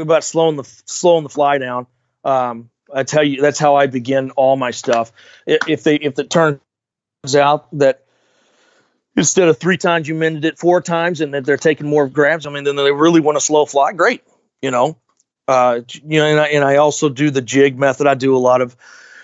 about 0.00 0.24
slowing 0.24 0.56
the 0.56 0.64
slowing 0.86 1.22
the 1.22 1.28
fly 1.28 1.58
down. 1.58 1.86
Um, 2.24 2.70
I 2.92 3.02
tell 3.02 3.24
you, 3.24 3.40
that's 3.40 3.58
how 3.58 3.76
I 3.76 3.86
begin 3.86 4.30
all 4.32 4.56
my 4.56 4.70
stuff. 4.70 5.12
If 5.46 5.82
they 5.84 5.96
if 5.96 6.18
it 6.18 6.30
turns 6.30 6.60
out 7.36 7.66
that 7.78 8.04
instead 9.16 9.48
of 9.48 9.58
three 9.58 9.76
times 9.76 10.08
you 10.08 10.14
mended 10.14 10.44
it 10.44 10.58
four 10.58 10.80
times 10.80 11.20
and 11.20 11.34
that 11.34 11.44
they're 11.44 11.56
taking 11.56 11.88
more 11.88 12.08
grabs, 12.08 12.46
I 12.46 12.50
mean, 12.50 12.64
then 12.64 12.76
they 12.76 12.92
really 12.92 13.20
want 13.20 13.36
to 13.36 13.40
slow 13.40 13.66
fly. 13.66 13.92
Great, 13.92 14.22
you 14.62 14.70
know. 14.70 14.98
Uh, 15.46 15.80
you 16.02 16.20
know, 16.20 16.26
and 16.26 16.40
I, 16.40 16.46
and 16.48 16.64
I 16.64 16.76
also 16.76 17.10
do 17.10 17.30
the 17.30 17.42
jig 17.42 17.78
method. 17.78 18.06
I 18.06 18.14
do 18.14 18.34
a 18.34 18.38
lot 18.38 18.62
of 18.62 18.76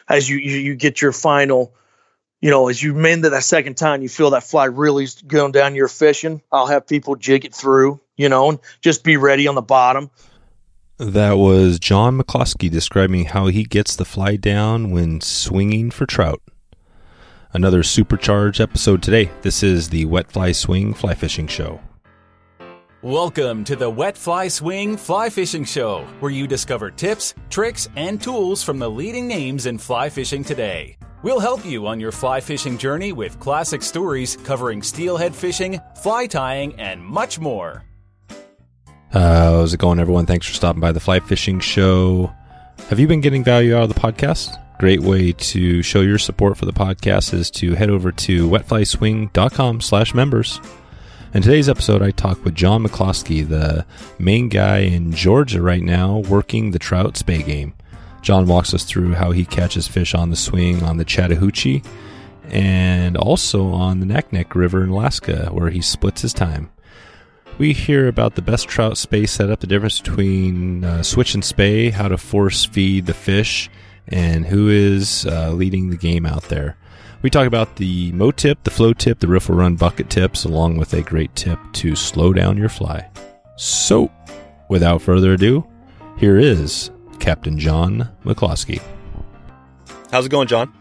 as 0.09 0.29
you 0.29 0.37
you, 0.37 0.59
you 0.59 0.75
get 0.75 1.01
your 1.01 1.13
final 1.13 1.75
you 2.41 2.51
know, 2.51 2.69
as 2.69 2.83
you 2.83 2.95
mend 2.95 3.25
it 3.25 3.31
that 3.31 3.45
second 3.45 3.77
time, 3.77 4.03
you 4.03 4.09
feel 4.09 4.31
that 4.31 4.45
fly 4.45 4.65
really 4.65 5.07
going 5.27 5.53
down 5.53 5.75
your 5.75 5.89
fishing. 5.89 6.41
I'll 6.51 6.67
have 6.67 6.87
people 6.87 7.17
jig 7.17 7.45
it 7.45 7.55
through, 7.55 8.01
you 8.17 8.29
know, 8.29 8.49
and 8.49 8.59
just 8.81 9.05
be 9.05 9.19
ready 9.19 9.47
on 9.47 9.55
the 9.55 9.63
bottom. 9.63 10.11
That 11.01 11.39
was 11.39 11.79
John 11.79 12.19
McCloskey 12.19 12.71
describing 12.71 13.25
how 13.25 13.47
he 13.47 13.65
gets 13.65 13.97
the 13.97 14.05
fly 14.05 14.37
down 14.37 14.91
when 14.91 15.23
swinging 15.23 15.91
for 15.91 16.05
trout. 16.05 16.43
Another 17.55 17.83
supercharged 17.83 18.61
episode 18.61 19.03
today. 19.03 19.31
This 19.41 19.63
is 19.63 19.89
the 19.89 20.05
Wet 20.05 20.31
Fly 20.31 20.53
Swing 20.53 20.93
Fly 20.93 21.15
Fishing 21.15 21.47
Show. 21.47 21.81
Welcome 23.01 23.65
to 23.65 23.77
the 23.77 23.89
Wet 23.89 24.15
Fly 24.15 24.49
Swing 24.49 24.99
Fly 24.99 25.31
Fishing 25.31 25.65
Show, 25.65 26.07
where 26.21 26.31
you 26.31 26.47
discover 26.47 26.91
tips, 26.91 27.33
tricks, 27.49 27.89
and 27.97 28.21
tools 28.21 28.63
from 28.63 28.79
the 28.79 28.91
leading 28.91 29.27
names 29.27 29.65
in 29.65 29.79
fly 29.79 30.11
fishing 30.11 30.45
today. 30.45 30.99
We'll 31.23 31.41
help 31.41 31.65
you 31.65 31.87
on 31.87 31.99
your 31.99 32.13
fly 32.13 32.43
fishing 32.43 32.77
journey 32.77 33.15
with 33.15 33.41
classic 33.41 33.83
stories 33.83 34.37
covering 34.37 34.83
steelhead 34.83 35.35
fishing, 35.35 35.81
fly 36.03 36.27
tying, 36.27 36.79
and 36.79 37.03
much 37.03 37.39
more. 37.39 37.87
Uh, 39.13 39.51
how's 39.51 39.75
it 39.75 39.81
going, 39.81 39.99
everyone? 39.99 40.25
Thanks 40.25 40.47
for 40.47 40.55
stopping 40.55 40.81
by 40.81 40.93
the 40.93 41.01
Fly 41.01 41.19
Fishing 41.19 41.59
Show. 41.59 42.33
Have 42.89 43.01
you 43.01 43.09
been 43.09 43.21
getting 43.21 43.43
value 43.43 43.75
out 43.77 43.83
of 43.83 43.89
the 43.89 44.01
podcast? 44.01 44.57
Great 44.79 45.01
way 45.01 45.33
to 45.33 45.83
show 45.83 46.01
your 46.01 46.17
support 46.19 46.57
for 46.57 46.65
the 46.65 46.73
podcast 46.73 47.35
is 47.35 47.51
to 47.51 47.75
head 47.75 47.91
over 47.91 48.13
to 48.13 48.49
wetflyswing.com 48.49 49.81
slash 49.81 50.15
members. 50.15 50.61
In 51.35 51.43
today's 51.43 51.69
episode, 51.69 52.03
I 52.03 52.13
talk 52.13 52.45
with 52.45 52.55
John 52.55 52.85
McCloskey, 52.87 53.47
the 53.49 53.85
main 54.21 54.49
guy 54.49 54.79
in 54.79 55.13
Georgia 55.13 55.61
right 55.61 55.83
now 55.83 56.19
working 56.19 56.71
the 56.71 56.79
trout 56.79 57.17
spey 57.17 57.43
game. 57.43 57.75
John 58.23 58.47
walks 58.47 58.73
us 58.75 58.85
through 58.85 59.15
how 59.15 59.33
he 59.33 59.45
catches 59.45 59.89
fish 59.89 60.15
on 60.15 60.31
the 60.31 60.37
swing 60.37 60.85
on 60.85 60.99
the 60.99 61.05
Chattahoochee 61.05 61.83
and 62.45 63.17
also 63.17 63.67
on 63.67 63.99
the 63.99 64.07
Naknek 64.07 64.55
River 64.55 64.85
in 64.85 64.91
Alaska, 64.91 65.49
where 65.53 65.71
he 65.71 65.81
splits 65.81 66.23
his 66.23 66.33
time. 66.33 66.71
We 67.61 67.75
hear 67.75 68.09
about 68.09 68.37
the 68.37 68.43
best 68.43 68.69
trout 68.69 68.97
spey 68.97 69.27
setup, 69.27 69.61
the 69.61 69.67
difference 69.67 70.01
between 70.01 70.83
uh, 70.83 71.03
switch 71.03 71.35
and 71.35 71.45
spey, 71.45 71.91
how 71.91 72.09
to 72.09 72.17
force 72.17 72.65
feed 72.65 73.05
the 73.05 73.13
fish, 73.13 73.69
and 74.09 74.47
who 74.47 74.71
is 74.71 75.27
uh, 75.27 75.51
leading 75.51 75.91
the 75.91 75.99
game 75.99 76.25
out 76.25 76.45
there. 76.45 76.79
We 77.21 77.29
talk 77.29 77.47
about 77.47 77.77
the 77.77 78.13
mo 78.13 78.31
tip, 78.31 78.65
the 78.65 78.71
flow 78.71 78.95
tip, 78.95 79.19
the 79.19 79.29
riffle 79.29 79.57
run 79.57 79.77
bucket 79.77 80.09
tips, 80.09 80.47
along 80.47 80.79
with 80.79 80.95
a 80.95 81.03
great 81.03 81.37
tip 81.37 81.59
to 81.75 81.95
slow 81.95 82.33
down 82.33 82.57
your 82.57 82.71
fly. 82.71 83.11
So, 83.59 84.11
without 84.71 85.03
further 85.03 85.35
ado, 85.35 85.67
here 86.17 86.39
is 86.39 86.91
Captain 87.19 87.59
John 87.59 88.09
McCloskey. 88.25 88.81
How's 90.11 90.25
it 90.25 90.31
going, 90.31 90.49
John? 90.49 90.73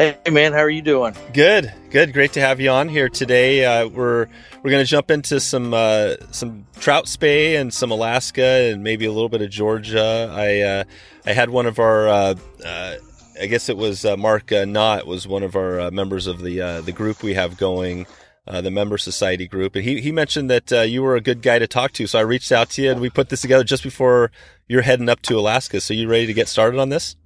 Hey 0.00 0.16
man, 0.30 0.54
how 0.54 0.60
are 0.60 0.70
you 0.70 0.80
doing? 0.80 1.14
Good, 1.34 1.74
good. 1.90 2.14
Great 2.14 2.32
to 2.32 2.40
have 2.40 2.58
you 2.58 2.70
on 2.70 2.88
here 2.88 3.10
today. 3.10 3.66
Uh, 3.66 3.86
we're 3.86 4.28
we're 4.62 4.70
going 4.70 4.82
to 4.82 4.88
jump 4.88 5.10
into 5.10 5.40
some 5.40 5.74
uh, 5.74 6.14
some 6.30 6.64
trout 6.78 7.06
spey 7.06 7.56
and 7.56 7.70
some 7.70 7.90
Alaska 7.90 8.42
and 8.42 8.82
maybe 8.82 9.04
a 9.04 9.12
little 9.12 9.28
bit 9.28 9.42
of 9.42 9.50
Georgia. 9.50 10.32
I 10.32 10.60
uh, 10.60 10.84
I 11.26 11.34
had 11.34 11.50
one 11.50 11.66
of 11.66 11.78
our 11.78 12.08
uh, 12.08 12.34
uh, 12.64 12.94
I 13.38 13.44
guess 13.44 13.68
it 13.68 13.76
was 13.76 14.06
uh, 14.06 14.16
Mark 14.16 14.50
uh, 14.50 14.64
Knott 14.64 15.06
was 15.06 15.28
one 15.28 15.42
of 15.42 15.54
our 15.54 15.90
members 15.90 16.26
of 16.26 16.40
the 16.40 16.80
the 16.82 16.92
group 16.92 17.22
we 17.22 17.34
have 17.34 17.58
going. 17.58 18.06
the 18.46 18.70
member 18.70 18.96
society 18.96 19.46
group, 19.46 19.76
and 19.76 19.84
he, 19.84 20.00
he 20.00 20.10
mentioned 20.10 20.48
that 20.48 20.88
you 20.88 21.02
were 21.02 21.14
a 21.14 21.20
good 21.20 21.42
guy 21.42 21.58
to 21.58 21.66
talk 21.66 21.92
to. 21.92 22.06
So 22.06 22.18
I 22.18 22.22
reached 22.22 22.52
out 22.52 22.70
to 22.70 22.82
you, 22.82 22.90
and 22.90 23.02
we 23.02 23.10
put 23.10 23.28
this 23.28 23.42
together 23.42 23.64
just 23.64 23.82
before 23.82 24.30
you're 24.66 24.80
heading 24.80 25.10
up 25.10 25.20
to 25.28 25.38
Alaska. 25.38 25.78
So 25.78 25.92
you 25.92 26.08
ready 26.08 26.26
to 26.26 26.32
get 26.32 26.48
started 26.48 26.80
on 26.80 26.88
this? 26.88 27.16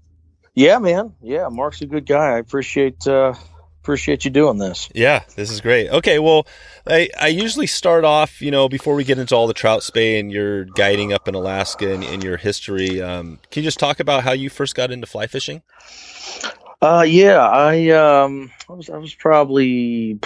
Yeah, 0.55 0.79
man. 0.79 1.15
Yeah, 1.21 1.49
Mark's 1.51 1.83
a 1.83 1.87
good 1.87 2.07
guy. 2.07 2.35
I 2.35 2.39
appreciate 2.39 3.07
uh, 3.09 3.35
appreciate 3.83 4.25
you 4.25 4.31
doing 4.31 4.57
this. 4.57 4.89
Yeah, 4.95 5.25
this 5.35 5.51
is 5.51 5.61
great. 5.61 5.91
Okay, 5.91 6.19
well, 6.21 6.47
I, 6.87 7.09
I 7.21 7.29
usually 7.29 7.67
start 7.67 8.05
off, 8.05 8.41
you 8.41 8.51
know, 8.51 8.69
before 8.69 8.95
we 8.95 9.05
get 9.05 9.19
into 9.19 9.35
all 9.35 9.47
the 9.47 9.55
trout 9.55 9.83
spey 9.83 10.19
and 10.19 10.31
your 10.31 10.65
guiding 10.65 11.13
up 11.13 11.27
in 11.27 11.35
Alaska 11.35 11.93
and, 11.93 12.05
and 12.05 12.23
your 12.23 12.37
history. 12.37 13.03
Um, 13.03 13.41
can 13.51 13.63
you 13.63 13.67
just 13.67 13.81
talk 13.81 13.99
about 14.01 14.23
how 14.23 14.33
you 14.33 14.49
first 14.49 14.75
got 14.75 14.91
into 14.93 15.07
fly 15.07 15.27
fishing? 15.27 15.63
Uh, 16.81 17.05
yeah, 17.07 17.41
I 17.41 17.89
um, 17.91 18.53
I 18.69 18.75
was 18.75 18.91
I 18.91 18.97
was 18.99 19.15
probably 19.15 20.19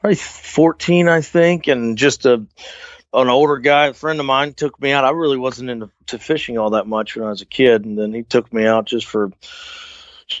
probably 0.00 0.16
fourteen, 0.16 1.08
I 1.08 1.22
think, 1.22 1.68
and 1.68 1.96
just 1.96 2.26
a 2.26 2.44
an 3.14 3.28
older 3.28 3.58
guy, 3.58 3.86
a 3.86 3.94
friend 3.94 4.18
of 4.18 4.26
mine, 4.26 4.54
took 4.54 4.80
me 4.80 4.92
out. 4.92 5.04
I 5.04 5.10
really 5.10 5.38
wasn't 5.38 5.70
into 5.70 5.90
to 6.06 6.18
fishing 6.18 6.58
all 6.58 6.70
that 6.70 6.86
much 6.86 7.14
when 7.16 7.24
I 7.24 7.30
was 7.30 7.42
a 7.42 7.46
kid, 7.46 7.84
and 7.84 7.98
then 7.98 8.12
he 8.12 8.22
took 8.22 8.52
me 8.52 8.66
out 8.66 8.86
just 8.86 9.06
for 9.06 9.30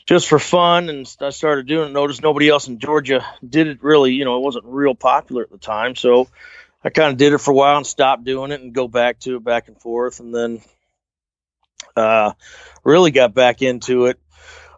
just 0.06 0.28
for 0.28 0.38
fun. 0.38 0.88
And 0.88 1.16
I 1.20 1.30
started 1.30 1.66
doing 1.66 1.90
it. 1.90 1.92
Noticed 1.92 2.22
nobody 2.22 2.48
else 2.48 2.66
in 2.68 2.78
Georgia 2.78 3.24
did 3.48 3.68
it. 3.68 3.82
Really, 3.82 4.12
you 4.12 4.24
know, 4.24 4.36
it 4.38 4.42
wasn't 4.42 4.64
real 4.66 4.94
popular 4.94 5.42
at 5.42 5.50
the 5.50 5.58
time, 5.58 5.94
so 5.94 6.28
I 6.82 6.90
kind 6.90 7.12
of 7.12 7.16
did 7.16 7.32
it 7.32 7.38
for 7.38 7.52
a 7.52 7.54
while 7.54 7.76
and 7.76 7.86
stopped 7.86 8.24
doing 8.24 8.50
it 8.50 8.60
and 8.60 8.74
go 8.74 8.88
back 8.88 9.20
to 9.20 9.36
it, 9.36 9.44
back 9.44 9.68
and 9.68 9.80
forth, 9.80 10.20
and 10.20 10.34
then 10.34 10.60
uh, 11.96 12.32
really 12.82 13.12
got 13.12 13.34
back 13.34 13.62
into 13.62 14.06
it. 14.06 14.18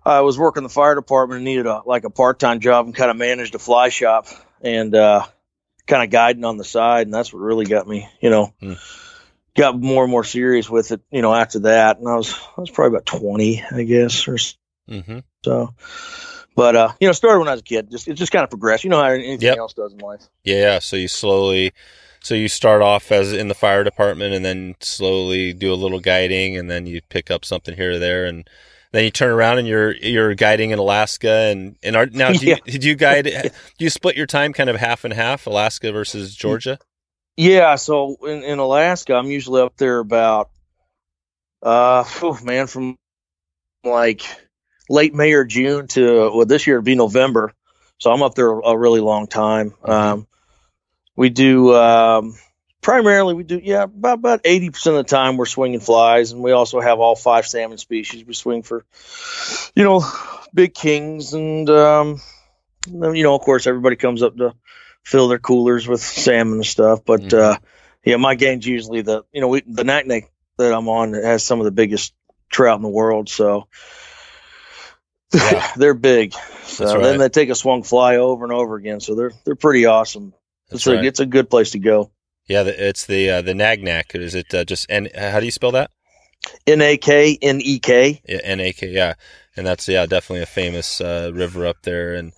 I 0.04 0.20
was 0.20 0.38
working 0.38 0.62
the 0.62 0.68
fire 0.68 0.94
department 0.94 1.38
and 1.38 1.44
needed 1.44 1.66
a 1.66 1.82
like 1.86 2.04
a 2.04 2.10
part 2.10 2.38
time 2.38 2.60
job 2.60 2.86
and 2.86 2.94
kind 2.94 3.10
of 3.10 3.16
managed 3.16 3.54
a 3.54 3.58
fly 3.58 3.88
shop 3.88 4.26
and. 4.60 4.94
uh 4.94 5.26
kind 5.86 6.02
of 6.02 6.10
guiding 6.10 6.44
on 6.44 6.56
the 6.56 6.64
side, 6.64 7.06
and 7.06 7.14
that's 7.14 7.32
what 7.32 7.40
really 7.40 7.64
got 7.64 7.86
me, 7.86 8.08
you 8.20 8.30
know, 8.30 8.52
mm. 8.60 8.78
got 9.54 9.80
more 9.80 10.02
and 10.02 10.10
more 10.10 10.24
serious 10.24 10.68
with 10.68 10.92
it, 10.92 11.00
you 11.10 11.22
know, 11.22 11.34
after 11.34 11.60
that. 11.60 11.98
And 11.98 12.08
I 12.08 12.16
was 12.16 12.34
I 12.56 12.60
was 12.60 12.70
probably 12.70 12.96
about 12.96 13.06
twenty, 13.06 13.62
I 13.70 13.84
guess, 13.84 14.28
or 14.28 14.36
mm-hmm. 14.88 15.18
so. 15.44 15.74
But 16.54 16.74
uh, 16.74 16.92
you 17.00 17.06
know, 17.06 17.12
started 17.12 17.40
when 17.40 17.48
I 17.48 17.52
was 17.52 17.60
a 17.60 17.64
kid. 17.64 17.90
Just 17.90 18.08
it 18.08 18.14
just 18.14 18.32
kind 18.32 18.42
of 18.42 18.50
progressed. 18.50 18.84
You 18.84 18.90
know 18.90 19.02
how 19.02 19.10
anything 19.10 19.40
yep. 19.40 19.58
else 19.58 19.74
does 19.74 19.92
in 19.92 19.98
life. 19.98 20.22
Yeah. 20.42 20.78
So 20.78 20.96
you 20.96 21.06
slowly, 21.06 21.72
so 22.20 22.34
you 22.34 22.48
start 22.48 22.80
off 22.80 23.12
as 23.12 23.32
in 23.32 23.48
the 23.48 23.54
fire 23.54 23.84
department, 23.84 24.34
and 24.34 24.44
then 24.44 24.74
slowly 24.80 25.52
do 25.52 25.72
a 25.72 25.76
little 25.76 26.00
guiding, 26.00 26.56
and 26.56 26.70
then 26.70 26.86
you 26.86 27.02
pick 27.10 27.30
up 27.30 27.44
something 27.44 27.76
here 27.76 27.92
or 27.92 27.98
there, 27.98 28.24
and 28.24 28.48
then 28.96 29.04
you 29.04 29.10
turn 29.10 29.30
around 29.30 29.58
and 29.58 29.68
you're 29.68 29.94
you're 29.96 30.34
guiding 30.34 30.70
in 30.70 30.78
Alaska 30.78 31.50
and 31.50 31.76
and 31.82 31.96
are, 31.96 32.06
now 32.06 32.32
do 32.32 32.46
you, 32.46 32.56
yeah. 32.64 32.78
do 32.78 32.88
you 32.88 32.94
guide 32.94 33.24
do 33.78 33.84
you 33.84 33.90
split 33.90 34.16
your 34.16 34.26
time 34.26 34.52
kind 34.52 34.70
of 34.70 34.76
half 34.76 35.04
and 35.04 35.12
half 35.12 35.46
Alaska 35.46 35.92
versus 35.92 36.34
Georgia? 36.34 36.78
Yeah, 37.36 37.74
so 37.74 38.16
in, 38.26 38.42
in 38.42 38.58
Alaska 38.58 39.14
I'm 39.14 39.26
usually 39.26 39.60
up 39.60 39.76
there 39.76 39.98
about 39.98 40.50
uh 41.62 42.04
oh 42.22 42.38
man 42.42 42.66
from 42.66 42.96
like 43.84 44.22
late 44.88 45.14
May 45.14 45.32
or 45.32 45.44
June 45.44 45.88
to 45.88 46.30
well 46.34 46.46
this 46.46 46.66
year 46.66 46.76
it'd 46.76 46.84
be 46.84 46.94
November. 46.94 47.52
So 47.98 48.10
I'm 48.10 48.22
up 48.22 48.34
there 48.34 48.50
a 48.50 48.76
really 48.76 49.00
long 49.00 49.26
time. 49.26 49.70
Mm-hmm. 49.70 49.90
Um, 49.90 50.26
we 51.16 51.30
do 51.30 51.74
um, 51.74 52.34
primarily 52.86 53.34
we 53.34 53.42
do 53.42 53.60
yeah 53.60 53.82
about 53.82 54.20
about 54.20 54.44
80% 54.44 54.86
of 54.86 54.94
the 54.94 55.02
time 55.02 55.36
we're 55.36 55.46
swinging 55.46 55.80
flies 55.80 56.30
and 56.30 56.40
we 56.40 56.52
also 56.52 56.80
have 56.80 57.00
all 57.00 57.16
five 57.16 57.44
salmon 57.44 57.78
species 57.78 58.24
we 58.24 58.32
swing 58.32 58.62
for 58.62 58.86
you 59.74 59.82
know 59.82 60.08
big 60.54 60.72
kings 60.72 61.34
and 61.34 61.68
um 61.68 62.20
you 62.86 63.24
know 63.24 63.34
of 63.34 63.40
course 63.40 63.66
everybody 63.66 63.96
comes 63.96 64.22
up 64.22 64.36
to 64.36 64.54
fill 65.02 65.26
their 65.26 65.40
coolers 65.40 65.88
with 65.88 66.00
salmon 66.00 66.54
and 66.58 66.66
stuff 66.66 67.00
but 67.04 67.22
mm-hmm. 67.22 67.36
uh 67.36 67.56
yeah 68.04 68.18
my 68.18 68.36
game's 68.36 68.64
usually 68.64 69.02
the 69.02 69.24
you 69.32 69.40
know 69.40 69.48
we, 69.48 69.62
the 69.66 69.82
Naknek 69.82 70.28
that 70.56 70.72
i'm 70.72 70.88
on 70.88 71.12
has 71.12 71.42
some 71.42 71.58
of 71.58 71.64
the 71.64 71.72
biggest 71.72 72.14
trout 72.50 72.76
in 72.76 72.82
the 72.82 72.88
world 72.88 73.28
so 73.28 73.66
yeah. 75.34 75.72
they're 75.76 75.92
big 75.92 76.34
so 76.62 76.84
right. 76.84 77.02
then 77.02 77.18
they 77.18 77.28
take 77.30 77.50
a 77.50 77.56
swung 77.56 77.82
fly 77.82 78.18
over 78.18 78.44
and 78.44 78.52
over 78.52 78.76
again 78.76 79.00
so 79.00 79.16
they're 79.16 79.32
they're 79.44 79.56
pretty 79.56 79.86
awesome 79.86 80.32
That's 80.70 80.82
it's 80.82 80.86
right. 80.86 81.04
a, 81.04 81.08
it's 81.08 81.18
a 81.18 81.26
good 81.26 81.50
place 81.50 81.72
to 81.72 81.80
go 81.80 82.12
yeah, 82.48 82.62
it's 82.62 83.06
the 83.06 83.30
uh, 83.30 83.42
the 83.42 83.52
Naknek. 83.52 84.14
Is 84.14 84.34
it 84.34 84.54
uh, 84.54 84.64
just 84.64 84.86
N? 84.88 85.08
How 85.16 85.40
do 85.40 85.46
you 85.46 85.52
spell 85.52 85.72
that? 85.72 85.90
N 86.66 86.80
A 86.80 86.96
K 86.96 87.38
N 87.42 87.60
E 87.60 87.78
K. 87.78 88.20
Yeah, 88.28 88.40
N 88.44 88.60
A 88.60 88.72
K. 88.72 88.88
Yeah, 88.88 89.14
and 89.56 89.66
that's 89.66 89.88
yeah 89.88 90.06
definitely 90.06 90.42
a 90.42 90.46
famous 90.46 91.00
uh, 91.00 91.30
river 91.34 91.66
up 91.66 91.78
there. 91.82 92.14
And 92.14 92.32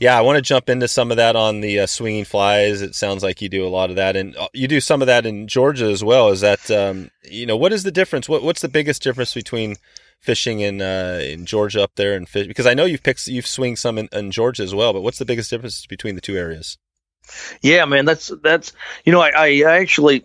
yeah, 0.00 0.18
I 0.18 0.20
want 0.20 0.36
to 0.36 0.42
jump 0.42 0.68
into 0.68 0.88
some 0.88 1.10
of 1.10 1.16
that 1.16 1.36
on 1.36 1.60
the 1.60 1.80
uh, 1.80 1.86
swinging 1.86 2.24
flies. 2.24 2.82
It 2.82 2.94
sounds 2.94 3.22
like 3.22 3.40
you 3.40 3.48
do 3.48 3.66
a 3.66 3.68
lot 3.68 3.90
of 3.90 3.96
that, 3.96 4.16
and 4.16 4.36
uh, 4.36 4.48
you 4.52 4.68
do 4.68 4.80
some 4.80 5.00
of 5.00 5.06
that 5.06 5.24
in 5.24 5.48
Georgia 5.48 5.86
as 5.86 6.04
well. 6.04 6.28
Is 6.28 6.40
that 6.42 6.70
um, 6.70 7.10
you 7.22 7.46
know 7.46 7.56
what 7.56 7.72
is 7.72 7.84
the 7.84 7.92
difference? 7.92 8.28
What 8.28 8.42
what's 8.42 8.60
the 8.60 8.68
biggest 8.68 9.02
difference 9.02 9.32
between 9.32 9.76
fishing 10.20 10.60
in 10.60 10.82
uh, 10.82 11.20
in 11.22 11.46
Georgia 11.46 11.82
up 11.82 11.92
there 11.96 12.14
and 12.14 12.28
fish? 12.28 12.46
Because 12.46 12.66
I 12.66 12.74
know 12.74 12.84
you've 12.84 13.02
picked 13.02 13.26
you've 13.26 13.46
swing 13.46 13.76
some 13.76 13.96
in, 13.96 14.08
in 14.12 14.30
Georgia 14.30 14.62
as 14.62 14.74
well, 14.74 14.92
but 14.92 15.02
what's 15.02 15.18
the 15.18 15.24
biggest 15.24 15.48
difference 15.48 15.86
between 15.86 16.16
the 16.16 16.20
two 16.20 16.36
areas? 16.36 16.76
Yeah, 17.62 17.84
man, 17.86 18.04
that's 18.04 18.30
that's 18.42 18.72
you 19.04 19.12
know 19.12 19.20
I, 19.20 19.30
I 19.36 19.62
actually 19.80 20.24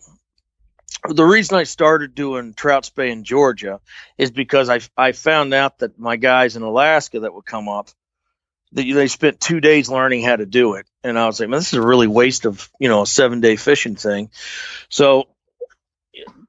the 1.07 1.24
reason 1.24 1.57
I 1.57 1.63
started 1.63 2.13
doing 2.16 2.54
trout 2.54 2.86
spey 2.86 3.12
in 3.12 3.24
Georgia 3.24 3.80
is 4.18 4.31
because 4.31 4.69
I 4.69 4.80
I 4.98 5.13
found 5.13 5.54
out 5.54 5.80
that 5.80 5.98
my 6.00 6.18
guys 6.18 6.56
in 6.56 6.62
Alaska 6.63 7.22
that 7.22 7.34
would 7.34 7.46
come 7.46 7.69
up, 7.69 7.90
that 8.74 8.84
they 8.84 9.07
spent 9.07 9.40
two 9.40 9.62
days 9.62 9.90
learning 9.90 10.24
how 10.24 10.36
to 10.36 10.46
do 10.46 10.75
it, 10.75 10.88
and 11.04 11.18
I 11.18 11.25
was 11.25 11.40
like, 11.40 11.50
man, 11.50 11.60
this 11.60 11.74
is 11.74 11.80
a 11.80 11.81
really 11.81 12.07
waste 12.07 12.46
of 12.46 12.69
you 12.80 12.90
know 12.90 13.04
a 13.04 13.07
seven 13.07 13.40
day 13.40 13.56
fishing 13.56 13.95
thing. 13.95 14.30
So, 14.90 15.30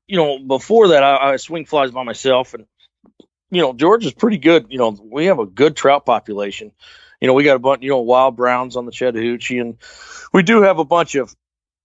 you 0.06 0.17
know, 0.17 0.38
before 0.38 0.88
that, 0.88 1.03
I, 1.05 1.32
I 1.32 1.37
swing 1.37 1.64
flies 1.64 1.93
by 1.93 2.03
myself, 2.03 2.55
and 2.55 2.67
you 3.50 3.62
know, 3.62 3.73
Georgia's 3.73 4.14
pretty 4.14 4.38
good. 4.38 4.67
You 4.70 4.79
know, 4.79 4.91
we 4.91 5.26
have 5.26 5.38
a 5.38 5.46
good 5.46 5.76
trout 5.76 6.05
population. 6.06 6.73
You 7.20 7.28
know, 7.28 7.34
we 7.34 7.44
got 7.44 7.56
a 7.56 7.61
bunch, 7.61 7.82
you 7.82 7.90
know, 7.90 8.00
wild 8.00 8.37
browns 8.37 8.76
on 8.76 8.87
the 8.87 8.93
Chattahoochee, 8.93 9.58
and 9.58 9.76
we 10.32 10.43
do 10.43 10.62
have 10.62 10.78
a 10.78 10.84
bunch 10.84 11.14
of 11.14 11.34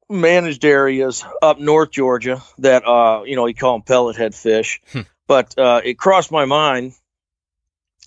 managed 0.09 0.63
areas 0.63 1.25
up 1.41 1.59
north 1.59 1.89
Georgia 1.89 2.39
that 2.59 2.85
uh 2.85 3.23
you 3.25 3.35
know 3.35 3.47
you 3.47 3.55
call 3.55 3.73
them 3.73 3.81
pellet 3.81 4.15
head 4.15 4.35
fish, 4.35 4.81
Hmm. 4.91 5.01
but 5.27 5.57
uh, 5.57 5.81
it 5.83 5.97
crossed 5.97 6.31
my 6.31 6.45
mind 6.45 6.93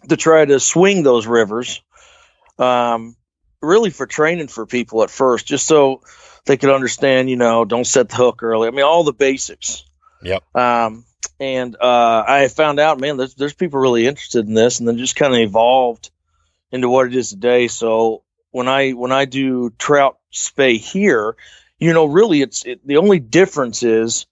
to 0.08 0.16
try 0.16 0.44
to 0.44 0.60
swing 0.60 1.02
those 1.02 1.26
rivers, 1.26 1.82
um, 2.58 3.16
really 3.60 3.90
for 3.90 4.06
training 4.06 4.48
for 4.48 4.64
people 4.64 5.02
at 5.02 5.10
first, 5.10 5.46
just 5.46 5.66
so 5.66 6.02
they 6.46 6.56
could 6.56 6.70
understand. 6.70 7.28
You 7.28 7.36
know, 7.36 7.64
don't 7.64 7.86
set 7.86 8.08
the 8.08 8.16
hook 8.16 8.42
early. 8.42 8.68
I 8.68 8.70
mean, 8.70 8.84
all 8.84 9.04
the 9.04 9.12
basics. 9.12 9.84
Yep. 10.22 10.42
Um, 10.56 11.04
and 11.40 11.76
uh, 11.76 12.24
I 12.26 12.48
found 12.48 12.80
out, 12.80 13.00
man, 13.00 13.16
there's 13.16 13.34
there's 13.34 13.54
people 13.54 13.80
really 13.80 14.06
interested 14.06 14.46
in 14.46 14.54
this, 14.54 14.78
and 14.78 14.88
then 14.88 14.98
just 14.98 15.16
kind 15.16 15.34
of 15.34 15.40
evolved 15.40 16.10
into 16.72 16.88
what 16.88 17.06
it 17.06 17.14
is 17.14 17.30
today. 17.30 17.68
So 17.68 18.24
when 18.50 18.68
I 18.68 18.92
when 18.92 19.12
I 19.12 19.24
do 19.24 19.70
trout 19.78 20.18
spey 20.30 20.76
here, 20.78 21.36
you 21.78 21.92
know, 21.92 22.06
really, 22.06 22.42
it's 22.42 22.64
it, 22.64 22.86
the 22.86 22.98
only 22.98 23.18
difference 23.20 23.82
is 23.82 24.26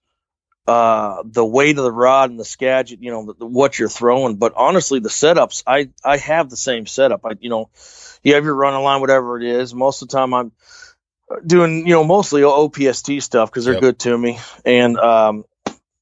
uh, 0.67 1.23
the 1.25 1.45
weight 1.45 1.79
of 1.79 1.85
the 1.85 1.93
rod 1.93 2.31
and 2.31 2.41
the 2.41 2.45
skagit. 2.45 3.01
You 3.03 3.11
know, 3.11 3.27
the, 3.27 3.35
the, 3.35 3.47
what 3.47 3.79
you're 3.79 3.89
throwing. 3.89 4.37
But 4.37 4.55
honestly, 4.57 5.01
the 5.01 5.09
setups, 5.09 5.63
I 5.67 5.91
I 6.05 6.17
have 6.19 6.51
the 6.51 6.57
same 6.57 6.87
setup. 6.87 7.25
I 7.25 7.33
you 7.41 7.51
know, 7.51 7.71
you 8.23 8.35
have 8.35 8.45
your 8.45 8.55
running 8.55 8.83
line, 8.83 9.01
whatever 9.01 9.41
it 9.41 9.45
is. 9.45 9.75
Most 9.75 10.03
of 10.03 10.09
the 10.09 10.17
time, 10.17 10.35
I'm 10.35 10.53
doing 11.47 11.87
you 11.87 11.95
know 11.95 12.05
mostly 12.05 12.43
OPST 12.43 13.23
stuff 13.23 13.51
because 13.51 13.65
they're 13.65 13.75
Yep. 13.75 13.77
good 13.77 13.99
to 14.01 14.17
me, 14.17 14.39
and 14.65 14.97
um, 14.99 15.45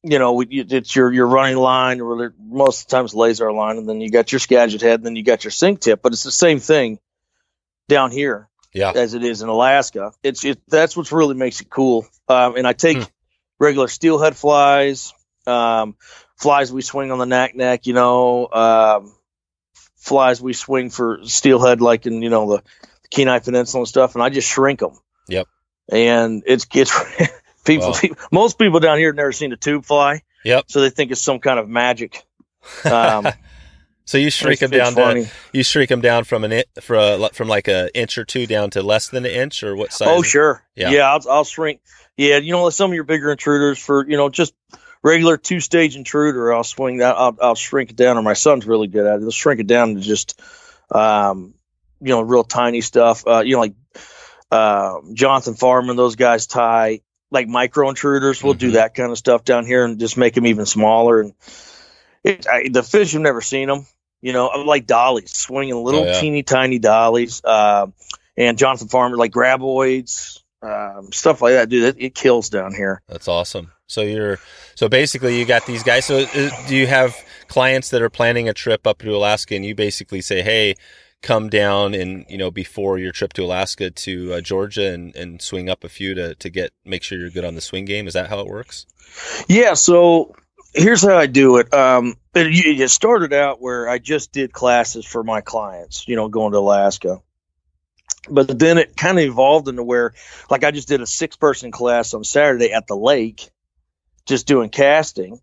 you 0.05 0.19
know, 0.19 0.43
it's 0.49 0.95
your 0.95 1.13
your 1.13 1.27
running 1.27 1.57
line, 1.57 2.01
or 2.01 2.35
most 2.39 2.83
of 2.83 2.89
the 2.89 2.97
times 2.97 3.15
laser 3.15 3.51
line, 3.53 3.79
and 3.79 3.89
then 3.89 4.01
you 4.01 4.11
got 4.11 4.31
your 4.33 4.39
skagit 4.39 4.83
head, 4.83 5.01
and 5.01 5.07
then 5.07 5.17
you 5.17 5.23
got 5.23 5.45
your 5.45 5.51
sink 5.51 5.81
tip. 5.81 6.03
But 6.03 6.13
it's 6.13 6.23
the 6.23 6.31
same 6.31 6.61
thing 6.61 6.99
down 7.89 8.11
here 8.11 8.49
Yeah. 8.73 8.93
as 8.95 9.15
it 9.15 9.25
is 9.25 9.43
in 9.43 9.49
Alaska. 9.49 10.13
It's 10.23 10.45
it, 10.45 10.61
that's 10.69 10.97
what 10.97 11.11
really 11.11 11.35
makes 11.35 11.61
it 11.61 11.71
cool. 11.71 12.07
Um, 12.29 12.57
and 12.57 12.67
I 12.67 12.73
take 12.75 12.99
Hmm. 12.99 13.05
regular 13.59 13.89
steelhead 13.89 14.37
flies, 14.37 15.13
um, 15.47 15.97
flies 16.37 16.73
we 16.73 16.83
swing 16.83 17.11
on 17.11 17.19
the 17.19 17.25
Naknek, 17.25 17.87
you 17.87 17.95
know, 17.95 18.49
um, 18.53 19.15
flies 19.97 20.41
we 20.41 20.53
swing 20.53 20.91
for 20.91 21.21
steelhead 21.25 21.81
like 21.81 22.07
in 22.07 22.21
you 22.23 22.29
know 22.31 22.49
the, 22.49 22.57
the 22.59 23.09
Kenai 23.11 23.39
Peninsula 23.39 23.83
and 23.83 23.89
stuff, 23.89 24.15
and 24.15 24.23
I 24.23 24.29
just 24.29 24.49
shrink 24.49 24.81
them. 24.81 24.99
Yep. 25.29 25.49
And 25.91 26.43
it's 26.47 26.67
it's 26.75 26.93
people, 27.65 27.89
Wow. 27.91 27.99
people 28.01 28.17
most 28.31 28.59
people 28.59 28.81
down 28.81 28.99
here 28.99 29.09
have 29.09 29.17
never 29.17 29.33
seen 29.33 29.53
a 29.53 29.57
tube 29.57 29.85
fly. 29.85 30.23
Yep. 30.45 30.65
So 30.69 30.81
they 30.81 30.91
think 30.91 31.11
it's 31.11 31.21
some 31.23 31.39
kind 31.39 31.59
of 31.59 31.69
magic. 31.69 32.23
Um, 32.85 33.29
so 34.07 34.17
you 34.17 34.31
shrink 34.31 34.61
them 34.61 34.71
down 34.71 34.95
to 34.95 35.27
you 35.53 35.63
shrink 35.63 35.91
them 35.91 36.01
down 36.01 36.25
from 36.25 36.45
an 36.45 36.53
in, 36.53 36.65
for 36.81 36.97
a, 36.97 37.29
from 37.35 37.47
like 37.49 37.69
an 37.69 37.91
inch 37.95 38.17
or 38.17 38.25
two 38.25 38.47
down 38.47 38.71
to 38.71 38.83
less 38.83 39.09
than 39.09 39.27
an 39.27 39.31
inch 39.31 39.63
or 39.63 39.77
what 39.77 39.93
size? 39.93 40.09
Oh, 40.11 40.23
sure. 40.23 40.63
Yeah. 40.75 40.91
Yeah, 40.91 41.13
I'll, 41.13 41.21
I'll 41.31 41.45
shrink. 41.45 41.81
Yeah, 42.17 42.39
you 42.39 42.53
know, 42.53 42.71
some 42.71 42.91
of 42.91 42.95
your 42.95 43.05
bigger 43.05 43.31
intruders 43.31 43.79
for 43.79 44.09
you 44.09 44.17
know 44.17 44.31
just 44.31 44.55
regular 45.03 45.37
two 45.37 45.61
stage 45.61 45.95
intruder, 45.95 46.55
I'll 46.55 46.65
swing 46.65 46.99
that. 46.99 47.17
I'll, 47.17 47.37
I'll 47.41 47.55
shrink 47.55 47.91
it 47.91 47.97
down. 47.97 48.17
Or 48.17 48.23
my 48.23 48.33
son's 48.33 48.67
really 48.67 48.89
good 48.89 49.07
at 49.07 49.17
it. 49.17 49.21
He'll 49.21 49.31
shrink 49.31 49.61
it 49.61 49.67
down 49.67 49.95
to 49.95 50.01
just, 50.01 50.41
um, 50.91 51.55
you 52.01 52.09
know, 52.09 52.23
real 52.23 52.45
tiny 52.45 52.81
stuff. 52.81 53.27
Uh, 53.27 53.43
you 53.45 53.53
know, 53.55 53.61
like 53.61 53.75
uh, 54.51 55.01
Johnathan 55.13 55.59
Farmer, 55.59 55.95
those 55.95 56.17
guys 56.17 56.47
tie 56.47 57.01
like 57.35 57.49
micro 57.49 57.91
intruders. 57.91 58.43
We'll 58.43 58.55
do 58.55 58.71
Mhm. 58.71 58.75
that 58.75 58.95
kind 58.95 59.11
of 59.13 59.19
stuff 59.19 59.45
down 59.45 59.67
here 59.67 59.85
and 59.85 59.99
just 60.01 60.17
make 60.17 60.33
them 60.35 60.47
even 60.47 60.65
smaller. 60.65 61.21
And 61.21 61.35
it, 62.23 62.47
I, 62.49 62.69
the 62.71 62.83
fish 62.83 63.13
have 63.13 63.21
never 63.21 63.43
seen 63.43 63.69
them. 63.69 63.87
You 64.23 64.33
know, 64.33 64.47
like 64.65 64.87
dollies, 64.87 65.35
swinging 65.35 65.75
little 65.85 66.05
Oh, 66.05 66.07
yeah. 66.07 66.19
teeny 66.21 66.43
tiny 66.43 66.79
dollies. 66.79 67.43
Uh, 67.45 67.89
and 68.39 68.57
Johnathan 68.57 68.91
Farmer, 68.91 69.19
like 69.19 69.33
graboids, 69.33 70.41
um, 70.63 71.13
stuff 71.13 71.43
like 71.43 71.53
that, 71.53 71.69
dude. 71.69 71.97
It, 71.97 72.03
it 72.03 72.15
kills 72.15 72.49
down 72.49 72.73
here. 72.75 73.03
That's 73.07 73.29
awesome. 73.29 73.73
So 73.87 74.01
you're 74.01 74.39
so 74.77 74.89
basically 74.89 75.39
you 75.39 75.45
got 75.45 75.67
these 75.67 75.83
guys. 75.83 76.07
So 76.07 76.21
uh, 76.21 76.51
do 76.69 76.75
you 76.75 76.87
have 76.87 77.15
clients 77.49 77.91
that 77.91 78.01
are 78.01 78.09
planning 78.09 78.49
a 78.49 78.55
trip 78.55 78.87
up 78.87 78.99
to 79.01 79.15
Alaska, 79.15 79.55
and 79.57 79.65
you 79.65 79.75
basically 79.75 80.23
say, 80.23 80.41
"Hey, 80.41 80.75
come 81.25 81.49
down 81.49 81.95
and 81.95 82.25
you 82.29 82.39
know 82.39 82.51
before 82.51 82.99
your 82.99 83.11
trip 83.11 83.33
to 83.33 83.43
Alaska 83.43 83.91
to 83.91 84.35
uh, 84.35 84.41
Georgia 84.41 84.93
and, 84.93 85.17
and 85.17 85.43
swing 85.43 85.69
up 85.69 85.83
a 85.83 85.89
few 85.89 86.15
to 86.15 86.35
to 86.37 86.51
get 86.51 86.73
make 86.85 87.03
sure 87.03 87.19
you're 87.19 87.31
good 87.31 87.45
on 87.45 87.57
the 87.57 87.61
swing 87.61 87.85
game." 87.85 88.07
Is 88.07 88.15
that 88.15 88.29
how 88.29 88.39
it 88.41 88.47
works? 88.47 88.87
Yeah. 89.49 89.75
So 89.75 90.37
here's 90.75 91.03
how 91.03 91.17
I 91.17 91.27
do 91.27 91.57
it. 91.57 91.73
Um, 91.73 92.17
it, 92.35 92.81
it 92.81 92.91
started 92.91 93.33
out 93.33 93.61
where 93.61 93.89
I 93.89 93.99
just 93.99 94.33
did 94.33 94.53
classes 94.53 95.07
for 95.07 95.23
my 95.23 95.41
clients, 95.41 96.07
you 96.07 96.17
know, 96.17 96.29
going 96.29 96.53
to 96.53 96.59
Alaska. 96.59 97.23
But 98.29 98.59
then 98.59 98.79
it 98.79 98.97
kind 98.97 99.19
of 99.19 99.25
evolved 99.25 99.69
into 99.69 99.83
where, 99.83 100.15
like, 100.51 100.65
I 100.65 100.71
just 100.71 100.89
did 100.89 101.01
a 101.01 101.07
six 101.07 101.37
person 101.37 101.71
class 101.71 102.15
on 102.15 102.25
Saturday 102.25 102.73
at 102.73 102.87
the 102.87 102.97
lake, 102.97 103.51
just 104.27 104.47
doing 104.47 104.71
casting. 104.71 105.41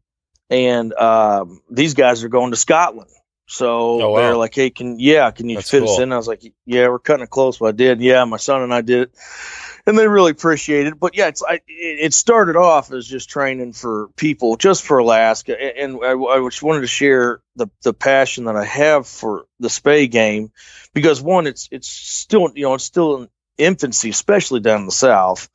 And 0.49 0.91
um, 0.93 1.61
these 1.69 1.93
guys 1.93 2.23
are 2.23 2.29
going 2.29 2.51
to 2.51 2.57
Scotland. 2.57 3.09
So 3.51 4.01
Oh, 4.01 4.11
wow. 4.11 4.17
they're 4.17 4.37
like, 4.37 4.55
hey, 4.55 4.69
can, 4.69 4.99
yeah, 4.99 5.29
can 5.31 5.49
you 5.49 5.57
That's 5.57 5.69
fit 5.69 5.83
us 5.83 5.99
in? 5.99 6.13
I 6.13 6.17
was 6.17 6.27
like, 6.27 6.41
yeah, 6.65 6.87
we're 6.87 6.99
cutting 6.99 7.23
it 7.23 7.29
close. 7.29 7.57
But 7.57 7.65
I 7.67 7.71
did. 7.73 8.01
Yeah, 8.01 8.23
my 8.25 8.37
son 8.37 8.61
and 8.61 8.73
I 8.73 8.81
did 8.81 9.01
it 9.01 9.11
and 9.85 9.97
they 9.97 10.07
really 10.07 10.31
appreciate 10.31 10.87
it. 10.87 10.99
But 10.99 11.15
yeah, 11.15 11.27
it's 11.27 11.43
I, 11.43 11.61
it 11.67 12.13
started 12.13 12.55
off 12.55 12.91
as 12.91 13.07
just 13.07 13.29
training 13.29 13.73
for 13.73 14.09
people, 14.15 14.55
just 14.57 14.83
for 14.83 14.99
Alaska, 14.99 15.59
and, 15.59 15.95
and 15.95 16.05
I, 16.05 16.13
I 16.13 16.39
just 16.47 16.63
wanted 16.63 16.81
to 16.81 16.87
share 16.87 17.41
the 17.55 17.67
the 17.83 17.93
passion 17.93 18.45
that 18.45 18.55
I 18.55 18.65
have 18.65 19.07
for 19.07 19.45
the 19.59 19.69
spey 19.69 20.07
game, 20.07 20.51
because 20.93 21.21
one, 21.21 21.47
it's 21.47 21.67
it's 21.71 21.87
still 21.89 22.51
you 22.55 22.63
know 22.63 22.75
it's 22.75 22.83
still 22.83 23.23
in 23.23 23.29
infancy, 23.57 24.09
especially 24.09 24.59
down 24.59 24.81
in 24.81 24.85
the 24.85 24.91
south. 24.91 25.49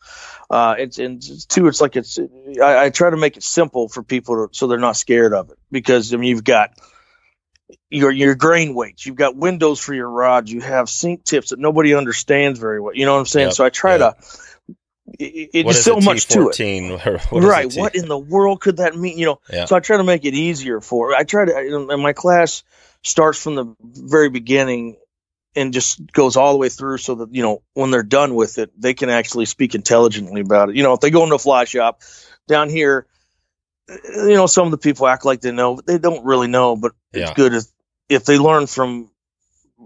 Uh, 0.48 0.76
it's 0.78 0.98
and 0.98 1.22
two, 1.48 1.66
it's 1.66 1.80
like 1.80 1.96
it's 1.96 2.18
I, 2.62 2.86
I 2.86 2.90
try 2.90 3.10
to 3.10 3.16
make 3.16 3.36
it 3.36 3.42
simple 3.42 3.88
for 3.88 4.02
people 4.02 4.46
to, 4.48 4.54
so 4.54 4.66
they're 4.66 4.78
not 4.78 4.96
scared 4.96 5.34
of 5.34 5.50
it 5.50 5.58
because 5.70 6.12
I 6.14 6.16
mean 6.16 6.30
you've 6.30 6.44
got 6.44 6.70
your 7.90 8.10
your 8.10 8.34
grain 8.34 8.74
weights. 8.74 9.06
You've 9.06 9.16
got 9.16 9.36
windows 9.36 9.80
for 9.80 9.94
your 9.94 10.08
rods. 10.08 10.52
You 10.52 10.60
have 10.60 10.88
sink 10.88 11.24
tips 11.24 11.50
that 11.50 11.58
nobody 11.58 11.94
understands 11.94 12.58
very 12.58 12.80
well. 12.80 12.94
You 12.94 13.06
know 13.06 13.14
what 13.14 13.20
I'm 13.20 13.26
saying? 13.26 13.48
Yep, 13.48 13.54
so 13.54 13.64
I 13.64 13.70
try 13.70 13.96
yep. 13.96 14.18
to. 14.18 14.26
It, 15.18 15.50
it's 15.52 15.84
so 15.84 16.00
much 16.00 16.26
to 16.28 16.48
it, 16.48 16.56
T14 16.56 17.30
what 17.30 17.42
right? 17.44 17.72
What 17.74 17.94
in 17.94 18.08
the 18.08 18.18
world 18.18 18.60
could 18.60 18.78
that 18.78 18.96
mean? 18.96 19.18
You 19.18 19.26
know. 19.26 19.40
Yeah. 19.50 19.64
So 19.66 19.76
I 19.76 19.80
try 19.80 19.96
to 19.96 20.04
make 20.04 20.24
it 20.24 20.34
easier 20.34 20.80
for. 20.80 21.14
I 21.14 21.22
try 21.22 21.44
to, 21.44 21.86
and 21.90 22.02
my 22.02 22.12
class 22.12 22.64
starts 23.04 23.40
from 23.40 23.54
the 23.54 23.76
very 23.80 24.30
beginning 24.30 24.96
and 25.54 25.72
just 25.72 26.12
goes 26.12 26.36
all 26.36 26.52
the 26.52 26.58
way 26.58 26.68
through, 26.68 26.98
so 26.98 27.14
that 27.16 27.32
you 27.32 27.42
know 27.42 27.62
when 27.74 27.92
they're 27.92 28.02
done 28.02 28.34
with 28.34 28.58
it, 28.58 28.70
they 28.80 28.94
can 28.94 29.08
actually 29.08 29.46
speak 29.46 29.76
intelligently 29.76 30.40
about 30.40 30.70
it. 30.70 30.76
You 30.76 30.82
know, 30.82 30.92
if 30.92 31.00
they 31.00 31.10
go 31.10 31.22
into 31.22 31.36
a 31.36 31.38
fly 31.38 31.64
shop 31.66 32.02
down 32.48 32.68
here, 32.68 33.06
you 33.88 34.34
know, 34.34 34.46
some 34.46 34.66
of 34.66 34.70
the 34.70 34.78
people 34.78 35.06
act 35.06 35.24
like 35.24 35.40
they 35.40 35.52
know, 35.52 35.76
but 35.76 35.86
they 35.86 35.98
don't 35.98 36.24
really 36.24 36.48
know. 36.48 36.76
But 36.76 36.92
Yeah. 37.12 37.22
it's 37.22 37.32
good 37.32 37.54
if 37.54 37.64
if 38.08 38.24
they 38.24 38.38
learn 38.38 38.66
from 38.66 39.10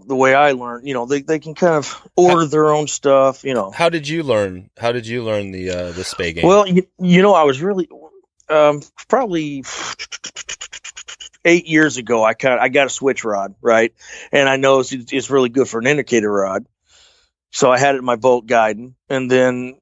the 0.07 0.17
way 0.17 0.35
I 0.35 0.53
learned. 0.53 0.87
You 0.87 0.95
know, 0.95 1.07
they 1.07 1.23
they 1.23 1.39
can 1.39 1.55
kind 1.55 1.75
of 1.75 2.09
order 2.17 2.47
their 2.47 2.73
own 2.73 2.87
stuff. 2.87 3.45
You 3.45 3.55
know. 3.55 3.71
How 3.71 3.89
did 3.89 4.09
you 4.09 4.23
learn? 4.23 4.71
How 4.79 4.93
did 4.93 5.07
you 5.07 5.23
learn 5.23 5.51
the 5.51 5.71
uh, 5.71 5.93
the 5.93 6.05
spey 6.05 6.33
game? 6.33 6.47
Well, 6.47 6.67
you, 6.67 6.87
you 6.99 7.23
know, 7.23 7.35
I 7.35 7.45
was 7.45 7.61
really 7.61 7.89
um, 8.49 8.83
probably 9.09 9.65
eight 11.45 11.67
years 11.67 11.97
ago. 11.97 12.25
I 12.25 12.35
kind 12.35 12.61
I 12.61 12.69
got 12.69 12.87
a 12.87 12.91
switch 12.91 13.25
rod, 13.25 13.55
right, 13.61 13.93
and 14.33 14.49
I 14.49 14.57
know 14.57 14.81
it's, 14.81 14.93
it's 14.93 15.31
really 15.31 15.49
good 15.49 15.69
for 15.69 15.81
an 15.81 15.87
indicator 15.87 16.31
rod. 16.31 16.67
So 17.53 17.71
I 17.71 17.79
had 17.79 17.97
it 17.97 17.99
in 17.99 18.05
my 18.05 18.17
boat 18.17 18.47
guiding, 18.47 18.95
and 19.09 19.31
then 19.31 19.80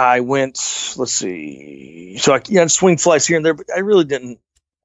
I 0.00 0.20
went. 0.20 0.94
Let's 0.96 1.12
see. 1.12 2.16
So 2.18 2.34
I 2.34 2.40
yeah, 2.48 2.62
I'd 2.62 2.70
swing 2.70 2.96
flies 2.96 3.26
here 3.26 3.36
and 3.36 3.44
there, 3.44 3.54
but 3.54 3.66
I 3.74 3.80
really 3.80 4.04
didn't 4.04 4.40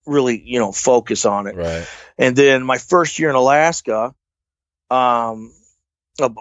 really 0.06 0.42
you 0.44 0.60
know 0.60 0.74
focus 0.74 1.26
on 1.26 1.48
it. 1.48 1.56
right. 1.56 1.88
And 2.18 2.36
then 2.36 2.64
my 2.64 2.78
first 2.78 3.18
year 3.18 3.30
in 3.30 3.36
Alaska, 3.36 4.14
um, 4.92 5.54
a, 6.20 6.32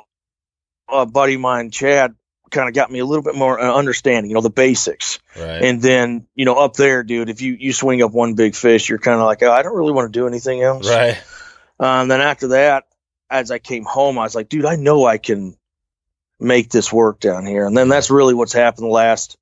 a 0.89 1.07
buddy 1.07 1.35
of 1.35 1.41
mine, 1.41 1.71
Chad, 1.71 2.15
kind 2.51 2.69
of 2.69 2.75
got 2.75 2.91
me 2.91 2.99
a 2.99 3.05
little 3.05 3.23
bit 3.23 3.35
more 3.35 3.61
uh, 3.61 3.73
understanding, 3.73 4.31
you 4.31 4.35
know, 4.35 4.41
the 4.41 4.51
basics. 4.51 5.19
Right. 5.37 5.63
And 5.63 5.83
then, 5.83 6.27
you 6.35 6.45
know, 6.45 6.55
up 6.55 6.75
there, 6.75 7.03
dude, 7.03 7.29
if 7.29 7.41
you, 7.41 7.57
you 7.59 7.73
swing 7.73 8.03
up 8.03 8.13
one 8.13 8.35
big 8.35 8.55
fish, 8.55 8.89
you're 8.89 8.99
kind 8.99 9.19
of 9.19 9.27
like, 9.27 9.43
oh, 9.43 9.51
I 9.51 9.63
don't 9.63 9.75
really 9.75 9.93
want 9.93 10.13
to 10.13 10.17
do 10.17 10.27
anything 10.29 10.63
else. 10.63 10.89
right. 10.89 11.21
And 11.81 12.09
then 12.09 12.21
after 12.21 12.49
that, 12.49 12.85
as 13.29 13.51
I 13.51 13.59
came 13.59 13.85
home, 13.85 14.19
I 14.19 14.23
was 14.23 14.35
like, 14.35 14.49
dude, 14.49 14.65
I 14.65 14.77
know 14.77 15.05
I 15.05 15.19
can 15.19 15.57
make 16.41 16.71
this 16.71 16.93
work 16.93 17.21
down 17.21 17.47
here. 17.47 17.67
And 17.67 17.77
then 17.77 17.89
that's 17.89 18.11
really 18.11 18.35
what's 18.35 18.53
happened 18.53 18.85
the 18.85 18.91
last, 18.91 19.37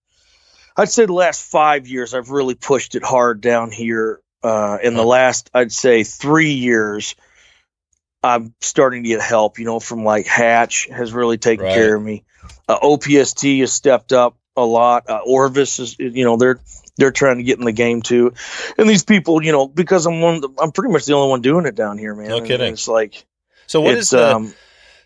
I'd 0.76 0.88
say 0.88 1.06
the 1.06 1.12
last 1.12 1.42
five 1.42 1.86
years, 1.86 2.14
I've 2.14 2.30
really 2.30 2.54
pushed 2.54 2.94
it 2.94 3.02
hard 3.04 3.40
down 3.40 3.70
here. 3.70 4.20
Uh, 4.42 4.78
in 4.82 4.94
the 4.94 5.04
last, 5.04 5.50
I'd 5.54 5.72
say 5.72 6.02
three 6.02 6.52
years, 6.52 7.14
I'm 8.22 8.54
starting 8.60 9.02
to 9.04 9.08
get 9.08 9.20
help. 9.20 9.58
You 9.58 9.64
know, 9.64 9.80
from 9.80 10.04
like 10.04 10.26
Hatch 10.26 10.88
has 10.88 11.12
really 11.12 11.38
taken 11.38 11.64
Right. 11.66 11.74
care 11.74 11.94
of 11.96 12.02
me. 12.02 12.24
Uh, 12.68 12.78
OPST 12.82 13.60
has 13.60 13.72
stepped 13.72 14.12
up 14.12 14.36
a 14.56 14.64
lot. 14.64 15.08
Uh, 15.08 15.20
Orvis 15.24 15.78
is, 15.78 15.98
you 15.98 16.24
know, 16.24 16.36
they're 16.36 16.60
they're 16.96 17.10
trying 17.10 17.38
to 17.38 17.42
get 17.42 17.58
in 17.58 17.64
the 17.64 17.72
game 17.72 18.02
too. 18.02 18.34
And 18.78 18.88
these 18.88 19.04
people, 19.04 19.42
you 19.42 19.52
know, 19.52 19.66
because 19.66 20.06
I'm 20.06 20.20
one, 20.20 20.40
the, 20.40 20.50
I'm 20.60 20.72
pretty 20.72 20.92
much 20.92 21.04
the 21.06 21.14
only 21.14 21.30
one 21.30 21.40
doing 21.40 21.66
it 21.66 21.74
down 21.74 21.98
here, 21.98 22.14
man. 22.14 22.28
No 22.28 22.38
And 22.38 22.46
kidding. 22.46 22.72
It's 22.72 22.86
like 22.88 23.24
So 23.66 23.80
what 23.80 23.94
is 23.94 24.10
the 24.10 24.36
um, 24.36 24.54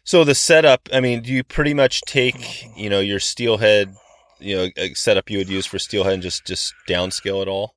so 0.07 0.25
the 0.25 0.35
setup? 0.35 0.89
I 0.93 1.01
mean, 1.01 1.21
do 1.23 1.33
you 1.33 1.45
pretty 1.45 1.75
much 1.75 2.01
take 2.03 2.67
you 2.77 2.89
know 2.89 3.01
your 3.01 3.21
steelhead, 3.21 3.95
you 4.39 4.57
know, 4.57 4.69
uh, 4.79 4.89
setup 4.95 5.29
you 5.29 5.39
would 5.39 5.51
use 5.51 5.67
for 5.67 5.79
steelhead 5.79 6.15
and 6.15 6.23
just 6.23 6.47
just 6.47 6.73
downscale 6.89 7.43
it 7.43 7.49
all? 7.49 7.75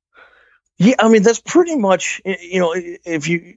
Yeah, 0.78 0.96
I 1.00 1.10
mean 1.10 1.24
that's 1.24 1.42
pretty 1.42 1.76
much 1.76 2.22
you 2.26 2.60
know 2.62 2.74
if 2.76 3.28
you 3.28 3.56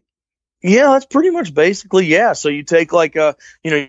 yeah 0.63 0.89
that's 0.89 1.07
pretty 1.07 1.31
much 1.31 1.55
basically 1.55 2.07
yeah. 2.07 2.33
So 2.33 2.49
you 2.49 2.65
take 2.65 2.93
like 2.93 3.17
a 3.17 3.37
you 3.63 3.71
know 3.71 3.87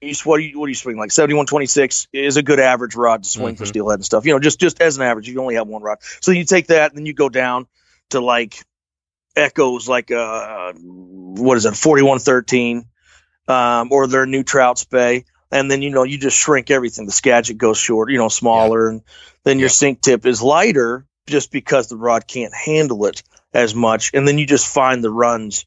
you 0.00 0.14
what 0.24 0.38
do 0.38 0.44
you 0.44 0.58
what 0.58 0.66
do 0.66 0.70
you 0.70 0.76
swing 0.76 0.96
like 0.96 1.10
seventy 1.12 1.34
one 1.34 1.46
twenty 1.46 1.66
six 1.66 2.08
is 2.12 2.36
a 2.36 2.42
good 2.42 2.60
average 2.60 2.96
rod 2.96 3.24
to 3.24 3.28
swing 3.28 3.56
for 3.56 3.64
Mhm. 3.64 3.68
steelhead 3.68 3.96
and 3.96 4.04
stuff. 4.04 4.26
You 4.26 4.32
know 4.32 4.40
just 4.40 4.60
just 4.60 4.80
as 4.80 4.96
an 4.96 5.02
average, 5.02 5.28
you 5.28 5.40
only 5.40 5.56
have 5.56 5.66
one 5.68 5.82
rod. 5.82 5.98
So 6.20 6.32
you 6.32 6.44
take 6.44 6.68
that 6.68 6.92
and 6.92 6.98
then 6.98 7.06
you 7.06 7.14
go 7.14 7.28
down 7.28 7.66
to 8.10 8.20
like 8.20 8.62
Echo's 9.36 9.88
like 9.88 10.10
uh 10.10 10.72
what 10.76 11.56
is 11.58 11.66
it 11.66 11.76
forty 11.76 12.02
one 12.02 12.18
thirteen 12.18 12.86
um 13.48 13.88
or 13.92 14.06
their 14.06 14.26
new 14.26 14.42
trout 14.42 14.78
spey. 14.78 15.24
And 15.52 15.70
then 15.70 15.82
you 15.82 15.90
know 15.90 16.02
you 16.02 16.18
just 16.18 16.36
shrink 16.36 16.70
everything. 16.70 17.06
The 17.06 17.12
Skagit 17.12 17.58
goes 17.58 17.78
short, 17.78 18.10
you 18.10 18.18
know, 18.18 18.28
smaller, 18.28 18.88
and 18.88 19.02
then 19.44 19.58
your 19.60 19.68
Yeah. 19.68 19.72
sink 19.74 20.00
tip 20.00 20.26
is 20.26 20.42
lighter 20.42 21.06
just 21.28 21.52
because 21.52 21.88
the 21.88 21.96
rod 21.96 22.26
can't 22.26 22.54
handle 22.54 23.06
it 23.06 23.22
as 23.54 23.74
much. 23.74 24.10
And 24.14 24.26
then 24.26 24.38
you 24.38 24.46
just 24.46 24.66
find 24.72 25.02
the 25.02 25.10
runs 25.10 25.66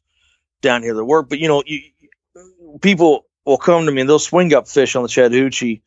down 0.62 0.84
here 0.84 0.94
that 0.96 1.06
work. 1.06 1.30
But 1.30 1.40
you 1.40 1.48
know, 1.48 1.64
you, 1.66 1.82
people 2.82 3.26
will 3.46 3.58
come 3.58 3.86
to 3.86 3.92
me 3.92 4.02
and 4.02 4.10
they'll 4.10 4.20
swing 4.20 4.54
up 4.54 4.68
fish 4.68 4.96
on 4.96 5.04
the 5.04 5.10
Chattahoochee 5.10 5.82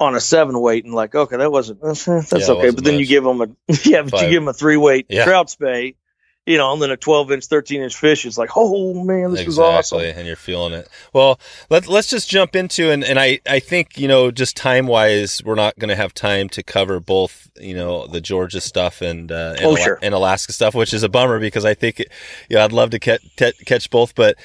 on 0.00 0.14
a 0.14 0.20
seven 0.20 0.58
weight 0.60 0.84
and 0.84 0.94
like, 0.94 1.14
okay, 1.14 1.36
that 1.36 1.52
wasn't 1.52 1.80
that's, 1.82 2.04
that's 2.30 2.32
Yeah, 2.34 2.46
okay. 2.50 2.70
wasn't 2.70 2.76
But 2.76 2.84
then 2.84 2.98
you 2.98 3.06
give 3.06 3.24
them 3.24 3.40
a 3.40 3.46
yeah, 3.84 4.02
but 4.02 4.10
Five. 4.10 4.22
you 4.22 4.30
give 4.30 4.42
them 4.42 4.48
a 4.48 4.52
three 4.54 4.76
weight 4.76 5.08
trout 5.10 5.50
spey, 5.50 5.96
you 6.46 6.58
know, 6.58 6.72
and 6.72 6.82
then 6.82 6.90
a 6.90 6.96
twelve 6.96 7.32
inch, 7.32 7.46
thirteen 7.46 7.80
inch 7.82 7.96
fish. 7.96 8.26
is 8.26 8.36
like, 8.36 8.50
oh 8.56 9.02
man, 9.02 9.32
this 9.32 9.46
was 9.46 9.58
awesome. 9.58 10.00
and 10.00 10.26
you're 10.26 10.36
feeling 10.36 10.72
it. 10.74 10.88
Well, 11.12 11.40
let 11.70 11.86
let's 11.88 12.08
just 12.08 12.28
jump 12.28 12.54
into 12.54 12.90
and 12.90 13.02
and 13.04 13.18
I 13.18 13.40
I 13.48 13.60
think 13.60 13.96
you 13.98 14.08
know 14.08 14.30
just 14.30 14.56
time 14.56 14.86
wise 14.86 15.42
we're 15.44 15.54
not 15.54 15.78
going 15.78 15.88
to 15.88 15.96
have 15.96 16.12
time 16.14 16.48
to 16.50 16.62
cover 16.62 17.00
both 17.00 17.50
you 17.60 17.74
know 17.74 18.06
the 18.06 18.20
Georgia 18.20 18.60
stuff 18.60 19.00
and 19.00 19.32
uh, 19.32 19.54
and, 19.56 19.64
Oh, 19.64 19.70
Ala- 19.70 19.78
sure. 19.80 19.98
and 20.02 20.14
Alaska 20.14 20.52
stuff, 20.52 20.74
which 20.74 20.92
is 20.92 21.02
a 21.02 21.08
bummer 21.08 21.38
because 21.40 21.64
I 21.64 21.74
think 21.74 21.98
you 21.98 22.06
know 22.56 22.64
I'd 22.64 22.72
love 22.72 22.90
to 22.90 22.98
catch 22.98 23.22
catch 23.64 23.88
both, 23.90 24.14
but. 24.14 24.36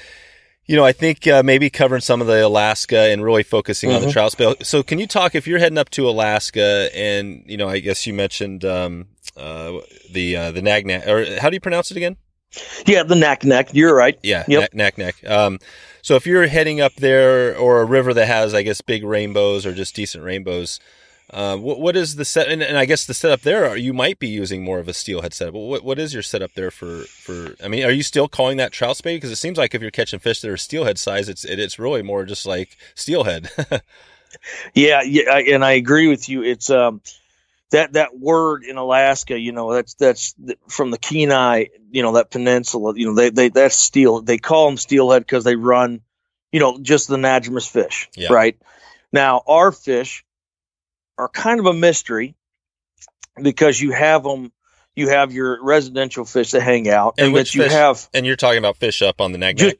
You 0.65 0.75
know, 0.75 0.85
I 0.85 0.91
think 0.91 1.25
uh, 1.25 1.41
maybe 1.41 1.71
covering 1.71 2.01
some 2.01 2.21
of 2.21 2.27
the 2.27 2.45
Alaska 2.45 2.95
and 3.11 3.23
really 3.23 3.41
focusing 3.41 3.91
on 3.91 4.01
the 4.03 4.07
Mhm. 4.07 4.11
trout 4.13 4.31
spell. 4.33 4.53
So, 4.61 4.83
can 4.83 4.99
you 4.99 5.07
talk 5.07 5.33
if 5.33 5.47
you're 5.47 5.57
heading 5.57 5.79
up 5.79 5.89
to 5.89 6.07
Alaska 6.07 6.91
and 6.93 7.43
you 7.47 7.57
know, 7.57 7.67
I 7.67 7.79
guess 7.79 8.05
you 8.05 8.13
mentioned 8.13 8.63
um, 8.63 9.07
uh, 9.39 9.79
the 10.12 10.36
uh, 10.36 10.51
the 10.51 10.62
Nagnak 10.62 11.08
or 11.08 11.39
how 11.39 11.50
do 11.50 11.55
you 11.55 11.62
pronounce 11.62 11.91
it 11.91 11.98
again? 11.98 12.17
Yeah, 12.88 13.03
the 13.03 13.13
Naknek. 13.15 13.74
You're 13.74 13.96
right. 13.96 14.17
Yeah, 14.24 14.43
Yep. 14.48 14.74
Knack 14.74 14.98
Knack. 14.98 15.24
Um, 15.29 15.60
so 16.01 16.15
if 16.15 16.25
you're 16.25 16.48
heading 16.48 16.81
up 16.81 16.96
there 16.96 17.55
or 17.55 17.81
a 17.81 17.86
river 17.86 18.12
that 18.15 18.25
has, 18.25 18.55
I 18.55 18.63
guess, 18.63 18.81
big 18.81 19.03
rainbows 19.03 19.67
or 19.67 19.74
just 19.74 19.96
decent 19.96 20.24
rainbows, 20.24 20.79
uh, 21.31 21.58
what, 21.58 21.79
what 21.79 21.96
is 21.96 22.15
the 22.15 22.25
set? 22.25 22.48
And, 22.48 22.63
and 22.63 22.75
I 22.75 22.86
guess 22.86 23.05
the 23.05 23.13
setup 23.13 23.41
there, 23.41 23.69
are, 23.69 23.77
you 23.77 23.93
might 23.93 24.17
be 24.17 24.27
using 24.29 24.63
more 24.63 24.79
of 24.79 24.88
a 24.88 24.93
steelhead 24.93 25.36
setup. 25.36 25.53
What, 25.53 25.84
what 25.84 26.00
is 26.00 26.12
your 26.12 26.24
setup 26.24 26.53
there 26.55 26.72
for, 26.72 27.01
for? 27.03 27.53
I 27.63 27.67
mean, 27.67 27.84
are 27.86 27.91
you 27.91 28.01
still 28.01 28.27
calling 28.27 28.58
that 28.58 28.72
trout 28.72 28.98
spade? 28.98 29.17
Because 29.17 29.29
it 29.29 29.36
seems 29.36 29.60
like 29.60 29.75
if 29.75 29.81
you're 29.84 29.91
catching 29.91 30.19
fish 30.19 30.41
that 30.41 30.50
are 30.50 30.58
steelhead 30.58 30.98
size, 30.98 31.29
it's 31.29 31.46
it, 31.46 31.60
it's 31.60 31.77
really 31.77 32.01
more 32.01 32.25
just 32.25 32.48
like 32.48 32.77
steelhead. 32.96 33.51
Yeah, 34.75 35.01
yeah, 35.03 35.24
I- 35.31 35.41
and 35.41 35.65
I 35.65 35.72
agree 35.72 36.08
with 36.08 36.29
you. 36.29 36.43
It's 36.43 36.69
um 36.69 37.01
that 37.71 37.93
that 37.93 38.17
word 38.17 38.63
in 38.63 38.77
Alaska, 38.77 39.38
you 39.38 39.51
know, 39.51 39.73
that's 39.73 39.93
that's 39.95 40.35
from 40.67 40.91
the 40.91 40.97
Kenai, 40.97 41.65
you 41.91 42.01
know, 42.01 42.13
that 42.13 42.31
peninsula. 42.31 42.93
You 42.95 43.07
know, 43.07 43.15
they 43.15 43.29
they 43.29 43.49
that's 43.49 43.75
steel. 43.75 44.21
They 44.21 44.38
call 44.38 44.67
them 44.67 44.77
steelhead 44.77 45.21
because 45.23 45.43
they 45.43 45.55
run, 45.55 46.01
you 46.51 46.59
know, 46.59 46.79
just 46.79 47.07
the 47.07 47.17
anadromous 47.17 47.69
fish, 47.69 48.09
Yeah. 48.15 48.33
right? 48.33 48.57
Now 49.11 49.41
our 49.47 49.71
fish 49.71 50.25
are 51.17 51.29
kind 51.29 51.59
of 51.59 51.65
a 51.67 51.73
mystery 51.73 52.35
because 53.41 53.79
you 53.79 53.91
have 53.91 54.23
them. 54.23 54.51
You 54.95 55.09
have 55.09 55.31
your 55.31 55.63
residential 55.63 56.25
fish 56.25 56.51
that 56.51 56.61
hang 56.61 56.89
out, 56.89 57.15
And 57.17 57.27
and, 57.27 57.33
which 57.33 57.55
you 57.55 57.63
fish? 57.63 57.71
have 57.71 58.09
and 58.13 58.25
you're 58.25 58.35
talking 58.35 58.57
about 58.57 58.75
fish 58.77 59.01
up 59.01 59.21
on 59.21 59.31
the 59.31 59.38
Nag 59.38 59.57
Ju- 59.57 59.73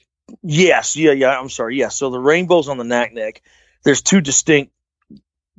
Yes, 0.44 0.96
yeah, 0.96 1.12
yeah. 1.12 1.38
I'm 1.38 1.50
sorry. 1.50 1.76
Yes. 1.78 1.96
So 1.96 2.10
the 2.12 2.20
rainbows 2.20 2.70
on 2.70 2.78
the 2.78 2.84
Naknek, 2.84 3.40
there's 3.84 4.02
two 4.04 4.22
distinct 4.22 4.72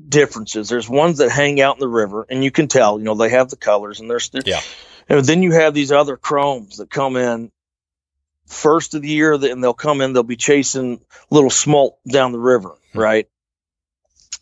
differences. 0.09 0.69
There's 0.69 0.89
ones 0.89 1.19
that 1.19 1.31
hang 1.31 1.61
out 1.61 1.77
in 1.77 1.81
the 1.81 1.89
river, 1.89 2.27
and 2.29 2.43
you 2.43 2.51
can 2.51 2.69
tell, 2.69 2.99
you 2.99 3.05
know, 3.05 3.15
they 3.15 3.29
have 3.31 3.51
the 3.51 3.57
colors, 3.57 4.01
and 4.01 4.11
there's 4.11 4.31
Yeah. 4.45 4.61
and 5.09 5.25
then 5.25 5.43
you 5.43 5.53
have 5.53 5.75
these 5.75 5.93
other 5.93 6.17
chromes 6.17 6.79
that 6.79 6.91
come 6.91 7.17
in 7.17 7.51
first 8.47 8.95
of 8.95 9.03
the 9.03 9.09
year, 9.09 9.35
and 9.35 9.63
they'll 9.63 9.75
come 9.75 10.01
in. 10.01 10.13
They'll 10.13 10.23
be 10.23 10.37
chasing 10.37 11.01
little 11.31 11.51
smolt 11.51 11.99
down 12.11 12.33
the 12.33 12.39
river, 12.39 12.77
Hmm. 12.93 12.99
right? 12.99 13.29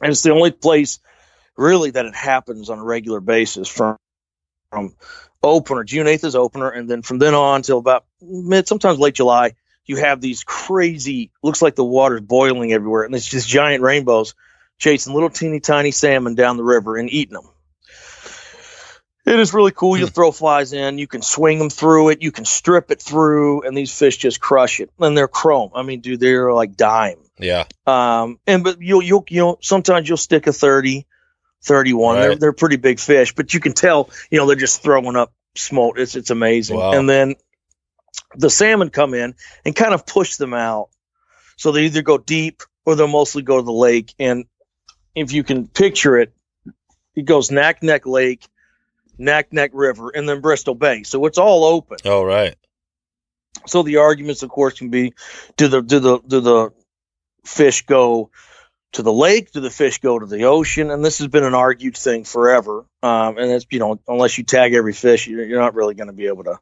And 0.01 0.11
it's 0.11 0.23
the 0.23 0.33
only 0.33 0.51
place 0.51 1.01
really 1.57 1.91
that 1.91 2.07
it 2.07 2.15
happens 2.15 2.71
on 2.71 2.79
a 2.79 2.85
regular 2.85 3.21
basis 3.21 3.69
from 3.69 3.97
from 4.71 4.95
opener. 5.43 5.83
June 5.83 6.07
8th 6.07 6.25
is 6.25 6.37
opener, 6.37 6.69
and 6.69 6.91
then 6.91 7.01
from 7.03 7.19
then 7.19 7.35
on 7.35 7.63
till 7.63 7.79
about 7.79 8.05
mid, 8.21 8.69
sometimes 8.69 8.99
late 8.99 9.15
July, 9.15 9.55
you 9.87 9.97
have 9.97 10.21
these 10.21 10.45
crazy. 10.45 11.31
Looks 11.43 11.63
like 11.63 11.75
the 11.75 11.85
water's 11.85 12.21
boiling 12.21 12.73
everywhere, 12.73 13.05
and 13.05 13.15
it's 13.15 13.27
just 13.27 13.49
giant 13.49 13.83
rainbows 13.83 14.35
chasing 14.79 15.13
little 15.15 15.31
teeny 15.31 15.61
tiny 15.61 15.91
salmon 15.91 16.35
down 16.35 16.57
the 16.57 16.65
river 16.65 16.97
and 16.97 17.11
eating 17.11 17.35
them. 17.35 17.49
It 19.27 19.39
is 19.39 19.53
really 19.53 19.73
cool. 19.73 19.99
You 19.99 20.07
Hmm. 20.07 20.11
throw 20.13 20.33
flies 20.33 20.73
in, 20.73 20.97
you 20.97 21.07
can 21.07 21.21
swing 21.21 21.59
them 21.59 21.69
through 21.69 22.11
it, 22.11 22.23
you 22.23 22.33
can 22.33 22.47
strip 22.47 22.91
it 22.91 23.03
through, 23.03 23.63
and 23.63 23.77
these 23.77 23.97
fish 23.97 24.17
just 24.17 24.41
crush 24.41 24.81
it. 24.81 24.91
And 24.99 25.17
they're 25.19 25.29
chrome. 25.29 25.73
I 25.75 25.83
mean, 25.83 26.01
dude, 26.01 26.21
they're 26.21 26.53
like 26.53 26.77
dime. 26.77 27.19
Yeah. 27.39 27.65
Um, 27.87 28.39
and 28.47 28.65
but 28.65 28.81
you'll 28.81 29.03
you'll 29.03 29.25
you 29.29 29.41
know 29.41 29.59
sometimes 29.61 30.09
you'll 30.09 30.17
stick 30.17 30.47
a 30.47 30.53
30, 30.53 31.07
31. 31.63 32.17
They're 32.21 32.37
they're 32.37 32.53
pretty 32.55 32.77
big 32.77 32.99
fish, 33.01 33.35
but 33.35 33.53
you 33.53 33.61
can 33.61 33.75
tell 33.75 34.09
you 34.31 34.39
know 34.39 34.47
they're 34.47 34.57
just 34.57 34.83
throwing 34.83 35.15
up 35.17 35.33
smolt. 35.55 35.99
It's 35.99 36.17
it's 36.17 36.31
amazing. 36.31 36.79
Wow. 36.79 36.93
And 36.93 37.09
then 37.09 37.35
the 38.35 38.49
salmon 38.51 38.89
come 38.89 39.13
in 39.13 39.35
and 39.65 39.77
kind 39.77 39.93
of 39.93 40.07
push 40.07 40.37
them 40.37 40.55
out, 40.55 40.89
so 41.57 41.71
they 41.71 41.85
either 41.85 42.03
go 42.03 42.17
deep 42.17 42.63
or 42.87 42.95
they'll 42.95 43.09
mostly 43.09 43.43
go 43.43 43.59
to 43.59 43.63
the 43.63 43.73
lake. 43.73 44.15
And 44.19 44.47
if 45.15 45.33
you 45.33 45.45
can 45.45 45.67
picture 45.67 46.19
it, 46.19 46.33
it 47.15 47.25
goes 47.25 47.51
Naknek 47.51 48.07
Lake, 48.07 48.47
Naknek 49.19 49.71
River, 49.73 50.11
and 50.11 50.29
then 50.29 50.41
Bristol 50.41 50.75
Bay. 50.75 51.03
So 51.03 51.27
it's 51.27 51.39
all 51.39 51.65
open. 51.65 51.99
Oh, 52.05 52.23
right. 52.23 52.55
So 53.67 53.83
the 53.83 53.97
arguments, 53.97 54.43
of 54.43 54.51
course, 54.51 54.79
can 54.79 54.91
be: 54.91 55.15
do 55.57 55.69
the 55.69 55.83
do 55.83 55.99
the 55.99 56.19
do 56.21 56.41
the 56.41 56.73
fish 57.45 57.87
go 57.87 58.31
to 58.93 59.03
the 59.03 59.13
lake? 59.13 59.53
Do 59.53 59.61
the 59.61 59.71
fish 59.71 59.99
go 59.99 60.19
to 60.19 60.27
the 60.27 60.45
ocean? 60.45 60.91
And 60.91 61.05
this 61.05 61.19
has 61.19 61.29
been 61.29 61.45
an 61.45 61.55
argued 61.55 61.97
thing 61.97 62.25
forever. 62.25 62.85
Um, 63.03 63.39
and 63.39 63.51
it's 63.51 63.67
you 63.71 63.79
know, 63.79 63.99
unless 64.07 64.39
you 64.39 64.45
tag 64.45 64.75
every 64.75 64.93
fish, 64.93 65.27
you're, 65.27 65.45
you're 65.45 65.61
not 65.61 65.75
really 65.75 65.95
going 65.95 66.07
to 66.07 66.13
be 66.13 66.27
able 66.27 66.45
to, 66.45 66.59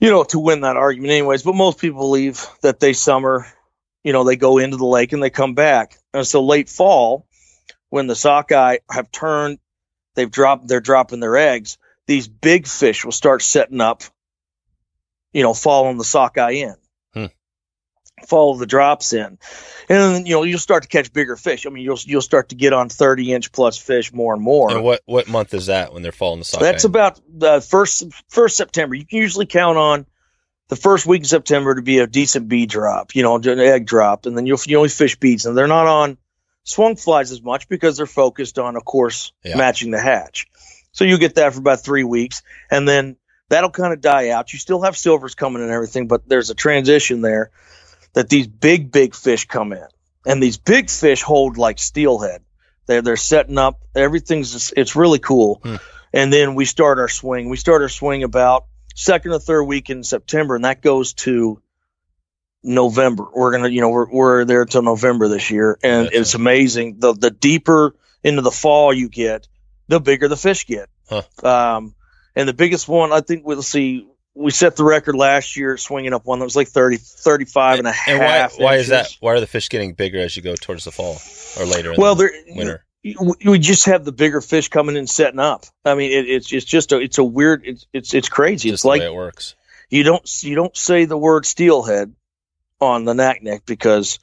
you 0.00 0.10
know, 0.10 0.24
to 0.24 0.38
win 0.38 0.62
that 0.62 0.76
argument, 0.76 1.12
anyways. 1.12 1.42
But 1.42 1.54
most 1.54 1.78
people 1.78 2.00
believe 2.00 2.46
that 2.62 2.80
they 2.80 2.94
summer, 2.94 3.46
you 4.08 4.14
know, 4.14 4.24
they 4.24 4.36
go 4.36 4.56
into 4.56 4.78
the 4.78 4.86
lake 4.86 5.12
and 5.12 5.22
they 5.22 5.28
come 5.28 5.52
back. 5.52 5.98
And 6.14 6.26
so 6.26 6.42
late 6.42 6.70
fall, 6.70 7.26
when 7.90 8.06
the 8.06 8.16
sockeye 8.16 8.78
have 8.90 9.10
turned, 9.10 9.58
they've 10.14 10.30
dropped, 10.30 10.66
they're 10.66 10.80
dropping 10.80 11.20
their 11.20 11.36
eggs. 11.36 11.76
These 12.06 12.26
big 12.26 12.66
fish 12.66 13.04
will 13.04 13.12
start 13.12 13.42
setting 13.42 13.82
up 13.82 14.02
you 15.34 15.42
know, 15.42 15.52
following 15.52 15.98
the 15.98 16.04
sockeye 16.04 16.52
in, 16.52 16.74
Hmm. 17.12 17.26
follow 18.26 18.56
the 18.56 18.64
drops 18.64 19.12
in, 19.12 19.24
and 19.26 19.38
then 19.88 20.24
you 20.24 20.32
know 20.32 20.42
you'll 20.42 20.58
start 20.58 20.84
to 20.84 20.88
catch 20.88 21.12
bigger 21.12 21.36
fish. 21.36 21.66
I 21.66 21.68
mean, 21.68 21.84
you'll 21.84 21.98
you'll 22.06 22.22
start 22.22 22.48
to 22.48 22.54
get 22.54 22.72
on 22.72 22.88
thirty 22.88 23.30
inch 23.34 23.52
plus 23.52 23.76
fish 23.76 24.10
more 24.10 24.32
and 24.32 24.42
more. 24.42 24.70
And 24.70 24.82
what 24.82 25.02
what 25.04 25.28
month 25.28 25.52
is 25.52 25.66
that 25.66 25.92
when 25.92 26.02
they're 26.02 26.12
falling 26.12 26.38
the 26.38 26.46
sockeye? 26.46 26.64
That's 26.64 26.84
about 26.84 27.20
the 27.28 27.60
first 27.60 28.04
first 28.30 28.56
September. 28.56 28.94
You 28.94 29.04
can 29.04 29.18
usually 29.18 29.44
count 29.44 29.76
on 29.76 30.06
the 30.68 30.76
first 30.76 31.06
week 31.06 31.22
of 31.22 31.28
September 31.28 31.74
to 31.74 31.82
be 31.82 31.98
a 31.98 32.06
decent 32.06 32.48
bee 32.48 32.66
drop, 32.66 33.14
you 33.14 33.22
know, 33.22 33.36
an 33.36 33.58
egg 33.58 33.86
drop, 33.86 34.26
and 34.26 34.36
then 34.36 34.46
you'll 34.46 34.58
you 34.66 34.76
only 34.76 34.88
fish 34.88 35.16
beads, 35.16 35.46
and 35.46 35.56
they're 35.56 35.66
not 35.66 35.86
on 35.86 36.18
swung 36.64 36.96
flies 36.96 37.32
as 37.32 37.42
much 37.42 37.68
because 37.68 37.96
they're 37.96 38.06
focused 38.06 38.58
on, 38.58 38.76
of 38.76 38.84
course, 38.84 39.32
Yeah. 39.44 39.56
matching 39.56 39.90
the 39.90 39.98
hatch. 40.00 40.46
So 40.92 41.04
you 41.04 41.16
get 41.18 41.36
that 41.36 41.54
for 41.54 41.60
about 41.60 41.82
three 41.82 42.04
weeks, 42.04 42.42
and 42.70 42.86
then 42.86 43.16
that'll 43.48 43.70
kind 43.70 43.92
of 43.94 44.00
die 44.00 44.30
out. 44.30 44.52
You 44.52 44.58
still 44.58 44.82
have 44.82 44.96
silvers 44.96 45.34
coming 45.34 45.62
and 45.62 45.70
everything, 45.70 46.06
but 46.08 46.28
there's 46.28 46.50
a 46.50 46.54
transition 46.54 47.22
there 47.22 47.50
that 48.12 48.28
these 48.28 48.46
big, 48.46 48.92
big 48.92 49.14
fish 49.14 49.46
come 49.46 49.72
in, 49.72 49.86
and 50.26 50.42
these 50.42 50.58
big 50.58 50.90
fish 50.90 51.22
hold 51.22 51.56
like 51.56 51.78
steelhead. 51.78 52.42
They're 52.86 53.02
they're 53.02 53.16
setting 53.16 53.58
up. 53.58 53.80
Everything's 53.94 54.72
it's 54.76 54.96
really 54.96 55.18
cool. 55.18 55.60
Hmm. 55.62 55.76
And 56.12 56.32
then 56.32 56.54
we 56.54 56.64
start 56.64 56.98
our 56.98 57.08
swing. 57.08 57.50
We 57.50 57.58
start 57.58 57.82
our 57.82 57.90
swing 57.90 58.22
about 58.22 58.64
second 58.98 59.32
or 59.32 59.38
third 59.38 59.62
week 59.62 59.90
in 59.90 60.02
September, 60.02 60.56
and 60.56 60.64
that 60.64 60.82
goes 60.82 61.12
to 61.14 61.62
November. 62.62 63.26
We're 63.34 63.52
gonna, 63.52 63.68
you 63.68 63.80
know, 63.80 63.90
we're 63.90 64.10
we're 64.10 64.44
there 64.44 64.64
till 64.64 64.82
November 64.82 65.28
this 65.28 65.50
year, 65.50 65.78
and 65.82 66.06
Gotcha. 66.06 66.20
it's 66.20 66.34
amazing. 66.34 66.96
The 66.98 67.12
the 67.14 67.30
deeper 67.30 67.94
into 68.24 68.42
the 68.42 68.50
fall 68.50 68.92
you 68.92 69.08
get, 69.08 69.46
the 69.86 70.00
bigger 70.00 70.28
the 70.28 70.36
fish 70.36 70.66
get. 70.66 70.88
Huh. 71.08 71.22
Um, 71.42 71.94
and 72.34 72.48
the 72.48 72.52
biggest 72.52 72.88
one, 72.88 73.12
I 73.12 73.20
think 73.20 73.46
we'll 73.46 73.62
see. 73.62 74.06
We 74.34 74.50
set 74.52 74.76
the 74.76 74.84
record 74.84 75.16
last 75.16 75.56
year 75.56 75.76
swinging 75.76 76.12
up 76.12 76.24
one 76.24 76.38
that 76.38 76.44
was 76.44 76.54
like 76.54 76.68
30, 76.68 76.98
35 76.98 77.78
and 77.80 77.88
a 77.88 77.92
And 78.06 78.18
why 78.20 78.24
half 78.24 78.58
why 78.58 78.76
is 78.76 78.88
that? 78.88 79.08
Why 79.20 79.32
are 79.32 79.40
the 79.40 79.48
fish 79.48 79.68
getting 79.68 79.94
bigger 79.94 80.20
as 80.20 80.36
you 80.36 80.42
go 80.42 80.54
towards 80.54 80.84
the 80.84 80.92
fall 80.92 81.18
or 81.58 81.66
later? 81.66 81.92
In 81.92 82.00
Well, 82.00 82.14
the 82.14 82.30
winter. 82.48 82.84
We 83.04 83.58
just 83.58 83.86
have 83.86 84.04
the 84.04 84.12
bigger 84.12 84.40
fish 84.40 84.68
coming 84.68 84.96
in 84.96 85.06
setting 85.06 85.38
up. 85.38 85.64
I 85.84 85.94
mean, 85.94 86.10
it, 86.12 86.28
it's 86.28 86.52
it's 86.52 86.64
just 86.66 86.92
a 86.92 86.98
it's 86.98 87.18
a 87.18 87.24
weird 87.24 87.62
it's 87.64 87.86
it's 87.92 88.12
it's 88.12 88.28
crazy. 88.28 88.70
Just 88.70 88.74
it's 88.74 88.82
the 88.82 88.88
like 88.88 89.00
way 89.00 89.06
it 89.06 89.14
works. 89.14 89.54
you 89.88 90.02
don't 90.02 90.42
you 90.42 90.54
don't 90.56 90.76
say 90.76 91.04
the 91.04 91.16
word 91.16 91.46
steelhead 91.46 92.12
on 92.80 93.04
the 93.04 93.14
Naknek 93.14 93.60
because 93.66 94.18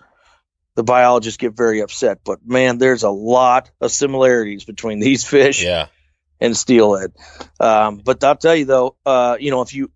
the 0.75 0.83
biologists 0.83 1.37
get 1.37 1.55
very 1.55 1.79
upset. 1.79 2.19
But 2.25 2.45
man, 2.45 2.77
there's 2.77 3.03
a 3.03 3.09
lot 3.09 3.71
of 3.79 3.91
similarities 3.91 4.65
between 4.65 4.99
these 4.99 5.23
fish 5.25 5.63
Yeah. 5.63 5.87
and 6.41 6.55
steelhead. 6.55 7.13
Um, 7.59 7.97
but 8.03 8.23
I'll 8.25 8.35
tell 8.35 8.55
you 8.55 8.65
though, 8.65 8.97
uh, 9.05 9.37
you 9.39 9.51
know, 9.51 9.61
if 9.61 9.73
you 9.73 9.89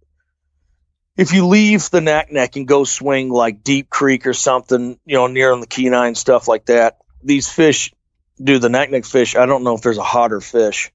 if 1.18 1.34
you 1.34 1.48
leave 1.48 1.90
the 1.90 2.00
Naknek 2.00 2.56
and 2.56 2.66
go 2.66 2.86
swing 2.86 3.30
like 3.30 3.62
Deep 3.62 3.90
Creek 3.90 4.26
or 4.26 4.34
something, 4.34 4.98
you 5.06 5.16
know, 5.18 5.28
near 5.28 5.52
on 5.52 5.60
the 5.60 5.68
Kenai 5.68 6.14
stuff 6.14 6.48
like 6.48 6.68
that, 6.68 7.00
these 7.22 7.50
fish 7.50 7.94
do 8.42 8.60
the 8.60 8.68
Naknek 8.70 9.06
fish. 9.06 9.36
I 9.36 9.46
don't 9.46 9.64
know 9.64 9.76
if 9.76 9.82
there's 9.82 9.98
a 9.98 10.04
hotter 10.04 10.42
fish 10.42 10.92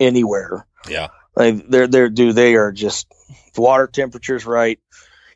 anywhere. 0.00 0.66
Yeah. 0.88 1.08
Like 1.34 1.68
they're 1.68 1.86
they're 1.86 2.08
do 2.10 2.32
they 2.32 2.54
are 2.56 2.72
just 2.72 3.06
the 3.54 3.60
water 3.62 3.86
temperature's 3.86 4.44
right, 4.46 4.78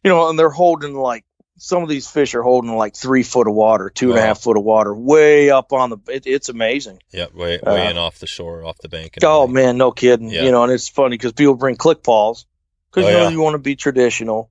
you 0.04 0.11
know, 0.11 0.28
and 0.28 0.38
they're 0.38 0.50
holding 0.50 0.95
like 0.95 1.25
some 1.59 1.83
of 1.83 1.88
these 1.88 2.06
fish 2.06 2.35
are 2.35 2.42
holding 2.42 2.76
like 2.76 2.95
three 2.95 3.23
foot 3.23 3.49
of 3.49 3.54
water, 3.54 3.88
two 3.88 4.11
and 4.11 4.18
a 4.18 4.23
half 4.23 4.40
foot 4.42 4.59
of 4.59 4.62
water, 4.62 4.95
way 4.95 5.49
up 5.50 5.73
on 5.73 5.88
the. 5.88 5.97
It, 6.09 6.26
it's 6.26 6.50
amazing. 6.50 6.99
Yeah. 7.12 7.26
Way 7.35 7.59
Uh, 7.61 7.73
way 7.75 7.90
in 7.90 7.97
off 7.97 8.18
the 8.18 8.26
shore, 8.26 8.62
off 8.64 8.76
the 8.78 8.90
bank. 8.90 9.16
and 9.16 9.25
Oh 9.25 9.45
everything. 9.45 9.54
man, 9.66 9.76
no 9.78 9.90
kidding. 9.90 10.28
Yeah. 10.30 10.42
You 10.42 10.50
know, 10.50 10.64
and 10.64 10.73
it's 10.73 10.88
funny 10.90 11.16
because 11.16 11.33
people 11.33 11.54
bring 11.54 11.76
click 11.76 12.02
balls 12.02 12.45
because 12.90 13.06
Oh, 13.06 13.09
you 13.11 13.16
know 13.16 13.23
yeah. 13.25 13.30
you 13.30 13.40
want 13.40 13.54
to 13.54 13.59
be 13.59 13.75
traditional, 13.75 14.50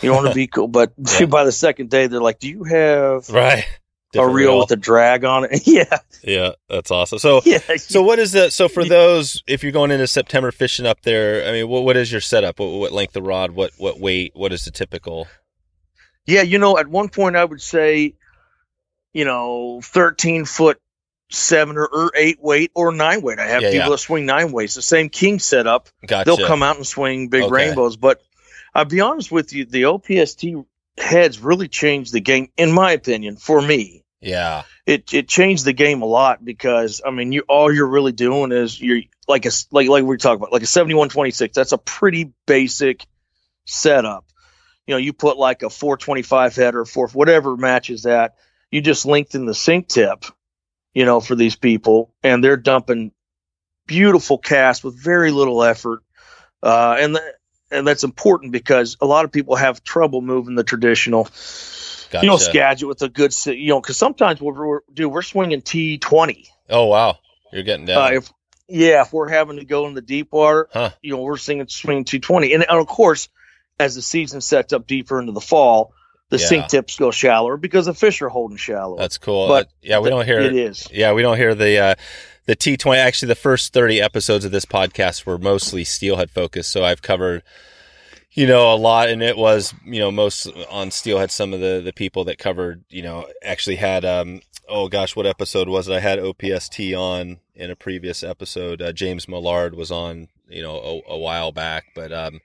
you 0.00 0.12
want 0.12 0.28
to 0.28 0.34
be 0.34 0.46
cool. 0.52 0.66
But 0.68 0.94
Yeah. 1.20 1.26
by 1.26 1.44
the 1.44 1.52
second 1.52 1.90
day, 1.90 2.06
they're 2.06 2.22
like, 2.22 2.38
"Do 2.38 2.48
you 2.48 2.64
have 2.64 3.28
Right. 3.28 3.66
A 4.14 4.26
reel 4.28 4.58
with 4.58 4.70
a 4.70 4.76
drag 4.76 5.24
on 5.24 5.44
it?" 5.44 5.62
yeah, 5.66 5.98
Yeah, 6.22 6.50
that's 6.68 6.90
awesome. 6.90 7.18
So 7.18 7.40
yeah. 7.44 7.58
So 7.76 8.02
what 8.02 8.18
is 8.18 8.32
the 8.32 8.50
so 8.50 8.68
for 8.68 8.84
those 8.84 9.42
if 9.46 9.62
you're 9.62 9.72
going 9.72 9.90
into 9.90 10.06
September 10.06 10.50
fishing 10.52 10.86
up 10.86 11.02
there? 11.02 11.46
I 11.48 11.52
mean, 11.52 11.68
what 11.68 11.84
what 11.84 11.96
is 11.96 12.10
your 12.12 12.20
setup? 12.20 12.58
What, 12.58 12.70
what 12.72 12.92
length 12.92 13.16
of 13.16 13.24
rod? 13.24 13.52
What 13.52 13.72
what 13.78 13.98
weight? 14.00 14.32
What 14.34 14.52
is 14.52 14.64
the 14.64 14.70
typical? 14.70 15.28
Yeah, 16.26 16.42
you 16.42 16.58
know, 16.58 16.76
at 16.78 16.88
one 16.88 17.08
point 17.08 17.36
I 17.36 17.44
would 17.44 17.60
say, 17.62 18.14
you 19.12 19.24
know, 19.24 19.80
thirteen 19.82 20.44
foot 20.44 20.80
seven 21.30 21.76
or, 21.76 21.86
or 21.86 22.12
eight 22.16 22.38
weight 22.40 22.70
or 22.74 22.92
nine 22.92 23.20
weight. 23.20 23.38
I 23.38 23.46
have 23.46 23.62
Yeah, 23.62 23.70
people 23.70 23.86
yeah. 23.86 23.90
that 23.90 23.98
swing 23.98 24.26
nine 24.26 24.52
weights. 24.52 24.74
The 24.76 24.82
same 24.82 25.08
king 25.08 25.38
setup. 25.40 25.88
Gotcha. 26.06 26.24
They'll 26.36 26.46
come 26.46 26.62
out 26.62 26.76
and 26.76 26.86
swing 26.86 27.28
big 27.28 27.42
Okay. 27.44 27.52
rainbows. 27.52 27.96
But 27.96 28.22
I'll 28.74 28.84
be 28.84 29.00
honest 29.00 29.32
with 29.32 29.52
you, 29.52 29.64
the 29.64 29.84
OPST 29.86 30.64
heads 30.98 31.38
really 31.38 31.68
changed 31.68 32.12
the 32.12 32.20
game, 32.20 32.48
in 32.56 32.72
my 32.72 32.92
opinion, 32.92 33.36
for 33.36 33.60
me. 33.60 34.04
Yeah, 34.20 34.64
It 34.86 35.12
it 35.12 35.28
changed 35.28 35.64
the 35.64 35.74
game 35.74 36.02
a 36.02 36.06
lot 36.06 36.44
because 36.44 37.02
I 37.06 37.10
mean 37.10 37.32
you 37.32 37.42
all 37.48 37.72
you're 37.72 37.86
really 37.86 38.12
doing 38.12 38.50
is 38.50 38.80
you're 38.80 39.02
like 39.28 39.44
a 39.46 39.50
like 39.70 39.88
like 39.88 40.04
we 40.04 40.16
talked 40.16 40.40
about 40.40 40.52
like 40.52 40.62
a 40.62 40.66
seventy 40.66 40.94
one 40.94 41.10
twenty 41.10 41.30
six. 41.30 41.54
That's 41.54 41.72
a 41.72 41.78
pretty 41.78 42.32
basic 42.46 43.06
setup. 43.66 44.24
You 44.86 44.94
know, 44.94 44.98
you 44.98 45.12
put 45.12 45.36
like 45.36 45.62
a 45.62 45.70
four 45.70 45.96
twenty 45.96 46.22
five 46.22 46.56
header, 46.56 46.84
four 46.84 47.08
whatever 47.08 47.56
matches 47.56 48.02
that. 48.02 48.36
You 48.70 48.80
just 48.80 49.06
lengthen 49.06 49.46
the 49.46 49.54
sink 49.54 49.88
tip, 49.88 50.24
you 50.94 51.04
know, 51.04 51.20
for 51.20 51.34
these 51.36 51.54
people, 51.54 52.12
and 52.22 52.42
they're 52.42 52.56
dumping 52.56 53.12
beautiful 53.86 54.38
casts 54.38 54.82
with 54.82 55.00
very 55.00 55.30
little 55.30 55.62
effort, 55.62 56.02
uh, 56.62 56.96
and 56.98 57.14
th- 57.14 57.34
and 57.70 57.86
that's 57.86 58.04
important 58.04 58.52
because 58.52 58.96
a 59.00 59.06
lot 59.06 59.24
of 59.24 59.32
people 59.32 59.56
have 59.56 59.82
trouble 59.82 60.20
moving 60.20 60.54
the 60.54 60.64
traditional 60.64 61.24
gotcha. 62.10 62.24
you 62.24 62.30
know, 62.30 62.36
Skagit 62.36 62.88
with 62.88 63.02
a 63.02 63.08
good, 63.08 63.34
you 63.46 63.68
know, 63.68 63.80
because 63.80 63.96
sometimes 63.96 64.40
we're, 64.40 64.66
we're 64.66 64.80
dude, 64.92 65.10
we're 65.12 65.22
swinging 65.22 65.62
T 65.62 65.98
twenty. 65.98 66.46
oh 66.70 66.86
wow, 66.86 67.18
you're 67.52 67.62
getting 67.62 67.86
down. 67.86 68.02
Uh, 68.02 68.16
if 68.16 68.32
yeah, 68.68 69.02
if 69.02 69.12
we're 69.12 69.28
having 69.28 69.56
to 69.58 69.64
go 69.64 69.86
in 69.86 69.94
the 69.94 70.02
deep 70.02 70.28
water, 70.32 70.68
Huh. 70.72 70.90
you 71.02 71.12
know, 71.14 71.22
we're 71.22 71.36
singing 71.36 71.68
swinging 71.68 72.04
two 72.04 72.18
twenty, 72.20 72.52
and, 72.54 72.64
and 72.68 72.78
of 72.78 72.86
course, 72.86 73.28
as 73.78 73.94
the 73.94 74.02
season 74.02 74.40
sets 74.40 74.72
up 74.72 74.86
deeper 74.86 75.20
into 75.20 75.32
the 75.32 75.40
fall, 75.40 75.92
the 76.30 76.38
Yeah. 76.38 76.46
sink 76.46 76.66
tips 76.68 76.96
go 76.96 77.10
shallower 77.10 77.56
because 77.56 77.86
the 77.86 77.94
fish 77.94 78.22
are 78.22 78.28
holding 78.28 78.56
shallow. 78.56 78.96
that's 78.96 79.18
cool. 79.18 79.48
but 79.48 79.68
yeah, 79.82 79.98
we 80.00 80.08
don't 80.10 80.24
hear 80.26 80.40
it 80.40 80.54
is. 80.56 80.88
Yeah, 80.92 81.12
we 81.12 81.22
don't 81.22 81.36
hear 81.36 81.54
the 81.54 81.78
uh, 81.78 81.94
the 82.46 82.56
T 82.56 82.76
twenty. 82.76 83.00
Actually, 83.00 83.28
the 83.28 83.34
first 83.34 83.72
thirty 83.72 84.00
episodes 84.00 84.44
of 84.44 84.52
this 84.52 84.64
podcast 84.64 85.26
were 85.26 85.38
mostly 85.38 85.84
steelhead 85.84 86.30
focused. 86.30 86.70
So 86.70 86.84
I've 86.84 87.02
covered, 87.02 87.42
you 88.32 88.46
know, 88.46 88.72
a 88.72 88.76
lot, 88.76 89.08
and 89.08 89.22
it 89.22 89.36
was 89.36 89.74
you 89.84 90.00
know 90.00 90.10
most 90.10 90.48
on 90.70 90.90
steelhead. 90.90 91.30
Some 91.30 91.52
of 91.52 91.60
the 91.60 91.80
the 91.84 91.92
people 91.92 92.24
that 92.24 92.38
covered, 92.38 92.84
you 92.88 93.02
know, 93.02 93.26
actually 93.42 93.76
had 93.76 94.04
um 94.04 94.40
oh 94.68 94.88
gosh, 94.88 95.16
what 95.16 95.26
episode 95.26 95.68
was 95.68 95.88
it? 95.88 95.94
I 95.94 96.00
had 96.00 96.18
OPST 96.18 96.94
on 96.94 97.38
in 97.54 97.70
a 97.70 97.76
previous 97.76 98.22
episode. 98.22 98.82
Uh, 98.82 98.92
James 98.92 99.28
Millard 99.28 99.74
was 99.74 99.90
on, 99.90 100.28
you 100.48 100.62
know, 100.62 101.02
a, 101.08 101.12
a 101.12 101.18
while 101.18 101.52
back, 101.52 101.86
but 101.94 102.12
um, 102.12 102.40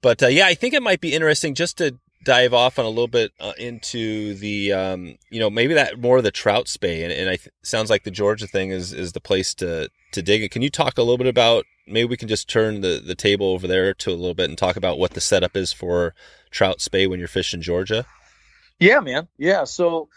but 0.00 0.22
uh, 0.22 0.28
yeah, 0.28 0.46
I 0.46 0.54
think 0.54 0.74
it 0.74 0.82
might 0.82 1.00
be 1.00 1.14
interesting 1.14 1.54
just 1.54 1.78
to 1.78 1.98
dive 2.24 2.54
off 2.54 2.78
on 2.78 2.84
a 2.84 2.88
little 2.88 3.08
bit 3.08 3.32
uh, 3.40 3.52
into 3.58 4.34
the 4.34 4.72
um, 4.72 5.16
you 5.30 5.40
know 5.40 5.50
maybe 5.50 5.74
that 5.74 5.98
more 5.98 6.18
of 6.18 6.24
the 6.24 6.30
trout 6.30 6.68
spey 6.68 7.02
and, 7.02 7.12
and 7.12 7.28
I 7.28 7.36
th- 7.36 7.50
sounds 7.62 7.90
like 7.90 8.04
the 8.04 8.10
Georgia 8.10 8.46
thing 8.46 8.70
is 8.70 8.92
is 8.92 9.12
the 9.12 9.20
place 9.20 9.54
to 9.54 9.90
to 10.12 10.22
dig 10.22 10.42
it. 10.42 10.50
Can 10.50 10.62
you 10.62 10.70
talk 10.70 10.98
a 10.98 11.02
little 11.02 11.18
bit 11.18 11.26
about 11.26 11.64
maybe 11.86 12.08
we 12.08 12.16
can 12.16 12.28
just 12.28 12.48
turn 12.48 12.80
the 12.80 13.02
the 13.04 13.14
table 13.14 13.46
over 13.46 13.66
there 13.66 13.94
to 13.94 14.10
a 14.10 14.14
little 14.14 14.34
bit 14.34 14.48
and 14.48 14.58
talk 14.58 14.76
about 14.76 14.98
what 14.98 15.12
the 15.12 15.20
setup 15.20 15.56
is 15.56 15.72
for 15.72 16.14
trout 16.50 16.80
spey 16.80 17.06
when 17.06 17.18
you're 17.18 17.28
fishing 17.28 17.60
Georgia? 17.60 18.06
Yeah, 18.78 19.00
man. 19.00 19.28
Yeah. 19.38 19.64
So 19.64 20.08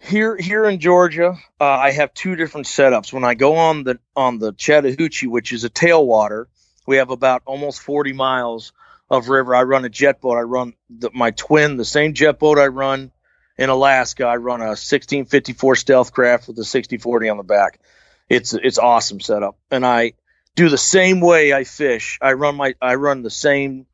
here 0.00 0.36
here 0.36 0.64
in 0.64 0.80
Georgia, 0.80 1.36
uh, 1.60 1.64
I 1.64 1.90
have 1.92 2.14
two 2.14 2.36
different 2.36 2.66
setups. 2.66 3.12
When 3.12 3.24
I 3.24 3.34
go 3.34 3.56
on 3.56 3.84
the 3.84 3.98
on 4.14 4.38
the 4.38 4.52
Chattahoochee, 4.52 5.26
which 5.26 5.52
is 5.52 5.64
a 5.64 5.70
tailwater, 5.70 6.46
we 6.86 6.96
have 6.96 7.10
about 7.10 7.42
almost 7.44 7.80
40 7.80 8.12
miles 8.12 8.72
of 9.10 9.28
river. 9.28 9.54
I 9.54 9.62
run 9.62 9.84
a 9.84 9.88
jet 9.88 10.20
boat. 10.20 10.36
I 10.36 10.42
run 10.42 10.74
the, 10.90 11.10
my 11.12 11.30
twin, 11.30 11.76
the 11.76 11.84
same 11.84 12.14
jet 12.14 12.38
boat 12.38 12.58
I 12.58 12.66
run 12.66 13.10
in 13.56 13.70
Alaska. 13.70 14.24
I 14.24 14.36
run 14.36 14.60
a 14.60 14.68
1654 14.68 15.76
stealth 15.76 16.12
craft 16.12 16.48
with 16.48 16.58
a 16.58 16.64
6040 16.64 17.28
on 17.28 17.36
the 17.36 17.42
back. 17.42 17.80
It's 18.28 18.52
it's 18.52 18.78
awesome 18.78 19.20
setup, 19.20 19.56
and 19.70 19.86
I 19.86 20.12
do 20.54 20.68
the 20.68 20.76
same 20.76 21.20
way 21.20 21.54
I 21.54 21.64
fish. 21.64 22.18
I 22.20 22.34
run 22.34 22.56
my 22.56 22.74
I 22.80 22.96
run 22.96 23.22
the 23.22 23.30
same 23.30 23.86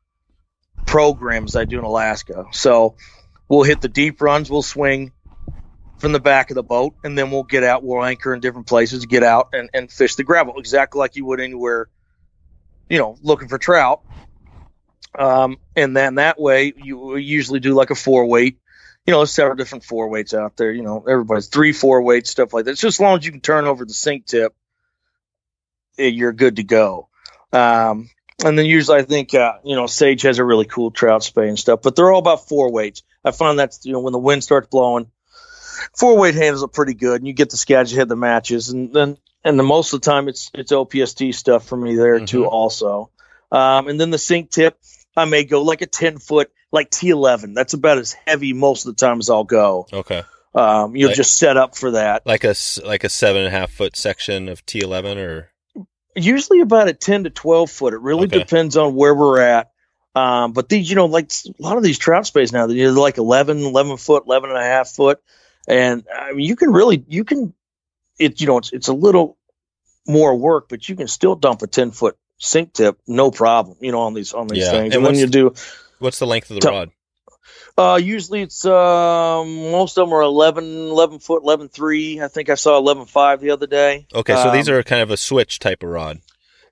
programs 0.85 1.55
I 1.55 1.65
do 1.65 1.79
in 1.79 1.85
Alaska. 1.85 2.45
So 2.51 2.95
we'll 3.47 3.63
hit 3.63 3.81
the 3.81 3.87
deep 3.87 4.21
runs, 4.21 4.49
we'll 4.49 4.61
swing 4.61 5.11
from 5.97 6.11
the 6.11 6.19
back 6.19 6.51
of 6.51 6.55
the 6.55 6.63
boat, 6.63 6.95
and 7.03 7.17
then 7.17 7.31
we'll 7.31 7.43
get 7.43 7.63
out, 7.63 7.83
we'll 7.83 8.03
anchor 8.03 8.33
in 8.33 8.41
different 8.41 8.67
places, 8.67 9.05
get 9.05 9.23
out 9.23 9.49
and, 9.53 9.69
and 9.73 9.91
fish 9.91 10.15
the 10.15 10.23
gravel 10.23 10.59
exactly 10.59 10.99
like 10.99 11.15
you 11.15 11.25
would 11.25 11.39
anywhere, 11.39 11.87
you 12.89 12.97
know, 12.97 13.17
looking 13.21 13.47
for 13.47 13.57
trout. 13.57 14.01
Um, 15.17 15.57
and 15.75 15.95
then 15.95 16.15
that 16.15 16.39
way 16.39 16.73
you 16.75 17.15
usually 17.17 17.59
do 17.59 17.73
like 17.73 17.89
a 17.91 17.95
four 17.95 18.25
weight. 18.25 18.59
You 19.05 19.11
know, 19.11 19.19
there's 19.19 19.31
several 19.31 19.55
different 19.55 19.83
four 19.83 20.09
weights 20.09 20.33
out 20.33 20.57
there. 20.57 20.71
You 20.71 20.81
know, 20.81 21.05
everybody's 21.07 21.47
three, 21.47 21.73
four 21.73 22.01
weights, 22.01 22.31
stuff 22.31 22.53
like 22.53 22.65
that. 22.65 22.71
It's 22.71 22.81
just 22.81 22.97
as 22.97 23.01
long 23.01 23.17
as 23.19 23.25
you 23.25 23.31
can 23.31 23.41
turn 23.41 23.65
over 23.65 23.85
the 23.85 23.93
sink 23.93 24.25
tip, 24.25 24.55
eh, 25.97 26.07
you're 26.07 26.33
good 26.33 26.55
to 26.57 26.63
go. 26.63 27.09
Um, 27.53 28.09
and 28.43 28.57
then 28.57 28.65
usually 28.65 28.97
I 28.97 29.03
think 29.03 29.33
uh, 29.33 29.53
you 29.63 29.75
know 29.75 29.87
Sage 29.87 30.23
has 30.23 30.39
a 30.39 30.43
really 30.43 30.65
cool 30.65 30.91
trout 30.91 31.23
spey 31.23 31.47
and 31.47 31.57
stuff, 31.57 31.81
but 31.81 31.95
they're 31.95 32.11
all 32.11 32.19
about 32.19 32.47
four 32.47 32.71
weights. 32.71 33.03
I 33.23 33.31
find 33.31 33.57
that's 33.57 33.85
you 33.85 33.93
know 33.93 34.01
when 34.01 34.13
the 34.13 34.19
wind 34.19 34.43
starts 34.43 34.67
blowing, 34.67 35.09
four 35.97 36.17
weight 36.17 36.35
handles 36.35 36.63
are 36.63 36.67
pretty 36.67 36.95
good, 36.95 37.21
and 37.21 37.27
you 37.27 37.33
get 37.33 37.49
the 37.49 37.57
Skagit 37.57 37.97
head 37.97 38.09
the 38.09 38.15
matches, 38.15 38.69
and 38.69 38.93
then 38.93 39.17
and 39.43 39.57
the 39.57 39.63
most 39.63 39.93
of 39.93 40.01
the 40.01 40.09
time 40.09 40.27
it's 40.27 40.51
it's 40.53 40.71
OPST 40.71 41.33
stuff 41.33 41.65
for 41.67 41.77
me 41.77 41.95
there 41.95 42.25
too 42.25 42.43
Mhm. 42.43 42.47
also. 42.51 43.09
Um, 43.51 43.87
and 43.87 43.99
then 44.01 44.09
the 44.09 44.17
sink 44.17 44.49
tip, 44.49 44.77
I 45.17 45.25
may 45.25 45.43
go 45.43 45.61
like 45.61 45.81
a 45.81 45.85
ten 45.87 46.17
foot 46.17 46.51
like 46.71 46.89
T11. 46.91 47.53
That's 47.55 47.73
about 47.73 47.97
as 47.97 48.13
heavy 48.27 48.53
most 48.53 48.85
of 48.85 48.95
the 48.95 48.99
time 49.05 49.19
as 49.19 49.29
I'll 49.29 49.43
go. 49.45 49.87
Okay, 49.93 50.23
Um, 50.53 50.95
you'll 50.95 51.09
Like- 51.09 51.17
just 51.17 51.37
set 51.37 51.57
up 51.57 51.75
for 51.75 51.91
that. 51.91 52.25
like 52.25 52.43
a 52.43 52.55
like 52.85 53.03
a 53.03 53.09
seven 53.09 53.43
and 53.45 53.53
a 53.53 53.57
half 53.57 53.71
foot 53.71 53.95
section 53.95 54.49
of 54.49 54.65
T11 54.65 55.17
or 55.17 55.51
usually 56.15 56.61
about 56.61 56.87
a 56.87 56.93
10 56.93 57.25
to 57.25 57.29
12 57.29 57.69
foot. 57.69 57.93
It 57.93 57.99
really 57.99 58.25
Okay. 58.27 58.39
depends 58.39 58.77
on 58.77 58.95
where 58.95 59.13
we're 59.13 59.41
at. 59.41 59.71
Um, 60.15 60.53
but 60.53 60.69
these, 60.69 60.89
you 60.89 60.95
know, 60.95 61.07
like 61.07 61.29
a 61.47 61.61
lot 61.61 61.75
of 61.75 61.83
these 61.83 61.97
trout 61.97 62.25
speys 62.25 62.53
now, 62.53 62.67
they're 62.67 62.89
like 62.91 63.17
11, 63.17 63.59
11 63.65 63.97
foot, 63.97 64.23
11 64.25 64.49
and 64.49 64.57
a 64.57 64.63
half 64.63 64.87
foot. 64.89 65.19
And 65.67 66.05
I 66.13 66.31
mean, 66.31 66.45
you 66.45 66.55
can 66.55 66.71
really, 66.71 67.03
you 67.09 67.25
can, 67.25 67.53
it 68.17 68.39
you 68.39 68.47
know 68.47 68.57
it's 68.59 68.71
it's 68.71 68.87
a 68.87 68.93
little 68.93 69.37
more 70.07 70.33
work, 70.37 70.69
but 70.69 70.87
you 70.87 70.95
can 70.95 71.07
still 71.09 71.35
dump 71.35 71.61
a 71.63 71.67
ten 71.67 71.91
foot 71.91 72.17
sink 72.37 72.73
tip 72.73 72.97
no 73.07 73.31
problem. 73.31 73.77
You 73.81 73.91
know 73.91 74.01
on 74.01 74.13
these 74.13 74.33
on 74.33 74.47
these 74.47 74.63
Yeah. 74.63 74.71
things. 74.71 74.85
And 74.95 74.95
And, 74.95 75.03
when 75.03 75.15
you 75.15 75.27
do, 75.27 75.53
What's 75.99 76.19
the 76.19 76.27
length 76.27 76.51
of 76.51 76.59
the 76.59 76.69
rod? 76.69 76.91
uh, 77.77 77.99
usually 78.01 78.41
it's 78.41 78.65
um, 78.65 79.71
most 79.71 79.97
of 79.97 80.07
them 80.07 80.13
are 80.13 80.21
11, 80.21 80.63
11 80.89 81.19
foot, 81.19 81.43
11 81.43 81.69
3. 81.69 82.21
I 82.21 82.27
think 82.27 82.49
I 82.49 82.55
saw 82.55 82.77
11 82.77 83.05
5 83.05 83.41
the 83.41 83.51
other 83.51 83.67
day. 83.67 84.07
Okay, 84.13 84.33
so 84.35 84.51
these 84.51 84.69
Um, 84.69 84.75
are 84.75 84.83
kind 84.83 85.01
of 85.01 85.11
a 85.11 85.17
switch 85.17 85.59
type 85.59 85.83
of 85.83 85.89
rod. 85.89 86.19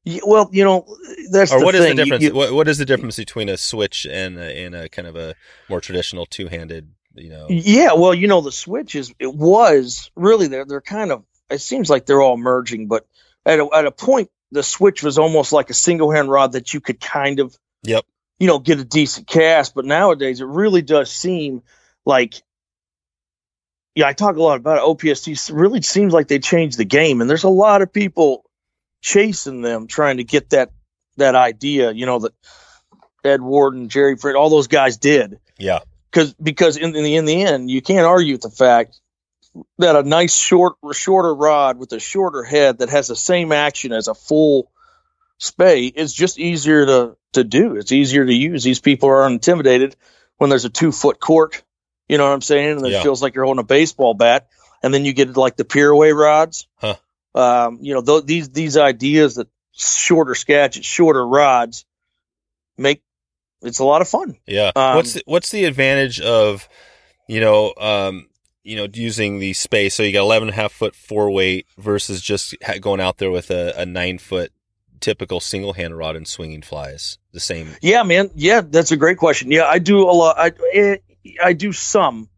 y- 0.05 0.19
well, 0.25 0.49
you 0.51 0.63
know 0.63 0.85
that's 1.31 1.51
Or 1.53 1.59
the 1.59 1.65
what 1.65 1.75
is 1.75 1.81
the 1.81 1.89
You- 1.89 1.95
difference? 1.95 2.23
you- 2.23 2.33
what, 2.33 2.53
what 2.53 2.67
is 2.67 2.77
the 2.77 2.85
difference 2.85 3.15
between 3.17 3.49
a 3.49 3.57
switch 3.57 4.05
and 4.09 4.37
a, 4.37 4.43
and 4.65 4.75
a 4.75 4.89
kind 4.89 5.07
of 5.07 5.15
a 5.15 5.35
more 5.69 5.79
traditional 5.81 6.25
two 6.25 6.47
handed? 6.47 6.89
You 7.15 7.29
know, 7.29 7.45
Yeah, 7.49 7.93
well, 7.93 8.13
you 8.13 8.27
know, 8.27 8.41
the 8.41 8.51
switch 8.51 8.95
is 8.95 9.13
it 9.19 9.33
was 9.33 10.09
really 10.15 10.47
they're 10.47 10.65
they're 10.65 10.81
kind 10.81 11.11
of 11.11 11.23
it 11.49 11.59
seems 11.61 11.89
like 11.89 12.05
they're 12.07 12.21
all 12.21 12.37
merging, 12.37 12.87
but 12.87 13.05
at 13.45 13.59
a, 13.59 13.67
at 13.73 13.85
a 13.85 13.91
point 13.91 14.29
the 14.53 14.63
switch 14.63 15.03
was 15.03 15.17
almost 15.17 15.51
like 15.51 15.69
a 15.69 15.73
single 15.73 16.11
hand 16.11 16.29
rod 16.29 16.53
that 16.53 16.73
you 16.73 16.79
could 16.79 16.99
kind 16.99 17.39
of 17.39 17.57
Yep. 17.85 18.05
you 18.39 18.47
know 18.47 18.59
get 18.59 18.79
a 18.79 18.85
decent 18.85 19.27
cast, 19.27 19.75
but 19.75 19.83
nowadays 19.83 20.39
it 20.39 20.45
really 20.45 20.81
does 20.81 21.11
seem 21.11 21.63
like 22.05 22.41
yeah, 23.95 24.07
I 24.07 24.13
talk 24.13 24.37
a 24.37 24.41
lot 24.41 24.57
about 24.57 24.77
it. 24.77 24.83
OPST 24.83 25.51
really 25.53 25.81
seems 25.81 26.13
like 26.13 26.27
they 26.27 26.39
changed 26.39 26.77
the 26.77 26.85
game, 26.85 27.21
and 27.21 27.29
there's 27.29 27.43
a 27.43 27.49
lot 27.49 27.83
of 27.83 27.93
people 27.93 28.43
chasing 29.01 29.61
them 29.61 29.85
trying 29.85 30.17
to 30.17 30.23
get 30.23 30.51
that 30.51 30.71
that 31.17 31.35
idea, 31.35 31.91
you 31.91 32.05
know, 32.05 32.19
that 32.19 32.33
Ed 33.23 33.41
Ward 33.41 33.75
and, 33.75 33.89
Jerry 33.89 34.15
French, 34.15 34.35
all 34.35 34.49
those 34.49 34.67
guys 34.67 34.97
did 34.97 35.39
yeah, 35.57 35.79
because 36.09 36.33
because 36.35 36.77
in, 36.77 36.95
in 36.95 37.03
the 37.03 37.15
in 37.15 37.25
the 37.25 37.43
end 37.43 37.69
you 37.69 37.81
can't 37.81 38.05
argue 38.05 38.33
with 38.33 38.41
the 38.41 38.49
fact 38.49 38.99
that 39.77 39.95
a 39.95 40.03
nice 40.03 40.35
short 40.35 40.75
shorter 40.93 41.33
rod 41.33 41.77
with 41.77 41.91
a 41.93 41.99
shorter 41.99 42.43
head 42.43 42.79
that 42.79 42.89
has 42.89 43.07
the 43.07 43.15
same 43.15 43.51
action 43.51 43.91
as 43.91 44.07
a 44.07 44.15
full 44.15 44.71
spey 45.37 45.85
is 45.87 46.13
just 46.13 46.39
easier 46.39 46.85
to 46.85 47.17
to 47.33 47.43
do. 47.43 47.75
It's 47.75 47.91
easier 47.91 48.25
to 48.25 48.33
use. 48.33 48.63
These 48.63 48.79
people 48.79 49.09
are 49.09 49.27
intimidated 49.27 49.95
when 50.37 50.49
there's 50.49 50.65
a 50.65 50.69
two 50.69 50.91
foot 50.91 51.19
cork. 51.19 51.63
You 52.07 52.17
know 52.17 52.25
what 52.25 52.33
I'm 52.33 52.41
saying? 52.41 52.77
And 52.77 52.85
it 52.87 52.91
Yeah. 52.93 53.03
feels 53.03 53.21
like 53.21 53.33
you're 53.35 53.45
holding 53.45 53.61
a 53.61 53.65
baseball 53.65 54.13
bat. 54.13 54.47
And 54.83 54.93
then 54.93 55.05
you 55.05 55.13
get 55.13 55.37
like 55.37 55.55
the 55.55 55.63
Pirouet 55.65 56.13
rods. 56.15 56.67
Huh. 56.75 56.95
Um, 57.35 57.79
you 57.81 57.93
know 57.93 58.01
th- 58.01 58.25
these 58.25 58.49
these 58.49 58.77
ideas 58.77 59.35
that 59.35 59.47
shorter 59.75 60.35
Skagits, 60.35 60.85
shorter 60.85 61.25
rods 61.25 61.85
make 62.77 63.01
it's 63.61 63.79
a 63.79 63.85
lot 63.85 64.01
of 64.01 64.09
fun. 64.09 64.35
yeah. 64.45 64.71
Um, 64.75 64.95
what's 64.97 65.13
the, 65.13 65.23
what's 65.25 65.49
the 65.51 65.63
advantage 65.65 66.19
of 66.21 66.67
you 67.27 67.39
know 67.39 67.73
um, 67.79 68.27
you 68.63 68.75
know 68.75 68.87
using 68.91 69.39
the 69.39 69.53
space? 69.53 69.95
So 69.95 70.03
you 70.03 70.11
got 70.13 70.21
11 70.21 70.49
and 70.49 70.57
a 70.57 70.61
half 70.61 70.71
foot 70.71 70.95
four 70.95 71.29
weight 71.31 71.67
versus 71.77 72.21
just 72.21 72.55
ha- 72.63 72.77
going 72.79 72.99
out 73.01 73.17
there 73.17 73.31
with 73.31 73.51
a, 73.51 73.73
a 73.77 73.85
nine 73.85 74.17
foot 74.17 74.51
typical 74.99 75.39
single 75.39 75.73
hand 75.73 75.97
rod 75.97 76.15
and 76.15 76.27
swinging 76.27 76.61
flies. 76.61 77.17
The 77.33 77.39
same. 77.39 77.69
Yeah, 77.81 78.03
man. 78.03 78.29
Yeah, 78.35 78.61
that's 78.61 78.91
a 78.91 78.97
great 78.97 79.17
question. 79.17 79.51
Yeah, 79.51 79.65
I 79.65 79.79
do 79.79 79.99
a 79.99 80.11
lot. 80.11 80.35
I 80.39 80.51
eh, 80.73 80.97
I 81.43 81.53
do 81.53 81.71
some 81.73 82.29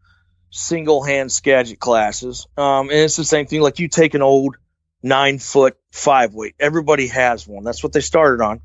single 0.49 1.03
hand 1.03 1.31
Skagit 1.31 1.79
classes, 1.79 2.47
um, 2.57 2.89
and 2.89 2.99
it's 2.99 3.17
the 3.17 3.25
same 3.25 3.45
thing. 3.45 3.61
Like 3.61 3.79
you 3.79 3.87
take 3.87 4.13
an 4.13 4.21
old 4.21 4.55
nine 5.03 5.37
foot 5.37 5.77
five 5.91 6.33
weight. 6.33 6.55
Everybody 6.59 7.07
has 7.07 7.47
one. 7.47 7.63
That's 7.63 7.83
what 7.83 7.93
they 7.93 8.01
started 8.01 8.41
on, 8.43 8.61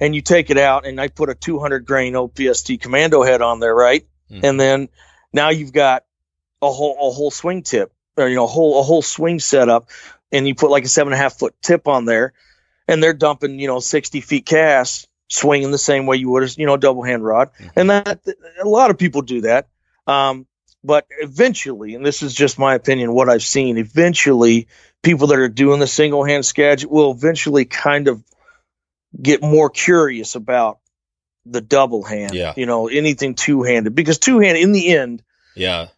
and 0.00 0.14
you 0.14 0.22
take 0.22 0.50
it 0.50 0.58
out, 0.58 0.86
and 0.86 1.00
I 1.00 1.08
put 1.08 1.28
a 1.28 1.34
200 1.34 1.84
grain 1.84 2.14
OPST 2.14 2.80
commando 2.80 3.22
head 3.22 3.42
on 3.42 3.60
there, 3.60 3.74
right? 3.74 4.06
Mhm. 4.32 4.44
And 4.44 4.58
then 4.60 4.88
now 5.32 5.50
you've 5.50 5.72
got 5.72 6.04
a 6.68 6.72
whole 6.72 6.96
a 7.08 7.12
whole 7.12 7.30
swing 7.30 7.62
tip, 7.62 7.92
or 8.16 8.28
you 8.28 8.36
know, 8.36 8.44
a 8.44 8.48
whole 8.48 8.80
a 8.80 8.82
whole 8.82 9.02
swing 9.02 9.40
setup, 9.40 9.88
and 10.32 10.46
you 10.46 10.54
put 10.54 10.70
like 10.70 10.84
a 10.84 10.88
seven 10.88 11.12
and 11.12 11.18
a 11.20 11.22
half 11.22 11.38
foot 11.38 11.54
tip 11.62 11.86
on 11.88 12.04
there, 12.04 12.32
and 12.88 13.02
they're 13.02 13.14
dumping 13.14 13.58
you 13.58 13.66
know 13.66 13.78
60 13.80 14.20
feet 14.20 14.46
cast 14.46 15.08
swinging 15.28 15.72
the 15.72 15.78
same 15.78 16.06
way 16.06 16.16
you 16.16 16.30
would 16.30 16.44
as 16.44 16.56
you 16.56 16.66
know 16.66 16.74
a 16.74 16.78
double 16.78 17.02
hand 17.02 17.24
rod 17.24 17.50
Mhm. 17.60 17.70
and 17.74 17.90
that 17.90 18.20
a 18.62 18.68
lot 18.68 18.90
of 18.92 18.98
people 18.98 19.22
do 19.22 19.40
that 19.40 19.66
um, 20.06 20.46
but 20.84 21.04
eventually 21.20 21.96
and 21.96 22.06
this 22.06 22.22
is 22.22 22.32
just 22.32 22.60
my 22.60 22.76
opinion 22.76 23.12
what 23.12 23.28
i've 23.28 23.42
seen 23.42 23.76
eventually 23.76 24.68
people 25.02 25.26
that 25.26 25.38
are 25.40 25.48
doing 25.48 25.80
the 25.80 25.86
single 25.88 26.22
hand 26.22 26.46
Skagit 26.46 26.88
will 26.88 27.10
eventually 27.10 27.64
kind 27.64 28.06
of 28.06 28.22
get 29.20 29.42
more 29.42 29.68
curious 29.68 30.36
about 30.36 30.78
the 31.44 31.60
double 31.60 32.04
hand 32.04 32.32
Yeah. 32.34 32.52
you 32.56 32.66
know 32.66 32.86
anything 32.86 33.34
two 33.34 33.62
handed 33.64 33.96
because 33.96 34.18
two 34.20 34.38
hand 34.38 34.56
in 34.58 34.70
the 34.70 34.94
end 34.96 35.24
Yeah. 35.56 35.88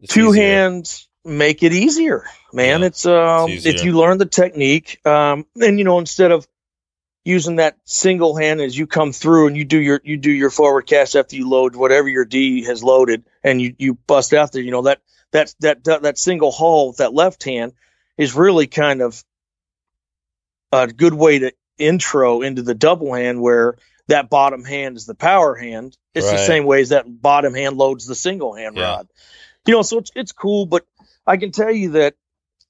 It's 0.00 0.12
two 0.12 0.30
easier. 0.30 0.42
hands 0.42 1.08
make 1.24 1.62
it 1.62 1.72
easier 1.72 2.24
man. 2.52 2.80
Yeah, 2.80 2.86
it's 2.86 3.06
um 3.06 3.50
it's 3.50 3.66
if 3.66 3.84
you 3.84 3.92
learn 3.98 4.18
the 4.18 4.26
technique 4.26 5.04
um 5.06 5.46
and 5.56 5.78
you 5.78 5.84
know 5.84 5.98
instead 5.98 6.30
of 6.32 6.46
using 7.24 7.56
that 7.56 7.76
single 7.84 8.36
hand 8.36 8.60
as 8.60 8.78
you 8.78 8.86
come 8.86 9.12
through 9.12 9.48
and 9.48 9.56
you 9.56 9.64
do 9.64 9.78
your 9.78 10.00
you 10.04 10.16
do 10.16 10.30
your 10.30 10.50
forward 10.50 10.82
cast 10.82 11.16
after 11.16 11.34
you 11.34 11.48
load 11.48 11.74
whatever 11.74 12.08
your 12.08 12.24
d 12.24 12.64
has 12.64 12.84
loaded 12.84 13.24
and 13.42 13.60
you 13.60 13.74
you 13.78 13.94
bust 13.94 14.32
out 14.32 14.52
there 14.52 14.62
you 14.62 14.70
know 14.70 14.82
that 14.82 15.00
that 15.32 15.52
that 15.60 15.82
that, 15.84 16.02
that 16.02 16.18
single 16.18 16.52
haul 16.52 16.88
with 16.88 16.98
that 16.98 17.12
left 17.12 17.42
hand 17.42 17.72
is 18.16 18.34
really 18.34 18.68
kind 18.68 19.02
of 19.02 19.24
a 20.72 20.86
good 20.86 21.14
way 21.14 21.40
to 21.40 21.52
intro 21.78 22.42
into 22.42 22.62
the 22.62 22.74
double 22.74 23.12
hand 23.14 23.40
where 23.40 23.76
that 24.08 24.30
bottom 24.30 24.64
hand 24.64 24.96
is 24.96 25.04
the 25.06 25.14
power 25.14 25.54
hand. 25.56 25.96
It's 26.14 26.30
the 26.30 26.38
same 26.38 26.64
way 26.64 26.80
as 26.80 26.90
that 26.90 27.04
bottom 27.20 27.54
hand 27.54 27.76
loads 27.76 28.06
the 28.06 28.14
single 28.14 28.54
hand 28.54 28.76
Yeah. 28.76 28.82
rod 28.84 29.08
you 29.66 29.74
know 29.74 29.82
so 29.82 29.98
it's 29.98 30.10
it's 30.14 30.32
cool 30.32 30.66
but 30.66 30.84
i 31.26 31.36
can 31.36 31.50
tell 31.52 31.70
you 31.70 31.90
that 31.92 32.14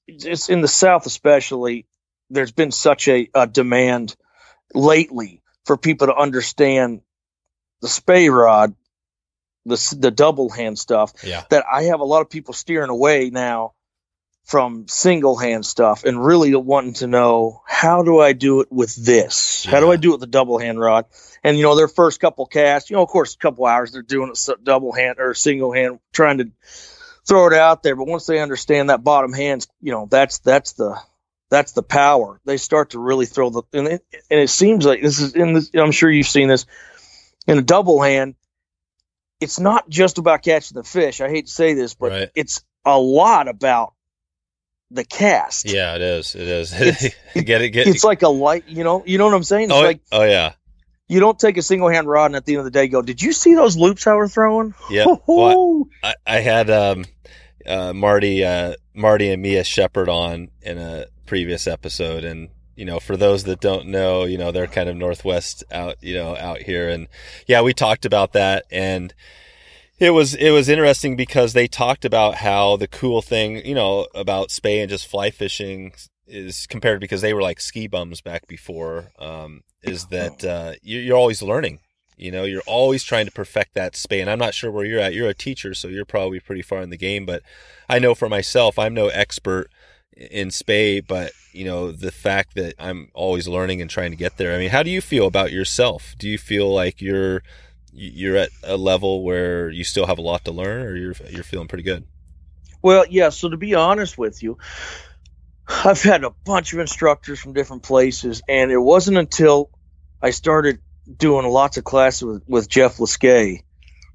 it's 0.07 0.49
in 0.49 0.61
the 0.61 0.67
south 0.67 1.05
especially 1.05 1.85
there's 2.29 2.51
been 2.51 2.71
such 2.71 3.07
a, 3.07 3.29
a 3.33 3.47
demand 3.47 4.15
lately 4.73 5.41
for 5.65 5.77
people 5.77 6.07
to 6.07 6.15
understand 6.15 7.01
the 7.81 7.87
spey 7.87 8.29
rod 8.29 8.73
the 9.65 9.97
the 9.99 10.11
double 10.11 10.49
hand 10.49 10.77
stuff 10.79 11.13
Yeah. 11.23 11.43
that 11.49 11.65
i 11.71 11.83
have 11.83 11.99
a 11.99 12.05
lot 12.05 12.21
of 12.21 12.29
people 12.29 12.53
steering 12.53 12.89
away 12.89 13.29
now 13.29 13.73
from 14.45 14.87
single 14.87 15.35
hand 15.35 15.65
stuff 15.65 16.05
and 16.05 16.23
really 16.23 16.55
wanting 16.55 16.93
to 16.93 17.07
know 17.07 17.61
how 17.67 18.03
do 18.03 18.19
i 18.21 18.31
do 18.31 18.61
it 18.61 18.71
with 18.71 18.95
this? 18.95 19.65
How 19.65 19.81
do 19.81 19.91
i 19.91 19.97
do 19.97 20.09
it 20.09 20.13
with 20.13 20.21
the 20.21 20.27
double 20.27 20.57
hand 20.57 20.79
rod 20.79 21.05
and 21.47 21.57
you 21.57 21.63
know 21.63 21.75
their 21.75 21.87
first 21.87 22.19
couple 22.19 22.45
casts 22.45 22.89
you 22.89 22.95
know 22.95 23.03
of 23.03 23.07
course 23.09 23.33
a 23.33 23.37
couple 23.37 23.65
hours 23.65 23.91
they're 23.91 24.01
doing 24.01 24.29
it 24.31 24.63
double 24.63 24.91
hand 24.91 25.17
or 25.19 25.33
single 25.33 25.71
hand 25.71 25.99
trying 26.11 26.39
to 26.39 26.51
throw 27.25 27.47
it 27.47 27.53
out 27.53 27.83
there 27.83 27.95
but 27.95 28.07
once 28.07 28.25
they 28.25 28.39
understand 28.39 28.89
that 28.89 29.03
bottom 29.03 29.33
hands 29.33 29.67
you 29.81 29.91
know 29.91 30.07
that's 30.09 30.39
that's 30.39 30.73
the 30.73 30.99
that's 31.49 31.71
the 31.71 31.83
power 31.83 32.41
they 32.45 32.57
start 32.57 32.91
to 32.91 32.99
really 32.99 33.25
throw 33.25 33.49
the 33.49 33.63
and 33.73 33.87
it, 33.87 34.05
and 34.29 34.39
it 34.39 34.49
seems 34.49 34.85
like 34.85 35.01
this 35.01 35.19
is 35.19 35.33
in 35.33 35.53
this 35.53 35.71
i'm 35.73 35.91
sure 35.91 36.11
you've 36.11 36.27
seen 36.27 36.49
this 36.49 36.65
in 37.47 37.57
a 37.57 37.61
double 37.61 38.01
hand 38.01 38.35
it's 39.39 39.59
not 39.59 39.87
just 39.89 40.17
about 40.17 40.43
catching 40.43 40.75
the 40.75 40.83
fish 40.83 41.21
i 41.21 41.29
hate 41.29 41.45
to 41.45 41.51
say 41.51 41.73
this 41.73 41.93
but 41.93 42.11
Right. 42.11 42.29
it's 42.35 42.63
a 42.85 42.99
lot 42.99 43.47
about 43.47 43.93
the 44.89 45.03
cast 45.03 45.69
Yeah, 45.69 45.95
it 45.95 46.01
is. 46.01 46.33
It 46.33 46.47
is. 46.47 46.73
It's- 46.73 47.13
get 47.43 47.61
it. 47.61 47.71
Get 47.71 47.87
it's 47.87 48.05
like 48.05 48.21
a 48.21 48.29
light 48.29 48.69
you 48.69 48.85
know 48.85 49.03
you 49.05 49.17
know 49.17 49.25
what 49.25 49.33
i'm 49.33 49.43
saying 49.43 49.65
it's 49.65 49.73
oh, 49.73 49.81
like 49.81 49.99
oh 50.13 50.23
yeah. 50.23 50.53
You 51.07 51.19
don't 51.19 51.39
take 51.39 51.57
a 51.57 51.61
single 51.61 51.89
hand 51.89 52.07
rod 52.07 52.25
and 52.27 52.35
at 52.35 52.45
the 52.45 52.53
end 52.53 52.59
of 52.59 52.65
the 52.65 52.71
day 52.71 52.87
go 52.87 53.01
did 53.01 53.21
you 53.21 53.31
see 53.31 53.55
those 53.55 53.77
loops 53.77 54.07
i 54.07 54.13
were 54.13 54.27
throwing? 54.27 54.73
Yeah. 54.89 55.05
Well, 55.27 55.87
I, 56.03 56.15
I 56.25 56.39
had 56.39 56.69
um, 56.69 57.05
uh, 57.65 57.93
Marty, 57.93 58.43
uh, 58.43 58.73
Marty 58.93 59.29
and 59.29 59.41
Mia 59.41 59.63
Sheppard 59.63 60.09
on 60.09 60.49
in 60.61 60.77
a 60.77 61.05
previous 61.25 61.67
episode, 61.67 62.23
and 62.23 62.49
you 62.75 62.85
know, 62.85 62.99
for 62.99 63.17
those 63.17 63.43
that 63.45 63.59
don't 63.59 63.87
know, 63.87 64.23
you 64.23 64.37
know, 64.37 64.51
they're 64.51 64.67
kind 64.67 64.87
of 64.87 64.95
northwest 64.95 65.63
out, 65.71 65.97
you 66.01 66.13
know, 66.13 66.35
out 66.35 66.61
here, 66.61 66.89
and 66.89 67.07
yeah, 67.47 67.61
we 67.61 67.73
talked 67.73 68.05
about 68.05 68.33
that, 68.33 68.65
and 68.71 69.13
it 69.99 70.11
was 70.11 70.35
it 70.35 70.51
was 70.51 70.69
interesting 70.69 71.15
because 71.15 71.53
they 71.53 71.67
talked 71.67 72.05
about 72.05 72.35
how 72.35 72.77
the 72.77 72.87
cool 72.87 73.21
thing, 73.21 73.65
you 73.65 73.75
know, 73.75 74.07
about 74.15 74.51
spey 74.51 74.79
and 74.79 74.89
just 74.89 75.07
fly 75.07 75.29
fishing 75.29 75.91
is 76.27 76.67
compared 76.67 76.99
because 76.99 77.21
they 77.21 77.33
were 77.33 77.41
like 77.41 77.59
ski 77.59 77.87
bums 77.87 78.21
back 78.21 78.47
before, 78.47 79.11
um, 79.19 79.61
is 79.87 80.05
that 80.07 80.43
uh, 80.43 80.73
you, 80.81 80.99
you're 80.99 81.17
always 81.17 81.41
learning. 81.41 81.79
You 82.17 82.31
know, 82.31 82.45
you're 82.45 82.63
always 82.65 83.03
trying 83.03 83.27
to 83.27 83.31
perfect 83.31 83.75
that 83.75 83.95
spey. 83.95 84.21
And 84.21 84.29
I'm 84.29 84.39
not 84.39 84.55
sure 84.55 84.71
where 84.71 84.85
you're 84.85 84.99
at. 84.99 85.13
You're 85.13 85.29
a 85.29 85.35
teacher, 85.35 85.73
so 85.73 85.87
you're 85.87 86.05
probably 86.05 86.39
pretty 86.39 86.63
far 86.63 86.81
in 86.81 86.89
the 86.89 86.97
game. 86.97 87.25
But 87.25 87.43
I 87.87 87.99
know 87.99 88.15
for 88.15 88.27
myself, 88.27 88.79
I'm 88.79 88.95
no 88.95 89.07
expert 89.07 89.69
in 90.17 90.49
spey, 90.49 90.99
but 90.99 91.31
you 91.53 91.63
know, 91.65 91.91
the 91.91 92.11
fact 92.11 92.55
that 92.55 92.73
I'm 92.79 93.09
always 93.13 93.47
learning 93.47 93.81
and 93.81 93.89
trying 93.89 94.11
to 94.11 94.17
get 94.17 94.37
there. 94.37 94.55
I 94.55 94.57
mean, 94.57 94.69
how 94.69 94.83
do 94.83 94.89
you 94.89 95.01
feel 95.01 95.27
about 95.27 95.51
yourself? 95.51 96.15
Do 96.17 96.27
you 96.27 96.37
feel 96.37 96.73
like 96.73 97.01
you're 97.01 97.43
you're 97.93 98.37
at 98.37 98.49
a 98.63 98.77
level 98.77 99.23
where 99.23 99.69
you 99.69 99.83
still 99.83 100.05
have 100.05 100.17
a 100.17 100.21
lot 100.21 100.45
to 100.45 100.51
learn 100.51 100.85
or 100.85 100.95
you're 100.95 101.15
you're 101.29 101.43
feeling 101.43 101.67
pretty 101.67 101.83
good? 101.83 102.05
Well, 102.81 103.05
yeah. 103.09 103.29
So 103.29 103.49
to 103.49 103.57
be 103.57 103.75
honest 103.75 104.17
with 104.17 104.41
you, 104.41 104.57
I've 105.67 106.01
had 106.01 106.23
a 106.23 106.31
bunch 106.31 106.73
of 106.73 106.79
instructors 106.79 107.39
from 107.39 107.53
different 107.53 107.83
places, 107.83 108.41
and 108.47 108.71
it 108.71 108.77
wasn't 108.77 109.17
until 109.17 109.69
I 110.21 110.31
started 110.31 110.79
doing 111.17 111.45
lots 111.47 111.77
of 111.77 111.83
classes 111.83 112.23
with, 112.23 112.43
with 112.47 112.69
Jeff 112.69 112.97
Liskay 112.97 113.63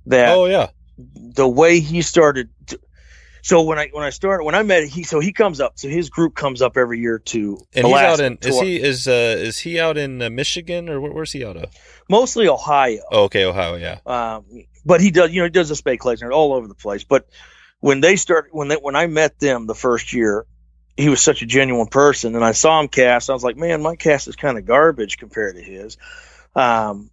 that 0.06 0.36
Oh 0.36 0.46
yeah. 0.46 0.68
the 0.98 1.48
way 1.48 1.80
he 1.80 2.02
started. 2.02 2.50
To, 2.68 2.78
So 3.42 3.62
when 3.62 3.78
I 3.78 3.88
when 3.92 4.04
I 4.04 4.10
started 4.10 4.44
when 4.44 4.54
I 4.54 4.62
met 4.62 4.84
he 4.84 5.02
so 5.04 5.20
he 5.20 5.32
comes 5.32 5.60
up 5.60 5.72
so 5.76 5.88
his 5.88 6.10
group 6.10 6.34
comes 6.34 6.60
up 6.62 6.76
every 6.76 7.00
year 7.00 7.18
to 7.18 7.58
And 7.74 7.86
he's 7.86 7.96
out 7.96 8.20
in 8.20 8.38
is 8.42 8.54
tour. 8.56 8.64
he 8.64 8.80
is 8.80 9.08
uh 9.08 9.36
is 9.38 9.58
he 9.58 9.80
out 9.80 9.96
in 9.96 10.20
uh, 10.22 10.30
Michigan 10.30 10.88
or 10.88 11.00
where, 11.00 11.12
where's 11.12 11.32
he 11.32 11.44
out 11.44 11.56
of? 11.56 11.70
mostly 12.08 12.46
Ohio. 12.48 13.00
Oh, 13.10 13.24
okay, 13.24 13.44
Ohio, 13.44 13.76
yeah. 13.76 13.98
Um, 14.06 14.44
but 14.84 15.00
he 15.00 15.10
does, 15.10 15.30
you 15.30 15.40
know, 15.40 15.44
he 15.46 15.50
does 15.50 15.68
the 15.70 15.76
spade 15.76 16.00
collection 16.00 16.30
all 16.30 16.52
over 16.52 16.68
the 16.68 16.74
place. 16.74 17.04
But 17.04 17.28
when 17.80 18.00
they 18.00 18.16
start, 18.16 18.48
when 18.52 18.68
they, 18.68 18.76
when 18.76 18.96
I 18.96 19.06
met 19.06 19.38
them 19.38 19.66
the 19.66 19.74
first 19.74 20.12
year, 20.12 20.44
he 20.96 21.08
was 21.08 21.22
such 21.22 21.42
a 21.42 21.46
genuine 21.46 21.86
person, 21.86 22.34
and 22.34 22.44
I 22.44 22.52
saw 22.52 22.80
him 22.80 22.88
cast. 22.88 23.30
I 23.30 23.32
was 23.32 23.44
like, 23.44 23.56
man, 23.56 23.82
my 23.82 23.96
cast 23.96 24.28
is 24.28 24.36
kind 24.36 24.58
of 24.58 24.66
garbage 24.66 25.18
compared 25.18 25.56
to 25.56 25.62
his. 25.62 25.96
Um, 26.54 27.10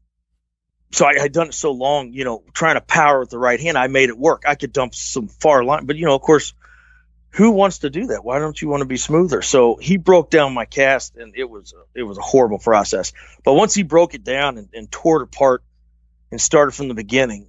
so 0.92 1.06
I 1.06 1.20
had 1.20 1.32
done 1.32 1.48
it 1.48 1.54
so 1.54 1.72
long, 1.72 2.14
you 2.14 2.26
know, 2.26 2.44
trying 2.54 2.76
to 2.76 2.82
power 2.82 3.20
with 3.20 3.30
the 3.30 3.38
right 3.38 3.60
hand, 3.60 3.78
I 3.78 3.88
made 3.88 4.10
it 4.10 4.18
work. 4.18 4.44
I 4.48 4.56
could 4.56 4.74
dump 4.74 4.96
some 4.96 5.28
far 5.28 5.64
line, 5.64 5.86
but 5.86 5.96
you 5.96 6.06
know, 6.06 6.16
of 6.16 6.22
course, 6.22 6.54
who 7.32 7.52
wants 7.52 7.80
to 7.80 7.90
do 7.90 8.08
that? 8.08 8.26
Why 8.26 8.40
don't 8.40 8.60
you 8.60 8.68
want 8.68 8.82
to 8.82 8.88
be 8.88 8.98
smoother? 8.98 9.44
So 9.44 9.76
he 9.76 9.98
broke 9.98 10.32
down 10.32 10.54
my 10.54 10.66
cast, 10.66 11.16
and 11.16 11.34
it 11.36 11.48
was 11.48 11.74
it 11.94 12.04
was 12.04 12.18
a 12.18 12.22
horrible 12.22 12.58
process. 12.58 13.14
But 13.44 13.54
once 13.54 13.76
he 13.76 13.84
broke 13.84 14.16
it 14.16 14.24
down 14.24 14.58
and, 14.58 14.70
and 14.74 14.92
tore 14.92 15.22
it 15.22 15.24
apart 15.26 15.64
and 16.32 16.42
started 16.42 16.72
from 16.72 16.88
the 16.88 16.96
beginning, 16.96 17.48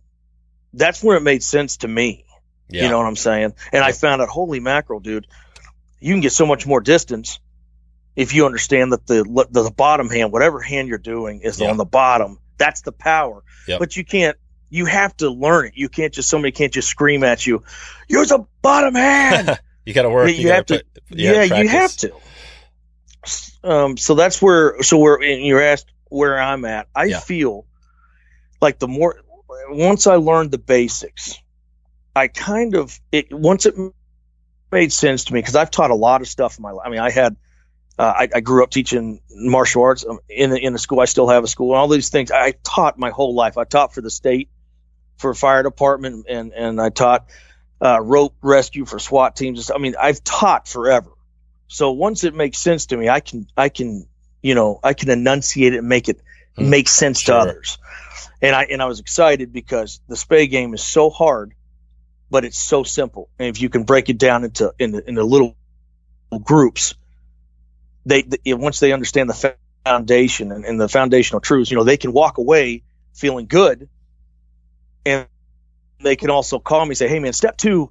that's 0.74 1.02
where 1.02 1.16
it 1.16 1.22
made 1.22 1.42
sense 1.42 1.78
to 1.78 1.88
me. 1.88 2.26
Yeah. 2.68 2.84
You 2.84 2.90
know 2.90 2.98
what 2.98 3.06
I'm 3.06 3.16
saying? 3.16 3.54
And 3.72 3.82
I 3.82 3.92
found 3.92 4.20
out, 4.20 4.28
holy 4.28 4.60
mackerel, 4.60 5.00
dude, 5.00 5.26
you 6.00 6.12
can 6.14 6.20
get 6.20 6.32
so 6.32 6.46
much 6.46 6.66
more 6.66 6.80
distance 6.80 7.38
if 8.16 8.34
you 8.34 8.44
understand 8.46 8.92
that 8.92 9.06
the 9.06 9.22
the, 9.50 9.70
bottom 9.70 10.08
hand, 10.10 10.32
whatever 10.32 10.60
hand 10.60 10.88
you're 10.88 10.98
doing, 10.98 11.40
is 11.42 11.60
Yeah. 11.60 11.70
on 11.70 11.76
the 11.76 11.84
bottom. 11.84 12.38
That's 12.58 12.80
the 12.82 12.92
power. 12.92 13.42
Yep. 13.68 13.78
But 13.78 13.96
you 13.96 14.04
can't. 14.04 14.36
You 14.68 14.84
have 14.86 15.16
to 15.18 15.30
learn 15.30 15.66
it. 15.66 15.72
You 15.76 15.88
can't 15.88 16.12
just 16.12 16.28
somebody 16.28 16.52
can't 16.52 16.72
just 16.72 16.88
scream 16.88 17.24
at 17.24 17.46
you. 17.46 17.62
Use 18.08 18.30
a 18.30 18.46
bottom 18.62 18.94
hand. 18.94 19.58
you 19.86 19.94
got 19.94 20.02
to 20.02 20.10
work. 20.10 20.28
You, 20.28 20.34
you 20.34 20.48
have 20.50 20.66
to- 20.66 20.84
put- 20.94 21.18
you 21.18 21.32
yeah, 21.32 21.42
you 21.42 21.68
have 21.68 21.96
to. 21.98 22.12
Um, 23.62 23.96
so 23.96 24.14
that's 24.14 24.40
where. 24.40 24.82
So 24.82 24.98
where 24.98 25.16
and 25.16 25.44
you're 25.44 25.60
asked 25.62 25.86
where 26.08 26.40
I'm 26.40 26.64
at. 26.64 26.88
I 26.94 27.04
Yeah. 27.04 27.20
feel 27.20 27.66
like 28.60 28.78
the 28.78 28.88
more 28.88 29.16
once 29.68 30.06
I 30.06 30.16
learned 30.16 30.50
the 30.50 30.58
basics, 30.58 31.38
I 32.14 32.28
kind 32.28 32.74
of 32.74 32.98
it 33.12 33.32
once 33.32 33.66
it 33.66 33.74
made 34.72 34.92
sense 34.92 35.24
to 35.24 35.34
me 35.34 35.40
because 35.40 35.56
I've 35.56 35.70
taught 35.70 35.90
a 35.90 35.94
lot 35.94 36.20
of 36.20 36.28
stuff 36.28 36.58
in 36.58 36.62
my 36.62 36.70
life. 36.72 36.86
I 36.86 36.90
mean, 36.90 37.00
I 37.00 37.10
had. 37.10 37.36
Uh, 37.98 38.14
I, 38.20 38.28
I 38.36 38.40
grew 38.40 38.62
up 38.64 38.70
teaching 38.70 39.20
martial 39.30 39.82
arts 39.82 40.06
um, 40.08 40.20
in 40.26 40.48
the, 40.48 40.58
in 40.58 40.72
the 40.72 40.78
school. 40.78 41.00
I 41.00 41.04
still 41.04 41.28
have 41.28 41.44
a 41.44 41.46
school, 41.46 41.72
and 41.72 41.78
all 41.78 41.88
these 41.88 42.08
things. 42.08 42.30
I 42.30 42.52
taught 42.64 42.98
my 42.98 43.10
whole 43.10 43.34
life. 43.34 43.58
I 43.58 43.64
taught 43.64 43.92
for 43.92 44.00
the 44.00 44.08
state, 44.10 44.48
for 45.18 45.34
fire 45.34 45.62
department, 45.62 46.24
and 46.26 46.54
and 46.54 46.80
I 46.80 46.88
taught 46.88 47.28
uh, 47.82 48.00
rope 48.00 48.34
rescue 48.40 48.86
for 48.86 48.98
SWAT 48.98 49.36
teams. 49.36 49.70
I 49.70 49.76
mean, 49.76 49.96
I've 50.00 50.24
taught 50.24 50.66
forever. 50.66 51.10
So 51.68 51.90
once 51.92 52.24
it 52.24 52.34
makes 52.34 52.56
sense 52.58 52.86
to 52.86 52.96
me, 52.96 53.10
I 53.10 53.20
can 53.20 53.46
I 53.54 53.68
can 53.68 54.06
you 54.40 54.54
know 54.54 54.80
I 54.82 54.94
can 54.94 55.10
enunciate 55.10 55.74
it 55.74 55.78
and 55.78 55.88
make 55.88 56.08
it 56.08 56.20
Hmm. 56.56 56.70
make 56.70 56.88
sense 56.88 57.20
Sure. 57.20 57.34
to 57.36 57.40
others. 57.40 57.78
And 58.42 58.56
I 58.56 58.64
and 58.64 58.82
I 58.82 58.86
was 58.86 59.00
excited 59.00 59.52
because 59.52 60.00
the 60.08 60.16
spey 60.16 60.46
game 60.46 60.74
is 60.74 60.82
so 60.82 61.10
hard, 61.10 61.54
but 62.30 62.44
it's 62.44 62.58
so 62.58 62.82
simple. 62.82 63.28
And 63.38 63.48
if 63.48 63.60
you 63.60 63.68
can 63.68 63.84
break 63.84 64.08
it 64.08 64.18
down 64.18 64.44
into 64.44 64.72
into, 64.78 65.06
into 65.08 65.24
little 65.24 65.56
groups, 66.42 66.94
they, 68.06 68.22
they 68.22 68.54
once 68.54 68.80
they 68.80 68.92
understand 68.92 69.28
the 69.28 69.54
foundation 69.84 70.52
and, 70.52 70.64
and 70.64 70.80
the 70.80 70.88
foundational 70.88 71.40
truths, 71.40 71.70
you 71.70 71.76
know, 71.76 71.84
they 71.84 71.96
can 71.96 72.12
walk 72.12 72.38
away 72.38 72.82
feeling 73.14 73.46
good, 73.46 73.88
and 75.04 75.26
they 76.02 76.16
can 76.16 76.30
also 76.30 76.58
call 76.58 76.84
me 76.84 76.90
and 76.90 76.98
say, 76.98 77.08
"Hey, 77.08 77.18
man, 77.18 77.32
step 77.32 77.56
two, 77.56 77.90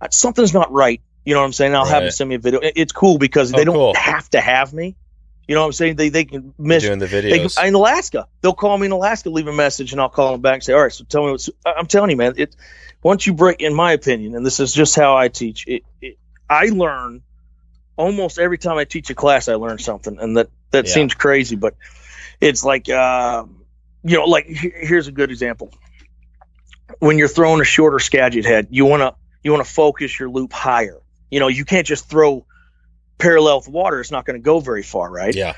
uh, 0.00 0.08
something's 0.10 0.54
not 0.54 0.70
right." 0.72 1.00
You 1.24 1.34
know 1.34 1.40
what 1.40 1.46
I'm 1.46 1.52
saying? 1.52 1.74
I'll 1.74 1.84
have 1.84 2.02
them 2.04 2.10
send 2.10 2.28
me 2.30 2.36
a 2.36 2.38
video. 2.38 2.60
It's 2.62 2.92
cool 2.92 3.18
because 3.18 3.52
Oh, 3.52 3.56
they 3.56 3.64
don't 3.64 3.74
cool. 3.74 3.94
have 3.94 4.30
to 4.30 4.40
have 4.40 4.72
me. 4.72 4.96
You 5.46 5.54
know 5.54 5.62
what 5.62 5.66
I'm 5.66 5.72
saying? 5.72 5.96
They 5.96 6.08
they 6.10 6.24
can 6.24 6.54
miss 6.58 6.84
doing 6.84 6.98
the 6.98 7.06
they 7.06 7.40
videos. 7.40 7.56
can, 7.56 7.68
in 7.68 7.74
Alaska, 7.74 8.28
they'll 8.42 8.54
call 8.54 8.76
me 8.78 8.86
in 8.86 8.92
Alaska, 8.92 9.30
leave 9.30 9.46
a 9.46 9.52
message, 9.52 9.92
and 9.92 10.00
I'll 10.00 10.08
call 10.08 10.32
them 10.32 10.40
back 10.40 10.54
and 10.54 10.62
say, 10.62 10.72
"All 10.74 10.82
right, 10.82 10.92
so 10.92 11.04
tell 11.04 11.24
me 11.24 11.30
what's." 11.30 11.50
I'm 11.66 11.86
telling 11.86 12.10
you, 12.10 12.16
man, 12.16 12.34
it. 12.36 12.54
Once 13.08 13.26
you 13.26 13.32
break, 13.32 13.62
in 13.62 13.72
my 13.72 13.92
opinion, 13.92 14.34
and 14.34 14.44
this 14.44 14.60
is 14.60 14.70
just 14.70 14.94
how 14.94 15.16
I 15.16 15.28
teach 15.28 15.66
it, 15.66 15.82
it 16.02 16.18
I 16.46 16.66
learn 16.66 17.22
almost 17.96 18.38
every 18.38 18.58
time 18.58 18.76
I 18.76 18.84
teach 18.84 19.08
a 19.08 19.14
class. 19.14 19.48
I 19.48 19.54
learn 19.54 19.78
something, 19.78 20.18
and 20.20 20.36
that 20.36 20.50
that 20.72 20.86
Yeah. 20.86 20.92
seems 20.92 21.14
crazy, 21.14 21.56
but 21.56 21.74
it's 22.38 22.62
like, 22.62 22.90
um, 22.90 23.64
you 24.04 24.18
know, 24.18 24.24
like 24.26 24.44
here's 24.46 25.08
a 25.08 25.12
good 25.12 25.30
example. 25.30 25.72
When 26.98 27.16
you're 27.16 27.28
throwing 27.28 27.62
a 27.62 27.64
shorter 27.64 27.98
Skagit 27.98 28.44
head, 28.44 28.66
you 28.68 28.84
want 28.84 29.00
to 29.00 29.14
you 29.42 29.52
want 29.52 29.64
to 29.66 29.72
focus 29.72 30.20
your 30.20 30.28
loop 30.28 30.52
higher. 30.52 31.00
You 31.30 31.40
know, 31.40 31.48
you 31.48 31.64
can't 31.64 31.86
just 31.86 32.10
throw 32.10 32.44
parallel 33.16 33.60
with 33.60 33.68
water; 33.68 34.00
it's 34.00 34.10
not 34.10 34.26
going 34.26 34.38
to 34.38 34.44
go 34.44 34.60
very 34.60 34.82
far, 34.82 35.10
right? 35.10 35.34
yeah. 35.34 35.54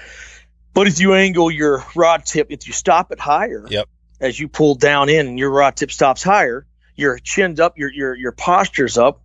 But 0.73 0.87
if 0.87 1.01
you 1.01 1.15
angle 1.15 1.51
your 1.51 1.85
rod 1.97 2.25
tip, 2.27 2.47
if 2.51 2.69
you 2.69 2.73
stop 2.73 3.11
it 3.11 3.19
higher, 3.19 3.67
Yep. 3.69 3.89
as 4.21 4.39
you 4.39 4.47
pull 4.47 4.77
down 4.77 5.09
in 5.09 5.27
and 5.27 5.37
your 5.37 5.51
rod 5.51 5.75
tip 5.75 5.91
stops 5.91 6.23
higher, 6.23 6.65
your 7.01 7.19
chin's 7.19 7.59
up, 7.61 7.79
your 7.79 7.93
your 7.93 8.15
your 8.15 8.33
posture's 8.33 8.99
up, 8.99 9.23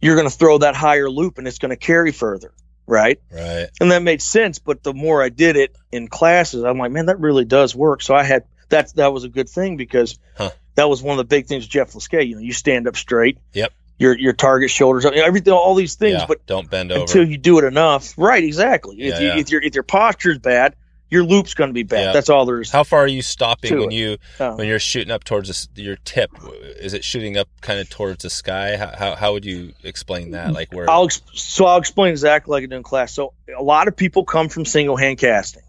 you're 0.00 0.16
going 0.16 0.28
to 0.28 0.34
throw 0.36 0.58
that 0.58 0.74
higher 0.74 1.10
loop 1.10 1.38
and 1.38 1.46
it's 1.48 1.58
going 1.58 1.70
to 1.70 1.76
carry 1.76 2.12
further, 2.12 2.52
right? 2.86 3.20
Right. 3.32 3.68
And 3.80 3.90
that 3.90 4.02
made 4.02 4.22
sense. 4.22 4.58
But 4.58 4.82
the 4.82 4.94
more 4.94 5.22
I 5.22 5.28
did 5.28 5.56
it 5.56 5.76
in 5.92 6.08
classes, 6.08 6.64
I'm 6.64 6.78
like, 6.78 6.92
man, 6.92 7.06
that 7.06 7.18
really 7.20 7.44
does 7.44 7.74
work. 7.74 8.02
So 8.02 8.14
I 8.14 8.22
had 8.22 8.44
that 8.68 8.94
that 8.94 9.12
was 9.12 9.24
a 9.24 9.28
good 9.28 9.48
thing 9.48 9.76
because 9.76 10.18
Huh. 10.36 10.50
that 10.76 10.88
was 10.88 11.02
one 11.02 11.18
of 11.18 11.18
the 11.18 11.24
big 11.28 11.46
things, 11.46 11.64
with 11.64 11.70
Jeff 11.70 11.92
Liskay. 11.92 12.28
You 12.28 12.36
know, 12.36 12.40
you 12.40 12.52
stand 12.52 12.86
up 12.86 12.96
straight. 12.96 13.38
Yep. 13.52 13.72
Your 13.98 14.16
your 14.16 14.32
target 14.32 14.70
shoulders 14.70 15.04
up, 15.04 15.12
everything, 15.14 15.52
all 15.52 15.74
these 15.74 15.96
things, 15.96 16.20
yeah. 16.20 16.26
but 16.26 16.46
don't 16.46 16.70
bend 16.70 16.92
over. 16.92 17.00
until 17.00 17.26
you 17.26 17.36
do 17.36 17.58
it 17.58 17.64
enough. 17.64 18.14
Right, 18.16 18.44
exactly. 18.44 19.00
if 19.00 19.20
you 19.20 19.26
yeah. 19.26 19.36
if 19.38 19.50
your 19.50 19.60
if 19.60 19.74
your 19.74 19.82
posture's 19.82 20.38
bad, 20.38 20.76
your 21.10 21.24
loop's 21.24 21.54
going 21.54 21.68
to 21.70 21.74
be 21.74 21.82
bad. 21.84 22.04
Yeah. 22.04 22.12
That's 22.12 22.28
all 22.28 22.44
there 22.46 22.60
is. 22.60 22.70
How 22.70 22.84
far 22.84 23.00
are 23.00 23.06
you 23.08 23.22
stopping 23.22 23.78
when 23.78 23.92
it. 23.92 23.94
you 23.94 24.18
Oh. 24.40 24.56
when 24.56 24.66
you're 24.66 24.78
shooting 24.78 25.10
up 25.10 25.24
towards 25.24 25.48
this, 25.48 25.68
your 25.74 25.96
tip? 26.04 26.30
Is 26.80 26.92
it 26.94 27.02
shooting 27.04 27.36
up 27.36 27.48
kind 27.60 27.80
of 27.80 27.88
towards 27.88 28.22
the 28.22 28.30
sky? 28.30 28.76
How, 28.76 28.92
how 28.96 29.14
how 29.16 29.32
would 29.32 29.44
you 29.44 29.72
explain 29.84 30.32
that? 30.32 30.52
Like 30.52 30.72
where? 30.72 30.88
I'll 30.90 31.08
so 31.08 31.64
I'll 31.66 31.78
explain 31.78 32.10
exactly 32.10 32.52
like 32.52 32.62
I 32.64 32.66
do 32.66 32.76
in 32.76 32.82
class. 32.82 33.12
So 33.14 33.32
a 33.56 33.62
lot 33.62 33.88
of 33.88 33.96
people 33.96 34.24
come 34.24 34.48
from 34.48 34.64
single 34.64 34.96
hand 34.96 35.18
casting, 35.18 35.62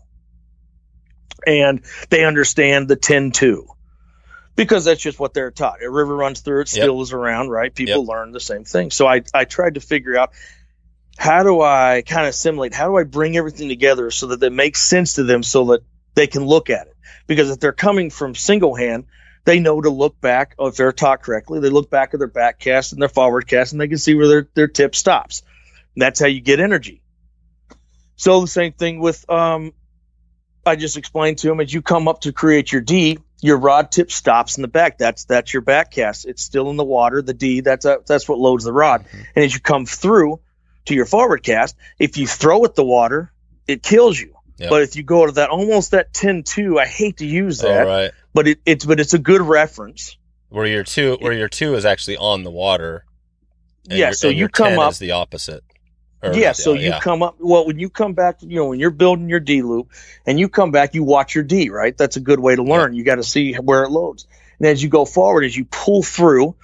and 1.46 1.82
they 2.10 2.26
understand 2.26 2.88
the 2.88 2.98
10-2 2.98 3.66
because 4.56 4.86
that's 4.86 5.02
just 5.02 5.20
what 5.20 5.34
they're 5.34 5.52
taught. 5.52 5.82
A 5.82 5.90
river 5.90 6.16
runs 6.16 6.42
through 6.42 6.62
it, 6.62 6.74
Yep. 6.76 6.84
still 6.84 7.02
is 7.02 7.14
around, 7.14 7.50
right? 7.50 7.74
People 7.74 8.02
Yep. 8.02 8.08
learn 8.10 8.32
the 8.34 8.40
same 8.42 8.66
thing. 8.66 8.92
So 8.92 9.08
I 9.08 9.22
I 9.34 9.46
tried 9.46 9.76
to 9.76 9.80
figure 9.80 10.18
out 10.18 10.32
how 11.20 11.44
do 11.44 11.60
I 11.60 12.02
kind 12.08 12.24
of 12.26 12.30
assimilate? 12.30 12.74
How 12.74 12.88
do 12.88 12.96
I 12.96 13.04
bring 13.04 13.36
everything 13.36 13.68
together 13.68 14.10
so 14.10 14.28
that 14.28 14.42
it 14.42 14.54
makes 14.54 14.82
sense 14.82 15.16
to 15.16 15.24
them, 15.24 15.44
so 15.44 15.66
that 15.66 15.82
they 16.16 16.28
can 16.28 16.46
look 16.46 16.70
at 16.70 16.88
it? 16.88 16.96
Because 17.28 17.50
if 17.52 17.60
they're 17.60 17.74
coming 17.74 18.10
from 18.10 18.36
single 18.36 18.74
hand, 18.74 19.04
they 19.44 19.60
know 19.60 19.82
to 19.82 19.90
look 19.90 20.22
back. 20.22 20.56
If 20.58 20.78
they're 20.78 20.94
taught 20.94 21.22
correctly, 21.22 21.60
they 21.60 21.68
look 21.68 21.90
back 21.90 22.14
at 22.14 22.20
their 22.20 22.30
back 22.30 22.58
cast 22.58 22.94
and 22.94 23.02
their 23.02 23.10
forward 23.10 23.48
cast, 23.48 23.74
and 23.74 23.82
they 23.82 23.90
can 23.90 23.98
see 23.98 24.16
where 24.16 24.30
their 24.30 24.48
their 24.54 24.70
tip 24.70 24.96
stops. 24.96 25.44
And 25.94 26.02
that's 26.02 26.22
how 26.22 26.28
you 26.28 26.40
get 26.40 26.62
energy. 26.62 27.02
So 28.16 28.40
the 28.40 28.48
same 28.48 28.72
thing 28.72 29.02
with 29.02 29.30
um, 29.30 29.74
I 30.66 30.78
just 30.78 30.96
explained 30.96 31.40
to 31.40 31.50
them 31.50 31.60
as 31.60 31.74
you 31.74 31.82
come 31.82 32.08
up 32.08 32.22
to 32.22 32.32
create 32.32 32.72
your 32.72 32.82
D, 32.82 33.20
your 33.42 33.58
rod 33.58 33.92
tip 33.92 34.10
stops 34.10 34.58
in 34.58 34.62
the 34.62 34.70
back. 34.70 34.98
That's 34.98 35.26
that's 35.26 35.54
your 35.54 35.64
back 35.64 35.92
cast. 35.92 36.26
It's 36.26 36.42
still 36.42 36.70
in 36.70 36.78
the 36.78 36.86
water. 36.86 37.22
The 37.22 37.34
D 37.34 37.60
that's 37.60 37.84
a, 37.84 38.00
that's 38.08 38.30
what 38.30 38.40
loads 38.40 38.64
the 38.64 38.72
rod. 38.72 39.04
And 39.36 39.44
as 39.44 39.54
you 39.54 39.60
come 39.60 39.86
through 39.86 40.40
to 40.90 40.96
your 40.96 41.06
forward 41.06 41.42
cast, 41.44 41.76
if 41.98 42.18
you 42.18 42.28
throw 42.28 42.66
at 42.66 42.76
the 42.76 42.84
water, 42.84 43.32
it 43.68 43.82
kills 43.82 44.20
you. 44.20 44.36
Yep. 44.58 44.70
But 44.70 44.82
if 44.82 44.96
you 44.96 45.04
go 45.04 45.26
to 45.26 45.32
that 45.34 45.50
almost 45.50 45.92
that 45.92 46.14
10-2, 46.14 46.80
I 46.80 46.86
hate 46.86 47.18
to 47.18 47.26
use 47.26 47.60
that, 47.60 47.84
right. 47.84 48.12
but 48.34 48.48
it, 48.48 48.60
it's 48.66 48.84
but 48.84 49.00
it's 49.00 49.14
a 49.14 49.20
good 49.20 49.42
reference. 49.42 50.18
Where 50.50 50.66
your 50.66 50.84
two 50.84 51.18
where 51.22 51.32
your 51.32 51.48
two 51.48 51.76
is 51.76 51.86
actually 51.86 52.18
on 52.18 52.44
the 52.44 52.52
water. 52.52 53.06
Yeah, 53.86 54.12
so 54.12 54.28
you 54.28 54.50
come 54.50 54.72
10 54.72 54.80
up- 54.80 54.96
the 54.98 55.12
opposite. 55.12 55.64
Or 56.22 56.34
yeah, 56.34 56.52
so 56.52 56.74
you 56.74 56.90
yeah. 56.90 57.00
come 57.00 57.24
up 57.24 57.38
well 57.40 57.66
when 57.66 57.80
you 57.80 57.90
come 57.90 58.14
back, 58.14 58.40
you 58.42 58.58
know, 58.58 58.66
when 58.66 58.80
you're 58.80 58.92
building 58.92 59.30
your 59.30 59.40
D 59.40 59.62
loop 59.62 59.92
and 60.26 60.38
you 60.38 60.50
come 60.50 60.72
back, 60.72 60.94
you 60.94 61.02
watch 61.02 61.34
your 61.34 61.46
D, 61.46 61.70
right? 61.70 61.98
That's 61.98 62.18
a 62.18 62.20
good 62.20 62.42
way 62.42 62.58
to 62.58 62.64
learn. 62.64 62.94
You 62.94 63.06
got 63.06 63.16
to 63.16 63.24
see 63.24 63.54
where 63.54 63.84
it 63.84 63.90
loads. 63.90 64.28
And 64.58 64.68
as 64.68 64.84
you 64.84 64.90
go 64.90 65.06
forward, 65.06 65.46
as 65.46 65.56
you 65.56 65.64
pull 65.64 66.04
through, 66.04 66.56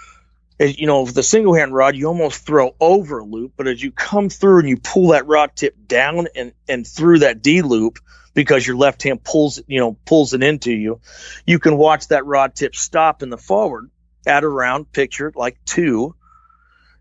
as 0.60 0.78
you 0.78 0.88
know, 0.88 1.04
with 1.04 1.16
the 1.16 1.24
single 1.24 1.54
hand 1.54 1.74
rod, 1.74 1.96
you 1.96 2.08
almost 2.08 2.46
throw 2.46 2.76
over 2.80 3.20
a 3.20 3.26
loop, 3.26 3.54
but 3.58 3.68
as 3.68 3.82
you 3.82 3.92
come 3.92 4.30
through 4.30 4.60
and 4.60 4.70
you 4.70 4.78
pull 4.78 5.10
that 5.10 5.28
rod 5.28 5.52
tip 5.56 5.76
down 5.88 6.28
and 6.36 6.54
and 6.68 6.88
through 6.88 7.20
that 7.20 7.42
D 7.42 7.62
loop 7.62 8.00
because 8.34 8.66
your 8.66 8.76
left 8.76 9.04
hand 9.04 9.24
pulls 9.24 9.58
it, 9.58 9.66
you 9.68 9.80
know, 9.80 9.98
pulls 10.06 10.34
it 10.34 10.44
into 10.44 10.72
you, 10.72 11.02
you 11.46 11.60
can 11.60 11.78
watch 11.78 12.10
that 12.10 12.26
rod 12.26 12.56
tip 12.56 12.76
stop 12.76 13.24
in 13.24 13.30
the 13.30 13.38
forward 13.38 13.90
at 14.26 14.44
around 14.44 14.92
picture 14.92 15.32
like 15.36 15.58
two. 15.66 16.16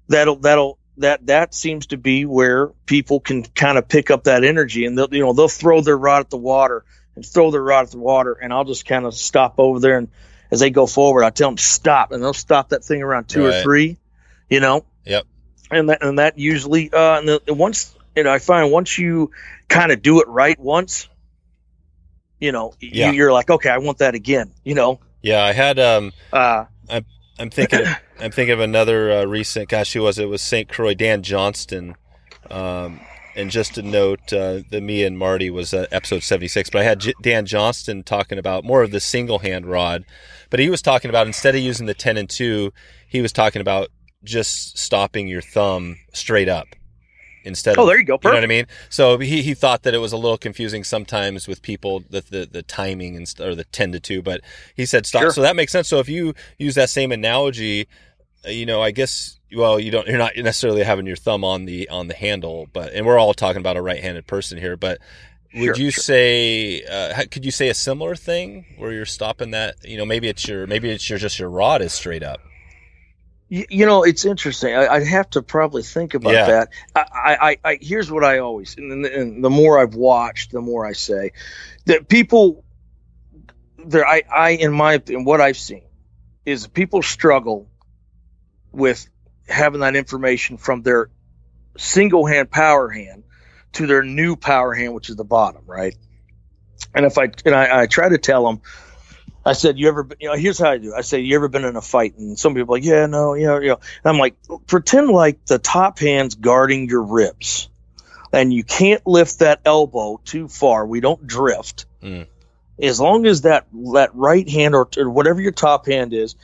That'll 0.08 0.36
that'll 0.36 0.78
that 0.98 1.26
that 1.26 1.54
seems 1.54 1.86
to 1.88 1.96
be 1.96 2.24
where 2.24 2.68
people 2.86 3.20
can 3.20 3.42
kind 3.44 3.78
of 3.78 3.88
pick 3.88 4.10
up 4.10 4.24
that 4.24 4.44
energy 4.44 4.84
and 4.84 4.96
they'll 4.98 5.12
you 5.12 5.20
know 5.20 5.32
they'll 5.32 5.48
throw 5.48 5.80
their 5.80 5.98
rod 5.98 6.20
at 6.20 6.30
the 6.30 6.36
water 6.36 6.84
and 7.16 7.24
throw 7.24 7.50
their 7.50 7.62
rod 7.62 7.86
at 7.86 7.90
the 7.90 7.98
water 7.98 8.32
and 8.32 8.52
I'll 8.52 8.64
just 8.64 8.86
kind 8.86 9.04
of 9.04 9.14
stop 9.14 9.54
over 9.58 9.80
there 9.80 9.98
and 9.98 10.08
as 10.50 10.60
they 10.60 10.70
go 10.70 10.86
forward 10.86 11.24
I 11.24 11.30
tell 11.30 11.48
them 11.48 11.58
stop 11.58 12.12
and 12.12 12.22
they'll 12.22 12.32
stop 12.32 12.70
that 12.70 12.84
thing 12.84 13.02
around 13.02 13.28
two 13.28 13.44
or 13.46 13.62
three 13.62 13.96
you 14.48 14.60
know 14.60 14.84
Yep. 15.06 15.24
And 15.70 15.88
that 15.90 16.02
and 16.02 16.18
that 16.18 16.38
usually 16.38 16.92
uh 16.92 17.18
and 17.18 17.28
the, 17.28 17.54
once 17.54 17.94
and 18.16 18.28
I 18.28 18.38
find 18.38 18.70
once 18.70 18.96
you 18.98 19.30
kind 19.68 19.90
of 19.90 20.00
do 20.02 20.20
it 20.20 20.28
right 20.28 20.58
once, 20.60 21.08
you 22.38 22.52
know, 22.52 22.74
Yeah. 22.80 23.10
you, 23.10 23.16
you're 23.16 23.32
like, 23.32 23.50
okay, 23.50 23.68
I 23.70 23.78
want 23.78 23.98
that 23.98 24.14
again. 24.14 24.52
You 24.64 24.74
know, 24.74 25.00
Yeah, 25.22 25.42
I 25.44 25.52
had 25.52 25.78
um 25.78 26.12
uh, 26.32 26.64
I'm 27.38 27.50
thinking 27.50 27.80
of, 27.80 27.88
I'm 28.20 28.30
thinking 28.30 28.52
of 28.52 28.60
another 28.60 29.10
uh, 29.10 29.24
recent 29.24 29.68
gosh 29.68 29.92
who 29.94 30.02
was 30.02 30.18
it? 30.18 30.24
it 30.24 30.26
was 30.26 30.40
St. 30.42 30.68
Croix 30.68 30.94
Dan 30.94 31.22
Johnston. 31.22 31.96
Um 32.50 33.00
and 33.36 33.50
just 33.50 33.74
to 33.74 33.82
note, 33.82 34.32
uh, 34.32 34.60
the 34.70 34.80
me 34.80 35.04
and 35.04 35.18
Marty 35.18 35.50
was 35.50 35.74
uh, 35.74 35.86
episode 35.90 36.22
76, 36.22 36.70
but 36.70 36.80
I 36.80 36.84
had 36.84 37.00
J- 37.00 37.14
Dan 37.22 37.46
Johnston 37.46 38.02
talking 38.02 38.38
about 38.38 38.64
more 38.64 38.82
of 38.82 38.90
the 38.90 39.00
single 39.00 39.40
hand 39.40 39.66
rod, 39.66 40.04
but 40.50 40.60
he 40.60 40.70
was 40.70 40.82
talking 40.82 41.08
about 41.08 41.26
instead 41.26 41.54
of 41.54 41.60
using 41.60 41.86
the 41.86 41.94
10 41.94 42.16
and 42.16 42.28
2, 42.28 42.72
he 43.08 43.20
was 43.20 43.32
talking 43.32 43.60
about 43.60 43.88
just 44.22 44.78
stopping 44.78 45.28
your 45.28 45.42
thumb 45.42 45.98
straight 46.12 46.48
up 46.48 46.68
instead 47.44 47.78
oh, 47.78 47.82
of 47.82 47.88
there 47.88 47.98
you 47.98 48.04
go, 48.04 48.18
You 48.22 48.30
know 48.30 48.36
what 48.36 48.44
I 48.44 48.48
mean? 48.48 48.66
So 48.88 49.18
he, 49.18 49.42
he 49.42 49.54
thought 49.54 49.82
that 49.82 49.94
it 49.94 49.98
was 49.98 50.12
a 50.12 50.16
little 50.16 50.38
confusing 50.38 50.82
sometimes 50.82 51.46
with 51.46 51.62
people 51.62 52.00
the 52.10 52.22
the, 52.22 52.48
the 52.50 52.62
timing 52.62 53.16
and 53.16 53.32
or 53.40 53.54
the 53.54 53.64
ten 53.64 53.92
to 53.92 54.00
two, 54.00 54.22
but 54.22 54.40
he 54.74 54.86
said 54.86 55.06
stop. 55.06 55.22
Sure. 55.22 55.30
So 55.30 55.42
that 55.42 55.56
makes 55.56 55.72
sense. 55.72 55.88
So 55.88 55.98
if 55.98 56.08
you 56.08 56.34
use 56.58 56.74
that 56.74 56.90
same 56.90 57.12
analogy, 57.12 57.86
uh, 58.46 58.50
you 58.50 58.66
know, 58.66 58.82
I 58.82 58.90
guess 58.90 59.38
well, 59.54 59.80
you 59.80 59.90
don't 59.90 60.06
you're 60.08 60.18
not 60.18 60.36
necessarily 60.36 60.82
having 60.84 61.06
your 61.06 61.16
thumb 61.16 61.44
on 61.44 61.64
the 61.64 61.88
on 61.88 62.08
the 62.08 62.14
handle, 62.14 62.68
but 62.72 62.92
and 62.92 63.06
we're 63.06 63.18
all 63.18 63.34
talking 63.34 63.60
about 63.60 63.76
a 63.76 63.82
right-handed 63.82 64.26
person 64.26 64.58
here, 64.58 64.76
but 64.76 64.98
would 65.52 65.76
Sure, 65.76 65.78
you 65.78 65.90
sure. 65.90 66.04
say 66.04 66.82
uh, 66.82 67.24
could 67.30 67.44
you 67.44 67.50
say 67.50 67.68
a 67.68 67.74
similar 67.74 68.16
thing 68.16 68.66
where 68.76 68.92
you're 68.92 69.06
stopping 69.06 69.52
that? 69.52 69.76
You 69.84 69.96
know, 69.96 70.04
maybe 70.04 70.28
it's 70.28 70.46
your 70.48 70.66
maybe 70.66 70.90
it's 70.90 71.08
your 71.08 71.18
just 71.18 71.38
your 71.38 71.50
rod 71.50 71.82
is 71.82 71.92
straight 71.94 72.22
up. 72.22 72.40
You, 73.48 73.66
you 73.68 73.86
know, 73.86 74.02
it's 74.04 74.24
interesting. 74.24 74.74
I, 74.74 74.88
I'd 74.88 75.06
have 75.06 75.30
to 75.30 75.42
probably 75.42 75.82
think 75.82 76.14
about 76.14 76.30
Yeah. 76.30 76.46
that. 76.46 76.70
I, 76.94 77.00
I, 77.00 77.50
I, 77.50 77.58
I, 77.64 77.78
here's 77.80 78.10
what 78.10 78.24
I 78.24 78.38
always, 78.38 78.76
and, 78.76 79.04
and 79.06 79.44
the 79.44 79.50
more 79.50 79.78
I've 79.78 79.94
watched, 79.94 80.52
the 80.52 80.62
more 80.62 80.84
I 80.86 80.92
say 80.94 81.32
that 81.86 82.08
people, 82.08 82.64
there, 83.78 84.06
I, 84.06 84.22
I, 84.34 84.50
in 84.50 84.72
my, 84.72 85.00
in 85.08 85.24
what 85.24 85.40
I've 85.40 85.58
seen, 85.58 85.84
is 86.46 86.66
people 86.66 87.02
struggle 87.02 87.68
with 88.72 89.08
having 89.48 89.80
that 89.80 89.96
information 89.96 90.56
from 90.56 90.82
their 90.82 91.10
single 91.76 92.26
hand 92.26 92.50
power 92.50 92.88
hand 92.88 93.24
to 93.72 93.86
their 93.86 94.02
new 94.02 94.36
power 94.36 94.72
hand, 94.74 94.94
which 94.94 95.10
is 95.10 95.16
the 95.16 95.24
bottom, 95.24 95.62
right? 95.66 95.96
And 96.94 97.04
if 97.04 97.18
I, 97.18 97.30
and 97.44 97.54
I, 97.54 97.82
I 97.82 97.86
try 97.86 98.08
to 98.08 98.18
tell 98.18 98.46
them, 98.46 98.60
I 99.46 99.52
said, 99.52 99.78
"You 99.78 99.88
ever? 99.88 100.08
You 100.18 100.28
know, 100.28 100.36
here's 100.36 100.58
how 100.58 100.70
I 100.70 100.78
do. 100.78 100.94
I 100.94 101.02
say, 101.02 101.20
you 101.20 101.36
ever 101.36 101.48
been 101.48 101.64
in 101.64 101.76
a 101.76 101.82
fight?" 101.82 102.16
And 102.16 102.38
some 102.38 102.54
people 102.54 102.74
are 102.74 102.78
like, 102.78 102.84
"Yeah, 102.84 103.06
no, 103.06 103.34
yeah, 103.34 103.60
yeah." 103.60 103.74
And 103.74 104.06
I'm 104.06 104.18
like, 104.18 104.36
pretend 104.66 105.08
like 105.08 105.44
the 105.44 105.58
top 105.58 105.98
hand's 105.98 106.34
guarding 106.34 106.88
your 106.88 107.02
ribs, 107.02 107.68
and 108.32 108.52
you 108.52 108.64
can't 108.64 109.06
lift 109.06 109.40
that 109.40 109.60
elbow 109.64 110.20
too 110.24 110.48
far. 110.48 110.86
We 110.86 111.00
don't 111.00 111.26
drift. 111.26 111.84
Mm. 112.02 112.26
As 112.80 112.98
long 112.98 113.26
as 113.26 113.42
that 113.42 113.66
that 113.92 114.14
right 114.14 114.48
hand 114.48 114.74
or, 114.74 114.88
or 114.96 115.10
whatever 115.10 115.40
your 115.42 115.52
top 115.52 115.86
hand 115.86 116.14
is 116.14 116.36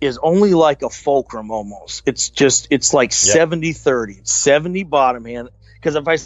is 0.00 0.18
only 0.22 0.54
like 0.54 0.82
a 0.82 0.90
fulcrum 0.90 1.50
almost. 1.50 2.02
It's 2.06 2.30
just 2.30 2.68
it's 2.70 2.94
like 2.94 3.10
Yep. 3.10 3.12
70 3.12 3.72
30. 3.72 4.20
70 4.24 4.84
bottom 4.84 5.24
hand 5.24 5.50
because 5.74 5.96
if 5.96 6.06
I 6.06 6.18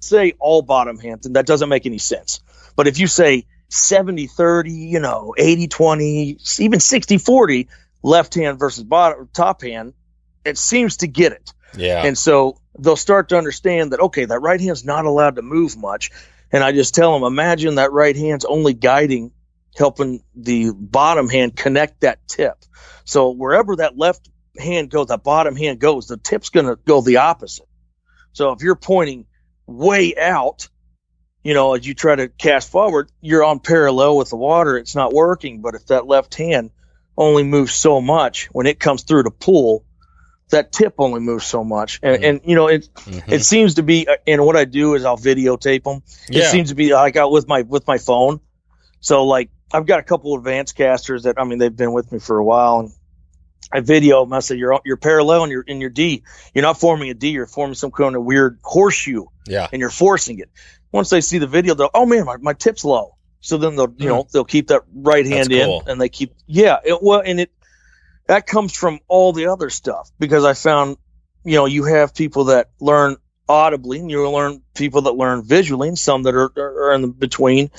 say 0.00 0.34
all 0.38 0.62
bottom 0.62 0.98
hand 0.98 1.20
then 1.22 1.34
that 1.34 1.46
doesn't 1.46 1.68
make 1.68 1.86
any 1.86 1.98
sense. 1.98 2.40
But 2.76 2.88
if 2.88 2.98
you 2.98 3.06
say 3.06 3.46
70 3.68 4.26
30, 4.26 4.72
you 4.72 5.00
know, 5.00 5.34
80 5.38 5.68
20, 5.68 6.38
even 6.58 6.80
60 6.80 7.18
40 7.18 7.68
left 8.02 8.34
hand 8.34 8.58
versus 8.58 8.84
bottom 8.84 9.28
top 9.32 9.62
hand, 9.62 9.94
it 10.44 10.58
seems 10.58 10.98
to 10.98 11.06
get 11.06 11.32
it. 11.32 11.52
Yeah. 11.76 12.04
And 12.04 12.16
so 12.16 12.58
they'll 12.78 12.96
start 12.96 13.28
to 13.28 13.38
understand 13.38 13.92
that, 13.92 14.00
okay, 14.00 14.24
that 14.24 14.40
right 14.40 14.60
hand's 14.60 14.84
not 14.84 15.04
allowed 15.04 15.36
to 15.36 15.42
move 15.42 15.76
much. 15.76 16.10
And 16.52 16.64
I 16.64 16.72
just 16.72 16.94
tell 16.94 17.12
them, 17.12 17.22
imagine 17.22 17.76
that 17.76 17.92
right 17.92 18.16
hand's 18.16 18.44
only 18.44 18.74
guiding, 18.74 19.30
helping 19.76 20.22
the 20.34 20.72
bottom 20.74 21.28
hand 21.28 21.56
connect 21.56 22.00
that 22.00 22.26
tip. 22.28 22.56
So 23.04 23.30
wherever 23.30 23.76
that 23.76 23.96
left 23.96 24.28
hand 24.58 24.90
goes, 24.90 25.08
that 25.08 25.22
bottom 25.22 25.56
hand 25.56 25.78
goes, 25.78 26.06
the 26.06 26.16
tip's 26.16 26.50
going 26.50 26.66
to 26.66 26.76
go 26.76 27.00
the 27.00 27.18
opposite. 27.18 27.66
So 28.32 28.52
if 28.52 28.62
you're 28.62 28.76
pointing 28.76 29.26
way 29.66 30.16
out, 30.16 30.68
you 31.42 31.54
know, 31.54 31.74
as 31.74 31.86
you 31.86 31.94
try 31.94 32.14
to 32.16 32.28
cast 32.28 32.70
forward, 32.70 33.10
you're 33.20 33.44
on 33.44 33.60
parallel 33.60 34.16
with 34.16 34.30
the 34.30 34.36
water. 34.36 34.76
It's 34.76 34.94
not 34.94 35.12
working. 35.12 35.62
But 35.62 35.74
if 35.74 35.86
that 35.86 36.06
left 36.06 36.34
hand 36.34 36.70
only 37.16 37.42
moves 37.42 37.74
so 37.74 38.00
much 38.00 38.46
when 38.52 38.66
it 38.66 38.78
comes 38.78 39.02
through 39.02 39.24
to 39.24 39.30
pull, 39.30 39.84
that 40.50 40.72
tip 40.72 40.94
only 40.98 41.20
moves 41.20 41.46
so 41.46 41.62
much. 41.64 42.00
And, 42.02 42.22
Mhm. 42.22 42.28
and 42.28 42.40
you 42.44 42.56
know, 42.56 42.66
it, 42.66 42.88
Mhm. 42.94 43.32
it 43.32 43.44
seems 43.44 43.74
to 43.74 43.82
be, 43.82 44.06
and 44.26 44.44
what 44.44 44.56
I 44.56 44.64
do 44.64 44.94
is 44.94 45.04
I'll 45.04 45.16
videotape 45.16 45.84
them. 45.84 46.02
It 46.28 46.50
seems 46.50 46.70
to 46.70 46.74
be 46.74 46.92
like 46.92 47.16
out 47.16 47.30
with 47.30 47.46
my, 47.48 47.62
with 47.62 47.86
my 47.86 47.98
phone. 47.98 48.40
So 49.00 49.24
like 49.24 49.50
I've 49.72 49.86
got 49.86 50.00
a 50.00 50.02
couple 50.02 50.34
of 50.34 50.40
advanced 50.40 50.76
casters 50.76 51.24
that, 51.24 51.38
I 51.38 51.44
mean, 51.44 51.58
they've 51.58 51.74
been 51.74 51.92
with 51.92 52.10
me 52.10 52.18
for 52.18 52.38
a 52.38 52.44
while 52.44 52.80
and 52.80 52.92
I 53.72 53.80
video 53.80 54.24
them. 54.24 54.32
I 54.32 54.40
say, 54.40 54.56
you're, 54.56 54.80
you're 54.84 54.96
parallel 54.96 55.44
in 55.44 55.50
your, 55.50 55.62
in 55.62 55.80
your 55.80 55.90
D. 55.90 56.24
You're 56.54 56.62
not 56.62 56.80
forming 56.80 57.10
a 57.10 57.14
D. 57.14 57.30
You're 57.30 57.46
forming 57.46 57.74
some 57.74 57.90
kind 57.90 58.16
of 58.16 58.24
weird 58.24 58.58
horseshoe 58.64 59.26
yeah. 59.46 59.68
and 59.72 59.80
you're 59.80 59.90
forcing 59.90 60.40
it. 60.40 60.50
Once 60.92 61.10
they 61.10 61.20
see 61.20 61.38
the 61.38 61.46
video, 61.46 61.74
they'll, 61.74 61.90
oh 61.94 62.06
man, 62.06 62.24
my, 62.24 62.36
my 62.38 62.52
tip's 62.52 62.84
low. 62.84 63.16
So 63.40 63.58
then 63.58 63.76
they'll, 63.76 63.94
you 63.96 64.08
know, 64.08 64.26
they'll 64.32 64.44
keep 64.44 64.68
that 64.68 64.82
right 64.92 65.24
Hmm. 65.24 65.30
That's 65.30 65.48
hand 65.48 65.64
cool. 65.66 65.80
in 65.82 65.88
and 65.88 66.00
they 66.00 66.08
keep, 66.08 66.34
yeah, 66.46 66.78
it, 66.84 66.98
well, 67.00 67.22
and 67.24 67.40
it, 67.40 67.52
that 68.26 68.46
comes 68.46 68.74
from 68.74 69.00
all 69.08 69.32
the 69.32 69.46
other 69.46 69.70
stuff 69.70 70.10
because 70.18 70.44
I 70.44 70.54
found, 70.54 70.96
you 71.44 71.54
know, 71.54 71.66
you 71.66 71.84
have 71.84 72.14
people 72.14 72.44
that 72.44 72.70
learn 72.80 73.16
audibly 73.48 73.98
and 73.98 74.10
you 74.10 74.28
learn 74.30 74.62
people 74.74 75.02
that 75.02 75.12
learn 75.12 75.42
visually 75.42 75.88
and 75.88 75.98
some 75.98 76.24
that 76.24 76.34
are, 76.34 76.52
are 76.56 76.92
in 76.92 77.02
the 77.02 77.08
between. 77.08 77.70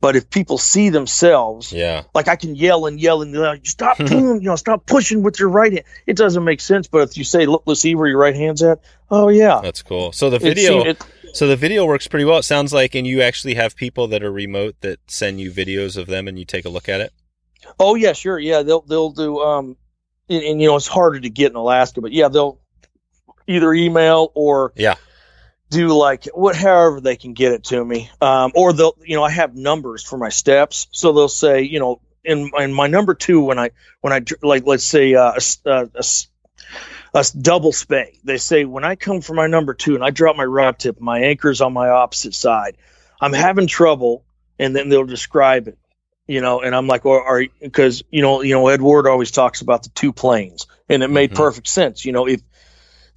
But 0.00 0.14
if 0.14 0.30
people 0.30 0.58
see 0.58 0.90
themselves, 0.90 1.72
Yeah. 1.72 2.04
like 2.14 2.28
I 2.28 2.36
can 2.36 2.54
yell 2.54 2.86
and 2.86 3.00
yell 3.00 3.20
and 3.22 3.34
yell, 3.34 3.56
stop 3.64 3.98
you 3.98 4.40
know, 4.40 4.54
stop 4.56 4.86
pushing 4.86 5.22
with 5.24 5.40
your 5.40 5.48
right 5.48 5.72
hand. 5.72 5.84
It 6.06 6.16
doesn't 6.16 6.44
make 6.44 6.60
sense. 6.60 6.86
But 6.86 7.08
if 7.08 7.16
you 7.16 7.24
say, 7.24 7.46
look, 7.46 7.64
let's 7.66 7.80
see 7.80 7.94
where 7.96 8.06
your 8.08 8.18
right 8.18 8.36
hand's 8.36 8.62
at. 8.62 8.78
Oh 9.10 9.28
yeah. 9.28 9.60
That's 9.62 9.82
cool. 9.82 10.12
So 10.12 10.30
the 10.30 10.38
video 10.38 10.82
seem- 10.82 10.86
it- 10.90 11.02
So 11.34 11.46
the 11.48 11.56
video 11.56 11.84
works 11.84 12.06
pretty 12.06 12.24
well. 12.24 12.38
It 12.38 12.44
sounds 12.44 12.72
like, 12.72 12.94
and 12.94 13.06
you 13.06 13.20
actually 13.22 13.54
have 13.54 13.74
people 13.76 14.06
that 14.08 14.22
are 14.22 14.32
remote 14.32 14.76
that 14.80 14.98
send 15.08 15.40
you 15.40 15.50
videos 15.50 15.96
of 15.96 16.06
them, 16.06 16.26
and 16.28 16.38
you 16.38 16.44
take 16.46 16.64
a 16.64 16.68
look 16.70 16.88
at 16.88 17.00
it. 17.00 17.12
Oh 17.78 17.96
yeah, 17.96 18.12
sure. 18.14 18.38
Yeah, 18.38 18.62
they'll 18.62 18.80
they'll 18.82 19.10
do 19.10 19.40
um 19.40 19.76
and, 20.30 20.42
and 20.42 20.60
you 20.60 20.68
know 20.68 20.76
it's 20.76 20.86
harder 20.86 21.18
to 21.20 21.28
get 21.28 21.50
in 21.50 21.56
Alaska, 21.56 22.00
but 22.00 22.12
yeah, 22.12 22.28
they'll 22.28 22.60
either 23.46 23.72
email 23.74 24.30
or 24.34 24.72
Yeah. 24.76 24.94
Do 25.70 25.88
like 25.88 26.24
what 26.34 26.56
however 26.56 27.00
they 27.00 27.16
can 27.16 27.34
get 27.34 27.52
it 27.52 27.64
to 27.64 27.84
me. 27.84 28.10
Um 28.20 28.52
or 28.54 28.72
they'll 28.72 28.96
you 29.04 29.16
know 29.16 29.22
I 29.22 29.30
have 29.30 29.54
numbers 29.54 30.02
for 30.02 30.16
my 30.16 30.30
steps, 30.30 30.86
so 30.92 31.12
they'll 31.12 31.28
say, 31.28 31.62
you 31.62 31.78
know, 31.78 32.00
in 32.24 32.50
in 32.58 32.72
my 32.72 32.86
number 32.86 33.14
2 33.14 33.40
when 33.42 33.58
I 33.58 33.70
when 34.00 34.12
I 34.12 34.22
like 34.42 34.66
let's 34.66 34.84
say 34.84 35.14
uh, 35.14 35.34
a, 35.66 35.70
uh, 35.70 35.86
a 35.94 36.04
a 37.14 37.24
double 37.40 37.72
spey. 37.72 38.18
They 38.24 38.38
say 38.38 38.64
when 38.64 38.84
I 38.84 38.94
come 38.96 39.20
for 39.20 39.34
my 39.34 39.46
number 39.46 39.74
2 39.74 39.94
and 39.94 40.04
I 40.04 40.10
drop 40.10 40.36
my 40.36 40.44
rod 40.44 40.78
tip, 40.78 41.00
my 41.00 41.20
anchor's 41.20 41.60
on 41.60 41.72
my 41.72 41.88
opposite 41.88 42.34
side. 42.34 42.76
I'm 43.20 43.32
having 43.32 43.66
trouble 43.66 44.24
and 44.58 44.74
then 44.74 44.88
they'll 44.88 45.04
describe 45.04 45.68
it 45.68 45.78
you 46.28 46.42
know, 46.42 46.60
and 46.60 46.76
I'm 46.76 46.86
like, 46.86 47.04
well, 47.06 47.24
are 47.26 47.42
because 47.60 48.04
you 48.10 48.20
know, 48.20 48.42
you 48.42 48.54
know, 48.54 48.68
Ed 48.68 48.82
Ward 48.82 49.06
always 49.06 49.30
talks 49.30 49.62
about 49.62 49.82
the 49.82 49.88
two 49.88 50.12
planes, 50.12 50.66
and 50.88 51.02
it 51.02 51.08
made 51.08 51.30
Mhm. 51.30 51.36
perfect 51.36 51.66
sense. 51.66 52.04
You 52.04 52.12
know, 52.12 52.28
if 52.28 52.42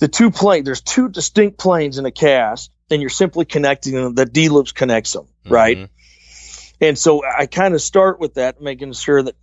the 0.01 0.07
two 0.07 0.31
plane, 0.31 0.63
there's 0.63 0.81
two 0.81 1.09
distinct 1.09 1.59
planes 1.59 1.99
in 1.99 2.07
a 2.07 2.11
cast, 2.11 2.71
and 2.89 3.01
you're 3.01 3.11
simply 3.11 3.45
connecting 3.45 3.93
them. 3.93 4.15
The 4.15 4.25
D 4.25 4.49
loops 4.49 4.71
connects 4.71 5.13
them, 5.13 5.27
right? 5.47 5.77
Mhm. 5.77 5.89
And 6.81 6.97
so 6.97 7.21
I 7.23 7.45
kind 7.45 7.75
of 7.75 7.83
start 7.83 8.19
with 8.19 8.33
that, 8.33 8.59
making 8.59 8.93
sure 8.93 9.21
that, 9.21 9.35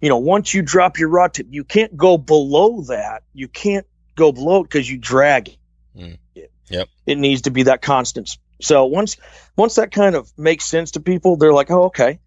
you 0.00 0.08
know, 0.08 0.16
once 0.16 0.54
you 0.54 0.62
drop 0.62 0.98
your 0.98 1.10
rod 1.10 1.34
tip, 1.34 1.48
you 1.50 1.64
can't 1.64 1.94
go 1.94 2.16
below 2.16 2.80
that. 2.84 3.24
You 3.34 3.46
can't 3.46 3.86
go 4.14 4.32
below 4.32 4.62
it 4.62 4.70
because 4.70 4.90
you 4.90 4.96
drag 4.96 5.50
it. 5.50 5.56
Mm. 5.94 6.18
it. 6.34 6.50
Yep. 6.70 6.88
It 7.04 7.18
needs 7.18 7.42
to 7.42 7.50
be 7.50 7.64
that 7.64 7.82
constant. 7.82 8.38
So 8.62 8.86
once 8.86 9.18
once 9.54 9.74
that 9.74 9.92
kind 9.92 10.14
of 10.14 10.32
makes 10.38 10.64
sense 10.64 10.92
to 10.92 11.00
people, 11.00 11.36
they're 11.36 11.52
like, 11.52 11.70
oh, 11.70 11.84
okay. 11.84 12.20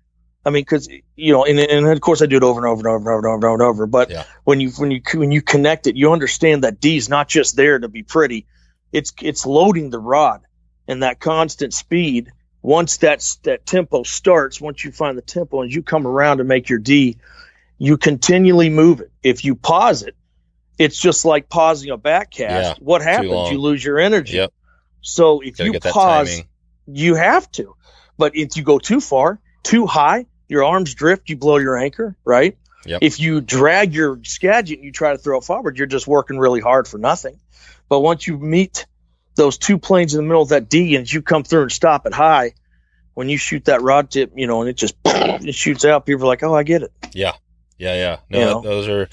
I 0.49 0.51
mean, 0.51 0.63
because 0.63 0.89
you 1.15 1.31
know, 1.31 1.45
and, 1.45 1.59
and 1.59 1.87
of 1.87 2.01
course 2.01 2.23
I 2.23 2.25
do 2.25 2.37
it 2.37 2.43
over 2.43 2.59
and 2.59 2.67
over 2.67 2.79
and 2.79 2.87
over 2.87 3.07
and 3.07 3.07
over 3.07 3.35
and 3.35 3.45
over 3.45 3.53
and 3.53 3.61
over. 3.61 3.85
But 3.85 4.09
Yeah. 4.09 4.23
when 4.45 4.59
you 4.59 4.71
when 4.71 4.89
you 4.89 5.01
when 5.13 5.31
you 5.31 5.43
connect 5.43 5.85
it, 5.85 5.95
you 5.95 6.11
understand 6.11 6.63
that 6.63 6.79
D 6.79 6.97
is 6.97 7.07
not 7.07 7.29
just 7.29 7.55
there 7.55 7.77
to 7.77 7.87
be 7.87 8.01
pretty. 8.01 8.47
It's 8.91 9.13
it's 9.21 9.45
loading 9.45 9.91
the 9.91 9.99
rod 9.99 10.41
and 10.87 11.03
that 11.03 11.19
constant 11.19 11.73
speed. 11.73 12.31
Once 12.63 12.97
that 12.97 13.37
that 13.43 13.65
tempo 13.67 14.01
starts, 14.01 14.59
once 14.59 14.83
you 14.83 14.91
find 14.91 15.15
the 15.17 15.21
tempo 15.21 15.61
and 15.61 15.71
you 15.71 15.83
come 15.83 16.07
around 16.07 16.39
to 16.39 16.43
make 16.43 16.67
your 16.67 16.79
D, 16.79 17.17
you 17.77 17.95
continually 17.95 18.71
move 18.71 19.01
it. 19.01 19.11
If 19.21 19.45
you 19.45 19.53
pause 19.55 20.01
it, 20.01 20.15
it's 20.79 20.99
just 20.99 21.25
like 21.25 21.47
pausing 21.47 21.91
a 21.91 21.97
back 21.97 22.31
cast. 22.31 22.79
Yeah, 22.79 22.83
what 22.83 23.03
happens? 23.03 23.51
You 23.51 23.61
lose 23.61 23.83
your 23.85 23.99
energy. 23.99 24.37
Yep. 24.37 24.51
So 25.01 25.41
if 25.41 25.57
Gotta 25.57 25.71
you 25.71 25.79
pause, 25.79 26.41
you 26.87 27.13
have 27.13 27.49
to. 27.51 27.75
But 28.17 28.35
if 28.35 28.57
you 28.57 28.63
go 28.63 28.79
too 28.79 28.99
far, 28.99 29.39
too 29.63 29.85
high, 29.85 30.25
your 30.49 30.63
arms 30.63 30.93
drift, 30.93 31.29
you 31.29 31.37
blow 31.37 31.57
your 31.57 31.77
anchor, 31.77 32.15
right? 32.25 32.57
Yep. 32.85 32.99
If 33.01 33.19
you 33.19 33.41
drag 33.41 33.93
your 33.93 34.19
Skagit 34.23 34.77
and 34.77 34.85
you 34.85 34.91
try 34.91 35.11
to 35.11 35.17
throw 35.17 35.37
it 35.37 35.43
forward, 35.43 35.77
you're 35.77 35.87
just 35.87 36.07
working 36.07 36.37
really 36.37 36.61
hard 36.61 36.87
for 36.87 36.97
nothing. 36.97 37.39
But 37.87 37.99
once 37.99 38.27
you 38.27 38.37
meet 38.37 38.85
those 39.35 39.57
two 39.57 39.77
planes 39.77 40.13
in 40.13 40.17
the 40.17 40.27
middle 40.27 40.41
of 40.41 40.49
that 40.49 40.69
D 40.69 40.95
and 40.95 41.11
you 41.11 41.21
come 41.21 41.43
through 41.43 41.63
and 41.63 41.71
stop 41.71 42.05
it 42.05 42.13
high, 42.13 42.53
when 43.13 43.27
you 43.27 43.37
shoot 43.37 43.65
that 43.65 43.81
rod 43.81 44.09
tip, 44.11 44.31
you 44.35 44.47
know, 44.47 44.61
and 44.61 44.69
it 44.69 44.77
just 44.77 44.95
it 45.05 45.55
shoots 45.55 45.83
out, 45.83 46.05
people 46.05 46.23
are 46.23 46.27
like, 46.27 46.41
"Oh, 46.43 46.55
I 46.55 46.63
get 46.63 46.83
it." 46.83 46.91
Yeah, 47.13 47.33
yeah, 47.77 47.95
yeah. 47.95 48.17
No, 48.29 48.39
You 48.39 48.45
know? 48.45 48.61
those 48.61 48.87
are. 48.87 49.09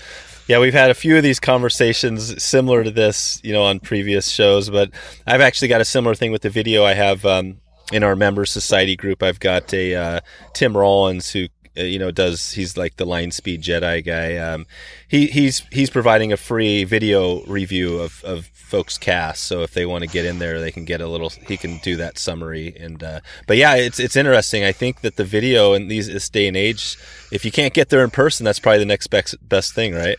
Yeah, 0.46 0.60
we've 0.60 0.74
had 0.74 0.92
a 0.92 0.94
few 0.94 1.16
of 1.16 1.24
these 1.24 1.40
conversations 1.40 2.40
similar 2.40 2.84
to 2.84 2.92
this, 2.92 3.40
you 3.42 3.52
know, 3.52 3.64
on 3.64 3.80
previous 3.80 4.28
shows. 4.28 4.70
But 4.70 4.90
I've 5.26 5.40
actually 5.40 5.68
got 5.68 5.80
a 5.80 5.84
similar 5.84 6.14
thing 6.14 6.30
with 6.30 6.42
the 6.42 6.50
video. 6.50 6.84
I 6.84 6.94
have 6.94 7.26
um, 7.26 7.60
in 7.92 8.02
our 8.02 8.16
member 8.16 8.44
society 8.46 8.96
group. 8.96 9.22
I've 9.22 9.40
got 9.40 9.72
a 9.72 9.94
uh, 9.94 10.20
Tim 10.54 10.76
Rollins 10.76 11.30
who. 11.32 11.48
uh, 11.78 11.82
You 11.82 11.98
know, 11.98 12.10
does 12.10 12.52
he's 12.52 12.76
like 12.76 12.96
the 12.96 13.04
line 13.04 13.30
speed 13.30 13.62
Jedi 13.62 14.02
guy? 14.04 14.36
Um, 14.38 14.66
he 15.08 15.26
he's 15.26 15.62
he's 15.70 15.90
providing 15.90 16.32
a 16.32 16.36
free 16.36 16.84
video 16.84 17.42
review 17.44 17.98
of, 18.00 18.24
of 18.24 18.46
folks' 18.46 18.98
casts. 18.98 19.44
So 19.44 19.62
if 19.62 19.72
they 19.74 19.84
want 19.84 20.02
to 20.02 20.08
get 20.08 20.24
in 20.24 20.38
there, 20.38 20.58
they 20.58 20.72
can 20.72 20.86
get 20.86 21.00
a 21.00 21.06
little. 21.06 21.28
He 21.46 21.56
can 21.58 21.78
do 21.84 21.96
that 21.96 22.18
summary. 22.18 22.74
And 22.80 23.02
uh, 23.02 23.20
but 23.46 23.58
yeah, 23.58 23.76
it's 23.76 24.00
it's 24.00 24.16
interesting. 24.16 24.64
I 24.64 24.72
think 24.72 25.02
that 25.02 25.16
the 25.16 25.24
video 25.24 25.74
in 25.74 25.88
these 25.88 26.06
this 26.06 26.30
day 26.30 26.48
and 26.48 26.56
age, 26.56 26.96
if 27.30 27.44
you 27.44 27.52
can't 27.52 27.74
get 27.74 27.90
there 27.90 28.02
in 28.02 28.10
person, 28.10 28.44
that's 28.44 28.58
probably 28.58 28.78
the 28.80 28.86
next 28.86 29.08
best 29.08 29.36
best 29.46 29.74
thing, 29.74 29.94
right? 29.94 30.16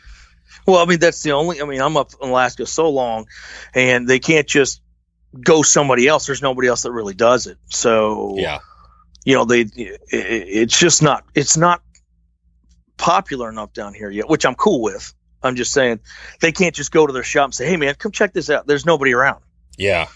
Well, 0.68 0.78
I 0.78 0.86
mean, 0.86 1.00
that's 1.00 1.24
the 1.24 1.32
only. 1.32 1.60
I 1.60 1.66
mean, 1.66 1.82
I'm 1.82 1.98
up 1.98 2.12
in 2.22 2.30
Alaska 2.30 2.66
so 2.66 2.90
long, 2.90 3.26
and 3.74 4.08
they 4.08 4.20
can't 4.20 4.48
just 4.48 4.82
go 5.42 5.62
somebody 5.62 6.08
else. 6.08 6.26
There's 6.26 6.42
nobody 6.42 6.68
else 6.68 6.84
that 6.84 6.92
really 6.92 7.14
does 7.14 7.48
it. 7.48 7.58
So 7.70 8.36
Yeah, 8.38 8.60
you 9.26 9.36
know, 9.36 9.46
they 9.46 9.62
it, 9.62 10.02
it's 10.12 10.78
just 10.80 11.02
not 11.02 11.24
it's 11.36 11.58
not 11.58 11.82
popular 12.98 13.50
enough 13.50 13.74
down 13.74 13.94
here 13.94 14.10
yet, 14.10 14.30
which 14.30 14.46
I'm 14.46 14.56
cool 14.56 14.82
with. 14.82 15.14
I'm 15.44 15.56
just 15.56 15.72
saying 15.72 16.00
they 16.42 16.52
can't 16.52 16.74
just 16.74 16.92
go 16.92 17.06
to 17.06 17.14
their 17.14 17.24
shop 17.24 17.46
and 17.46 17.56
say, 17.56 17.68
"Hey, 17.68 17.78
man, 17.78 17.94
come 17.96 18.12
check 18.12 18.34
this 18.34 18.50
out." 18.50 18.68
There's 18.68 18.86
nobody 18.86 19.14
around. 19.14 19.44
yeah, 19.78 20.08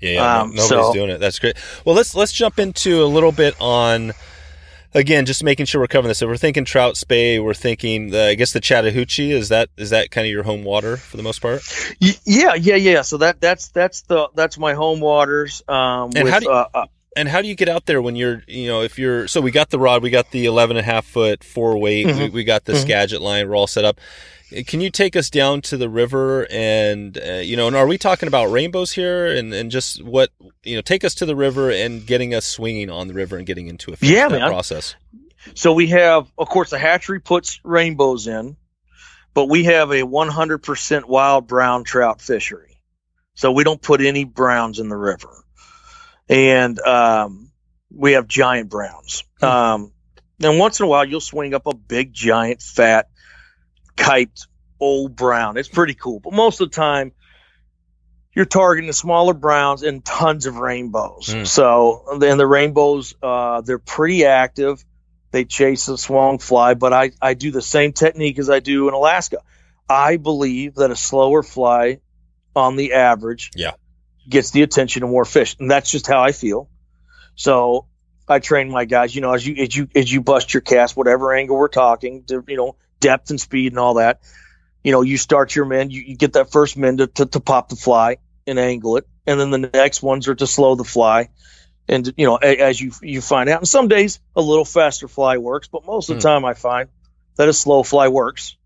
yeah. 0.00 0.10
yeah. 0.12 0.40
Um, 0.40 0.50
nobody's 0.50 0.68
so- 0.68 0.92
doing 0.92 1.10
it. 1.10 1.18
That's 1.18 1.38
great. 1.38 1.56
Well, 1.84 1.94
let's 1.94 2.14
let's 2.14 2.32
jump 2.32 2.58
into 2.58 3.02
a 3.02 3.06
little 3.06 3.32
bit 3.32 3.54
on. 3.60 4.12
Again, 4.92 5.24
just 5.24 5.44
making 5.44 5.66
sure 5.66 5.80
we're 5.80 5.86
covering 5.86 6.08
this. 6.08 6.20
If 6.20 6.28
we're 6.28 6.36
thinking 6.36 6.64
trout 6.64 6.96
spey, 6.96 7.38
we're 7.38 7.54
thinking. 7.54 8.10
The, 8.10 8.24
I 8.28 8.34
guess 8.34 8.52
the 8.52 8.60
Chattahoochee 8.60 9.30
is 9.30 9.50
that 9.50 9.68
is 9.76 9.90
that 9.90 10.10
kind 10.10 10.26
of 10.26 10.30
your 10.32 10.42
home 10.42 10.64
water 10.64 10.96
for 10.96 11.16
the 11.16 11.22
most 11.22 11.40
part. 11.40 11.62
Y- 12.00 12.10
yeah, 12.24 12.54
yeah, 12.54 12.74
yeah. 12.74 13.02
So 13.02 13.18
that 13.18 13.40
that's 13.40 13.68
that's 13.68 14.02
the 14.02 14.28
that's 14.34 14.58
my 14.58 14.74
home 14.74 14.98
waters. 15.00 15.62
Um, 15.68 16.10
And 16.16 16.24
with, 16.24 16.32
how 16.32 16.38
do 16.40 16.46
you- 16.46 16.52
uh, 16.52 16.66
uh, 16.74 16.86
And 17.16 17.28
how 17.28 17.40
do 17.42 17.48
you 17.48 17.54
get 17.54 17.68
out 17.68 17.86
there 17.86 18.00
when 18.02 18.14
you're, 18.16 18.42
you 18.46 18.68
know, 18.68 18.82
if 18.82 18.96
you're, 18.98 19.26
so 19.26 19.40
we 19.40 19.50
got 19.50 19.70
the 19.70 19.78
rod, 19.80 20.00
we 20.02 20.10
got 20.10 20.30
the 20.30 20.44
11 20.46 20.76
and 20.76 20.86
a 20.88 20.90
half 20.90 21.04
foot 21.04 21.42
four 21.42 21.76
weight, 21.76 22.06
we, 22.06 22.12
Mhm. 22.12 22.32
we 22.32 22.44
got 22.44 22.64
the 22.66 22.72
Mhm. 22.74 22.82
Skagit 22.82 23.20
line, 23.20 23.48
we're 23.48 23.56
all 23.56 23.66
set 23.66 23.84
up. 23.84 23.98
Can 24.66 24.80
you 24.80 24.90
take 24.90 25.14
us 25.16 25.30
down 25.30 25.60
to 25.62 25.76
the 25.76 25.88
river 25.88 26.46
and, 26.50 27.16
uh, 27.18 27.34
you 27.34 27.56
know, 27.56 27.68
and 27.68 27.76
are 27.76 27.86
we 27.86 27.98
talking 27.98 28.26
about 28.26 28.46
rainbows 28.46 28.92
here 28.92 29.26
and, 29.26 29.54
and 29.54 29.70
just 29.70 30.02
what, 30.02 30.30
you 30.64 30.74
know, 30.76 30.82
take 30.82 31.04
us 31.04 31.14
to 31.16 31.26
the 31.26 31.36
river 31.36 31.70
and 31.70 32.04
getting 32.06 32.34
us 32.34 32.46
swinging 32.46 32.90
on 32.90 33.06
the 33.06 33.14
river 33.14 33.36
and 33.36 33.46
getting 33.46 33.68
into 33.68 33.92
a 33.92 33.96
fish, 33.96 34.10
Yeah, 34.10 34.28
man. 34.28 34.48
process. 34.48 34.96
So 35.54 35.72
we 35.72 35.86
have, 35.88 36.30
of 36.36 36.48
course, 36.48 36.70
the 36.70 36.78
hatchery 36.78 37.20
puts 37.20 37.60
rainbows 37.64 38.26
in, 38.26 38.56
but 39.34 39.46
we 39.48 39.64
have 39.64 39.90
a 39.90 40.02
100% 40.02 41.04
wild 41.04 41.46
brown 41.46 41.84
trout 41.84 42.20
fishery. 42.20 42.78
So 43.34 43.52
we 43.52 43.64
don't 43.64 43.80
put 43.80 44.00
any 44.00 44.24
browns 44.24 44.80
in 44.80 44.88
the 44.88 44.96
river. 44.96 45.44
And 46.28 46.78
um, 46.80 47.52
we 47.90 48.12
have 48.12 48.26
giant 48.26 48.68
browns. 48.68 49.24
Hmm. 49.38 49.46
Um, 49.46 49.92
and 50.42 50.58
once 50.58 50.80
in 50.80 50.86
a 50.86 50.88
while, 50.88 51.04
you'll 51.04 51.20
swing 51.20 51.54
up 51.54 51.66
a 51.66 51.74
big, 51.74 52.12
giant, 52.12 52.62
fat, 52.62 53.08
kite 54.00 54.46
old 54.78 55.14
brown. 55.16 55.56
It's 55.56 55.68
pretty 55.68 55.94
cool. 55.94 56.20
But 56.20 56.32
most 56.32 56.60
of 56.60 56.70
the 56.70 56.74
time, 56.76 57.12
you're 58.34 58.44
targeting 58.44 58.86
the 58.86 58.92
smaller 58.94 59.34
browns 59.34 59.82
and 59.82 60.04
tons 60.04 60.46
of 60.46 60.56
rainbows. 60.56 61.32
Hmm. 61.32 61.44
So, 61.44 62.16
then 62.18 62.38
the 62.38 62.46
rainbows, 62.46 63.14
uh, 63.22 63.60
they're 63.62 63.78
pretty 63.78 64.24
active 64.24 64.84
they 65.32 65.44
chase 65.44 65.86
a 65.88 65.96
swung 65.96 66.38
fly, 66.38 66.74
but 66.74 66.92
I, 66.92 67.12
I 67.22 67.34
do 67.34 67.50
the 67.50 67.62
same 67.62 67.92
technique 67.92 68.38
as 68.38 68.50
I 68.50 68.58
do 68.60 68.88
in 68.88 68.94
Alaska. 68.94 69.38
I 69.88 70.16
believe 70.16 70.76
that 70.76 70.90
a 70.90 70.96
slower 70.96 71.42
fly 71.42 72.00
on 72.56 72.76
the 72.76 72.94
average 72.94 73.50
Yeah. 73.54 73.72
gets 74.28 74.50
the 74.50 74.62
attention 74.62 75.02
of 75.02 75.10
more 75.10 75.24
fish. 75.24 75.56
And 75.60 75.70
that's 75.70 75.90
just 75.90 76.06
how 76.06 76.20
I 76.20 76.32
feel. 76.32 76.68
So 77.36 77.86
I 78.28 78.40
train 78.40 78.70
my 78.70 78.84
guys, 78.84 79.14
you 79.14 79.20
know, 79.20 79.32
as 79.32 79.46
you 79.46 79.54
as 79.62 79.76
you 79.76 79.88
as 79.94 80.12
you 80.12 80.20
bust 80.20 80.52
your 80.52 80.60
cast, 80.60 80.96
whatever 80.96 81.32
angle 81.32 81.56
we're 81.56 81.68
talking, 81.68 82.24
to, 82.24 82.44
you 82.46 82.56
know, 82.56 82.76
depth 83.00 83.30
and 83.30 83.40
speed 83.40 83.72
and 83.72 83.78
all 83.78 83.94
that. 83.94 84.20
You 84.84 84.92
know, 84.92 85.02
you 85.02 85.18
start 85.18 85.54
your 85.54 85.66
men, 85.66 85.90
you, 85.90 86.02
you 86.02 86.16
get 86.16 86.34
that 86.34 86.52
first 86.52 86.76
men 86.76 86.98
to, 86.98 87.06
to, 87.08 87.26
to 87.26 87.40
pop 87.40 87.68
the 87.68 87.76
fly 87.76 88.18
and 88.46 88.58
angle 88.58 88.96
it. 88.98 89.06
And 89.26 89.40
then 89.40 89.50
the 89.50 89.58
next 89.58 90.02
ones 90.02 90.28
are 90.28 90.34
to 90.34 90.46
slow 90.46 90.74
the 90.74 90.84
fly 90.84 91.28
and 91.88 92.12
you 92.16 92.26
know 92.26 92.38
a- 92.42 92.58
as 92.60 92.80
you 92.80 92.92
you 93.02 93.20
find 93.20 93.48
out 93.48 93.60
and 93.60 93.68
some 93.68 93.88
days 93.88 94.20
a 94.36 94.40
little 94.42 94.64
faster 94.64 95.08
fly 95.08 95.38
works 95.38 95.68
but 95.68 95.84
most 95.86 96.10
of 96.10 96.16
the 96.18 96.22
Hmm. 96.22 96.28
time 96.28 96.44
i 96.44 96.54
find 96.54 96.88
that 97.36 97.48
a 97.48 97.52
slow 97.52 97.82
fly 97.82 98.08
works 98.08 98.56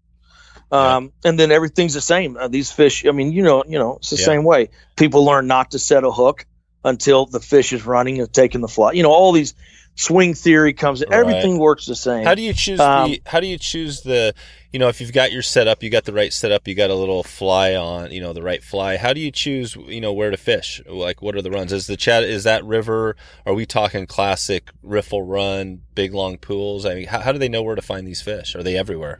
um, 0.71 1.13
and 1.25 1.39
then 1.39 1.53
everything's 1.53 1.95
the 1.95 2.01
same 2.01 2.37
uh, 2.37 2.49
these 2.49 2.71
fish 2.73 3.07
i 3.07 3.11
mean 3.13 3.33
you 3.33 3.43
know 3.43 3.65
you 3.67 3.79
know 3.79 3.97
it's 3.97 4.11
the 4.11 4.17
Yeah. 4.17 4.25
same 4.25 4.45
way 4.45 4.71
people 4.97 5.25
learn 5.25 5.47
not 5.47 5.71
to 5.73 5.79
set 5.79 6.05
a 6.05 6.11
hook 6.11 6.47
until 6.85 7.27
the 7.27 7.41
fish 7.41 7.73
is 7.73 7.87
running 7.87 8.21
and 8.21 8.33
taking 8.33 8.61
the 8.61 8.69
fly 8.69 8.93
you 8.93 9.03
know 9.03 9.11
all 9.13 9.33
these 9.33 9.55
swing 9.97 10.35
theory 10.35 10.73
comes 10.75 11.03
in 11.03 11.09
Right. 11.11 11.21
everything 11.21 11.59
works 11.59 11.87
the 11.87 11.97
same 11.97 12.25
How 12.25 12.35
do 12.35 12.43
you 12.43 12.53
choose 12.55 12.81
Um, 12.81 13.11
the, 13.13 13.23
how 13.27 13.41
do 13.41 13.47
you 13.47 13.59
choose 13.59 14.03
the, 14.03 14.35
you 14.73 14.79
know, 14.79 14.89
if 14.89 15.01
you've 15.01 15.13
got 15.13 15.33
your 15.33 15.43
setup, 15.43 15.83
you 15.83 15.91
got 15.91 16.05
the 16.05 16.13
right 16.13 16.33
setup, 16.33 16.67
you 16.69 16.75
got 16.75 16.91
a 16.91 16.95
little 16.95 17.23
fly 17.23 17.75
on, 17.75 18.11
you 18.13 18.21
know, 18.21 18.33
the 18.33 18.43
right 18.43 18.63
fly. 18.63 18.97
How 18.97 19.13
do 19.13 19.21
you 19.21 19.31
choose, 19.31 19.77
you 19.77 20.01
know, 20.01 20.13
where 20.13 20.31
to 20.31 20.37
fish? 20.37 20.83
Like, 20.87 21.23
what 21.23 21.37
are 21.37 21.43
the 21.43 21.51
runs? 21.51 21.73
Is 21.73 21.87
the 21.87 21.97
chat, 21.97 22.25
is 22.25 22.45
that 22.45 22.65
river? 22.65 23.17
Are 23.47 23.55
we 23.55 23.67
talking 23.67 24.07
classic 24.07 24.71
riffle 24.83 25.23
run, 25.23 25.83
big 25.95 26.15
long 26.15 26.39
pools? 26.39 26.87
I 26.87 26.95
mean, 26.95 27.07
how, 27.07 27.21
how 27.21 27.33
do 27.33 27.39
they 27.39 27.49
know 27.49 27.63
where 27.63 27.77
to 27.77 27.83
find 27.83 28.07
these 28.07 28.23
fish? 28.23 28.57
Are 28.57 28.63
they 28.63 28.77
everywhere? 28.77 29.17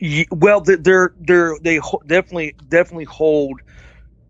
Ye- 0.00 0.26
well 0.30 0.60
they're 0.60 1.14
they're 1.20 1.56
they 1.62 1.80
definitely 2.06 2.54
definitely 2.68 3.04
hold 3.04 3.60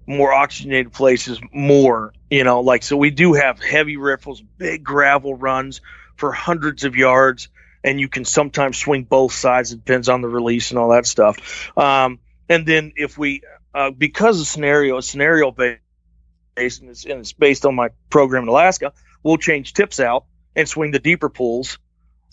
more 0.07 0.33
oxygenated 0.33 0.93
places 0.93 1.41
more 1.53 2.13
you 2.31 2.45
know 2.45 2.61
like 2.61 2.83
so 2.83 2.97
we 2.97 3.11
do 3.11 3.35
have 3.35 3.61
heavy 3.61 3.97
riffles 3.97 4.43
big 4.59 4.83
gravel 4.83 5.35
runs 5.35 5.81
for 6.17 6.33
hundreds 6.33 6.85
of 6.85 6.97
yards 6.97 7.49
and 7.85 8.01
you 8.01 8.09
can 8.09 8.25
sometimes 8.25 8.77
swing 8.77 9.05
both 9.05 9.33
sides 9.33 9.73
it 9.73 9.77
depends 9.85 10.09
on 10.09 10.21
the 10.23 10.29
release 10.29 10.71
and 10.71 10.79
all 10.79 10.91
that 10.91 11.07
stuff 11.07 11.77
um, 11.79 12.19
and 12.49 12.67
then 12.67 12.93
if 12.97 13.17
we 13.17 13.43
uh, 13.75 13.91
because 13.91 14.41
of 14.41 14.47
scenario 14.47 14.97
is 14.97 15.07
scenario 15.07 15.51
based 15.51 16.81
and 16.81 16.91
it's, 16.91 17.05
and 17.05 17.21
it's 17.21 17.33
based 17.33 17.65
on 17.67 17.75
my 17.75 17.91
program 18.11 18.45
in 18.45 18.49
alaska 18.49 18.93
we'll 19.23 19.37
change 19.37 19.73
tips 19.73 20.01
out 20.01 20.25
and 20.55 20.69
swing 20.69 20.91
the 20.91 20.99
deeper 20.99 21.29
pools 21.29 21.79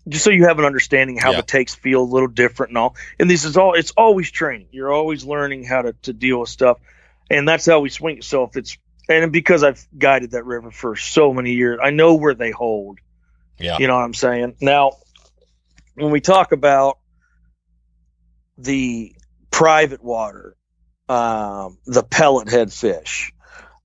just 0.07 0.23
so 0.25 0.31
you 0.31 0.45
have 0.47 0.59
an 0.59 0.65
understanding 0.65 1.17
how 1.17 1.31
Yeah. 1.31 1.37
the 1.37 1.43
takes 1.43 1.73
feel 1.75 2.01
a 2.01 2.03
little 2.03 2.27
different 2.27 2.71
and 2.71 2.77
all. 2.77 2.95
And 3.19 3.29
this 3.29 3.45
is 3.45 3.55
all 3.55 3.73
it's 3.73 3.91
always 3.91 4.29
training. 4.29 4.67
You're 4.71 4.91
always 4.91 5.23
learning 5.23 5.63
how 5.63 5.83
to, 5.83 5.93
to 6.03 6.11
deal 6.13 6.41
with 6.41 6.49
stuff. 6.49 6.79
And 7.29 7.47
that's 7.47 7.65
how 7.65 7.79
we 7.79 7.89
swing 7.89 8.17
it. 8.17 8.25
So 8.25 8.43
if 8.43 8.57
it's 8.57 8.77
and 9.09 9.31
because 9.31 9.63
I've 9.63 9.85
guided 9.97 10.31
that 10.31 10.45
river 10.45 10.71
for 10.71 10.95
so 10.95 11.33
many 11.33 11.53
years, 11.53 11.79
I 11.81 11.89
know 11.89 12.15
where 12.15 12.33
they 12.33 12.51
hold. 12.51 12.99
Yeah. 13.59 13.77
You 13.79 13.87
know 13.87 13.95
what 13.95 14.03
I'm 14.03 14.13
saying? 14.13 14.55
Now 14.61 14.93
when 15.95 16.11
we 16.11 16.21
talk 16.21 16.51
about 16.51 16.99
the 18.57 19.15
private 19.51 20.03
water, 20.03 20.55
um, 21.09 21.77
the 21.85 22.03
pellet 22.03 22.49
head 22.49 22.71
fish, 22.71 23.33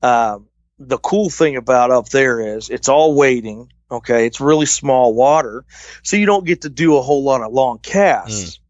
um, 0.03 0.47
the 0.79 0.99
cool 0.99 1.29
thing 1.29 1.57
about 1.57 1.91
up 1.91 2.09
there 2.09 2.57
is 2.57 2.71
it's 2.71 2.89
all 2.89 3.15
waiting. 3.15 3.73
Okay, 3.91 4.27
it's 4.27 4.41
really 4.41 4.67
small 4.67 5.15
water, 5.15 5.65
so 6.03 6.19
you 6.19 6.27
don't 6.27 6.45
get 6.45 6.63
to 6.63 6.69
do 6.69 6.99
a 6.99 7.03
whole 7.03 7.25
lot 7.25 7.43
of 7.43 7.53
long 7.53 7.79
casts. 7.79 8.61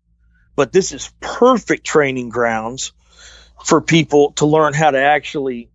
But 0.55 0.73
this 0.73 0.93
is 0.93 1.13
perfect 1.21 1.85
training 1.85 2.29
grounds 2.29 2.93
for 3.65 3.81
people 3.81 4.33
to 4.33 4.47
learn 4.47 4.75
how 4.75 4.93
to 4.93 4.99
actually 4.99 5.71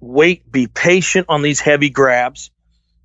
wait, 0.00 0.50
be 0.50 0.66
patient 0.66 1.26
on 1.28 1.42
these 1.42 1.60
heavy 1.60 1.90
grabs. 1.90 2.50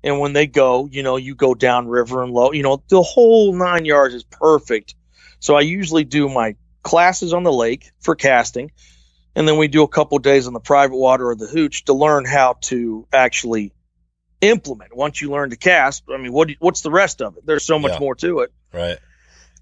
And 0.02 0.20
when 0.20 0.32
they 0.32 0.46
go, 0.46 0.86
you 0.90 1.02
know, 1.02 1.16
you 1.16 1.34
go 1.34 1.54
down 1.54 1.88
river 1.88 2.22
and 2.22 2.32
low, 2.32 2.52
you 2.52 2.62
know, 2.62 2.82
the 2.88 3.02
whole 3.02 3.52
nine 3.54 3.84
yards 3.84 4.14
is 4.14 4.24
perfect. 4.24 4.94
So 5.40 5.56
I 5.56 5.60
usually 5.62 6.04
do 6.04 6.28
my 6.28 6.56
classes 6.82 7.32
on 7.32 7.42
the 7.42 7.52
lake 7.52 7.90
for 8.00 8.14
casting. 8.14 8.70
And 9.34 9.46
then 9.46 9.58
we 9.58 9.68
do 9.68 9.82
a 9.82 9.88
couple 9.88 10.18
days 10.18 10.46
on 10.46 10.54
the 10.54 10.60
private 10.60 10.96
water 10.96 11.28
or 11.28 11.34
the 11.34 11.46
hooch 11.46 11.84
to 11.86 11.92
learn 11.92 12.24
how 12.24 12.56
to 12.62 13.06
actually 13.12 13.72
implement. 14.40 14.96
Once 14.96 15.20
you 15.20 15.30
learn 15.30 15.50
to 15.50 15.56
cast, 15.56 16.04
I 16.12 16.16
mean, 16.16 16.32
what 16.32 16.50
what's 16.58 16.80
the 16.82 16.90
rest 16.90 17.20
of 17.20 17.36
it? 17.36 17.44
There's 17.44 17.64
so 17.64 17.78
much 17.78 17.92
Yeah. 17.92 17.98
more 17.98 18.14
to 18.16 18.40
it. 18.40 18.52
Right. 18.72 18.98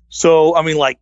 So 0.08 0.54
I 0.54 0.62
mean, 0.62 0.76
like 0.76 0.98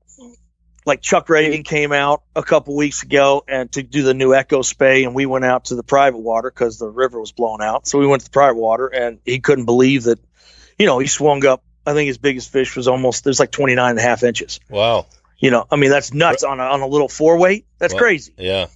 like 0.85 1.01
Chuck 1.01 1.29
Reagan 1.29 1.63
came 1.63 1.93
out 1.93 2.23
a 2.35 2.43
couple 2.43 2.75
weeks 2.77 3.03
ago 3.03 3.45
and 3.47 3.71
to 3.73 3.83
do 3.83 4.03
the 4.03 4.15
new 4.15 4.35
Echo 4.35 4.63
Spey, 4.63 5.05
and 5.05 5.15
we 5.15 5.27
went 5.27 5.45
out 5.45 5.67
to 5.67 5.75
the 5.77 5.83
private 5.83 6.19
water 6.19 6.51
because 6.51 6.79
the 6.79 6.89
river 6.89 7.21
was 7.21 7.33
blown 7.33 7.63
out. 7.63 7.87
So 7.87 7.99
we 7.99 8.07
went 8.07 8.21
to 8.23 8.27
the 8.27 8.33
private 8.33 8.59
water, 8.59 8.87
and 8.89 9.19
he 9.25 9.39
couldn't 9.41 9.67
believe 9.67 10.05
that, 10.05 10.19
you 10.79 10.87
know, 10.87 10.99
he 10.99 11.07
swung 11.07 11.45
up 11.47 11.63
I 11.87 11.95
think 11.95 12.07
his 12.07 12.19
biggest 12.19 12.51
fish 12.53 12.77
was 12.77 12.89
almost 12.89 13.25
there's 13.25 13.41
like 13.41 13.51
29 13.51 13.91
and 13.91 13.99
a 13.99 14.03
half 14.03 14.23
inches. 14.23 14.61
Wow. 14.71 15.07
You 15.39 15.51
know, 15.51 15.67
I 15.71 15.77
mean 15.77 15.91
that's 15.91 16.15
nuts 16.15 16.45
on 16.45 16.61
a 16.61 16.63
on 16.63 16.81
a 16.81 16.87
little 16.87 17.09
four 17.09 17.39
weight. 17.39 17.67
That's 17.79 17.93
Well- 17.93 18.03
crazy. 18.03 18.33
Yeah. 18.39 18.67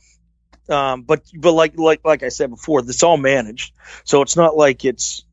Um, 0.69 1.03
but 1.03 1.23
but 1.33 1.53
like 1.53 1.79
like 1.79 2.01
like 2.05 2.25
I 2.25 2.29
said 2.29 2.51
before, 2.51 2.81
it's 2.81 3.05
all 3.05 3.17
managed, 3.17 3.73
so 4.03 4.23
it's 4.23 4.35
not 4.35 4.57
like 4.57 4.85
it's 4.85 5.25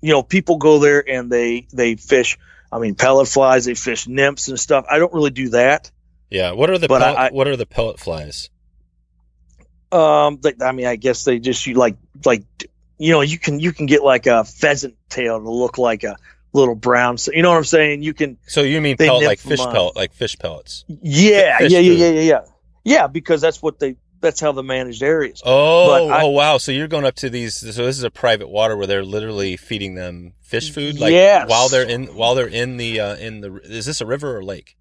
you 0.00 0.12
know 0.12 0.24
people 0.24 0.56
go 0.56 0.80
there 0.80 1.08
and 1.08 1.30
they 1.30 1.68
they 1.72 1.94
fish. 1.94 2.38
I 2.72 2.78
mean, 2.78 2.94
pellet 2.94 3.28
flies, 3.28 3.66
they 3.66 3.74
fish 3.74 4.08
nymphs 4.08 4.48
and 4.48 4.58
stuff. 4.58 4.86
I 4.90 4.98
don't 4.98 5.12
really 5.12 5.30
do 5.30 5.50
that. 5.50 5.90
Yeah. 6.30 6.52
What 6.52 6.70
are 6.70 6.78
the 6.78 6.88
pellet, 6.88 7.02
I- 7.18 7.30
what 7.30 7.46
are 7.46 7.56
the 7.56 7.66
pellet 7.66 8.00
flies? 8.00 8.48
Um, 9.92 10.38
they, 10.42 10.54
I 10.62 10.72
mean, 10.72 10.86
I 10.86 10.96
guess 10.96 11.24
they 11.24 11.38
just 11.38 11.66
you 11.66 11.74
like 11.74 11.96
like 12.24 12.44
you 12.96 13.12
know 13.12 13.20
you 13.20 13.38
can 13.38 13.60
you 13.60 13.72
can 13.72 13.84
get 13.84 14.02
like 14.02 14.26
a 14.26 14.42
pheasant 14.42 14.96
tail 15.10 15.38
to 15.38 15.50
look 15.50 15.76
like 15.76 16.02
a 16.02 16.16
little 16.54 16.74
brown. 16.74 17.18
So 17.18 17.32
you 17.32 17.42
know 17.42 17.50
what 17.50 17.58
I'm 17.58 17.64
saying? 17.64 18.02
You 18.02 18.14
can 18.14 18.38
So 18.46 18.62
you 18.62 18.80
mean 18.80 18.96
pellet 18.96 19.26
like 19.26 19.38
fish 19.38 19.58
pellet, 19.58 19.94
like 19.94 20.14
fish 20.14 20.38
pellets? 20.38 20.86
yeah 20.88 21.58
Fish 21.58 21.72
yeah 21.72 21.78
yeah 21.80 21.92
yeah 21.92 22.08
yeah 22.08 22.20
yeah 22.20 22.40
yeah 22.84 23.06
because 23.06 23.42
that's 23.42 23.60
what 23.60 23.78
they 23.80 23.96
that's 24.22 24.40
how 24.40 24.52
the 24.52 24.62
managed 24.62 25.02
areas. 25.02 25.42
Oh, 25.44 26.08
I- 26.08 26.22
oh 26.22 26.28
wow! 26.28 26.56
So 26.58 26.72
you're 26.72 26.88
going 26.88 27.04
up 27.04 27.16
to 27.16 27.28
these. 27.28 27.56
So 27.56 27.84
this 27.84 27.98
is 27.98 28.04
a 28.04 28.10
private 28.10 28.48
water 28.48 28.76
where 28.76 28.86
they're 28.86 29.04
literally 29.04 29.56
feeding 29.58 29.94
them 29.94 30.32
fish 30.40 30.70
food, 30.72 30.98
like 30.98 31.12
Yes. 31.12 31.48
while 31.50 31.68
they're 31.68 31.86
in 31.88 32.06
while 32.14 32.34
they're 32.34 32.46
in 32.48 32.78
the 32.78 33.00
uh, 33.00 33.16
in 33.16 33.40
the. 33.42 33.56
Is 33.64 33.84
this 33.84 34.00
a 34.00 34.06
river 34.06 34.36
or 34.38 34.42
lake? 34.42 34.76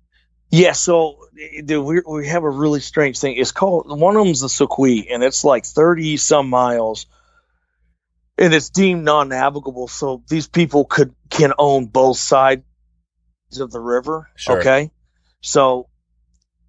Yeah, 0.54 0.74
so 0.74 1.18
dude, 1.66 1.84
we 1.86 2.02
we 2.06 2.28
have 2.28 2.44
a 2.44 2.50
really 2.50 2.82
strange 2.82 3.20
thing. 3.20 3.38
It's 3.38 3.52
called 3.54 3.86
one 4.00 4.16
of 4.18 4.26
them's 4.26 4.42
the 4.42 4.50
Soque, 4.50 5.08
and 5.10 5.24
it's 5.24 5.44
like 5.46 5.66
thirty 5.66 6.18
some 6.18 6.50
miles, 6.50 7.06
and 8.38 8.54
it's 8.54 8.70
deemed 8.70 9.04
non-navigable. 9.06 9.88
So 9.88 10.24
these 10.28 10.48
people 10.48 10.86
could 10.86 11.16
can 11.30 11.54
own 11.58 11.86
both 11.86 12.18
sides 12.18 12.64
of 13.60 13.72
the 13.72 13.80
river. 13.80 14.30
Sure. 14.36 14.60
Okay, 14.60 14.92
so 15.40 15.88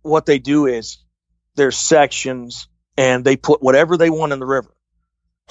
what 0.03 0.27
they 0.27 0.39
do 0.39 0.67
is 0.67 0.99
there's 1.57 1.77
sections, 1.77 2.69
and 2.97 3.25
they 3.25 3.37
put 3.37 3.63
whatever 3.63 3.97
they 3.97 4.11
want 4.11 4.33
in 4.33 4.39
the 4.39 4.47
river. 4.47 4.75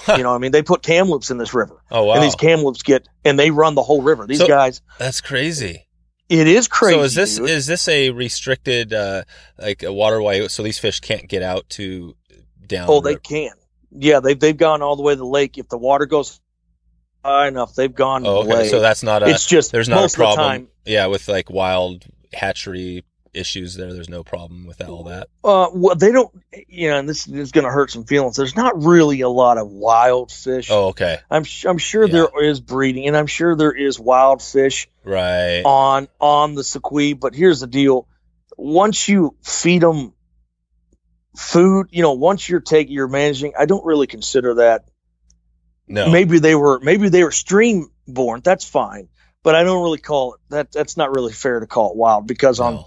you 0.08 0.22
know, 0.22 0.30
what 0.30 0.36
I 0.36 0.38
mean, 0.38 0.52
they 0.52 0.62
put 0.62 0.82
kamloops 0.82 1.30
in 1.30 1.38
this 1.38 1.54
river, 1.54 1.82
Oh 1.90 2.04
wow, 2.04 2.14
and 2.14 2.22
these 2.24 2.34
kamloops 2.34 2.82
get 2.82 3.06
and 3.24 3.38
they 3.38 3.50
run 3.50 3.74
the 3.74 3.82
whole 3.82 4.02
river. 4.02 4.26
These 4.26 4.38
So- 4.38 4.48
guys, 4.48 4.80
that's 4.98 5.20
crazy. 5.20 5.86
it 6.28 6.46
is 6.48 6.66
crazy. 6.66 6.96
so 6.98 7.02
is 7.04 7.14
this 7.14 7.36
dude. 7.36 7.50
is 7.50 7.66
this 7.66 7.86
a 7.88 8.10
restricted 8.10 8.92
uh 8.94 9.22
like 9.58 9.82
a 9.82 9.92
waterway? 9.92 10.48
So 10.48 10.62
these 10.62 10.78
fish 10.78 11.00
can't 11.00 11.28
get 11.28 11.42
out 11.42 11.68
to 11.70 12.16
down. 12.66 12.86
Oh, 12.90 13.00
the 13.00 13.10
they 13.10 13.16
can. 13.16 13.52
Yeah, 13.90 14.20
they've 14.20 14.38
they've 14.40 14.56
gone 14.56 14.80
all 14.82 14.96
the 14.96 15.02
way 15.02 15.12
to 15.12 15.18
the 15.18 15.26
lake. 15.26 15.58
If 15.58 15.68
the 15.68 15.78
water 15.78 16.06
goes 16.06 16.40
high 17.22 17.48
enough, 17.48 17.74
they've 17.74 17.94
gone 17.94 18.26
Oh, 18.26 18.38
okay. 18.40 18.54
lake. 18.54 18.70
So 18.70 18.80
that's 18.80 19.02
not 19.02 19.22
a. 19.22 19.28
it's 19.28 19.46
just 19.46 19.70
there's 19.72 19.88
not 19.90 20.10
a 20.12 20.16
problem. 20.16 20.38
time. 20.46 20.68
Yeah, 20.86 21.06
with 21.06 21.28
like 21.28 21.50
wild 21.50 22.04
hatchery 22.32 23.04
issues 23.34 23.74
there. 23.74 23.92
There's 23.92 24.08
no 24.08 24.22
problem 24.22 24.66
with 24.66 24.80
all 24.86 25.04
that. 25.04 25.28
Uh, 25.42 25.68
well, 25.72 25.94
they 25.94 26.12
don't. 26.12 26.30
You 26.68 26.90
know, 26.90 26.98
and 26.98 27.08
this 27.08 27.26
is 27.26 27.52
going 27.52 27.64
to 27.64 27.70
hurt 27.70 27.90
some 27.90 28.04
feelings. 28.04 28.36
There's 28.36 28.56
not 28.56 28.82
really 28.84 29.20
a 29.22 29.28
lot 29.28 29.58
of 29.58 29.68
wild 29.68 30.30
fish. 30.30 30.68
Oh, 30.70 30.88
okay. 30.88 31.18
I'm 31.30 31.44
I'm 31.66 31.78
sure 31.78 32.04
Yeah. 32.06 32.12
there 32.12 32.44
is 32.44 32.60
breeding, 32.60 33.06
and 33.06 33.16
I'm 33.16 33.26
sure 33.26 33.56
there 33.56 33.72
is 33.72 33.98
wild 33.98 34.42
fish 34.42 34.88
Right. 35.04 35.62
on 35.64 36.08
on 36.20 36.54
the 36.54 36.62
Soque. 36.64 37.18
But 37.18 37.34
here's 37.34 37.60
the 37.60 37.66
deal: 37.66 38.06
once 38.56 39.08
you 39.08 39.36
feed 39.42 39.82
them 39.82 40.12
food, 41.36 41.88
you 41.90 42.02
know, 42.02 42.12
once 42.12 42.48
you're 42.48 42.60
taking 42.60 42.92
you're 42.92 43.08
managing, 43.08 43.52
I 43.58 43.66
don't 43.66 43.84
really 43.84 44.06
consider 44.06 44.54
that 44.54 44.84
No. 45.88 46.10
maybe 46.10 46.38
they 46.38 46.54
were 46.54 46.78
maybe 46.80 47.08
they 47.08 47.24
were 47.24 47.32
stream 47.32 47.90
born 48.06 48.40
that's 48.42 48.64
fine 48.68 49.08
but 49.44 49.54
i 49.54 49.62
don't 49.62 49.80
really 49.82 49.98
call 49.98 50.34
it 50.34 50.40
that 50.50 50.72
that's 50.72 50.96
not 50.96 51.14
really 51.14 51.32
fair 51.32 51.60
to 51.60 51.66
call 51.68 51.90
it 51.92 51.96
wild 51.96 52.26
because 52.26 52.58
on 52.58 52.74
No. 52.74 52.86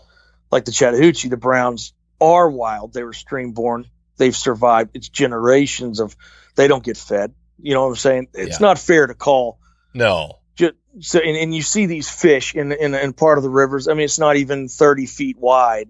Like 0.55 0.65
the 0.65 0.71
chattahoochee 0.71 1.27
the 1.29 1.37
browns 1.37 1.93
are 2.21 2.49
wild. 2.49 2.93
They 2.93 3.03
were 3.03 3.11
stream 3.13 3.51
born 3.51 3.85
they've 4.17 4.35
survived. 4.35 4.91
It's 4.93 5.09
generations 5.09 5.99
of 5.99 6.15
they 6.55 6.69
don't 6.69 6.81
get 6.83 6.95
fed. 6.95 7.33
You 7.61 7.73
know 7.73 7.83
what 7.83 7.89
i'm 7.89 7.95
saying? 7.97 8.27
It's 8.33 8.61
Yeah. 8.61 8.67
not 8.67 8.79
fair 8.79 9.05
to 9.07 9.13
call. 9.13 9.59
No. 9.93 10.39
just 10.55 10.75
so 11.01 11.19
and, 11.19 11.35
and 11.35 11.53
you 11.53 11.61
see 11.61 11.85
these 11.87 12.09
fish 12.09 12.55
in, 12.55 12.71
in 12.71 12.95
in 12.95 13.11
part 13.11 13.37
of 13.37 13.43
the 13.43 13.49
rivers. 13.49 13.89
I 13.89 13.93
mean 13.93 14.05
it's 14.05 14.17
not 14.19 14.37
even 14.37 14.69
30 14.69 15.05
feet 15.07 15.37
wide 15.37 15.89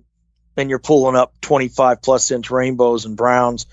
and 0.57 0.69
you're 0.71 0.79
pulling 0.79 1.15
up 1.15 1.39
25 1.41 2.01
plus 2.01 2.31
inch 2.31 2.49
rainbows 2.49 3.05
and 3.05 3.15
browns. 3.15 3.67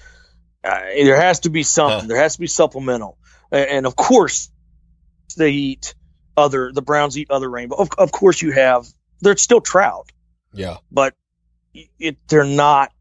Uh, 0.62 0.78
there 0.94 1.20
has 1.20 1.40
to 1.40 1.48
be 1.50 1.62
something. 1.62 2.00
Huh. 2.00 2.06
there 2.08 2.18
has 2.18 2.34
to 2.34 2.40
be 2.40 2.46
supplemental. 2.46 3.16
And, 3.50 3.68
and 3.70 3.86
of 3.86 3.96
course 3.96 4.50
they 5.38 5.50
eat 5.52 5.94
other 6.36 6.70
the 6.72 6.82
browns 6.82 7.16
eat 7.16 7.30
other 7.30 7.48
rainbow. 7.48 7.76
Of, 7.76 7.88
of 7.96 8.12
course 8.12 8.42
you 8.42 8.52
have 8.52 8.86
they're 9.22 9.36
still 9.38 9.62
trout 9.62 10.11
Yeah. 10.54 10.76
but 10.90 11.14
it 11.98 12.16
they're 12.28 12.44
not 12.44 12.92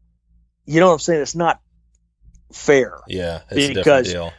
you 0.64 0.80
know 0.80 0.86
what 0.88 0.92
i'm 0.94 0.98
saying 0.98 1.20
it's 1.22 1.34
not 1.34 1.60
fair 2.52 2.98
Yeah. 3.08 3.40
It's 3.50 3.52
a 3.52 3.56
different 3.68 3.74
Because- 3.84 4.12
deal. 4.12 4.32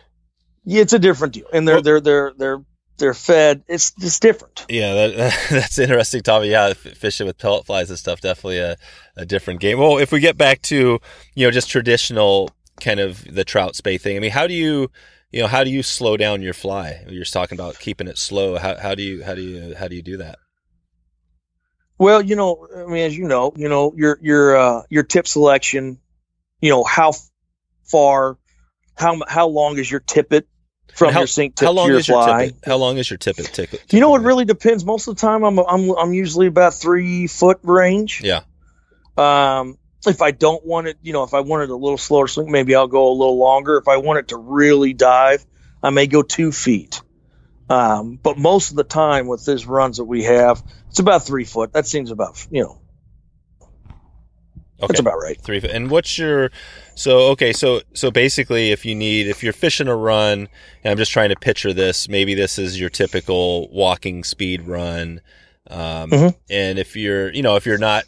yeah, 0.65 0.81
it's 0.81 0.93
a 0.93 0.99
different 0.99 1.33
deal 1.33 1.45
and 1.53 1.67
they're 1.67 1.75
Well- 1.75 1.81
they're 1.83 2.01
they're 2.01 2.33
they're 2.37 2.61
they're 2.97 3.13
fed 3.15 3.63
it's 3.67 3.91
just 3.91 4.21
different 4.21 4.65
Yeah, 4.69 4.93
that, 4.93 5.35
that's 5.49 5.79
interesting 5.79 6.21
topic. 6.21 6.49
Yeah, 6.51 6.73
fishing 6.73 7.25
with 7.27 7.37
pellet 7.39 7.65
flies 7.65 7.89
and 7.89 7.97
stuff 7.97 8.21
definitely 8.21 8.59
a, 8.59 8.75
a 9.17 9.25
different 9.25 9.59
game. 9.61 9.79
Well, 9.79 9.97
if 9.97 10.11
we 10.11 10.19
get 10.19 10.37
back 10.37 10.61
to 10.63 10.99
you 11.33 11.45
know 11.47 11.51
just 11.51 11.69
traditional 11.71 12.51
kind 12.79 12.99
of 12.99 13.23
the 13.33 13.43
trout 13.43 13.75
spey 13.75 13.97
thing, 13.97 14.15
I 14.15 14.19
mean, 14.19 14.29
how 14.31 14.45
do 14.45 14.53
you 14.53 14.91
you 15.31 15.41
know 15.41 15.47
how 15.47 15.63
do 15.63 15.71
you 15.71 15.81
slow 15.81 16.17
down 16.17 16.43
your 16.43 16.53
fly? 16.53 17.03
You're 17.09 17.21
just 17.23 17.33
talking 17.33 17.57
about 17.57 17.79
keeping 17.79 18.07
it 18.07 18.19
slow. 18.19 18.57
How 18.59 18.77
how 18.77 18.93
do 18.93 19.01
you 19.01 19.23
how 19.23 19.33
do 19.33 19.41
you 19.41 19.73
how 19.75 19.87
do 19.87 19.95
you 19.95 20.03
do 20.03 20.17
that? 20.17 20.37
Well, 22.03 22.21
you 22.21 22.35
know, 22.35 22.67
I 22.75 22.85
mean, 22.85 23.05
as 23.05 23.17
you 23.17 23.27
know, 23.27 23.53
you 23.55 23.69
know, 23.69 23.93
your 23.95 24.19
your 24.21 24.57
uh, 24.57 24.81
your 24.89 25.03
tip 25.03 25.25
selection, 25.25 25.99
you 26.59 26.69
know, 26.69 26.83
how 26.83 27.13
far, 27.85 28.37
how 28.95 29.21
how 29.27 29.47
long 29.47 29.77
is 29.77 29.89
your 29.89 30.01
tippet 30.01 30.47
from 30.93 31.13
How- 31.13 31.21
your 31.21 31.27
sink 31.27 31.55
tip 31.55 31.65
How 31.67 31.71
long 31.71 31.87
to 31.87 31.91
your 31.93 31.99
is 31.99 32.07
your 32.07 32.21
fly? 32.21 32.47
tippet? 32.47 32.65
How 32.65 32.75
long 32.75 32.97
is 32.97 33.09
your 33.09 33.17
tippet? 33.17 33.45
Tick, 33.53 33.93
You 33.93 34.01
know, 34.01 34.15
it 34.15 34.21
really 34.21 34.45
depends. 34.45 34.83
Most 34.85 35.07
of 35.07 35.15
the 35.15 35.21
time, 35.21 35.43
I'm 35.43 35.57
I'm 35.59 35.91
I'm 35.91 36.13
usually 36.13 36.47
about 36.47 36.73
three 36.73 37.27
foot 37.27 37.59
range. 37.63 38.21
Yeah. 38.21 38.41
Um, 39.17 39.77
if 40.05 40.21
I 40.21 40.31
don't 40.31 40.65
want 40.65 40.87
it, 40.87 40.97
you 41.01 41.13
know, 41.13 41.23
if 41.23 41.33
I 41.33 41.39
wanted 41.39 41.69
a 41.69 41.75
little 41.75 41.97
slower 41.97 42.27
swing, 42.27 42.51
maybe 42.51 42.75
I'll 42.75 42.87
go 42.87 43.09
a 43.09 43.13
little 43.13 43.37
longer. 43.37 43.77
If 43.77 43.87
I 43.87 43.97
want 43.97 44.19
it 44.19 44.27
to 44.29 44.37
really 44.37 44.93
dive, 44.93 45.45
I 45.81 45.89
may 45.91 46.07
go 46.07 46.21
two 46.21 46.51
feet. 46.51 47.01
Um, 47.73 48.19
but 48.21 48.37
most 48.37 48.69
of 48.71 48.77
the 48.77 48.83
time 48.83 49.27
with 49.27 49.45
these 49.45 49.65
runs 49.65 49.97
that 49.97 50.03
we 50.05 50.23
have, 50.23 50.63
it's 50.89 50.99
about 50.99 51.25
three 51.25 51.45
foot. 51.45 51.73
That 51.73 51.87
seems 51.87 52.11
about, 52.11 52.45
you 52.51 52.63
know, 52.63 52.79
Okay. 54.79 54.87
that's 54.87 54.99
about 54.99 55.17
right. 55.17 55.39
Three. 55.41 55.59
foot. 55.59 55.71
And 55.71 55.89
what's 55.89 56.17
your 56.17 56.51
so 56.95 57.29
okay 57.31 57.53
so 57.53 57.81
so 57.93 58.11
basically 58.11 58.71
if 58.71 58.85
you 58.85 58.93
need 58.95 59.27
if 59.27 59.41
you're 59.43 59.53
fishing 59.53 59.87
a 59.87 59.95
run 59.95 60.47
and 60.83 60.91
I'm 60.91 60.97
just 60.97 61.11
trying 61.11 61.29
to 61.29 61.35
picture 61.35 61.73
this 61.73 62.09
maybe 62.09 62.33
this 62.33 62.59
is 62.59 62.79
your 62.79 62.89
typical 62.89 63.69
walking 63.71 64.23
speed 64.23 64.63
run 64.67 65.21
um, 65.69 66.09
Mhm. 66.11 66.35
and 66.49 66.77
if 66.79 66.95
you're 66.95 67.31
you 67.31 67.41
know 67.41 67.55
if 67.55 67.65
you're 67.65 67.77
not 67.77 68.03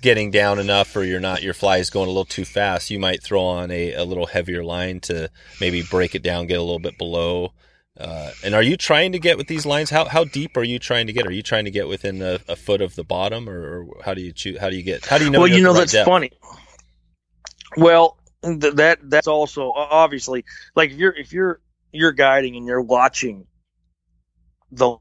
getting 0.00 0.30
down 0.30 0.58
enough 0.58 0.96
or 0.96 1.04
you're 1.04 1.20
not 1.20 1.42
your 1.42 1.54
fly 1.54 1.76
is 1.76 1.90
going 1.90 2.06
a 2.06 2.10
little 2.10 2.24
too 2.24 2.44
fast 2.44 2.90
you 2.90 2.98
might 2.98 3.22
throw 3.22 3.42
on 3.42 3.70
a, 3.70 3.92
a 3.92 4.04
little 4.04 4.26
heavier 4.26 4.64
line 4.64 5.00
to 5.00 5.28
maybe 5.60 5.82
break 5.82 6.14
it 6.14 6.22
down 6.22 6.46
get 6.46 6.58
a 6.58 6.62
little 6.62 6.78
bit 6.80 6.96
below 6.98 7.52
uh, 7.98 8.30
and 8.42 8.54
are 8.54 8.62
you 8.62 8.76
trying 8.76 9.12
to 9.12 9.18
get 9.18 9.38
with 9.38 9.46
these 9.46 9.64
lines 9.64 9.90
how 9.90 10.04
how 10.06 10.24
deep 10.24 10.56
are 10.56 10.64
you 10.64 10.78
trying 10.78 11.06
to 11.06 11.12
get 11.12 11.26
are 11.26 11.32
you 11.32 11.42
trying 11.42 11.64
to 11.64 11.70
get 11.70 11.86
within 11.88 12.20
a, 12.22 12.40
a 12.48 12.56
foot 12.56 12.80
of 12.80 12.94
the 12.96 13.04
bottom 13.04 13.48
or, 13.48 13.82
or 13.82 14.02
how 14.04 14.14
do 14.14 14.20
you 14.20 14.32
choose 14.32 14.58
how 14.58 14.68
do 14.68 14.76
you 14.76 14.82
get 14.82 15.04
how 15.06 15.18
do 15.18 15.24
you 15.24 15.30
know 15.30 15.40
well, 15.40 15.48
you 15.48 15.62
know 15.62 15.72
right 15.72 15.80
that's 15.80 15.92
depth? 15.92 16.08
funny. 16.08 16.30
Well, 17.76 18.18
th- 18.42 18.74
that 18.74 18.98
that's 19.02 19.26
also 19.26 19.72
obviously 19.72 20.44
like 20.74 20.90
if 20.90 20.96
you're 20.96 21.12
if 21.12 21.32
you're 21.32 21.60
you're 21.92 22.12
guiding 22.12 22.56
and 22.56 22.66
you're 22.66 22.80
watching 22.80 23.46
the 24.72 24.96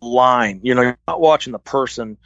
line, 0.00 0.60
you 0.62 0.74
know, 0.74 0.82
you're 0.82 0.98
not 1.08 1.20
watching 1.20 1.52
the 1.52 1.58
person. 1.58 2.16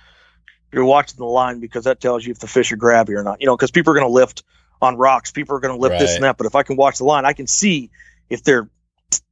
You're 0.72 0.84
watching 0.84 1.18
the 1.18 1.24
line 1.24 1.60
because 1.60 1.84
that 1.84 2.00
tells 2.00 2.26
you 2.26 2.32
if 2.32 2.40
the 2.40 2.48
fish 2.48 2.72
are 2.72 2.76
grabby 2.76 3.10
or 3.10 3.22
not. 3.22 3.40
You 3.40 3.46
know, 3.46 3.56
because 3.56 3.70
people 3.70 3.92
are 3.92 3.94
going 3.94 4.06
to 4.06 4.12
lift 4.12 4.42
on 4.82 4.96
rocks, 4.96 5.30
people 5.30 5.54
are 5.56 5.60
going 5.60 5.74
to 5.74 5.80
lift 5.80 5.98
this 5.98 6.16
and 6.16 6.24
that. 6.24 6.36
But 6.36 6.46
if 6.46 6.56
I 6.56 6.64
can 6.64 6.76
watch 6.76 6.98
the 6.98 7.04
line, 7.04 7.24
I 7.24 7.32
can 7.32 7.46
see 7.46 7.90
if 8.28 8.42
they're, 8.42 8.68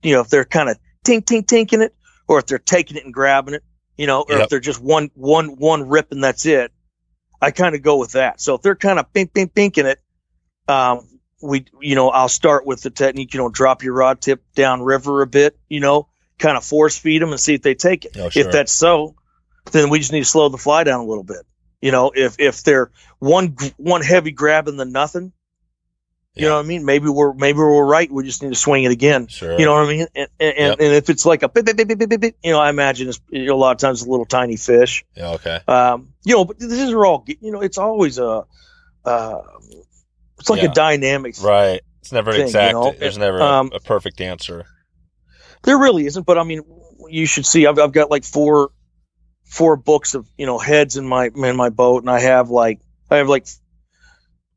you 0.03 0.15
know, 0.15 0.21
if 0.21 0.29
they're 0.29 0.45
kind 0.45 0.69
of 0.69 0.79
tink 1.05 1.25
tink 1.25 1.47
tinking 1.47 1.83
it, 1.83 1.95
or 2.29 2.39
if 2.39 2.47
they're 2.47 2.59
taking 2.59 2.97
it 2.97 3.05
and 3.05 3.13
grabbing 3.15 3.55
it, 3.55 3.65
you 3.97 4.07
know, 4.07 4.23
or 4.23 4.35
Yep. 4.37 4.43
if 4.45 4.49
they're 4.49 4.61
just 4.61 4.81
one 4.81 5.11
one 5.15 5.57
one 5.57 5.89
rip 5.89 6.13
and 6.13 6.23
that's 6.23 6.47
it. 6.47 6.73
I 7.41 7.51
kind 7.51 7.75
of 7.75 7.83
go 7.83 7.97
with 7.99 8.13
that. 8.13 8.41
So 8.41 8.55
if 8.55 8.63
they're 8.63 8.77
kind 8.77 9.01
of 9.01 9.13
pink, 9.13 9.35
pink, 9.35 9.53
pinking 9.53 9.87
it, 9.87 10.01
um, 10.69 11.09
we, 11.43 11.65
you 11.81 11.97
know, 11.97 12.09
I'll 12.11 12.29
start 12.29 12.65
with 12.65 12.83
the 12.83 12.91
technique, 12.91 13.35
you 13.35 13.39
know, 13.39 13.49
drop 13.49 13.83
your 13.83 13.95
rod 13.95 14.21
tip 14.21 14.45
down 14.55 14.81
river 14.83 15.23
a 15.23 15.27
bit, 15.27 15.59
you 15.69 15.81
know, 15.81 16.09
kind 16.39 16.57
of 16.57 16.65
force 16.65 16.97
feed 16.97 17.21
them 17.21 17.31
and 17.31 17.41
see 17.41 17.55
if 17.55 17.63
they 17.63 17.75
take 17.75 18.05
it. 18.05 18.17
Oh, 18.17 18.29
sure. 18.29 18.47
If 18.47 18.53
that's 18.53 18.71
so, 18.71 19.17
then 19.73 19.91
we 19.91 19.99
just 19.99 20.13
need 20.13 20.21
to 20.21 20.25
slow 20.25 20.49
the 20.51 20.57
fly 20.59 20.85
down 20.85 21.01
a 21.01 21.05
little 21.05 21.25
bit. 21.25 21.45
You 21.81 21.91
know, 21.91 22.13
if, 22.15 22.37
if 22.39 22.63
they're 22.63 22.93
one, 23.19 23.57
one 23.77 24.03
heavy 24.03 24.31
grab 24.31 24.69
and 24.69 24.79
then 24.79 24.93
nothing, 24.93 25.33
You 26.35 26.49
know 26.49 26.55
what 26.57 26.65
I 26.65 26.69
mean? 26.69 26.87
Maybe 26.87 27.09
we're 27.11 27.35
maybe 27.35 27.59
we're 27.59 27.85
right. 27.85 28.11
We 28.11 28.25
just 28.25 28.43
need 28.43 28.49
to 28.49 28.55
swing 28.55 28.85
it 28.85 28.91
again. 28.93 29.27
Sure. 29.27 29.59
You 29.59 29.67
know 29.67 29.75
what 29.75 29.85
I 29.85 29.89
mean? 29.89 30.07
And 30.15 30.29
and, 30.41 30.55
Yep. 30.57 30.77
and 30.81 30.93
if 30.95 31.11
it's 31.11 31.27
like 31.27 31.43
a 31.43 31.49
bit, 31.51 31.67
bit, 31.67 31.77
bit, 31.77 31.87
bit, 31.87 32.09
bit, 32.09 32.21
bit, 32.21 32.37
you 32.43 32.53
know, 32.53 32.59
I 32.59 32.71
imagine 32.71 33.09
it's 33.11 33.21
you 33.29 33.45
know, 33.45 33.55
a 33.55 33.57
lot 33.57 33.73
of 33.73 33.79
times 33.79 34.01
a 34.03 34.09
little 34.11 34.25
tiny 34.25 34.57
fish. 34.57 35.05
Yeah. 35.15 35.33
Okay. 35.33 35.61
Um, 35.69 36.15
you 36.25 36.35
know, 36.35 36.47
but 36.47 36.59
these 36.59 36.91
are 36.91 37.05
all 37.05 37.25
you 37.27 37.53
know. 37.53 37.61
It's 37.61 37.77
always 37.77 38.19
a, 38.19 38.45
uh, 39.05 39.39
it's 40.39 40.49
like 40.49 40.63
Yeah. 40.63 40.71
a 40.71 40.75
dynamic. 40.75 41.35
Right. 41.43 41.83
It's 42.01 42.13
never 42.13 42.33
thing, 42.33 42.41
you 42.41 42.47
exact. 42.47 42.73
know? 42.73 42.95
There's 42.99 43.19
never 43.19 43.39
a- 43.39 43.45
Um, 43.45 43.71
a, 43.75 43.81
perfect 43.81 44.21
answer. 44.23 44.65
There 45.65 45.79
really 45.79 46.07
isn't, 46.07 46.25
but 46.27 46.39
I 46.39 46.45
mean, 46.45 46.63
you 47.11 47.27
should 47.27 47.45
see. 47.45 47.67
I've 47.67 47.79
I've 47.79 47.93
got 47.93 48.11
like 48.11 48.25
four, 48.25 48.71
four 49.45 49.77
books 49.77 50.15
of 50.15 50.27
you 50.39 50.47
know 50.47 50.59
heads 50.59 50.97
in 50.97 51.07
my 51.07 51.31
in 51.35 51.57
my 51.57 51.69
boat, 51.69 52.03
and 52.03 52.11
I 52.11 52.21
have 52.21 52.49
like 52.49 52.81
I 53.11 53.19
have 53.19 53.29
like, 53.29 53.47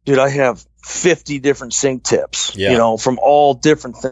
dude, 0.06 0.20
I 0.20 0.30
have 0.30 0.66
fifty 0.86 1.40
different 1.40 1.74
sink 1.74 2.04
tips. 2.04 2.56
Yeah. 2.56 2.72
You 2.72 2.78
know, 2.78 2.98
from 2.98 3.20
all 3.22 3.56
different 3.56 3.98
thi- 3.98 4.10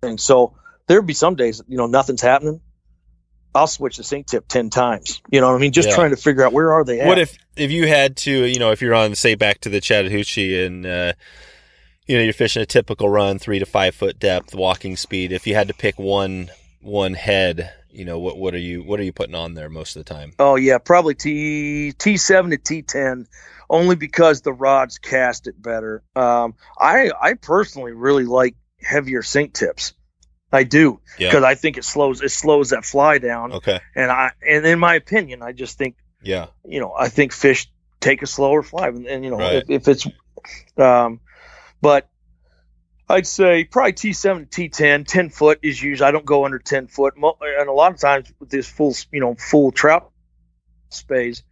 things. 0.00 0.22
So 0.22 0.54
there'd 0.86 1.06
be 1.06 1.14
some 1.14 1.34
days 1.36 1.62
you 1.68 1.76
know 1.76 1.86
nothing's 1.86 2.22
happening. 2.22 2.60
I'll 3.54 3.66
switch 3.66 3.98
the 3.98 4.02
sink 4.04 4.26
tip 4.26 4.48
ten 4.48 4.70
times. 4.70 5.20
You 5.30 5.42
know 5.42 5.48
what 5.48 5.56
I 5.56 5.58
mean? 5.58 5.72
Just 5.72 5.90
Yeah. 5.90 5.94
trying 5.96 6.10
to 6.10 6.16
figure 6.16 6.42
out 6.44 6.54
where 6.54 6.72
are 6.72 6.84
they 6.84 7.00
at. 7.00 7.06
What 7.06 7.18
if 7.18 7.36
if 7.56 7.70
you 7.70 7.86
had 7.86 8.16
to, 8.18 8.30
you 8.46 8.58
know, 8.58 8.70
if 8.72 8.80
you're 8.80 8.94
on, 8.94 9.14
say, 9.14 9.34
back 9.34 9.60
to 9.60 9.68
the 9.68 9.80
Chattahoochee 9.80 10.64
and 10.64 10.86
uh, 10.86 11.12
you 12.06 12.16
know 12.16 12.24
you're 12.24 12.32
fishing 12.32 12.62
a 12.62 12.66
typical 12.66 13.10
run, 13.10 13.38
three 13.38 13.58
to 13.58 13.66
five 13.66 13.94
foot 13.94 14.18
depth, 14.18 14.54
walking 14.54 14.96
speed. 14.96 15.32
If 15.32 15.46
you 15.46 15.54
had 15.54 15.68
to 15.68 15.74
pick 15.74 15.98
one 15.98 16.50
one 16.80 17.12
head, 17.14 17.70
you 17.92 18.04
know, 18.04 18.18
what 18.18 18.38
what 18.38 18.54
are 18.54 18.58
you 18.58 18.82
what 18.82 18.98
are 19.00 19.04
you 19.04 19.12
putting 19.12 19.34
on 19.34 19.54
there 19.54 19.68
most 19.68 19.96
of 19.96 20.04
the 20.04 20.12
time? 20.14 20.32
Oh 20.38 20.56
yeah, 20.56 20.78
probably 20.78 21.14
T 21.14 21.92
T 21.92 22.16
seven 22.16 22.50
to 22.50 22.56
T 22.56 22.82
ten, 22.82 23.26
only 23.68 23.96
because 23.96 24.40
the 24.40 24.52
rods 24.52 24.98
cast 24.98 25.46
it 25.46 25.60
better. 25.60 26.02
Um, 26.16 26.54
I 26.78 27.10
I 27.20 27.34
personally 27.34 27.92
really 27.92 28.24
like 28.24 28.54
heavier 28.82 29.22
sink 29.22 29.52
tips. 29.52 29.94
I 30.52 30.64
do 30.64 31.00
Yeah. 31.18 31.30
because 31.30 31.44
I 31.44 31.54
think 31.54 31.78
it 31.78 31.84
slows 31.84 32.20
it 32.22 32.30
slows 32.30 32.70
that 32.70 32.84
fly 32.84 33.18
down, 33.18 33.52
Okay. 33.52 33.80
and 33.94 34.10
I 34.10 34.32
and 34.46 34.66
in 34.66 34.78
my 34.78 34.94
opinion, 34.94 35.42
I 35.42 35.52
just 35.52 35.78
think 35.78 35.96
Yeah. 36.22 36.46
you 36.64 36.80
know 36.80 36.94
I 36.98 37.08
think 37.08 37.32
fish 37.32 37.70
take 38.00 38.22
a 38.22 38.26
slower 38.26 38.62
fly, 38.62 38.88
and, 38.88 39.06
and 39.06 39.24
you 39.24 39.30
know 39.30 39.38
Right. 39.38 39.64
if, 39.68 39.70
if 39.70 39.88
it's, 39.88 40.06
um, 40.76 41.20
but 41.80 42.08
I'd 43.12 43.26
say 43.26 43.64
probably 43.64 43.92
T 43.92 44.12
seven 44.14 44.46
T 44.50 44.68
10 44.70 45.04
10 45.04 45.28
foot 45.28 45.58
is 45.62 45.82
usually 45.82 46.08
I 46.08 46.10
don't 46.12 46.24
go 46.24 46.44
under 46.46 46.58
ten 46.58 46.86
foot, 46.86 47.14
and 47.16 47.68
a 47.68 47.72
lot 47.72 47.92
of 47.92 48.00
times 48.00 48.32
with 48.40 48.48
this 48.48 48.66
full 48.68 48.94
you 49.12 49.20
know 49.20 49.34
full 49.34 49.70
trout 49.70 50.10
space, 50.88 51.42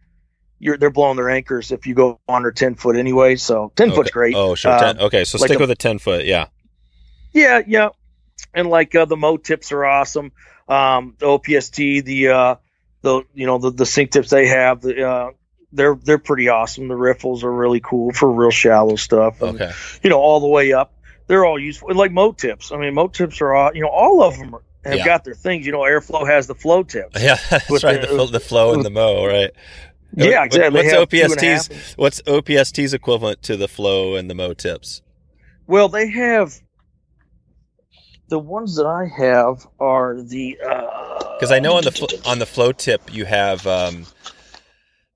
you're 0.59 0.77
they're 0.77 0.89
blowing 0.89 1.17
their 1.17 1.29
anchors 1.29 1.71
if 1.71 1.85
you 1.85 1.93
go 1.93 2.19
under 2.27 2.51
ten 2.51 2.73
foot 2.75 2.95
anyway. 2.95 3.35
So 3.35 3.71
ten 3.75 3.91
foot's 3.91 4.09
great. 4.11 4.35
Oh, 4.35 4.55
sure. 4.55 4.71
Um, 4.73 4.79
10. 4.79 4.99
Okay, 5.01 5.23
so 5.23 5.37
like 5.37 5.49
stick 5.49 5.57
a- 5.59 5.61
with 5.61 5.71
a 5.71 5.75
ten 5.75 5.99
foot. 5.99 6.25
Yeah. 6.25 6.47
Yeah, 7.33 7.61
yeah, 7.65 7.89
and 8.53 8.67
like 8.69 8.93
uh, 8.93 9.05
the 9.05 9.15
Mo 9.15 9.37
tips 9.37 9.71
are 9.71 9.85
awesome. 9.85 10.31
Um, 10.67 11.15
the 11.19 11.27
OPST, 11.27 12.03
the 12.03 12.27
uh, 12.29 12.55
the 13.03 13.21
you 13.33 13.45
know 13.45 13.57
the 13.59 13.69
the 13.71 13.85
sink 13.85 14.11
tips 14.11 14.29
they 14.31 14.47
have, 14.47 14.81
the 14.81 15.07
uh, 15.07 15.29
they're 15.71 15.95
they're 15.95 16.17
pretty 16.17 16.49
awesome. 16.49 16.87
The 16.89 16.95
riffles 16.95 17.43
are 17.43 17.51
really 17.51 17.79
cool 17.79 18.11
for 18.11 18.29
real 18.31 18.51
shallow 18.51 18.95
stuff. 18.97 19.41
And, 19.41 19.61
Okay. 19.61 19.71
You 20.03 20.09
know, 20.09 20.19
all 20.19 20.39
the 20.41 20.47
way 20.47 20.73
up, 20.73 20.93
they're 21.31 21.45
all 21.45 21.57
useful. 21.57 21.95
Like 21.95 22.11
Mo 22.11 22.33
tips. 22.33 22.73
I 22.73 22.77
mean, 22.77 22.93
Mo 22.93 23.07
tips 23.07 23.39
are 23.39 23.53
all 23.53 23.71
you 23.73 23.81
know 23.81 23.87
all 23.87 24.21
of 24.21 24.37
them 24.37 24.53
are, 24.53 24.61
have 24.83 24.97
Yeah. 24.97 25.05
got 25.05 25.23
their 25.23 25.33
things. 25.33 25.65
You 25.65 25.71
know, 25.71 25.79
Airflo 25.79 26.27
has 26.27 26.45
the 26.47 26.55
flow 26.55 26.83
tips. 26.83 27.21
Yeah, 27.23 27.37
that's 27.49 27.69
With 27.69 27.85
right. 27.85 28.01
the- 28.01 28.07
The, 28.07 28.17
fl- 28.25 28.31
the 28.33 28.39
flow 28.41 28.73
and 28.73 28.83
the 28.83 28.89
mo, 28.89 29.25
right? 29.25 29.51
Yeah, 30.13 30.43
exactly. 30.43 30.77
What's 30.81 30.91
have 30.91 31.07
two 31.09 31.21
and 31.21 31.31
a 31.31 31.35
OPST's? 31.55 31.93
What's 31.95 32.21
OPST's 32.23 32.93
equivalent 32.93 33.41
to 33.43 33.55
the 33.55 33.69
flow 33.69 34.15
and 34.15 34.29
the 34.29 34.35
mo 34.35 34.53
tips? 34.53 35.01
Well, 35.67 35.87
they 35.87 36.09
have 36.09 36.53
the 38.27 38.37
ones 38.39 38.75
that 38.75 38.85
I 38.85 39.05
have 39.17 39.65
are 39.79 40.21
the 40.21 40.57
Because 40.59 41.29
because 41.39 41.51
I 41.53 41.59
know 41.59 41.75
on 41.77 41.85
the 41.85 41.91
fl- 41.91 42.05
on 42.27 42.39
the 42.39 42.45
flow 42.45 42.73
tip 42.73 43.13
you 43.13 43.23
have 43.23 43.65
um, 43.65 44.05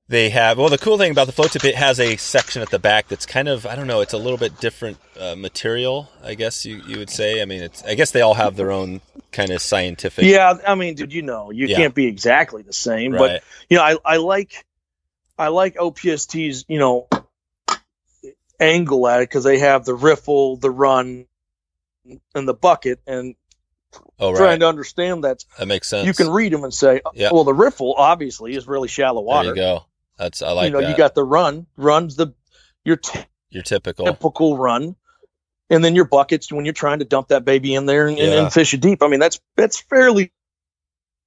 they 0.08 0.30
have 0.30 0.58
well 0.58 0.70
the 0.70 0.78
cool 0.78 0.98
thing 0.98 1.12
about 1.12 1.26
the 1.26 1.34
float 1.34 1.52
tip 1.52 1.64
it 1.66 1.76
has 1.76 2.00
a 2.00 2.16
section 2.18 2.62
at 2.62 2.70
the 2.70 2.78
back 2.80 3.08
that's 3.08 3.26
kind 3.26 3.48
of 3.48 3.66
I 3.66 3.76
don't 3.76 3.88
know 3.88 4.02
it's 4.02 4.14
a 4.14 4.18
little 4.18 4.38
bit 4.38 4.60
different 4.60 4.98
uh, 5.20 5.36
material 5.36 6.10
I 6.24 6.36
guess 6.36 6.66
you, 6.66 6.82
you 6.86 7.00
would 7.00 7.10
say 7.10 7.42
I 7.42 7.46
mean 7.46 7.62
it's 7.64 7.84
I 7.84 7.96
guess 7.96 8.12
they 8.12 8.22
all 8.22 8.36
have 8.36 8.56
their 8.56 8.72
own 8.72 9.02
kind 9.32 9.52
of 9.52 9.62
scientific 9.62 10.26
yeah. 10.26 10.54
I 10.66 10.76
mean, 10.76 10.96
dude, 10.96 11.12
you 11.12 11.22
know, 11.22 11.52
you 11.52 11.68
Yeah. 11.68 11.76
can't 11.78 11.96
be 11.96 12.06
exactly 12.08 12.62
the 12.62 12.72
same, 12.74 13.12
right 13.14 13.20
but 13.20 13.44
you 13.70 13.78
know, 13.78 13.84
I, 13.84 13.98
I 14.06 14.18
like 14.18 14.66
I 15.38 15.50
like 15.50 15.76
OPST's 15.76 16.66
you 16.70 16.80
know 16.80 17.08
angle 18.60 19.08
at 19.08 19.22
it 19.22 19.30
because 19.30 19.44
they 19.44 19.60
have 19.60 19.84
the 19.86 19.94
riffle, 19.94 20.56
the 20.58 20.72
run, 20.72 21.26
and 22.34 22.48
the 22.48 22.54
bucket, 22.54 23.00
and 23.06 23.36
oh 24.20 24.36
trying 24.36 24.60
to 24.62 24.68
understand 24.68 25.24
that 25.26 25.44
that 25.58 25.68
makes 25.68 25.88
sense 25.90 26.06
you 26.06 26.14
can 26.14 26.30
read 26.32 26.54
them 26.54 26.64
and 26.64 26.74
say, 26.74 27.02
Yeah. 27.14 27.30
well, 27.34 27.44
the 27.44 27.54
riffle 27.54 27.94
obviously 27.98 28.56
is 28.56 28.68
really 28.68 28.88
shallow 28.88 29.22
water. 29.22 29.48
there 29.54 29.56
you 29.56 29.62
go 29.62 29.86
that's 30.18 30.42
I 30.42 30.52
like 30.52 30.66
you 30.66 30.72
know, 30.72 30.82
that 30.82 30.90
you 30.90 30.98
got 30.98 31.16
the 31.16 31.24
run, 31.24 31.66
runs 31.78 32.16
the 32.16 32.34
your 32.84 33.00
your 33.50 33.64
typical 33.64 34.06
typical 34.06 34.58
run. 34.58 34.96
And 35.70 35.84
then 35.84 35.96
your 35.96 36.06
buckets 36.06 36.52
when 36.52 36.64
you're 36.64 36.76
trying 36.76 37.00
to 37.00 37.06
dump 37.06 37.30
that 37.30 37.44
baby 37.44 37.74
in 37.74 37.88
there 37.88 38.08
and, 38.08 38.20
and- 38.20 38.32
Yeah. 38.32 38.44
and 38.44 38.54
fish 38.54 38.74
it 38.76 38.82
deep. 38.82 39.02
I 39.02 39.08
mean, 39.08 39.20
that's 39.20 39.40
that's 39.56 39.80
fairly 39.80 40.32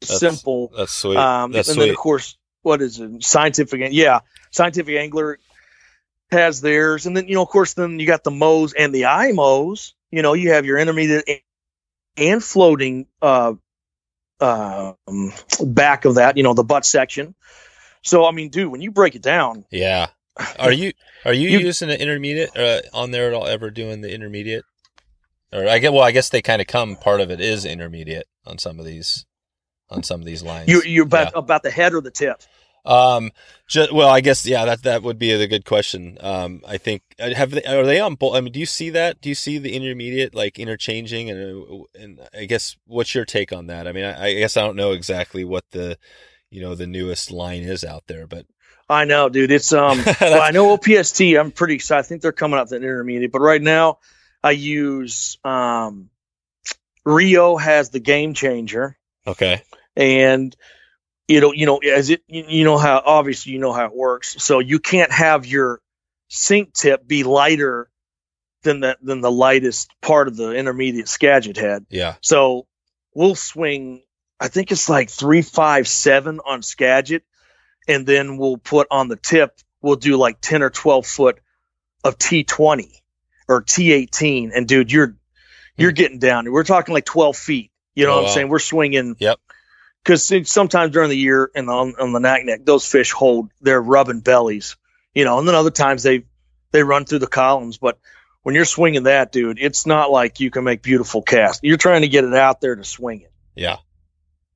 That's- 0.00 0.20
simple. 0.20 0.70
that's 0.76 0.92
sweet 0.92 1.16
Um, 1.16 1.50
that's 1.50 1.68
and 1.68 1.74
sweet 1.74 1.86
then 1.86 1.90
of 1.90 1.96
course, 1.96 2.36
what 2.62 2.80
is 2.80 3.00
it? 3.00 3.24
Scientific, 3.24 3.80
yeah, 3.92 4.20
scientific 4.52 4.94
angler 4.96 5.38
has 6.30 6.60
theirs, 6.60 7.06
and 7.06 7.16
then 7.16 7.26
you 7.26 7.34
know, 7.34 7.42
of 7.42 7.48
course, 7.48 7.74
then 7.74 7.98
you 7.98 8.06
got 8.06 8.22
the 8.22 8.30
mows 8.30 8.74
and 8.74 8.94
the 8.94 9.02
IMOs. 9.02 9.92
You 10.12 10.22
know, 10.22 10.34
you 10.34 10.52
have 10.52 10.64
your 10.66 10.78
intermediate 10.78 11.24
and- 11.26 11.40
and 12.16 12.44
floating 12.44 13.06
uh, 13.22 13.54
um, 14.40 15.32
back 15.64 16.04
of 16.04 16.16
that. 16.16 16.36
You 16.36 16.42
know, 16.42 16.54
the 16.54 16.64
butt 16.64 16.84
section. 16.84 17.34
So 18.02 18.26
I 18.26 18.32
mean, 18.32 18.48
dude, 18.48 18.70
when 18.70 18.80
you 18.80 18.90
break 18.90 19.14
it 19.14 19.22
down, 19.22 19.64
yeah 19.70 20.08
are 20.58 20.72
you 20.72 20.92
are 21.24 21.32
you, 21.32 21.48
You- 21.48 21.58
using 21.58 21.90
an 21.90 22.00
intermediate 22.00 22.56
uh, 22.56 22.80
on 22.92 23.10
there 23.10 23.28
at 23.28 23.34
all 23.34 23.46
ever 23.46 23.70
doing 23.70 24.00
the 24.00 24.12
intermediate 24.12 24.64
or 25.52 25.68
I 25.68 25.78
get 25.78 25.92
well 25.92 26.02
I 26.02 26.12
guess 26.12 26.28
they 26.28 26.42
kind 26.42 26.60
of 26.60 26.66
come 26.68 26.96
part 26.96 27.20
of 27.20 27.30
it 27.30 27.40
is 27.40 27.64
intermediate 27.64 28.26
on 28.46 28.58
some 28.58 28.78
of 28.78 28.84
these 28.84 29.26
on 29.90 30.02
some 30.02 30.20
of 30.20 30.26
these 30.26 30.42
lines 30.42 30.68
you 30.68 30.82
you're 30.82 31.06
about 31.06 31.32
about 31.34 31.62
the 31.62 31.70
head 31.70 31.94
or 31.94 32.00
the 32.00 32.10
tip. 32.10 32.42
Um, 32.84 33.32
ju- 33.68 33.88
well, 33.92 34.08
I 34.08 34.20
guess 34.20 34.46
yeah, 34.46 34.64
that 34.64 34.82
that 34.84 35.02
would 35.02 35.18
be 35.18 35.32
a 35.32 35.46
good 35.46 35.66
question. 35.66 36.16
Um, 36.20 36.62
I 36.66 36.78
think 36.78 37.02
uh, 37.20 37.34
have 37.34 37.50
they 37.50 37.62
are 37.64 37.84
they 37.84 38.00
on 38.00 38.14
both? 38.14 38.34
I 38.34 38.40
mean, 38.40 38.52
do 38.52 38.60
you 38.60 38.66
see 38.66 38.88
that? 38.90 39.20
Do 39.20 39.28
you 39.28 39.34
see 39.34 39.58
the 39.58 39.74
intermediate 39.74 40.34
like 40.34 40.58
interchanging 40.58 41.28
and 41.28 41.64
uh, 41.70 42.00
and 42.00 42.20
I 42.32 42.46
guess 42.46 42.76
what's 42.86 43.14
your 43.14 43.26
take 43.26 43.52
on 43.52 43.66
that? 43.66 43.86
I 43.86 43.92
mean, 43.92 44.04
I, 44.04 44.28
I 44.28 44.34
guess 44.34 44.56
I 44.56 44.62
don't 44.62 44.76
know 44.76 44.92
exactly 44.92 45.44
what 45.44 45.64
the 45.72 45.98
you 46.50 46.60
know 46.60 46.74
the 46.74 46.86
newest 46.86 47.30
line 47.30 47.62
is 47.62 47.84
out 47.84 48.04
there, 48.06 48.26
but 48.26 48.46
I 48.88 49.04
know, 49.04 49.28
dude. 49.28 49.50
It's 49.50 49.72
um. 49.72 50.02
well, 50.20 50.42
I 50.42 50.50
know 50.50 50.76
OPST. 50.76 51.38
I'm 51.38 51.50
pretty 51.50 51.74
excited. 51.74 52.00
I 52.00 52.08
think 52.08 52.22
they're 52.22 52.32
coming 52.32 52.58
out 52.58 52.68
the 52.68 52.76
intermediate, 52.76 53.32
but 53.32 53.40
right 53.40 53.62
now 53.62 53.98
I 54.42 54.52
use 54.52 55.38
um. 55.44 56.10
Rio 57.04 57.56
has 57.56 57.88
the 57.88 58.00
game 58.00 58.34
changer, 58.34 58.98
okay, 59.26 59.62
and 59.96 60.54
you 61.26 61.40
know, 61.40 61.52
you 61.52 61.66
know, 61.66 61.78
as 61.78 62.10
it, 62.10 62.22
you 62.26 62.64
know 62.64 62.78
how 62.78 63.02
obviously 63.04 63.52
you 63.52 63.58
know 63.58 63.72
how 63.72 63.86
it 63.86 63.94
works. 63.94 64.42
So 64.42 64.58
you 64.58 64.78
can't 64.78 65.12
have 65.12 65.46
your 65.46 65.80
sink 66.28 66.72
tip 66.72 67.06
be 67.06 67.22
lighter 67.24 67.90
than 68.62 68.80
the 68.80 68.96
than 69.02 69.20
the 69.20 69.30
lightest 69.30 69.90
part 70.00 70.28
of 70.28 70.36
the 70.36 70.52
intermediate 70.52 71.08
Skagit 71.08 71.56
head. 71.56 71.86
yeah, 71.90 72.16
So 72.20 72.66
we'll 73.14 73.34
swing, 73.34 74.02
I 74.40 74.48
think 74.48 74.70
it's 74.72 74.88
like 74.88 75.10
three, 75.10 75.42
five, 75.42 75.88
seven 75.88 76.40
on 76.44 76.62
Skagit. 76.62 77.24
And 77.88 78.06
then 78.06 78.36
we'll 78.36 78.58
put 78.58 78.86
on 78.90 79.08
the 79.08 79.16
tip, 79.16 79.58
we'll 79.80 79.96
do 79.96 80.16
like 80.16 80.40
10 80.40 80.62
or 80.62 80.70
12 80.70 81.06
foot 81.06 81.38
of 82.04 82.18
T20 82.18 82.90
or 83.48 83.62
T18. 83.62 84.50
And 84.54 84.68
dude, 84.68 84.92
you're, 84.92 85.16
you're 85.76 85.90
hmm. 85.90 85.94
getting 85.94 86.18
down. 86.18 86.50
We're 86.50 86.64
talking 86.64 86.94
like 86.94 87.06
12 87.06 87.36
feet. 87.36 87.70
You 87.94 88.04
know 88.06 88.12
Oh, 88.12 88.14
what 88.16 88.20
I'm 88.20 88.26
wow. 88.26 88.34
saying? 88.34 88.48
We're 88.48 88.58
swinging. 88.58 89.16
Yep. 89.18 89.38
Cause 90.04 90.32
sometimes 90.48 90.92
during 90.92 91.10
the 91.10 91.16
year 91.16 91.50
and 91.54 91.68
on, 91.68 91.94
on 92.00 92.12
the 92.12 92.20
Naknek, 92.20 92.64
those 92.64 92.86
fish 92.86 93.12
hold, 93.12 93.50
they're 93.60 93.82
rubbing 93.82 94.20
bellies, 94.20 94.76
you 95.12 95.24
know, 95.24 95.38
and 95.38 95.46
then 95.46 95.54
other 95.54 95.70
times 95.72 96.02
they, 96.02 96.24
they 96.70 96.82
run 96.82 97.04
through 97.04 97.18
the 97.18 97.26
columns. 97.26 97.76
But 97.78 97.98
when 98.42 98.54
you're 98.54 98.64
swinging 98.64 99.02
that, 99.02 99.32
dude, 99.32 99.58
it's 99.60 99.84
not 99.84 100.10
like 100.10 100.40
you 100.40 100.50
can 100.50 100.64
make 100.64 100.82
beautiful 100.82 101.20
casts. 101.20 101.60
You're 101.62 101.76
trying 101.76 102.02
to 102.02 102.08
get 102.08 102.24
it 102.24 102.32
out 102.32 102.60
there 102.60 102.76
to 102.76 102.84
swing 102.84 103.22
it. 103.22 103.32
yeah. 103.54 103.78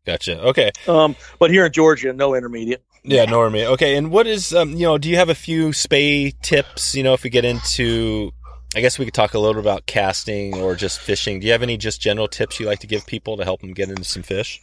Gotcha. 0.05 0.41
Okay. 0.49 0.73
Um, 0.89 1.15
but 1.39 1.51
here 1.51 1.67
in 1.67 1.73
Georgia, 1.73 2.13
no 2.13 2.35
intermediate. 2.35 2.83
Yeah, 3.05 3.27
Normie. 3.27 3.65
Okay, 3.65 3.97
and 3.97 4.11
what 4.11 4.27
is 4.27 4.55
um, 4.55 4.73
you 4.73 4.87
know, 4.87 4.99
do 4.99 5.09
you 5.09 5.17
have 5.17 5.29
a 5.29 5.35
few 5.35 5.73
spey 5.73 6.33
tips? 6.43 6.95
You 6.95 7.03
know, 7.03 7.15
if 7.15 7.25
we 7.25 7.31
get 7.31 7.45
into, 7.45 8.33
I 8.77 8.81
guess 8.81 8.99
we 8.99 9.05
could 9.05 9.15
talk 9.15 9.35
a 9.35 9.39
little 9.39 9.61
about 9.61 9.87
casting 9.87 10.57
or 10.57 10.75
just 10.75 11.01
fishing. 11.01 11.41
Do 11.41 11.47
you 11.47 11.53
have 11.53 11.63
any 11.63 11.77
just 11.77 12.01
general 12.01 12.29
tips 12.29 12.61
you 12.61 12.67
like 12.67 12.81
to 12.81 12.87
give 12.87 13.07
people 13.07 13.37
to 13.37 13.45
help 13.45 13.61
them 13.61 13.75
get 13.75 13.89
into 13.89 14.05
some 14.05 14.23
fish? 14.23 14.61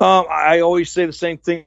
Um, 0.00 0.26
I 0.30 0.60
always 0.60 0.90
say 0.90 1.06
the 1.06 1.12
same 1.12 1.38
thing 1.38 1.66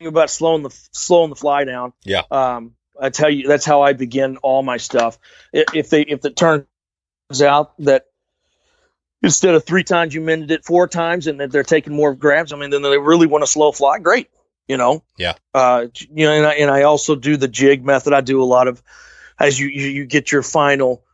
about 0.00 0.30
slowing 0.30 0.62
the 0.62 0.70
slowing 0.92 1.30
the 1.30 1.36
fly 1.36 1.64
down. 1.64 1.92
Yeah. 2.04 2.22
Um, 2.30 2.74
That's 3.00 3.18
how 3.18 3.28
you. 3.28 3.48
That's 3.48 3.64
how 3.64 3.82
I 3.82 3.92
begin 3.92 4.36
all 4.38 4.62
my 4.62 4.76
stuff. 4.76 5.18
If 5.52 5.90
they 5.90 6.02
if 6.02 6.24
it 6.24 6.36
turns 6.36 6.66
out 7.42 7.76
that 7.78 8.06
instead 9.22 9.54
of 9.54 9.64
three 9.64 9.84
times 9.84 10.14
you 10.14 10.20
mended 10.20 10.50
it 10.50 10.64
four 10.64 10.88
times 10.88 11.26
and 11.26 11.40
that 11.40 11.52
they're 11.52 11.62
taking 11.62 11.94
more 11.94 12.14
grabs, 12.14 12.52
I 12.52 12.56
mean, 12.56 12.70
then 12.70 12.82
they 12.82 12.98
really 12.98 13.26
want 13.26 13.42
to 13.42 13.46
slow 13.46 13.72
fly. 13.72 13.98
Great, 13.98 14.28
you 14.68 14.76
know. 14.76 15.02
Yeah. 15.16 15.34
Uh, 15.54 15.86
you 15.94 16.26
know, 16.26 16.32
and 16.32 16.46
I, 16.46 16.54
and 16.54 16.70
I 16.70 16.82
also 16.82 17.14
do 17.14 17.36
the 17.36 17.48
jig 17.48 17.84
method. 17.84 18.12
I 18.12 18.20
do 18.20 18.42
a 18.42 18.44
lot 18.44 18.68
of 18.68 18.82
as 19.38 19.58
you 19.58 19.68
you, 19.68 19.88
you 19.88 20.06
get 20.06 20.32
your 20.32 20.42
final. 20.42 21.04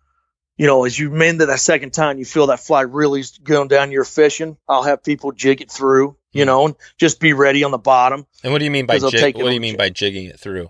You 0.56 0.66
know, 0.66 0.84
as 0.84 0.98
you 0.98 1.08
mend 1.10 1.40
it 1.40 1.46
that 1.46 1.60
second 1.60 1.92
time, 1.92 2.18
you 2.18 2.24
feel 2.24 2.48
that 2.48 2.58
fly 2.58 2.80
really 2.80 3.22
going 3.44 3.68
down 3.68 3.92
your 3.92 4.02
fishing. 4.02 4.56
I'll 4.68 4.82
have 4.82 5.04
people 5.04 5.30
jig 5.30 5.60
it 5.60 5.70
through, 5.70 6.16
you 6.32 6.44
know, 6.46 6.66
and 6.66 6.74
just 6.96 7.20
be 7.20 7.32
ready 7.32 7.62
on 7.62 7.70
the 7.70 7.78
bottom. 7.78 8.26
And 8.42 8.52
what 8.52 8.58
do 8.58 8.64
you 8.64 8.72
mean 8.72 8.86
by 8.86 8.98
jig? 8.98 9.36
What 9.36 9.44
do 9.44 9.54
you 9.54 9.60
mean 9.60 9.74
jig. 9.74 9.78
by 9.78 9.90
jigging 9.90 10.24
it 10.24 10.40
through? 10.40 10.68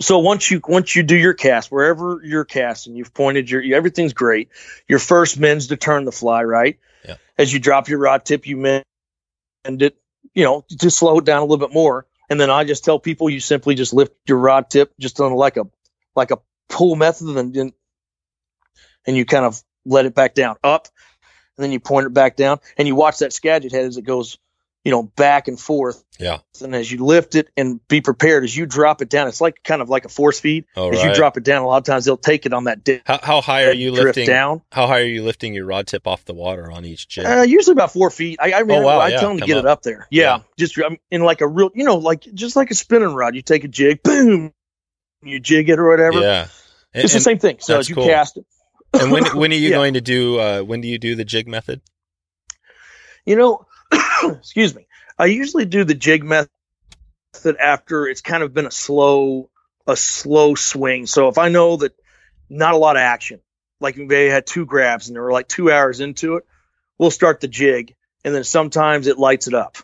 So 0.00 0.18
once 0.18 0.50
you 0.50 0.60
once 0.66 0.94
you 0.94 1.02
do 1.02 1.16
your 1.16 1.34
cast 1.34 1.70
wherever 1.70 2.20
you're 2.24 2.44
casting 2.44 2.96
you've 2.96 3.14
pointed 3.14 3.50
your 3.50 3.62
everything's 3.74 4.12
great. 4.12 4.48
Your 4.88 4.98
first 4.98 5.38
mends 5.38 5.68
to 5.68 5.76
turn 5.76 6.04
the 6.04 6.12
fly 6.12 6.42
right? 6.44 6.78
Yeah. 7.04 7.16
as 7.38 7.52
you 7.52 7.60
drop 7.60 7.88
your 7.88 7.98
rod 7.98 8.24
tip 8.24 8.46
you 8.46 8.56
mend 8.56 8.84
it 9.64 9.96
you 10.34 10.44
know 10.44 10.64
to 10.78 10.90
slow 10.90 11.18
it 11.18 11.24
down 11.24 11.38
a 11.38 11.44
little 11.44 11.64
bit 11.64 11.74
more. 11.74 12.06
And 12.28 12.40
then 12.40 12.50
i 12.50 12.64
just 12.64 12.84
tell 12.84 12.98
people 12.98 13.30
you 13.30 13.40
simply 13.40 13.74
just 13.74 13.92
lift 13.92 14.12
your 14.26 14.38
rod 14.38 14.70
tip 14.70 14.92
just 14.98 15.20
on 15.20 15.32
like 15.32 15.56
a 15.56 15.66
like 16.14 16.30
a 16.30 16.38
pull 16.68 16.96
method 16.96 17.28
and 17.28 17.54
then 17.54 17.72
and 19.06 19.16
you 19.16 19.24
kind 19.24 19.44
of 19.44 19.62
let 19.84 20.06
it 20.06 20.14
back 20.14 20.34
down 20.34 20.56
up 20.64 20.88
and 21.56 21.64
then 21.64 21.72
you 21.72 21.80
point 21.80 22.06
it 22.06 22.12
back 22.12 22.36
down 22.36 22.58
and 22.76 22.88
you 22.88 22.94
watch 22.94 23.18
that 23.18 23.32
skagit 23.32 23.72
head 23.72 23.84
as 23.84 23.96
it 23.96 24.04
goes 24.04 24.38
you 24.86 24.92
know 24.92 25.02
back 25.02 25.48
and 25.48 25.58
forth 25.58 26.04
Yeah. 26.20 26.38
and 26.62 26.72
as 26.72 26.90
you 26.92 27.04
lift 27.04 27.34
it 27.34 27.48
and 27.56 27.80
be 27.88 28.00
prepared 28.00 28.44
as 28.44 28.56
you 28.56 28.66
drop 28.66 29.02
it 29.02 29.08
down 29.08 29.26
it's 29.26 29.40
like 29.40 29.60
kind 29.64 29.82
of 29.82 29.88
like 29.88 30.04
a 30.04 30.08
force 30.08 30.38
feed 30.38 30.64
Oh, 30.76 30.90
as 30.92 31.02
right. 31.02 31.08
you 31.10 31.14
drop 31.16 31.36
it 31.36 31.42
down 31.42 31.62
a 31.62 31.66
lot 31.66 31.78
of 31.78 31.82
times 31.84 32.04
they'll 32.04 32.16
take 32.16 32.46
it 32.46 32.52
on 32.52 32.64
that 32.64 32.84
dip 32.84 33.02
how 33.04 33.18
how 33.20 33.40
high 33.40 33.64
are 33.64 33.72
you 33.72 33.90
lifting? 33.90 34.26
down 34.28 34.62
How 34.70 34.86
high 34.86 35.00
are 35.00 35.06
you 35.06 35.24
lifting 35.24 35.54
your 35.54 35.66
rod 35.66 35.88
tip 35.88 36.06
off 36.06 36.24
the 36.24 36.34
water 36.34 36.70
on 36.70 36.84
each 36.84 37.08
jig? 37.08 37.26
uh, 37.26 37.42
usually 37.42 37.72
about 37.72 37.92
four 37.92 38.10
feet 38.10 38.38
i, 38.40 38.52
I 38.52 38.62
mean 38.62 38.78
Oh, 38.78 38.82
wow, 38.82 39.00
i 39.00 39.08
yeah, 39.08 39.18
tell 39.18 39.30
them 39.30 39.38
to 39.38 39.40
come 39.42 39.48
get 39.48 39.56
up. 39.58 39.64
it 39.64 39.68
up 39.68 39.82
there 39.82 40.06
yeah, 40.12 40.36
Yeah. 40.36 40.42
just 40.56 40.78
I'm 40.78 40.98
in 41.10 41.22
like 41.22 41.40
a 41.40 41.48
real 41.48 41.70
you 41.74 41.82
know 41.84 41.96
like 41.96 42.20
just 42.32 42.54
like 42.54 42.70
a 42.70 42.74
spinning 42.76 43.12
rod 43.12 43.34
you 43.34 43.42
take 43.42 43.64
a 43.64 43.68
jig 43.68 44.04
boom 44.04 44.52
you 45.24 45.40
jig 45.40 45.68
it 45.68 45.80
or 45.80 45.88
whatever 45.88 46.20
yeah. 46.20 46.46
And, 46.94 47.02
it's 47.04 47.12
the 47.12 47.18
same 47.20 47.40
thing 47.40 47.56
so 47.58 47.76
as 47.80 47.88
you 47.88 47.96
cool. 47.96 48.04
cast 48.06 48.36
it 48.36 48.46
and 49.00 49.10
when 49.10 49.24
when 49.36 49.50
are 49.50 49.56
you 49.64 49.70
Yeah. 49.70 49.76
going 49.76 49.94
to 49.94 50.00
do? 50.00 50.38
Uh, 50.38 50.60
when 50.62 50.80
do 50.80 50.86
you 50.86 50.96
do 50.98 51.16
the 51.16 51.24
jig 51.24 51.48
method? 51.48 51.82
You 53.26 53.34
know, 53.36 53.66
excuse 54.24 54.74
me. 54.74 54.86
I 55.18 55.26
usually 55.26 55.64
do 55.64 55.84
the 55.84 55.94
jig 55.94 56.24
method 56.24 56.50
after 57.60 58.06
it's 58.06 58.20
kind 58.20 58.42
of 58.42 58.52
been 58.52 58.66
a 58.66 58.70
slow, 58.70 59.50
a 59.86 59.96
slow 59.96 60.54
swing. 60.54 61.06
So 61.06 61.28
if 61.28 61.38
I 61.38 61.48
know 61.48 61.76
that 61.76 61.94
not 62.48 62.74
a 62.74 62.78
lot 62.78 62.96
of 62.96 63.00
action, 63.00 63.40
like 63.80 63.96
they 63.96 64.26
had 64.26 64.46
two 64.46 64.66
grabs 64.66 65.08
and 65.08 65.16
they 65.16 65.20
were 65.20 65.32
like 65.32 65.48
two 65.48 65.70
hours 65.70 66.00
into 66.00 66.36
it, 66.36 66.46
we'll 66.98 67.10
start 67.10 67.40
the 67.40 67.48
jig, 67.48 67.94
and 68.24 68.34
then 68.34 68.44
sometimes 68.44 69.06
it 69.06 69.18
lights 69.18 69.48
it 69.48 69.54
up. 69.54 69.76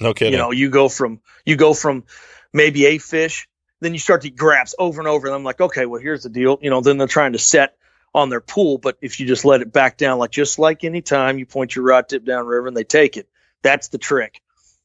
No 0.00 0.14
kidding. 0.14 0.32
You 0.32 0.38
know, 0.38 0.50
you 0.50 0.70
go 0.70 0.88
from 0.88 1.20
you 1.44 1.56
go 1.56 1.74
from 1.74 2.04
maybe 2.52 2.86
a 2.86 2.98
fish, 2.98 3.48
then 3.80 3.92
you 3.92 3.98
start 3.98 4.22
to 4.22 4.30
grabs 4.30 4.74
over 4.78 5.00
and 5.00 5.08
over, 5.08 5.26
and 5.26 5.34
I'm 5.34 5.44
like, 5.44 5.60
okay, 5.60 5.86
well 5.86 6.00
here's 6.00 6.22
the 6.22 6.28
deal. 6.28 6.58
You 6.60 6.70
know, 6.70 6.80
then 6.80 6.98
they're 6.98 7.06
trying 7.06 7.32
to 7.32 7.38
set 7.38 7.76
on 8.14 8.28
their 8.28 8.40
pool, 8.40 8.78
but 8.78 8.98
if 9.00 9.20
you 9.20 9.26
just 9.26 9.44
let 9.44 9.62
it 9.62 9.72
back 9.72 9.96
down, 9.96 10.18
like 10.18 10.30
just 10.30 10.58
like 10.58 10.84
any 10.84 11.00
time 11.00 11.38
you 11.38 11.46
point 11.46 11.74
your 11.74 11.84
rod 11.84 12.08
tip 12.08 12.24
down 12.24 12.46
river 12.46 12.68
and 12.68 12.76
they 12.76 12.84
take 12.84 13.16
it, 13.16 13.28
that's 13.62 13.88
the 13.88 13.98
trick. 13.98 14.40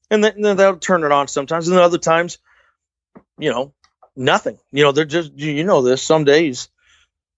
And 0.09 0.23
then, 0.23 0.41
then 0.41 0.55
they'll 0.57 0.77
turn 0.77 1.03
it 1.03 1.11
on 1.11 1.27
sometimes, 1.27 1.67
and 1.67 1.75
then 1.75 1.83
other 1.83 1.97
times, 1.97 2.37
you 3.37 3.51
know, 3.51 3.73
nothing. 4.15 4.57
You 4.71 4.83
know, 4.83 4.91
they're 4.91 5.05
just 5.05 5.33
you 5.33 5.63
know 5.63 5.81
this. 5.81 6.01
Some 6.01 6.23
days, 6.23 6.69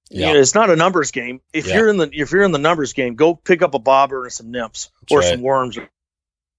Yeah. 0.10 0.28
you 0.28 0.34
know, 0.36 0.40
it's 0.40 0.54
not 0.56 0.70
a 0.70 0.76
numbers 0.76 1.12
game. 1.12 1.42
If 1.52 1.68
Yeah. 1.68 1.78
you're 1.78 1.90
in 1.90 1.98
the 1.98 2.10
if 2.14 2.32
you're 2.32 2.44
in 2.44 2.52
the 2.52 2.60
numbers 2.60 2.94
game, 2.94 3.16
go 3.16 3.34
pick 3.36 3.62
up 3.64 3.74
a 3.74 3.80
bobber 3.80 4.24
and 4.26 4.32
some 4.34 4.52
nymphs 4.52 4.92
That's 5.02 5.12
or 5.12 5.20
right. 5.20 5.30
some 5.34 5.42
worms 5.42 5.78
or, 5.78 5.90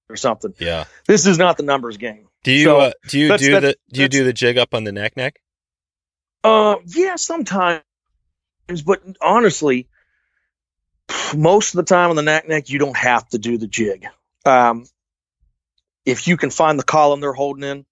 or 0.08 0.16
something. 0.16 0.52
yeah. 0.58 0.84
This 1.06 1.26
is 1.26 1.38
not 1.38 1.56
the 1.56 1.62
numbers 1.62 1.96
game. 1.96 2.26
Do 2.42 2.52
you 2.52 2.64
So, 2.64 2.80
uh, 2.80 2.92
do 3.08 3.18
you 3.18 3.28
that's- 3.28 3.46
do 3.48 3.60
the 3.60 3.76
do 3.92 4.00
you 4.02 4.08
do 4.08 4.24
the 4.24 4.32
jig 4.32 4.58
up 4.58 4.74
on 4.74 4.82
the 4.84 4.90
Naknek? 4.90 5.32
Uh, 6.42 6.76
yeah, 6.86 7.16
sometimes, 7.16 7.82
but 8.84 9.02
honestly, 9.20 9.88
most 11.36 11.74
of 11.74 11.76
the 11.76 11.82
time 11.84 12.10
on 12.10 12.16
the 12.16 12.22
Naknek, 12.22 12.68
you 12.68 12.78
don't 12.78 12.96
have 12.96 13.28
to 13.28 13.38
do 13.38 13.58
the 13.58 13.66
jig. 13.66 14.06
Um, 14.44 14.86
if 16.04 16.26
you 16.28 16.36
can 16.36 16.50
find 16.50 16.78
the 16.78 16.84
column 16.84 17.20
they're 17.20 17.32
holding 17.32 17.64
in, 17.64 17.86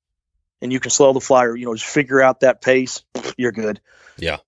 and 0.60 0.72
you 0.72 0.80
can 0.80 0.90
slow 0.90 1.12
the 1.12 1.20
flyer, 1.20 1.54
you 1.56 1.66
know, 1.66 1.74
just 1.74 1.86
figure 1.86 2.20
out 2.20 2.40
that 2.40 2.60
pace, 2.60 3.02
you're 3.36 3.52
good. 3.52 3.80
Yeah. 4.16 4.38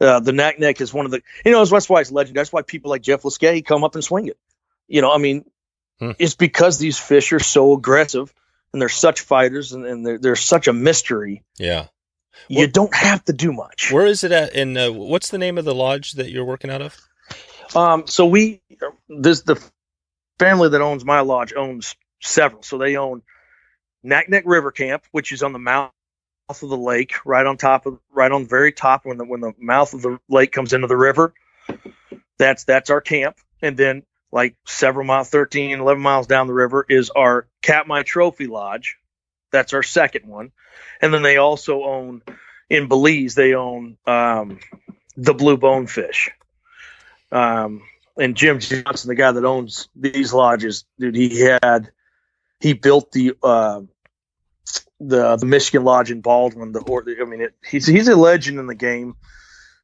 Uh, 0.00 0.20
the 0.20 0.32
Naknek 0.32 0.80
is 0.80 0.92
one 0.94 1.04
of 1.04 1.10
the, 1.10 1.22
you 1.44 1.52
know, 1.52 1.64
that's 1.64 1.88
why 1.88 2.00
it's 2.00 2.12
legendary. 2.12 2.40
That's 2.40 2.52
why 2.52 2.62
people 2.62 2.90
like 2.90 3.02
Jeff 3.02 3.22
Liskay 3.22 3.64
come 3.64 3.82
up 3.82 3.94
and 3.94 4.04
swing 4.04 4.28
it. 4.28 4.38
You 4.88 5.00
know, 5.00 5.12
I 5.12 5.18
mean, 5.18 5.44
Hmm. 6.00 6.12
it's 6.18 6.34
because 6.34 6.78
these 6.78 6.98
fish 6.98 7.32
are 7.32 7.38
so 7.38 7.74
aggressive 7.74 8.32
and 8.72 8.82
they're 8.82 8.88
such 8.88 9.20
fighters 9.20 9.72
and, 9.72 9.86
and 9.86 10.04
they're, 10.04 10.18
they're 10.18 10.36
such 10.36 10.66
a 10.66 10.72
mystery. 10.72 11.44
Yeah. 11.58 11.86
You 12.48 12.66
don't 12.66 12.94
have 12.94 13.24
to 13.26 13.32
do 13.32 13.52
much. 13.52 13.92
Where 13.92 14.06
is 14.06 14.24
it 14.24 14.32
at? 14.32 14.54
In 14.54 14.76
uh, 14.76 14.90
what's 14.90 15.30
the 15.30 15.38
name 15.38 15.58
of 15.58 15.64
the 15.64 15.74
lodge 15.74 16.12
that 16.12 16.30
you're 16.30 16.44
working 16.44 16.70
out 16.70 16.82
of? 16.82 16.96
Um, 17.76 18.06
so 18.08 18.26
we 18.26 18.60
this 19.08 19.42
the 19.42 19.62
family 20.42 20.68
that 20.68 20.80
owns 20.80 21.04
my 21.04 21.20
lodge 21.20 21.52
owns 21.54 21.96
several. 22.20 22.62
So 22.62 22.78
they 22.78 22.96
own 22.96 23.22
Naknek 24.04 24.42
River 24.44 24.70
Camp, 24.70 25.04
which 25.12 25.32
is 25.32 25.42
on 25.42 25.52
the 25.52 25.58
mouth 25.58 25.92
of 26.48 26.60
the 26.60 26.76
lake, 26.76 27.14
right 27.24 27.46
on 27.46 27.56
top 27.56 27.86
of 27.86 27.98
right 28.10 28.30
on 28.30 28.42
the 28.42 28.48
very 28.48 28.72
top 28.72 29.04
when 29.04 29.18
the 29.18 29.24
when 29.24 29.40
the 29.40 29.52
mouth 29.58 29.94
of 29.94 30.02
the 30.02 30.18
lake 30.28 30.52
comes 30.52 30.72
into 30.72 30.86
the 30.86 30.96
river. 30.96 31.34
That's 32.38 32.64
that's 32.64 32.90
our 32.90 33.00
camp. 33.00 33.36
And 33.60 33.76
then 33.76 34.02
like 34.32 34.56
several 34.66 35.06
miles 35.06 35.28
13, 35.28 35.78
11 35.78 36.02
miles 36.02 36.26
down 36.26 36.46
the 36.46 36.54
river 36.54 36.84
is 36.88 37.10
our 37.10 37.46
Katmai 37.60 38.02
Trophy 38.02 38.46
Lodge. 38.46 38.96
That's 39.52 39.74
our 39.74 39.82
second 39.82 40.26
one. 40.26 40.52
And 41.00 41.12
then 41.12 41.22
they 41.22 41.36
also 41.36 41.84
own 41.84 42.22
in 42.70 42.88
Belize, 42.88 43.34
they 43.34 43.54
own 43.54 43.98
um, 44.06 44.58
the 45.16 45.34
blue 45.34 45.58
bonefish. 45.58 46.30
Um, 47.30 47.82
and 48.16 48.36
Jim 48.36 48.58
Johnson, 48.60 49.08
the 49.08 49.14
guy 49.14 49.32
that 49.32 49.44
owns 49.44 49.88
these 49.94 50.32
lodges, 50.32 50.84
dude, 50.98 51.14
he 51.14 51.40
had 51.40 51.90
he 52.60 52.72
built 52.72 53.12
the 53.12 53.34
uh, 53.42 53.80
the 55.00 55.36
the 55.36 55.46
Michigan 55.46 55.84
Lodge 55.84 56.10
in 56.10 56.20
Baldwin. 56.20 56.72
The 56.72 56.80
or, 56.80 57.04
I 57.20 57.24
mean, 57.24 57.42
it, 57.42 57.54
he's 57.68 57.86
he's 57.86 58.08
a 58.08 58.16
legend 58.16 58.58
in 58.58 58.66
the 58.66 58.74
game. 58.74 59.16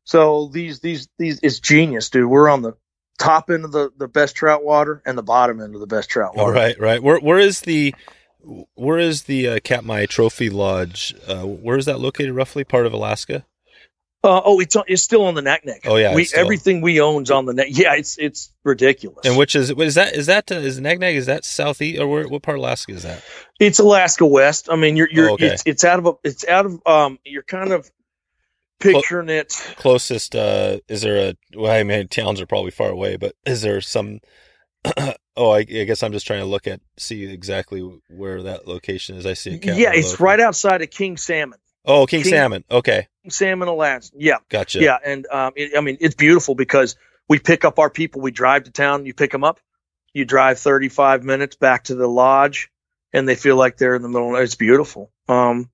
So 0.04 0.48
these 0.52 0.80
these 0.80 1.08
these 1.18 1.40
it's 1.42 1.60
genius, 1.60 2.10
dude. 2.10 2.30
We're 2.30 2.48
on 2.48 2.62
the 2.62 2.74
top 3.18 3.50
end 3.50 3.64
of 3.64 3.72
the 3.72 3.90
the 3.96 4.08
best 4.08 4.36
trout 4.36 4.64
water 4.64 5.02
and 5.04 5.18
the 5.18 5.22
bottom 5.22 5.60
end 5.60 5.74
of 5.74 5.80
the 5.80 5.86
best 5.86 6.08
trout 6.08 6.34
All 6.36 6.46
water. 6.46 6.54
right, 6.54 6.80
right. 6.80 7.02
Where 7.02 7.18
where 7.18 7.38
is 7.38 7.62
the 7.62 7.94
where 8.74 8.98
is 8.98 9.24
the 9.24 9.48
uh, 9.48 9.58
Katmai 9.62 10.06
Trophy 10.06 10.48
Lodge? 10.48 11.14
Uh, 11.26 11.42
where 11.42 11.76
is 11.76 11.86
that 11.86 12.00
located? 12.00 12.32
Roughly 12.32 12.64
part 12.64 12.86
of 12.86 12.92
Alaska. 12.92 13.44
Uh, 14.24 14.40
oh, 14.44 14.58
it's 14.58 14.76
it's 14.88 15.02
still 15.02 15.26
on 15.26 15.34
the 15.34 15.42
Naknek. 15.42 15.86
Oh, 15.86 15.94
yeah, 15.94 16.12
we 16.12 16.26
everything 16.34 16.80
we 16.80 17.00
own's 17.00 17.30
on 17.30 17.46
the 17.46 17.54
neck. 17.54 17.68
Yeah, 17.70 17.94
it's 17.94 18.18
it's 18.18 18.52
ridiculous. 18.64 19.24
And 19.24 19.36
which 19.36 19.54
is 19.54 19.70
is 19.70 19.94
that? 19.94 20.14
Is 20.14 20.26
that 20.26 20.50
uh, 20.50 20.56
is 20.56 20.80
Naknek? 20.80 21.14
Is 21.14 21.26
that 21.26 21.44
southeast 21.44 22.00
or 22.00 22.08
where, 22.08 22.26
what 22.26 22.42
part 22.42 22.56
of 22.56 22.60
Alaska 22.60 22.92
is 22.92 23.04
that? 23.04 23.22
It's 23.60 23.78
Alaska 23.78 24.26
West. 24.26 24.68
I 24.70 24.76
mean, 24.76 24.96
you're 24.96 25.08
you're 25.08 25.30
Oh, 25.30 25.34
okay. 25.34 25.46
it's 25.46 25.62
it's 25.66 25.84
out 25.84 26.00
of 26.00 26.06
a 26.06 26.12
it's 26.24 26.46
out 26.48 26.66
of 26.66 26.84
um 26.84 27.20
you're 27.24 27.44
kind 27.44 27.70
of 27.70 27.88
picturing 28.80 29.28
it. 29.28 29.52
Closest 29.76 30.34
uh, 30.34 30.78
is 30.88 31.02
there 31.02 31.30
a? 31.30 31.34
Well, 31.56 31.72
I 31.72 31.84
mean, 31.84 32.08
towns 32.08 32.40
are 32.40 32.46
probably 32.46 32.72
far 32.72 32.90
away, 32.90 33.16
but 33.16 33.34
is 33.46 33.62
there 33.62 33.80
some? 33.80 34.18
oh, 35.36 35.50
I, 35.50 35.58
I 35.58 35.62
guess 35.62 36.02
I'm 36.02 36.12
just 36.12 36.26
trying 36.26 36.40
to 36.40 36.46
look 36.46 36.66
at 36.66 36.80
see 36.96 37.24
exactly 37.24 37.80
where 38.08 38.42
that 38.42 38.66
location 38.66 39.16
is. 39.16 39.26
I 39.26 39.34
see 39.34 39.60
a 39.62 39.74
Yeah, 39.74 39.92
it's 39.92 40.18
right 40.20 40.40
outside 40.40 40.82
of 40.82 40.90
King 40.90 41.16
Salmon. 41.16 41.58
Oh, 41.89 42.07
King, 42.07 42.22
King- 42.22 42.30
Salmon. 42.30 42.64
Okay, 42.70 43.09
King 43.22 43.30
Salmon, 43.30 43.66
Alaska. 43.68 44.14
Yeah, 44.18 44.36
gotcha. 44.51 44.80
yeah, 44.80 44.99
and 45.05 45.26
um, 45.26 45.55
it, 45.57 45.72
I 45.76 45.80
mean 45.80 45.97
it's 46.01 46.14
beautiful 46.14 46.55
because 46.55 46.97
we 47.28 47.39
pick 47.39 47.64
up 47.64 47.78
our 47.78 47.91
people. 47.91 48.20
We 48.20 48.30
drive 48.30 48.64
to 48.64 48.70
town. 48.70 49.07
You 49.07 49.14
pick 49.14 49.32
them 49.32 49.43
up. 49.43 49.59
You 50.12 50.24
drive 50.24 50.59
35 50.59 51.24
minutes 51.24 51.57
back 51.57 51.84
to 51.84 51.95
the 51.95 52.07
lodge, 52.07 52.70
and 53.12 53.26
they 53.28 53.34
feel 53.34 53.57
like 53.57 53.78
they're 53.78 53.95
in 53.95 54.03
the 54.03 54.09
middle. 54.09 54.36
It's 54.36 54.55
beautiful. 54.55 55.11
Um, 55.28 55.70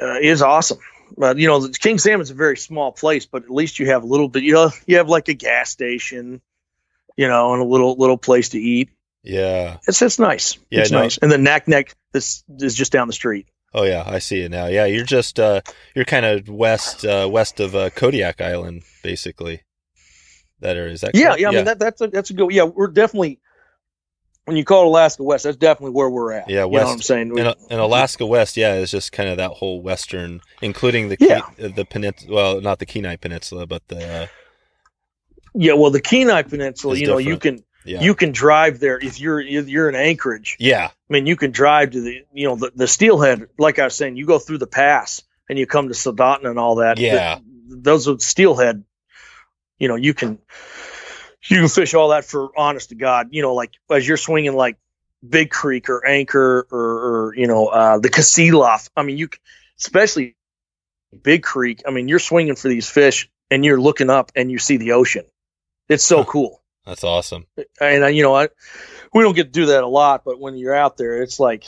uh, 0.00 0.18
it's 0.20 0.42
awesome. 0.42 0.78
But 1.16 1.38
you 1.38 1.46
know, 1.46 1.68
King 1.68 1.98
Salmon's 1.98 2.30
a 2.30 2.34
very 2.34 2.56
small 2.56 2.92
place, 2.92 3.26
but 3.26 3.44
at 3.44 3.50
least 3.50 3.78
you 3.78 3.86
have 3.86 4.02
a 4.02 4.06
little 4.06 4.28
bit. 4.28 4.42
You 4.42 4.52
know, 4.52 4.70
you 4.86 4.96
have 4.96 5.08
like 5.08 5.28
a 5.28 5.34
gas 5.34 5.70
station, 5.70 6.40
you 7.16 7.28
know, 7.28 7.52
and 7.52 7.62
a 7.62 7.64
little 7.64 7.96
little 7.96 8.18
place 8.18 8.50
to 8.50 8.58
eat. 8.58 8.90
Yeah. 9.22 9.78
It's 9.86 10.02
it's 10.02 10.18
nice. 10.18 10.58
Yeah, 10.70 10.80
it's 10.80 10.90
no. 10.90 11.02
nice. 11.02 11.18
And 11.18 11.30
the 11.30 11.36
Naknek 11.36 11.92
this 12.12 12.44
is 12.58 12.74
just 12.74 12.92
down 12.92 13.06
the 13.06 13.12
street. 13.12 13.46
Oh 13.78 13.84
yeah, 13.84 14.02
I 14.06 14.18
see 14.20 14.40
it 14.40 14.50
now. 14.50 14.66
Yeah, 14.66 14.86
you're 14.86 15.04
just 15.04 15.38
uh 15.38 15.60
you're 15.94 16.06
kind 16.06 16.24
of 16.26 16.48
west 16.48 17.04
uh 17.04 17.28
west 17.30 17.60
of 17.60 17.74
uh, 17.74 17.90
Kodiak 17.90 18.40
Island 18.40 18.82
basically. 19.02 19.62
That 20.60 20.76
area 20.76 20.92
is 20.94 21.02
that 21.02 21.14
Yeah, 21.14 21.26
correct? 21.26 21.40
yeah. 21.42 21.48
I 21.48 21.52
mean 21.52 21.64
that 21.66 21.78
that's 21.78 22.00
a 22.00 22.08
that's 22.08 22.30
a 22.30 22.32
good. 22.34 22.50
Yeah, 22.52 22.64
we're 22.64 22.88
definitely 22.88 23.38
when 24.46 24.56
you 24.56 24.64
call 24.64 24.84
it 24.84 24.86
Alaska 24.86 25.24
West, 25.24 25.44
that's 25.44 25.56
definitely 25.56 25.90
where 25.90 26.08
we're 26.08 26.32
at. 26.32 26.48
Yeah, 26.48 26.64
you 26.64 26.70
know 26.70 26.84
what 26.84 26.86
I'm 26.86 27.02
saying. 27.02 27.30
We- 27.34 27.40
And, 27.42 27.54
and 27.68 27.80
Alaska 27.80 28.24
West, 28.24 28.56
yeah, 28.56 28.74
is 28.76 28.92
just 28.92 29.10
kind 29.12 29.28
of 29.28 29.36
that 29.38 29.50
whole 29.50 29.82
western, 29.82 30.40
including 30.62 31.08
the 31.08 31.16
Yeah. 31.18 31.40
Ke- 31.40 31.74
the 31.74 31.84
peninsula. 31.84 32.32
Well, 32.34 32.60
not 32.60 32.78
the 32.78 32.86
Kenai 32.86 33.16
Peninsula, 33.16 33.66
but 33.66 33.86
the 33.88 34.22
uh, 34.22 34.26
yeah, 35.54 35.72
well, 35.74 35.90
the 35.90 36.00
Kenai 36.00 36.42
Peninsula, 36.42 36.96
you 36.96 37.06
know, 37.08 37.18
you 37.18 37.36
can 37.38 37.58
yeah, 37.86 38.02
you 38.02 38.14
can 38.14 38.32
drive 38.32 38.78
there 38.78 38.98
if 38.98 39.20
you're 39.20 39.40
you're 39.40 39.88
in 39.88 39.94
Anchorage. 39.94 40.56
yeah, 40.58 40.86
I 40.88 41.12
mean, 41.12 41.26
you 41.26 41.36
can 41.36 41.50
drive 41.50 41.90
to 41.92 42.00
the 42.00 42.24
you 42.32 42.48
know 42.48 42.56
the, 42.56 42.72
the 42.74 42.86
Steelhead. 42.86 43.48
Like 43.58 43.78
I 43.78 43.84
was 43.84 43.94
saying, 43.94 44.16
you 44.16 44.26
go 44.26 44.38
through 44.38 44.58
the 44.58 44.66
pass 44.66 45.22
and 45.48 45.58
you 45.58 45.66
come 45.66 45.88
to 45.88 45.94
Soldotna 45.94 46.50
and 46.50 46.58
all 46.58 46.76
that. 46.76 46.98
Yeah. 46.98 47.36
Th- 47.36 47.44
those 47.68 48.08
are 48.08 48.18
Steelhead. 48.18 48.84
You 49.78 49.88
know, 49.88 49.96
you 49.96 50.14
can 50.14 50.38
you 51.48 51.60
can 51.60 51.68
fish 51.68 51.94
all 51.94 52.08
that 52.10 52.24
for 52.24 52.50
honest 52.56 52.88
to 52.90 52.94
God. 52.94 53.28
You 53.30 53.42
know, 53.42 53.54
like 53.54 53.72
as 53.90 54.06
you're 54.06 54.16
swinging 54.16 54.54
like 54.54 54.76
Big 55.26 55.50
Creek 55.50 55.88
or 55.88 56.06
Anchor 56.06 56.66
or, 56.70 56.78
or 57.28 57.34
you 57.36 57.46
know 57.46 57.66
uh, 57.66 57.98
the 57.98 58.08
Kasilof. 58.08 58.88
I 58.96 59.02
mean, 59.02 59.18
you 59.18 59.28
especially 59.78 60.36
Big 61.22 61.42
Creek. 61.42 61.82
I 61.86 61.90
mean, 61.90 62.08
you're 62.08 62.18
swinging 62.18 62.56
for 62.56 62.68
these 62.68 62.88
fish 62.88 63.28
and 63.50 63.64
you're 63.64 63.80
looking 63.80 64.10
up 64.10 64.32
and 64.34 64.50
you 64.50 64.58
see 64.58 64.76
the 64.76 64.92
ocean. 64.92 65.24
It's 65.88 66.04
so 66.04 66.18
Huh. 66.18 66.30
cool 66.30 66.62
that's 66.86 67.04
awesome. 67.04 67.46
and 67.80 68.04
uh, 68.04 68.06
you 68.06 68.22
know, 68.22 68.34
I 68.34 68.48
we 69.12 69.22
don't 69.22 69.34
get 69.34 69.44
to 69.44 69.50
do 69.50 69.66
that 69.66 69.84
a 69.84 69.88
lot, 69.88 70.22
but 70.24 70.40
when 70.40 70.56
you're 70.56 70.74
out 70.74 70.96
there, 70.96 71.22
it's 71.22 71.40
like, 71.40 71.64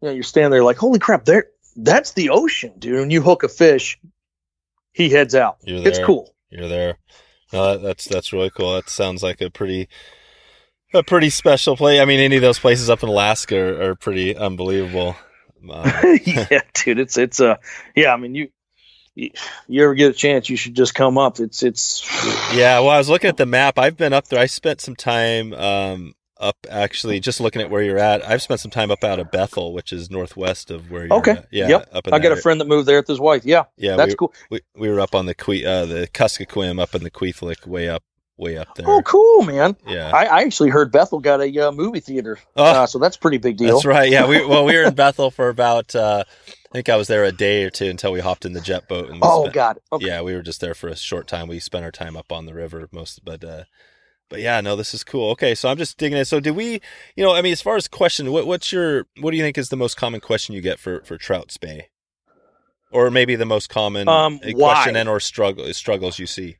you 0.00 0.08
know, 0.08 0.10
you're 0.10 0.22
standing 0.22 0.50
there 0.50 0.64
like, 0.64 0.76
holy 0.76 0.98
crap, 0.98 1.24
there, 1.24 1.48
that's 1.76 2.12
the 2.12 2.30
ocean, 2.30 2.74
dude. 2.78 3.00
And 3.00 3.12
you 3.12 3.22
hook 3.22 3.44
a 3.44 3.48
fish, 3.48 3.98
he 4.92 5.08
heads 5.08 5.34
out. 5.34 5.58
You're 5.62 5.80
there. 5.80 5.88
It's 5.88 5.98
cool. 5.98 6.34
You're 6.50 6.68
there. 6.68 6.98
No, 7.52 7.72
that, 7.72 7.82
that's 7.82 8.04
that's 8.06 8.32
really 8.32 8.50
cool. 8.50 8.74
That 8.74 8.90
sounds 8.90 9.22
like 9.22 9.40
a 9.40 9.50
pretty 9.50 9.88
a 10.92 11.02
pretty 11.02 11.30
special 11.30 11.76
place. 11.76 12.00
I 12.00 12.04
mean, 12.04 12.20
any 12.20 12.36
of 12.36 12.42
those 12.42 12.58
places 12.58 12.90
up 12.90 13.02
in 13.02 13.08
Alaska 13.08 13.58
are, 13.58 13.90
are 13.90 13.94
pretty 13.94 14.36
unbelievable. 14.36 15.16
Uh, 15.68 16.16
yeah, 16.24 16.60
dude, 16.74 16.98
it's 16.98 17.16
it's 17.16 17.40
uh, 17.40 17.56
yeah. 17.94 18.12
I 18.12 18.16
mean, 18.16 18.34
you, 18.34 18.48
you 19.68 19.84
ever 19.84 19.94
get 19.94 20.10
a 20.10 20.14
chance, 20.14 20.48
you 20.48 20.56
should 20.56 20.74
just 20.74 20.94
come 20.94 21.18
up. 21.18 21.40
It's 21.40 21.62
it's 21.62 22.02
Yeah, 22.54 22.78
well, 22.80 22.90
I 22.90 22.98
was 22.98 23.08
looking 23.08 23.28
at 23.28 23.36
the 23.36 23.46
map. 23.46 23.78
I've 23.78 23.96
been 23.96 24.12
up 24.12 24.28
there. 24.28 24.38
I 24.40 24.46
spent 24.46 24.80
some 24.80 24.94
time 24.96 25.52
um, 25.54 26.14
up 26.40 26.56
actually, 26.70 27.18
just 27.18 27.40
looking 27.40 27.60
at 27.60 27.68
where 27.70 27.82
you're 27.82 27.98
at. 27.98 28.24
I've 28.24 28.42
spent 28.42 28.60
some 28.60 28.70
time 28.70 28.90
up 28.92 29.02
out 29.02 29.18
of 29.18 29.30
Bethel, 29.32 29.72
which 29.74 29.92
is 29.92 30.08
northwest 30.10 30.70
of 30.70 30.90
where 30.90 31.06
you're 31.06 31.14
Okay. 31.18 31.32
at. 31.32 31.48
Yeah, 31.50 31.68
Yep. 31.68 31.88
up 31.92 32.08
I 32.12 32.18
got 32.20 32.30
a 32.32 32.36
friend 32.36 32.60
that 32.60 32.68
moved 32.68 32.86
there 32.86 32.98
with 32.98 33.08
his 33.08 33.18
wife. 33.20 33.44
Yeah, 33.44 33.64
Yeah, 33.76 33.96
that's 33.96 34.12
we, 34.12 34.16
cool. 34.16 34.32
we 34.50 34.60
we 34.76 34.88
were 34.88 35.00
up 35.00 35.14
on 35.16 35.26
the 35.26 35.34
que- 35.34 35.64
uh, 35.66 35.84
the 35.86 36.06
Kuskokwim 36.14 36.80
up 36.80 36.94
in 36.94 37.02
the 37.02 37.10
Kwethluk, 37.10 37.66
way 37.66 37.88
up, 37.88 38.04
way 38.36 38.56
up 38.56 38.72
there. 38.76 38.88
Oh, 38.88 39.02
cool, 39.02 39.42
man. 39.42 39.76
Yeah. 39.84 40.12
I, 40.14 40.26
I 40.26 40.42
actually 40.42 40.70
heard 40.70 40.92
Bethel 40.92 41.18
got 41.18 41.40
a 41.40 41.58
uh, 41.58 41.72
movie 41.72 41.98
theater, 41.98 42.38
Oh, 42.54 42.64
uh, 42.64 42.86
so 42.86 43.00
that's 43.00 43.16
a 43.16 43.18
pretty 43.18 43.38
big 43.38 43.56
deal. 43.56 43.74
That's 43.74 43.84
right. 43.84 44.08
Yeah, 44.08 44.28
we 44.28 44.44
well 44.46 44.64
we 44.64 44.76
were 44.76 44.84
in 44.84 44.94
Bethel 45.04 45.32
for 45.32 45.48
about 45.48 45.92
uh, 45.96 46.22
I 46.70 46.72
think 46.72 46.88
I 46.90 46.96
was 46.96 47.08
there 47.08 47.24
a 47.24 47.32
day 47.32 47.64
or 47.64 47.70
two 47.70 47.86
until 47.86 48.12
we 48.12 48.20
hopped 48.20 48.44
in 48.44 48.52
the 48.52 48.60
jet 48.60 48.88
boat 48.88 49.08
and 49.08 49.20
Oh, 49.22 49.48
spent- 49.48 49.78
it. 49.78 49.82
Okay. 49.92 50.06
yeah 50.06 50.20
we 50.20 50.34
were 50.34 50.42
just 50.42 50.60
there 50.60 50.74
for 50.74 50.88
a 50.88 50.96
short 50.96 51.26
time. 51.26 51.48
We 51.48 51.60
spent 51.60 51.84
our 51.84 51.90
time 51.90 52.16
up 52.16 52.30
on 52.30 52.44
the 52.46 52.54
river 52.54 52.88
most, 52.92 53.24
but 53.24 53.42
uh, 53.42 53.64
but 54.28 54.40
yeah, 54.40 54.60
no, 54.60 54.76
this 54.76 54.92
is 54.92 55.02
cool. 55.04 55.30
Okay, 55.30 55.54
so 55.54 55.70
I'm 55.70 55.78
just 55.78 55.96
digging 55.96 56.18
in. 56.18 56.24
So 56.26 56.40
did 56.40 56.54
we, 56.54 56.82
you 57.16 57.24
know, 57.24 57.34
I 57.34 57.40
mean, 57.40 57.52
as 57.52 57.62
far 57.62 57.76
as 57.76 57.88
question, 57.88 58.30
what 58.32 58.46
what's 58.46 58.70
your 58.70 59.06
what 59.20 59.30
do 59.30 59.38
you 59.38 59.42
think 59.42 59.56
is 59.56 59.70
the 59.70 59.76
most 59.76 59.96
common 59.96 60.20
question 60.20 60.54
you 60.54 60.60
get 60.60 60.78
for 60.78 61.00
for 61.04 61.16
trout 61.16 61.50
spey, 61.50 61.88
or 62.92 63.10
maybe 63.10 63.34
the 63.36 63.46
most 63.46 63.70
common 63.70 64.06
Um, 64.06 64.38
uh, 64.46 64.52
question 64.52 64.96
and 64.96 65.08
or 65.08 65.20
struggle 65.20 65.72
struggles 65.72 66.18
you 66.18 66.26
see? 66.26 66.58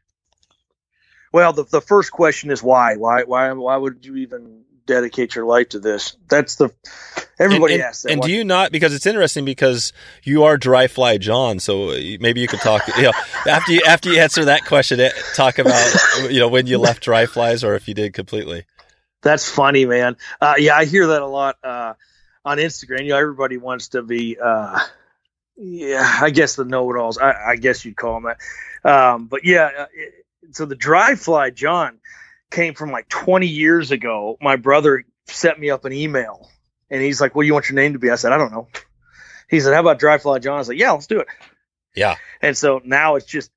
Well, 1.31 1.53
the 1.53 1.65
the 1.65 1.83
first 1.83 2.11
question 2.11 2.51
is 2.51 2.63
why? 2.63 2.97
Why 2.97 3.25
why 3.25 3.53
why 3.53 3.77
would 3.77 4.07
you 4.07 4.17
even 4.17 4.65
dedicate 4.89 5.37
your 5.37 5.45
life 5.45 5.69
to 5.71 5.79
this? 5.79 6.17
That's 6.29 6.57
the 6.57 6.71
everybody 7.39 7.75
and, 7.75 7.83
and, 7.83 7.89
asks 7.89 8.03
that. 8.03 8.13
And 8.13 8.21
Why- 8.21 8.27
do 8.27 8.33
you 8.33 8.45
not? 8.45 8.73
Because 8.73 8.93
it's 8.95 9.07
interesting 9.07 9.45
because 9.45 9.93
you 10.25 10.43
are 10.45 10.57
dry 10.57 10.89
fly 10.89 11.19
John, 11.19 11.61
so 11.61 11.91
uh, 11.91 12.01
maybe 12.19 12.41
you 12.41 12.49
could 12.49 12.61
talk. 12.61 12.83
You 12.97 13.05
know, 13.05 13.13
after 13.47 13.73
you 13.73 13.83
after 13.87 14.11
you 14.11 14.19
answer 14.19 14.47
that 14.47 14.65
question, 14.65 14.99
eh, 14.99 15.11
talk 15.35 15.59
about 15.59 15.95
you 16.31 16.41
know 16.41 16.49
when 16.49 16.67
you 16.67 16.79
left 16.79 17.03
dry 17.03 17.27
flies 17.27 17.63
or 17.63 17.77
if 17.77 17.87
you 17.87 17.95
did 17.95 18.15
completely. 18.15 18.65
That's 19.23 19.49
funny, 19.49 19.85
man. 19.85 20.17
Uh, 20.41 20.55
yeah, 20.59 20.77
I 20.77 20.85
hear 20.85 21.09
that 21.09 21.23
a 21.23 21.27
lot 21.27 21.57
uh, 21.63 21.95
on 22.45 22.59
Instagram. 22.59 23.03
You 23.03 23.11
know, 23.11 23.19
everybody 23.19 23.57
wants 23.57 23.89
to 23.89 24.03
be, 24.03 24.39
uh, 24.43 24.79
yeah, 25.57 26.19
I 26.23 26.31
guess 26.31 26.55
the 26.55 26.65
know-it-alls. 26.65 27.19
I, 27.19 27.35
I 27.51 27.57
guess 27.57 27.85
you'd 27.85 27.97
call 27.97 28.21
them 28.21 28.33
that. 28.85 28.89
Um, 28.89 29.27
but 29.27 29.45
yeah, 29.45 29.71
uh, 29.77 29.87
it, 29.93 30.25
so 30.53 30.67
the 30.67 30.77
dry 30.77 31.15
fly 31.15 31.51
John 31.51 31.99
came 32.51 32.75
from 32.75 32.91
like 32.91 33.09
20 33.09 33.47
years 33.47 33.91
ago. 33.91 34.37
My 34.41 34.57
brother 34.57 35.05
sent 35.27 35.59
me 35.59 35.71
up 35.71 35.85
an 35.85 35.93
email, 35.93 36.51
and 36.91 37.03
he's 37.03 37.21
like, 37.21 37.35
"What 37.35 37.43
do 37.43 37.47
you 37.47 37.53
want 37.55 37.69
your 37.69 37.77
name 37.77 37.93
to 37.95 37.99
be?" 37.99 38.11
I 38.11 38.17
said, 38.17 38.33
"I 38.33 38.39
don't 38.39 38.53
know." 38.53 38.69
He 39.49 39.61
said, 39.61 39.73
"How 39.75 39.81
about 39.81 39.99
dry 39.99 40.19
fly 40.19 40.39
John?" 40.39 40.55
I 40.55 40.59
was 40.59 40.69
like, 40.69 40.79
"Yeah, 40.79 40.93
let's 40.93 41.07
do 41.07 41.21
it." 41.21 41.27
Yeah. 41.97 42.17
And 42.43 42.57
so 42.57 42.81
now 42.85 43.17
it's 43.17 43.27
just 43.27 43.51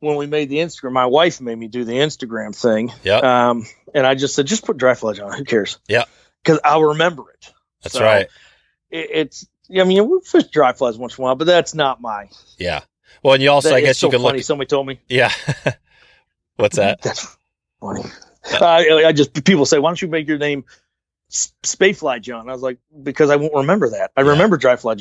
when 0.00 0.16
we 0.16 0.26
made 0.26 0.48
the 0.50 0.56
Instagram, 0.58 0.92
my 0.92 1.06
wife 1.06 1.40
made 1.40 1.58
me 1.58 1.66
do 1.66 1.84
the 1.84 1.94
Instagram 1.94 2.54
thing. 2.54 2.92
Yeah, 3.02 3.18
Um, 3.50 3.66
and 3.94 4.06
I 4.06 4.14
just 4.14 4.34
said, 4.34 4.46
just 4.46 4.66
put 4.66 4.76
dry 4.76 4.92
fledge 4.94 5.18
on. 5.18 5.32
Who 5.32 5.44
cares? 5.44 5.78
Yeah. 5.88 6.04
Because 6.42 6.60
I'll 6.62 6.82
remember 6.84 7.22
it. 7.32 7.52
that's 7.82 7.94
so- 7.94 8.04
right. 8.04 8.26
It, 8.90 9.08
it's, 9.12 9.46
I 9.74 9.82
mean, 9.84 10.06
we 10.08 10.20
fish 10.20 10.44
dry 10.44 10.74
flies 10.74 10.98
once 10.98 11.16
in 11.16 11.22
a 11.22 11.24
while, 11.24 11.36
but 11.36 11.46
that's 11.46 11.74
not 11.74 12.02
my. 12.02 12.28
Yeah. 12.58 12.82
Well, 13.22 13.32
and 13.34 13.42
you 13.42 13.50
also, 13.50 13.70
that- 13.70 13.76
I 13.76 13.80
guess 13.80 13.98
so 13.98 14.08
you 14.08 14.10
could 14.10 14.20
funny. 14.20 14.38
look. 14.38 14.44
Somebody 14.44 14.68
told 14.68 14.86
me. 14.86 15.00
Yeah. 15.08 15.32
What's 16.56 16.76
that? 16.76 17.00
That's 17.02 17.34
funny. 17.84 18.04
I, 18.60 19.04
I 19.06 19.12
just, 19.12 19.44
people 19.44 19.66
say, 19.66 19.78
why 19.78 19.88
don't 19.90 20.00
you 20.02 20.08
make 20.08 20.28
your 20.28 20.38
name 20.38 20.64
Speyfly 21.30 22.20
John? 22.20 22.48
I 22.48 22.52
was 22.52 22.62
like, 22.62 22.78
because 23.02 23.30
I 23.30 23.36
won't 23.36 23.54
remember 23.54 23.90
that. 23.90 24.10
I 24.16 24.22
Yeah. 24.22 24.28
remember 24.30 24.56
dry 24.56 24.76
fly 24.76 24.96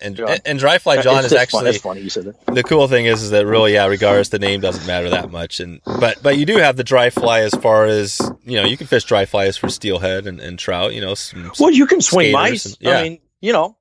And 0.00 0.16
John. 0.16 0.36
and 0.44 0.58
dry 0.58 0.78
fly 0.78 1.00
John 1.02 1.18
It's 1.18 1.26
is 1.26 1.32
fun- 1.32 1.40
actually 1.42 1.64
That's 1.64 1.78
funny 1.78 2.00
you 2.00 2.10
said 2.10 2.24
that. 2.24 2.46
the 2.54 2.62
cool 2.62 2.88
thing 2.88 3.06
is 3.06 3.22
is 3.22 3.30
that 3.30 3.46
really 3.46 3.74
yeah 3.74 3.86
regardless 3.86 4.30
the 4.30 4.38
name 4.38 4.60
doesn't 4.60 4.86
matter 4.86 5.10
that 5.10 5.30
much 5.30 5.60
and 5.60 5.80
but 5.84 6.20
but 6.22 6.36
you 6.38 6.44
do 6.46 6.56
have 6.56 6.76
the 6.76 6.82
dry 6.84 7.10
fly 7.10 7.40
as 7.42 7.54
far 7.54 7.84
as 7.84 8.20
you 8.44 8.56
know 8.60 8.64
you 8.66 8.76
can 8.76 8.86
fish 8.88 9.04
dry 9.04 9.26
flies 9.26 9.56
for 9.56 9.68
steelhead 9.68 10.26
and, 10.26 10.40
and 10.40 10.58
trout 10.58 10.92
you 10.94 11.00
know 11.00 11.14
some, 11.14 11.52
Well, 11.60 11.70
you 11.70 11.86
can 11.86 12.00
swing 12.00 12.32
mice. 12.32 12.64
and- 12.66 12.76
yeah. 12.80 12.98
I 12.98 13.02
mean, 13.04 13.18
you 13.40 13.52
know, 13.52 13.76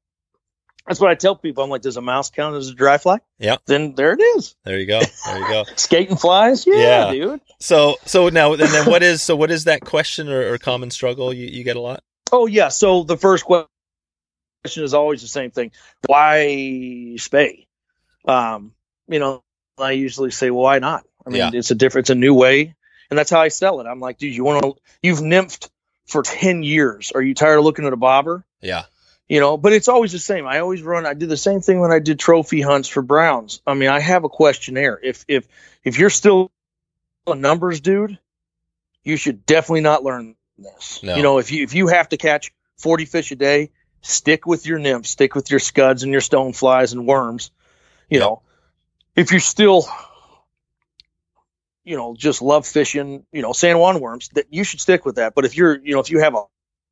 that's 0.87 0.99
what 0.99 1.09
I 1.11 1.15
tell 1.15 1.35
people. 1.35 1.63
I'm 1.63 1.69
like, 1.69 1.81
does 1.81 1.97
a 1.97 2.01
mouse 2.01 2.29
count 2.29 2.55
as 2.55 2.69
a 2.69 2.73
dry 2.73 2.97
fly? 2.97 3.19
Yeah. 3.39 3.57
Then 3.65 3.93
there 3.95 4.13
it 4.13 4.21
is. 4.21 4.55
there 4.65 4.77
you 4.79 4.85
go 4.87 4.99
there 5.25 5.39
you 5.39 5.47
go 5.47 5.63
Skating 5.75 6.17
flies? 6.17 6.65
Yeah, 6.67 6.75
Yeah. 6.75 7.11
dude. 7.11 7.41
so 7.59 7.95
so 8.05 8.29
now 8.29 8.53
and 8.53 8.61
then 8.61 8.89
what 8.89 9.03
is 9.03 9.21
so 9.21 9.35
what 9.35 9.51
is 9.51 9.65
that 9.65 9.81
question 9.81 10.29
or, 10.29 10.53
or 10.53 10.57
common 10.57 10.89
struggle 10.91 11.33
you, 11.33 11.47
you 11.47 11.63
get 11.63 11.75
a 11.75 11.81
lot 11.81 12.03
Oh 12.31 12.45
yeah. 12.47 12.69
So 12.69 13.03
the 13.03 13.17
first 13.17 13.43
question 13.43 13.67
is 14.63 14.93
always 14.93 15.21
the 15.21 15.27
same 15.27 15.51
thing: 15.51 15.71
Why 16.07 17.15
spey? 17.17 17.67
Um, 18.25 18.73
you 19.07 19.19
know, 19.19 19.43
I 19.77 19.91
usually 19.91 20.31
say, 20.31 20.49
well, 20.51 20.63
why 20.63 20.79
not? 20.79 21.03
I 21.25 21.29
mean, 21.29 21.39
Yeah. 21.39 21.49
it's 21.53 21.71
a 21.71 21.75
different, 21.75 22.03
it's 22.05 22.09
a 22.11 22.15
new 22.15 22.33
way, 22.33 22.73
and 23.09 23.17
that's 23.19 23.29
how 23.31 23.41
I 23.41 23.49
sell 23.49 23.81
it. 23.81 23.85
I'm 23.87 23.99
like, 23.99 24.17
dude, 24.17 24.33
you 24.35 24.43
want 24.43 24.63
to? 24.63 24.75
You've 25.03 25.19
nymphed 25.19 25.69
for 26.07 26.21
ten 26.23 26.63
years. 26.63 27.11
Are 27.13 27.21
you 27.21 27.33
tired 27.33 27.57
of 27.57 27.65
looking 27.65 27.85
at 27.85 27.93
a 27.93 27.97
bobber? 27.97 28.45
yeah 28.61 28.83
You 29.31 29.39
know, 29.39 29.55
but 29.55 29.71
it's 29.71 29.87
always 29.87 30.11
the 30.11 30.19
same. 30.19 30.45
I 30.45 30.59
always 30.59 30.83
run. 30.83 31.05
I 31.05 31.13
do 31.13 31.25
the 31.25 31.37
same 31.37 31.61
thing 31.61 31.79
when 31.79 31.89
I 31.89 31.99
did 31.99 32.19
trophy 32.19 32.59
hunts 32.59 32.89
for 32.89 33.01
Browns. 33.01 33.61
I 33.65 33.75
mean, 33.75 33.87
I 33.87 34.01
have 34.01 34.25
a 34.25 34.29
questionnaire. 34.29 34.99
If 35.01 35.23
if 35.29 35.47
if 35.85 35.97
you're 35.97 36.09
still 36.09 36.51
a 37.25 37.33
numbers 37.33 37.79
dude, 37.79 38.19
you 39.05 39.15
should 39.15 39.45
definitely 39.45 39.83
not 39.83 40.03
learn 40.03 40.35
this. 40.57 41.01
No. 41.01 41.15
You 41.15 41.23
know, 41.23 41.37
if 41.37 41.49
you 41.49 41.63
if 41.63 41.73
you 41.73 41.87
have 41.87 42.09
to 42.09 42.17
catch 42.17 42.51
40 42.79 43.05
fish 43.05 43.31
a 43.31 43.37
day, 43.37 43.71
stick 44.01 44.45
with 44.45 44.65
your 44.65 44.79
nymphs, 44.79 45.11
stick 45.11 45.33
with 45.33 45.49
your 45.49 45.61
scuds 45.61 46.03
and 46.03 46.11
your 46.11 46.19
stone 46.19 46.51
flies 46.51 46.91
and 46.91 47.07
worms. 47.07 47.51
You 48.09 48.19
Yep. 48.19 48.27
know, 48.27 48.41
if 49.15 49.31
you're 49.31 49.39
still 49.39 49.87
you 51.85 51.95
know, 51.95 52.17
just 52.17 52.41
love 52.41 52.67
fishing, 52.67 53.25
you 53.31 53.41
know, 53.41 53.53
San 53.53 53.77
Juan 53.77 54.01
worms, 54.01 54.27
that 54.33 54.47
you 54.49 54.65
should 54.65 54.81
stick 54.81 55.05
with 55.05 55.15
that. 55.15 55.35
But 55.35 55.45
if 55.45 55.55
you're, 55.55 55.79
you 55.79 55.93
know, 55.93 56.01
if 56.01 56.11
you 56.11 56.19
have 56.19 56.35
a 56.35 56.43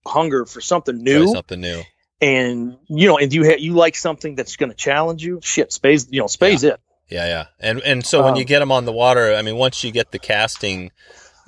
hunger 0.08 0.46
for 0.46 0.62
something 0.62 1.04
Try 1.04 1.14
new, 1.16 1.28
something 1.28 1.60
new 1.60 1.84
and 2.22 2.78
you 2.88 3.08
know, 3.08 3.18
and 3.18 3.34
you 3.34 3.46
ha- 3.46 3.58
you 3.60 3.74
like 3.74 3.96
something 3.96 4.36
that's 4.36 4.56
going 4.56 4.70
to 4.70 4.76
challenge 4.76 5.24
you, 5.24 5.40
shit, 5.44 5.72
space, 5.72 6.08
you 6.10 6.20
know, 6.20 6.28
space 6.28 6.64
it. 6.64 6.80
yeah 7.10 7.26
yeah 7.26 7.46
and 7.60 7.80
and 7.82 8.06
so 8.06 8.22
when 8.24 8.34
Um, 8.34 8.36
you 8.40 8.46
get 8.46 8.60
them 8.60 8.72
on 8.72 8.86
the 8.86 8.92
water 8.92 9.34
i 9.34 9.42
mean 9.42 9.56
once 9.56 9.84
you 9.84 9.92
get 9.92 10.12
the 10.12 10.20
casting 10.20 10.92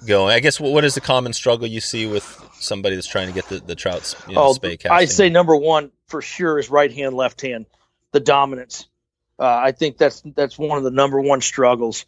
going 0.07 0.33
i 0.33 0.39
guess 0.39 0.59
what, 0.59 0.71
what 0.71 0.83
is 0.83 0.95
the 0.95 1.01
common 1.01 1.33
struggle 1.33 1.67
you 1.67 1.79
see 1.79 2.07
with 2.07 2.25
somebody 2.59 2.95
that's 2.95 3.05
trying 3.07 3.27
to 3.27 3.33
get 3.33 3.47
the, 3.49 3.59
the 3.59 3.75
trouts 3.75 4.15
you 4.27 4.33
know, 4.35 4.45
Oh, 4.45 4.53
spey 4.53 4.77
casting 4.77 4.91
I 4.91 5.05
say 5.05 5.29
number 5.29 5.55
one 5.55 5.91
for 6.07 6.21
sure 6.21 6.57
is 6.57 6.69
right 6.69 6.91
hand, 6.91 7.15
left 7.15 7.41
hand, 7.41 7.65
the 8.11 8.19
dominance. 8.19 8.87
Uh, 9.39 9.45
I 9.45 9.71
think 9.71 9.97
that's 9.97 10.21
that's 10.35 10.57
one 10.59 10.77
of 10.77 10.83
the 10.83 10.91
number 10.91 11.19
one 11.21 11.41
struggles 11.41 12.05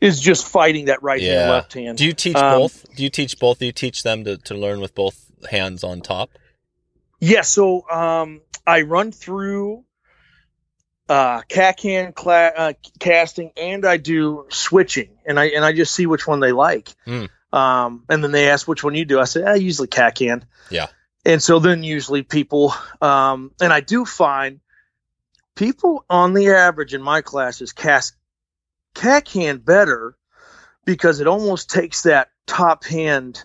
is 0.00 0.20
just 0.20 0.46
fighting 0.46 0.86
that 0.86 1.02
right 1.02 1.20
Yeah. 1.20 1.38
hand, 1.40 1.50
left 1.50 1.72
hand. 1.74 1.98
Do 1.98 2.04
you 2.06 2.12
teach 2.14 2.36
Um, 2.36 2.58
both? 2.60 2.86
Do 2.94 3.02
you 3.02 3.10
teach 3.10 3.38
both? 3.38 3.58
Do 3.58 3.66
you 3.66 3.72
teach 3.72 4.02
them 4.02 4.24
to, 4.24 4.36
to 4.38 4.54
learn 4.54 4.80
with 4.80 4.94
both 4.94 5.30
hands 5.50 5.82
on 5.84 6.00
top? 6.02 6.30
Yeah, 7.26 7.40
so 7.40 7.88
um, 7.90 8.40
I 8.64 8.82
run 8.82 9.10
through 9.10 9.84
uh, 11.08 11.42
cack-hand 11.48 12.14
cla- 12.14 12.52
uh, 12.56 12.72
casting, 13.00 13.50
and 13.56 13.84
I 13.84 13.96
do 13.96 14.46
switching, 14.48 15.10
and 15.26 15.36
I 15.40 15.46
and 15.46 15.64
I 15.64 15.72
just 15.72 15.92
see 15.92 16.06
which 16.06 16.28
one 16.28 16.38
they 16.38 16.52
like. 16.52 16.94
Hmm. 17.04 17.24
Um, 17.52 18.04
and 18.08 18.22
then 18.22 18.30
they 18.30 18.48
ask 18.48 18.68
which 18.68 18.84
one 18.84 18.94
you 18.94 19.04
do. 19.04 19.18
I 19.18 19.24
say 19.24 19.42
I 19.42 19.56
usually 19.56 19.88
cack-hand. 19.88 20.46
Yeah. 20.70 20.86
And 21.24 21.42
so 21.42 21.58
then 21.58 21.82
usually 21.82 22.22
people, 22.22 22.72
um, 23.00 23.50
and 23.60 23.72
I 23.72 23.80
do 23.80 24.04
find 24.04 24.60
people 25.56 26.04
on 26.08 26.32
the 26.32 26.50
average 26.50 26.94
in 26.94 27.02
my 27.02 27.22
classes 27.22 27.72
cast 27.72 28.14
cack-hand 28.94 29.64
better 29.64 30.16
because 30.84 31.18
it 31.18 31.26
almost 31.26 31.70
takes 31.70 32.02
that 32.02 32.28
top 32.46 32.84
hand. 32.84 33.44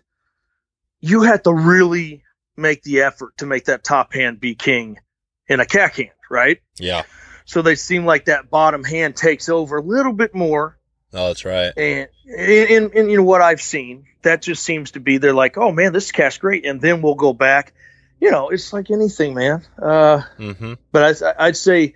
You 1.00 1.24
have 1.24 1.42
to 1.44 1.54
really 1.54 2.22
make 2.62 2.84
the 2.84 3.02
effort 3.02 3.38
to 3.38 3.46
make 3.46 3.66
that 3.66 3.84
top 3.84 4.14
hand 4.14 4.40
be 4.40 4.56
king 4.56 5.00
in 5.48 5.60
a 5.60 5.66
cack-hand, 5.66 6.12
right? 6.30 6.60
Yeah. 6.80 7.04
So 7.46 7.62
they 7.62 7.76
seem 7.76 8.06
like 8.06 8.26
that 8.26 8.50
bottom 8.50 8.84
hand 8.84 9.16
takes 9.16 9.50
over 9.50 9.78
a 9.78 9.82
little 9.82 10.14
bit 10.14 10.34
more. 10.34 10.78
Oh, 11.14 11.28
that's 11.28 11.44
right. 11.44 11.74
And 11.76 12.08
in, 12.26 12.92
in 12.92 13.10
you 13.10 13.18
know 13.18 13.24
what 13.24 13.42
I've 13.42 13.62
seen, 13.62 14.06
that 14.22 14.42
just 14.42 14.64
seems 14.64 14.92
to 14.92 15.00
be 15.02 15.18
they're 15.18 15.34
like, 15.34 15.58
oh 15.58 15.72
man, 15.72 15.92
this 15.92 16.12
cast 16.14 16.40
great, 16.40 16.66
and 16.66 16.80
then 16.80 17.02
we'll 17.02 17.16
go 17.16 17.34
back. 17.34 17.74
You 18.22 18.32
know, 18.32 18.50
it's 18.50 18.72
like 18.72 18.92
anything, 18.92 19.34
man. 19.34 19.64
Uh, 19.82 20.22
Mm-hmm. 20.38 20.74
but 20.92 21.24
I, 21.24 21.48
I'd 21.48 21.58
say 21.58 21.96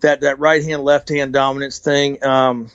that 0.00 0.22
that 0.22 0.40
right 0.40 0.64
hand 0.64 0.82
left 0.82 1.08
hand 1.10 1.32
dominance 1.32 1.78
thing, 1.78 2.24
um, 2.24 2.70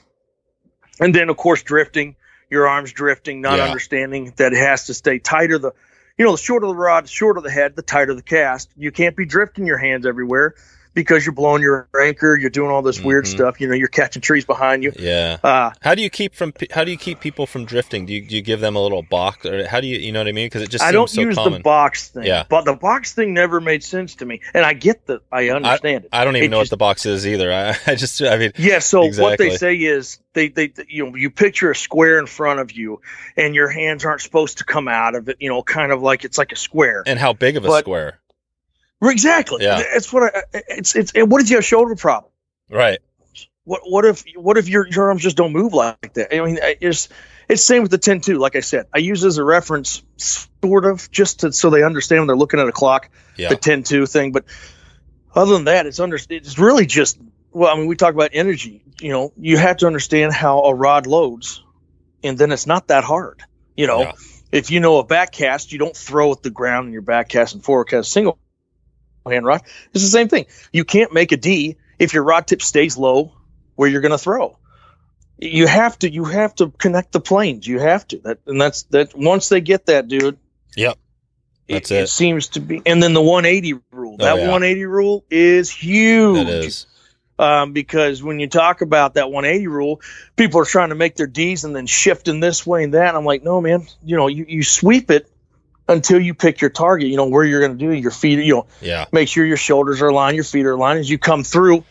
and 1.00 1.14
then 1.14 1.28
of 1.28 1.36
course 1.36 1.62
drifting, 1.62 2.16
your 2.48 2.66
arms 2.68 2.92
drifting, 2.92 3.42
not 3.42 3.58
Yeah. 3.58 3.64
understanding 3.64 4.32
that 4.36 4.52
it 4.54 4.58
has 4.58 4.86
to 4.86 4.94
stay 4.94 5.18
tighter. 5.18 5.58
The 5.58 5.72
you 6.18 6.24
know 6.24 6.32
the 6.32 6.38
shorter 6.38 6.66
the 6.66 6.74
rod, 6.74 7.04
the 7.04 7.08
shorter 7.08 7.40
the 7.40 7.50
head, 7.50 7.76
the 7.76 7.82
tighter 7.82 8.14
the 8.14 8.22
cast. 8.22 8.70
You 8.76 8.90
can't 8.90 9.16
be 9.16 9.24
drifting 9.24 9.66
your 9.66 9.78
hands 9.78 10.04
everywhere 10.04 10.54
because 10.94 11.24
you're 11.24 11.34
blowing 11.34 11.62
your 11.62 11.88
anchor. 12.00 12.36
You're 12.36 12.50
doing 12.50 12.70
all 12.70 12.82
this 12.82 13.00
weird 13.00 13.24
Mhm. 13.24 13.28
stuff. 13.28 13.60
You 13.60 13.68
know, 13.68 13.74
you're 13.74 13.88
catching 13.88 14.22
trees 14.22 14.44
behind 14.44 14.82
you. 14.82 14.92
Yeah. 14.98 15.38
Uh, 15.42 15.70
How 15.80 15.94
do 15.94 16.02
you 16.02 16.10
keep 16.10 16.34
from 16.34 16.52
how 16.72 16.84
do 16.84 16.90
you 16.90 16.96
keep 16.96 17.20
people 17.20 17.46
from 17.46 17.64
drifting? 17.64 18.06
Do 18.06 18.12
you 18.14 18.22
do 18.26 18.36
you 18.36 18.42
give 18.42 18.60
them 18.60 18.76
a 18.76 18.80
little 18.82 19.02
box 19.02 19.44
or 19.46 19.66
how 19.66 19.80
do 19.80 19.86
you 19.86 19.98
you 19.98 20.12
know 20.12 20.20
what 20.20 20.28
I 20.28 20.32
mean? 20.32 20.46
Because 20.46 20.62
it 20.62 20.70
just 20.70 20.84
I 20.84 20.92
don't 20.92 21.08
so 21.10 21.20
use 21.20 21.34
common. 21.34 21.54
the 21.54 21.60
box 21.60 22.08
thing, 22.08 22.24
Yeah. 22.24 22.44
but 22.48 22.64
the 22.64 22.74
box 22.74 23.12
thing 23.12 23.34
never 23.34 23.60
made 23.60 23.82
sense 23.84 24.14
to 24.16 24.26
me, 24.26 24.40
and 24.54 24.64
I 24.64 24.72
get 24.74 25.06
that. 25.06 25.20
I 25.32 25.50
understand 25.50 26.04
it. 26.04 26.10
I 26.12 26.24
don't 26.24 26.36
even 26.36 26.46
It 26.46 26.50
know 26.50 26.60
just- 26.60 26.70
what 26.72 26.76
the 26.76 26.76
box 26.78 27.06
is 27.06 27.26
either. 27.26 27.52
I, 27.52 27.76
I 27.86 27.94
just 27.94 28.20
I 28.22 28.36
mean 28.36 28.52
Yeah, 28.56 28.78
so 28.80 29.06
what 29.20 29.38
they 29.38 29.56
say 29.56 29.74
is 29.76 30.18
they, 30.34 30.48
they 30.48 30.72
you 30.88 31.06
know 31.06 31.14
you 31.16 31.30
picture 31.30 31.70
a 31.70 31.76
square 31.76 32.18
in 32.18 32.26
front 32.26 32.60
of 32.60 32.72
you 32.72 33.00
and 33.36 33.54
your 33.54 33.68
hands 33.68 34.04
aren't 34.04 34.20
supposed 34.20 34.58
to 34.58 34.64
come 34.64 34.88
out 34.88 35.14
of 35.14 35.28
it, 35.28 35.36
you 35.40 35.48
know, 35.48 35.62
kind 35.62 35.92
of 35.92 36.02
like 36.02 36.24
it's 36.24 36.38
like 36.38 36.52
a 36.52 36.56
square. 36.56 37.02
and 37.06 37.18
how 37.18 37.32
big 37.32 37.56
of 37.56 37.64
a 37.64 37.68
But- 37.68 37.80
square? 37.84 38.18
Exactly. 39.02 39.64
Yeah. 39.64 39.82
It's 39.82 40.12
what 40.12 40.34
I, 40.34 40.42
it's 40.52 40.94
it's 40.96 41.12
and 41.12 41.30
what 41.30 41.42
if 41.42 41.50
you 41.50 41.56
have 41.56 41.64
shoulder 41.64 41.94
problem? 41.94 42.32
Right. 42.70 42.98
What 43.64 43.82
what 43.84 44.04
if 44.04 44.24
what 44.34 44.56
if 44.56 44.68
your, 44.68 44.86
your 44.88 45.08
arms 45.08 45.22
just 45.22 45.36
don't 45.36 45.52
move 45.52 45.74
like 45.74 46.14
that? 46.14 46.34
I 46.34 46.44
mean, 46.44 46.58
it's 46.62 47.08
it's 47.48 47.62
same 47.64 47.82
with 47.82 47.90
the 47.90 47.98
10-2. 47.98 48.38
Like 48.38 48.56
I 48.56 48.60
said, 48.60 48.86
I 48.94 48.98
use 48.98 49.24
it 49.24 49.28
as 49.28 49.38
a 49.38 49.44
reference, 49.44 50.02
sort 50.16 50.84
of, 50.84 51.10
just 51.10 51.40
to, 51.40 51.52
so 51.52 51.70
they 51.70 51.82
understand 51.82 52.20
when 52.20 52.26
they're 52.26 52.36
looking 52.36 52.60
at 52.60 52.68
a 52.68 52.72
clock, 52.72 53.08
Yeah. 53.38 53.48
the 53.48 53.56
10-2 53.56 54.10
thing. 54.10 54.32
But 54.32 54.44
other 55.34 55.54
than 55.54 55.64
that, 55.64 55.86
it's 55.86 55.98
under 56.00 56.18
it's 56.28 56.58
really 56.58 56.86
just 56.86 57.18
well, 57.50 57.72
I 57.74 57.78
mean, 57.78 57.86
we 57.86 57.96
talk 57.96 58.14
about 58.14 58.30
energy. 58.32 58.82
You 59.00 59.10
know, 59.12 59.32
you 59.38 59.56
have 59.56 59.78
to 59.78 59.86
understand 59.86 60.32
how 60.32 60.60
a 60.64 60.74
rod 60.74 61.06
loads, 61.06 61.62
and 62.22 62.36
then 62.36 62.52
it's 62.52 62.66
not 62.66 62.88
that 62.88 63.04
hard. 63.04 63.42
You 63.76 63.86
know, 63.86 64.00
Yeah. 64.00 64.12
if 64.50 64.70
you 64.70 64.80
know 64.80 64.98
a 64.98 65.04
back 65.04 65.32
cast, 65.32 65.72
you 65.72 65.78
don't 65.78 65.96
throw 65.96 66.32
at 66.32 66.42
the 66.42 66.50
ground 66.50 66.86
in 66.88 66.92
your 66.92 67.02
back 67.02 67.28
cast 67.28 67.54
and 67.54 67.62
forward 67.62 67.86
cast 67.86 68.10
single 68.12 68.38
hand 69.28 69.44
rod. 69.46 69.62
It's 69.92 70.02
the 70.04 70.10
same 70.10 70.28
thing. 70.28 70.46
You 70.72 70.84
can't 70.84 71.12
make 71.12 71.32
a 71.32 71.36
D 71.36 71.76
if 71.98 72.14
your 72.14 72.22
rod 72.22 72.46
tip 72.46 72.62
stays 72.62 72.96
low 72.96 73.32
where 73.74 73.88
you're 73.88 74.00
going 74.00 74.12
to 74.12 74.18
throw. 74.18 74.58
You 75.40 75.66
have 75.68 75.98
to 76.00 76.10
you 76.12 76.24
have 76.24 76.54
to 76.56 76.70
connect 76.70 77.12
the 77.12 77.20
planes. 77.20 77.66
You 77.66 77.78
have 77.78 78.06
to. 78.08 78.18
That 78.18 78.38
and 78.46 78.60
that's 78.60 78.82
that 78.84 79.16
once 79.16 79.48
they 79.48 79.60
get 79.60 79.86
that, 79.86 80.08
dude. 80.08 80.36
Yep. 80.76 80.98
That's 81.68 81.90
it, 81.90 81.94
it. 81.94 82.02
it 82.04 82.08
seems 82.08 82.48
to 82.48 82.60
be 82.60 82.82
and 82.84 83.00
then 83.02 83.14
the 83.14 83.22
180 83.22 83.80
rule. 83.92 84.16
Oh, 84.18 84.24
that 84.24 84.36
yeah. 84.36 84.42
180 84.48 84.84
rule 84.86 85.24
is 85.30 85.70
huge 85.70 86.46
That 86.46 86.64
is. 86.64 86.86
um, 87.38 87.72
because 87.72 88.20
when 88.20 88.40
you 88.40 88.48
talk 88.48 88.80
about 88.80 89.14
that 89.14 89.30
180 89.30 89.68
rule, 89.68 90.00
people 90.34 90.60
are 90.60 90.64
trying 90.64 90.88
to 90.88 90.96
make 90.96 91.14
their 91.14 91.26
D's 91.28 91.62
and 91.64 91.76
then 91.76 91.86
shifting 91.86 92.40
this 92.40 92.66
way 92.66 92.82
and 92.82 92.94
that. 92.94 93.14
I'm 93.14 93.24
like, 93.24 93.44
no, 93.44 93.60
man. 93.60 93.86
You 94.02 94.16
know, 94.16 94.26
you, 94.26 94.44
you 94.48 94.64
sweep 94.64 95.08
it 95.10 95.30
until 95.88 96.20
you 96.20 96.34
pick 96.34 96.60
your 96.60 96.70
target. 96.70 97.08
You 97.08 97.16
know 97.16 97.28
where 97.28 97.44
you're 97.44 97.60
going 97.60 97.78
to 97.78 97.78
do 97.78 97.92
your 97.92 98.10
feet. 98.10 98.38
You 98.44 98.54
know, 98.54 98.66
Yeah. 98.80 99.06
make 99.12 99.28
sure 99.28 99.44
your 99.44 99.56
shoulders 99.56 100.02
are 100.02 100.08
aligned, 100.08 100.36
your 100.36 100.44
feet 100.44 100.66
are 100.66 100.72
aligned. 100.72 101.00
As 101.00 101.10
you 101.10 101.18
come 101.18 101.44
through, 101.44 101.84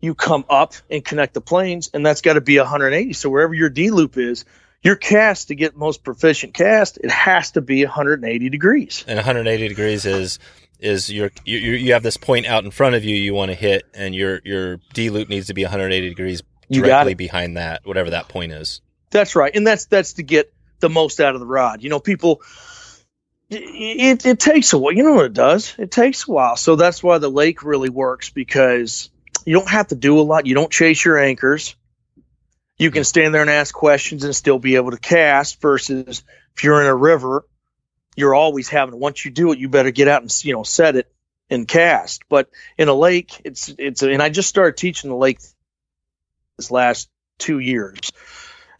you 0.00 0.14
come 0.14 0.44
up 0.50 0.74
and 0.90 1.04
connect 1.04 1.34
the 1.34 1.40
planes, 1.40 1.90
and 1.94 2.04
that's 2.04 2.20
got 2.20 2.34
to 2.34 2.40
be 2.40 2.58
180. 2.58 3.12
So 3.12 3.30
wherever 3.30 3.54
your 3.54 3.70
D 3.70 3.90
loop 3.90 4.16
is, 4.18 4.44
your 4.82 4.96
cast 4.96 5.48
to 5.48 5.54
get 5.54 5.76
most 5.76 6.04
proficient 6.04 6.54
cast, 6.54 6.98
it 6.98 7.10
has 7.10 7.52
to 7.52 7.60
be 7.60 7.84
180 7.84 8.48
degrees. 8.50 9.04
And 9.08 9.16
180 9.16 9.68
degrees 9.68 10.04
is 10.04 10.38
is 10.78 11.10
your 11.10 11.30
you 11.44 11.56
you 11.58 11.72
you 11.72 11.92
have 11.94 12.02
this 12.02 12.18
point 12.18 12.44
out 12.46 12.64
in 12.64 12.70
front 12.70 12.94
of 12.94 13.02
you 13.02 13.16
you 13.16 13.32
want 13.32 13.50
to 13.50 13.54
hit 13.54 13.84
and 13.94 14.14
your 14.14 14.40
your 14.44 14.78
D 14.92 15.08
loop 15.08 15.28
needs 15.28 15.46
to 15.46 15.54
be 15.54 15.62
180 15.64 16.08
degrees 16.10 16.42
directly 16.70 17.14
behind 17.14 17.56
that 17.56 17.80
whatever 17.86 18.10
that 18.10 18.28
point 18.28 18.52
is. 18.52 18.82
That's 19.10 19.34
right, 19.34 19.54
and 19.54 19.66
that's 19.66 19.86
that's 19.86 20.14
to 20.14 20.22
get 20.22 20.52
the 20.80 20.90
most 20.90 21.20
out 21.20 21.34
of 21.34 21.40
the 21.40 21.46
rod. 21.46 21.82
You 21.82 21.88
know, 21.90 22.00
people. 22.00 22.42
It, 23.48 24.26
it 24.26 24.40
takes 24.40 24.72
a 24.72 24.78
while. 24.78 24.92
You 24.92 25.04
know 25.04 25.14
what 25.14 25.26
it 25.26 25.32
does? 25.32 25.74
It 25.78 25.90
takes 25.90 26.26
a 26.26 26.32
while. 26.32 26.56
So 26.56 26.74
that's 26.74 27.02
why 27.02 27.18
the 27.18 27.30
lake 27.30 27.62
really 27.62 27.90
works 27.90 28.30
because 28.30 29.08
you 29.44 29.54
don't 29.54 29.68
have 29.68 29.88
to 29.88 29.94
do 29.94 30.18
a 30.18 30.22
lot. 30.22 30.46
You 30.46 30.54
don't 30.54 30.70
chase 30.70 31.04
your 31.04 31.18
anchors. 31.18 31.76
You 32.78 32.90
can 32.90 33.04
stand 33.04 33.32
there 33.32 33.42
and 33.42 33.50
ask 33.50 33.72
questions 33.74 34.24
and 34.24 34.34
still 34.34 34.58
be 34.58 34.76
able 34.76 34.90
to 34.90 34.98
cast. 34.98 35.60
Versus 35.62 36.24
if 36.56 36.64
you're 36.64 36.80
in 36.80 36.88
a 36.88 36.94
river, 36.94 37.46
you're 38.16 38.34
always 38.34 38.68
having. 38.68 38.98
Once 38.98 39.24
you 39.24 39.30
do 39.30 39.52
it, 39.52 39.58
you 39.58 39.68
better 39.68 39.92
get 39.92 40.08
out 40.08 40.22
and 40.22 40.44
you 40.44 40.52
know 40.52 40.64
set 40.64 40.96
it 40.96 41.10
and 41.48 41.68
cast. 41.68 42.24
But 42.28 42.50
in 42.76 42.88
a 42.88 42.94
lake, 42.94 43.40
it's 43.44 43.72
it's 43.78 44.02
and 44.02 44.22
I 44.22 44.28
just 44.28 44.48
started 44.48 44.76
teaching 44.76 45.08
the 45.08 45.16
lake 45.16 45.38
this 46.58 46.70
last 46.70 47.08
two 47.38 47.60
years, 47.60 48.12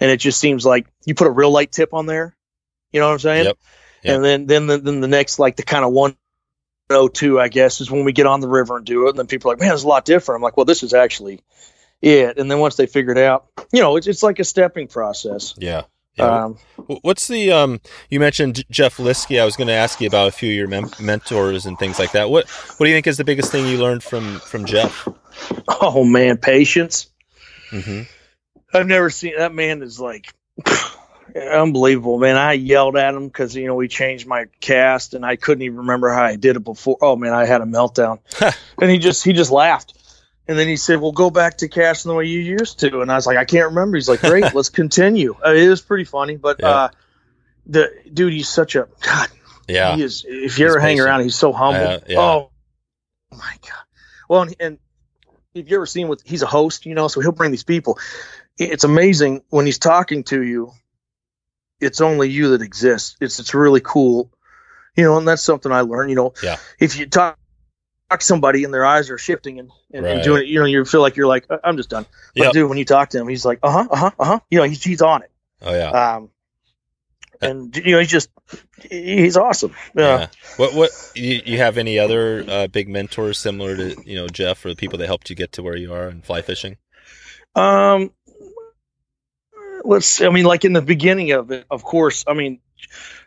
and 0.01 0.11
it 0.11 0.19
just 0.19 0.41
seems 0.41 0.67
like 0.67 0.89
you 1.05 1.15
put 1.15 1.29
a 1.29 1.31
real 1.31 1.51
light 1.51 1.73
tip 1.73 1.95
on 1.95 2.07
there. 2.07 2.37
You 2.93 3.01
know 3.01 3.07
what 3.07 3.15
I'm 3.15 3.19
saying? 3.21 3.45
Yep. 3.47 3.59
Yep. 4.07 4.15
And 4.15 4.25
then 4.25 4.47
then 4.47 4.67
the, 4.67 4.79
then 4.79 5.01
the 5.01 5.09
next 5.09 5.39
like 5.39 5.57
the 5.57 5.63
kind 5.63 5.85
of 5.85 5.93
one 5.93 6.17
oh 6.91 7.09
two 7.09 7.41
I 7.41 7.49
guess 7.49 7.81
is 7.81 7.91
when 7.91 8.05
we 8.05 8.13
get 8.13 8.27
on 8.27 8.41
the 8.41 8.49
river 8.49 8.77
and 8.77 8.87
do 8.87 9.07
it, 9.07 9.11
and 9.11 9.19
then 9.19 9.27
people 9.27 9.51
are 9.51 9.55
like, 9.55 9.61
man, 9.61 9.75
it's 9.75 9.83
a 9.83 9.89
lot 9.89 10.05
different. 10.05 10.39
I'm 10.39 10.43
like, 10.43 10.57
well, 10.57 10.65
this 10.65 10.83
is 10.83 10.95
actually 10.95 11.41
it. 12.01 12.39
And 12.39 12.51
then 12.51 12.61
once 12.61 12.77
they 12.77 12.87
figure 12.87 13.13
it 13.13 13.19
out, 13.19 13.47
you 13.73 13.81
know, 13.81 13.97
it's 13.97 14.07
it's 14.07 14.23
like 14.23 14.39
a 14.39 14.45
stepping 14.45 14.89
process. 14.89 15.55
Yeah. 15.59 15.83
Yeah. 16.17 16.45
Um, 16.45 16.59
What's 17.03 17.29
the 17.29 17.53
um? 17.53 17.81
You 18.09 18.21
mentioned 18.21 18.65
Jeff 18.71 18.97
Liskay. 18.97 19.39
I 19.39 19.45
was 19.45 19.57
going 19.57 19.69
to 19.69 19.75
ask 19.75 20.01
you 20.01 20.07
about 20.07 20.29
a 20.29 20.33
few 20.33 20.49
of 20.49 20.57
your 20.57 20.67
mem- 20.67 20.91
mentors 20.99 21.67
and 21.67 21.79
things 21.79 21.99
like 21.99 22.13
that. 22.13 22.31
What 22.31 22.49
What 22.49 22.87
do 22.87 22.89
you 22.89 22.97
think 22.97 23.07
is 23.07 23.19
the 23.19 23.25
biggest 23.25 23.53
thing 23.53 23.67
you 23.67 23.77
learned 23.77 24.03
from 24.03 24.39
from 24.41 24.65
Jeff? 24.65 25.07
oh 25.69 26.05
man, 26.05 26.39
patience. 26.39 27.09
hmm 27.71 28.03
I've 28.73 28.87
never 28.87 29.11
seen 29.11 29.35
that 29.37 29.53
man 29.53 29.83
is 29.83 30.01
like 30.01 30.33
unbelievable, 31.37 32.19
man. 32.19 32.37
I 32.37 32.53
yelled 32.55 32.97
at 32.97 33.15
him 33.15 33.27
because 33.27 33.55
you 33.55 33.67
know 33.67 33.75
we 33.75 33.89
changed 33.89 34.27
my 34.27 34.47
cast 34.61 35.15
and 35.15 35.25
I 35.25 35.37
couldn't 35.37 35.63
even 35.63 35.79
remember 35.79 36.13
how 36.13 36.23
I 36.23 36.37
did 36.37 36.57
it 36.57 36.65
before. 36.65 36.97
Oh 37.01 37.17
man, 37.17 37.33
I 37.33 37.45
had 37.47 37.61
a 37.61 37.65
meltdown, 37.65 38.19
and 38.81 38.91
he 38.91 38.99
just 38.99 39.25
he 39.25 39.33
just 39.33 39.51
laughed, 39.51 39.95
and 40.49 40.59
then 40.59 40.69
he 40.69 40.77
said, 40.77 41.01
"Well, 41.01 41.13
go 41.13 41.31
back 41.31 41.59
to 41.59 41.69
casting 41.69 42.11
the 42.11 42.15
way 42.17 42.25
you 42.27 42.41
used 42.41 42.81
to," 42.81 43.01
and 43.01 43.11
I 43.11 43.17
was 43.17 43.27
like, 43.27 43.37
"I 43.37 43.45
can't 43.45 43.69
remember." 43.69 43.97
He's 43.97 44.09
like, 44.09 44.21
"Great, 44.21 44.45
let's 44.55 44.69
continue." 44.71 45.35
Uh, 45.45 45.53
it 45.53 45.69
was 45.69 45.83
pretty 45.83 46.05
funny, 46.05 46.37
but 46.37 46.57
Yeah. 46.61 46.69
uh, 46.69 46.89
the 47.67 47.91
dude, 48.13 48.33
he's 48.33 48.49
such 48.49 48.77
a 48.77 48.89
god. 49.01 49.29
Yeah. 49.69 49.97
He 49.97 50.03
is. 50.03 50.25
If 50.27 50.59
you 50.59 50.67
He's 50.67 50.75
ever 50.75 50.79
hang 50.81 51.01
around, 51.01 51.23
he's 51.23 51.35
so 51.35 51.53
humble. 51.53 51.87
Uh, 51.87 51.99
yeah. 52.09 52.21
Oh 52.21 52.51
my 53.33 53.55
god. 53.63 53.85
Well, 54.29 54.43
and, 54.43 54.55
and 54.61 54.79
if 55.55 55.69
you 55.69 55.77
ever 55.77 55.87
seen 55.87 56.07
what 56.09 56.21
he's 56.25 56.43
a 56.43 56.47
host, 56.47 56.87
you 56.87 56.95
know, 56.95 57.09
so 57.09 57.21
he'll 57.21 57.33
bring 57.33 57.51
these 57.51 57.65
people. 57.65 57.99
It's 58.59 58.85
amazing 58.85 59.43
when 59.51 59.67
he's 59.67 59.79
talking 59.79 60.23
to 60.25 60.43
you. 60.43 60.71
It's 61.81 62.01
only 62.01 62.31
you 62.31 62.51
that 62.51 62.63
exists. 62.63 63.17
It's 63.21 63.39
it's 63.39 63.55
really 63.55 63.81
cool, 63.83 64.31
you 64.97 65.05
know, 65.05 65.19
and 65.19 65.27
that's 65.29 65.43
something 65.43 65.71
I 65.73 65.83
learned. 65.83 66.11
You 66.11 66.17
know, 66.17 66.35
Yeah. 66.43 66.57
if 66.79 66.99
you 66.99 67.07
talk 67.07 67.39
talk 68.11 68.21
to 68.21 68.25
somebody 68.27 68.63
and 68.65 68.73
their 68.73 68.87
eyes 68.87 69.11
are 69.11 69.19
shifting 69.19 69.59
and, 69.59 69.71
and, 69.93 70.07
and 70.07 70.23
doing 70.23 70.43
it, 70.43 70.49
you 70.49 70.61
know, 70.61 70.65
you 70.65 70.85
feel 70.85 71.01
like 71.01 71.17
you're 71.17 71.27
like 71.27 71.45
"I- 71.51 71.59
I'm 71.65 71.77
just 71.77 71.91
done. 71.91 72.07
But 72.35 72.45
Yep. 72.45 72.53
dude, 72.53 72.69
when 72.69 72.79
you 72.79 72.85
talk 72.85 73.11
to 73.11 73.19
him, 73.19 73.27
he's 73.29 73.45
like, 73.45 73.59
uh 73.63 73.71
huh, 73.71 73.89
uh 73.91 73.97
huh, 73.97 74.11
uh 74.19 74.25
huh. 74.25 74.41
You 74.51 74.59
know, 74.59 74.65
he's 74.65 74.83
he's 74.83 75.03
on 75.03 75.23
it. 75.23 75.31
Oh 75.63 75.75
yeah. 75.75 75.91
Um, 75.91 76.31
and 77.43 77.77
you 77.77 77.93
know, 77.93 77.99
he's 77.99 78.11
just 78.11 78.31
he's 78.89 79.37
awesome. 79.37 79.75
Yeah. 79.95 80.19
Yeah. 80.21 80.27
What 80.57 80.75
what 80.75 80.91
you, 81.15 81.43
you 81.45 81.59
have 81.59 81.77
any 81.79 81.99
other 81.99 82.45
uh, 82.49 82.67
big 82.69 82.89
mentors 82.89 83.39
similar 83.39 83.77
to 83.77 83.97
you 84.07 84.17
know 84.17 84.29
Jeff 84.29 84.65
or 84.65 84.71
the 84.71 84.77
people 84.77 84.99
that 85.01 85.07
helped 85.07 85.29
you 85.29 85.37
get 85.37 85.53
to 85.53 85.63
where 85.63 85.77
you 85.77 85.93
are 85.93 86.09
in 86.09 86.23
fly 86.23 86.41
fishing? 86.43 86.77
Um, 87.55 88.13
let's. 89.87 90.07
see, 90.07 90.27
I 90.27 90.31
mean, 90.31 90.45
like 90.45 90.65
in 90.65 90.73
the 90.73 90.83
beginning 90.83 91.33
of 91.33 91.51
it, 91.51 91.67
of 91.71 91.83
course. 91.83 92.25
I 92.27 92.35
mean, 92.35 92.61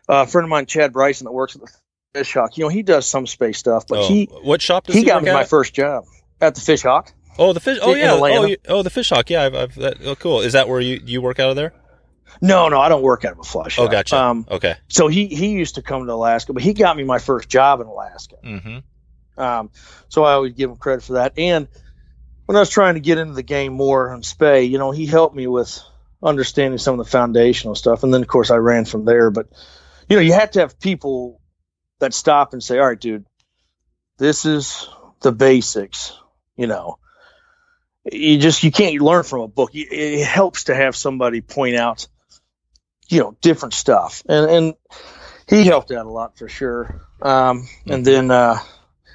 uh, 0.08 0.24
a 0.24 0.28
friend 0.28 0.44
of 0.44 0.50
mine, 0.50 0.66
Chad 0.66 0.94
Bryson, 0.94 1.26
that 1.26 1.32
works 1.32 1.56
at 1.56 1.62
the 1.62 1.72
Fish 2.14 2.34
Hawk. 2.34 2.58
You 2.58 2.66
know, 2.66 2.70
he 2.70 2.84
does 2.84 3.08
some 3.10 3.28
spey 3.28 3.54
stuff, 3.54 3.86
but 3.88 4.00
oh, 4.00 4.08
he 4.08 4.26
what 4.26 4.62
shop 4.62 4.86
does 4.86 4.96
he 4.96 5.02
he, 5.02 5.08
got 5.08 5.24
me 5.24 5.32
my 5.32 5.46
first 5.46 5.74
job 5.74 6.06
at 6.42 6.56
the 6.56 6.62
Fish 6.62 6.84
Hawk. 6.84 7.14
Oh, 7.40 7.54
the 7.54 7.62
fish. 7.62 7.80
Oh 7.82 7.96
yeah. 7.96 8.12
Oh, 8.14 8.46
you, 8.46 8.58
oh, 8.68 8.84
the 8.84 8.90
fish 8.90 9.10
hawk. 9.10 9.30
Yeah, 9.30 9.46
I've, 9.46 9.56
I've 9.56 9.76
that, 9.76 9.98
oh, 10.04 10.16
cool. 10.16 10.42
Is 10.42 10.54
that 10.54 10.68
where 10.68 10.82
you 10.82 11.00
you 11.06 11.22
work 11.22 11.40
out 11.40 11.50
of 11.50 11.56
there? 11.56 11.74
No, 12.42 12.68
no, 12.68 12.80
I 12.80 12.90
don't 12.90 13.02
work 13.02 13.24
out 13.24 13.32
of 13.32 13.40
a 13.40 13.44
flush. 13.44 13.80
Oh, 13.80 13.88
gotcha. 13.88 14.18
Um, 14.18 14.46
Okay. 14.52 14.76
so 14.90 15.08
he 15.08 15.28
he 15.28 15.50
used 15.52 15.76
to 15.76 15.82
come 15.82 16.06
to 16.06 16.14
Alaska, 16.14 16.52
but 16.52 16.62
he 16.62 16.74
got 16.74 16.98
me 16.98 17.04
my 17.04 17.18
first 17.18 17.48
job 17.48 17.80
in 17.80 17.88
Alaska. 17.88 18.36
Mm-hmm. 18.44 19.42
Um, 19.42 19.72
so 20.10 20.26
I 20.26 20.34
always 20.34 20.54
give 20.54 20.70
him 20.70 20.76
credit 20.76 21.04
for 21.04 21.14
that. 21.14 21.34
And 21.38 21.70
when 22.46 22.58
I 22.58 22.60
was 22.60 22.70
trying 22.70 22.96
to 22.96 23.00
get 23.00 23.18
into 23.18 23.34
the 23.34 23.44
game 23.44 23.74
more 23.74 24.12
on 24.12 24.22
Spey, 24.22 24.64
you 24.64 24.78
know, 24.78 24.92
he 24.92 25.06
helped 25.06 25.36
me 25.36 25.48
with 25.48 25.82
understanding 26.22 26.78
some 26.78 27.00
of 27.00 27.06
the 27.06 27.12
foundational 27.12 27.76
stuff. 27.76 28.04
And 28.04 28.14
then, 28.14 28.22
of 28.22 28.28
course, 28.28 28.52
I 28.52 28.58
ran 28.58 28.86
from 28.86 29.06
there. 29.06 29.32
But, 29.32 29.48
you 30.08 30.16
know, 30.16 30.22
you 30.22 30.34
have 30.34 30.52
to 30.52 30.60
have 30.60 30.80
people 30.80 31.42
that 32.00 32.14
stop 32.14 32.54
and 32.54 32.64
say, 32.64 32.80
all 32.80 32.88
right, 32.88 33.00
dude, 33.00 33.26
this 34.18 34.46
is 34.46 34.88
the 35.22 35.32
basics, 35.32 36.18
you 36.56 36.68
know. 36.68 37.00
You 38.12 38.38
just 38.40 38.64
you 38.64 38.72
can't 38.72 38.96
learn 39.02 39.24
from 39.24 39.42
a 39.42 39.48
book. 39.48 39.72
It 39.74 40.26
helps 40.26 40.66
to 40.66 40.76
have 40.76 40.96
somebody 40.96 41.42
point 41.42 41.76
out, 41.76 42.08
you 43.08 43.20
know, 43.20 43.38
different 43.42 43.74
stuff, 43.74 44.24
and 44.28 44.50
and 44.50 44.74
he 45.48 45.66
helped 45.66 45.92
out 45.92 46.06
a 46.06 46.10
lot 46.10 46.38
for 46.38 46.48
sure. 46.48 47.02
Um, 47.22 47.68
and 47.86 48.06
then, 48.06 48.32
uh, 48.32 48.58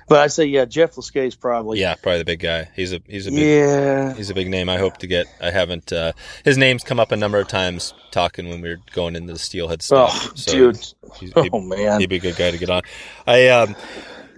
but 0.08 0.20
I 0.20 0.26
say, 0.28 0.44
yeah, 0.46 0.64
Jeff 0.64 0.96
is 0.98 1.34
probably 1.36 1.80
Yeah, 1.80 1.94
probably 1.94 2.18
the 2.18 2.24
big 2.24 2.40
guy. 2.40 2.68
He's 2.74 2.92
a 2.92 3.00
he's 3.06 3.26
a 3.26 3.30
big 3.30 3.40
yeah, 3.40 4.14
he's 4.14 4.30
a 4.30 4.34
big 4.34 4.48
name. 4.48 4.68
I 4.68 4.78
hope 4.78 4.98
to 4.98 5.06
get. 5.06 5.26
I 5.40 5.50
haven't. 5.50 5.92
Uh, 5.92 6.12
his 6.44 6.56
name's 6.58 6.82
come 6.84 7.00
up 7.00 7.12
a 7.12 7.16
number 7.16 7.38
of 7.38 7.48
times 7.48 7.94
talking 8.10 8.48
when 8.48 8.60
we 8.60 8.68
were 8.70 8.80
going 8.92 9.16
into 9.16 9.32
the 9.32 9.38
steelhead 9.38 9.82
stuff. 9.82 10.10
oh, 10.12 10.32
So 10.34 10.52
dude, 10.52 10.76
he's- 11.20 11.32
oh 11.36 11.60
man, 11.60 12.00
he'd 12.00 12.08
be 12.08 12.16
a 12.16 12.20
good 12.20 12.36
guy 12.36 12.50
to 12.50 12.58
get 12.58 12.70
on. 12.70 12.82
I 13.26 13.48
um. 13.48 13.76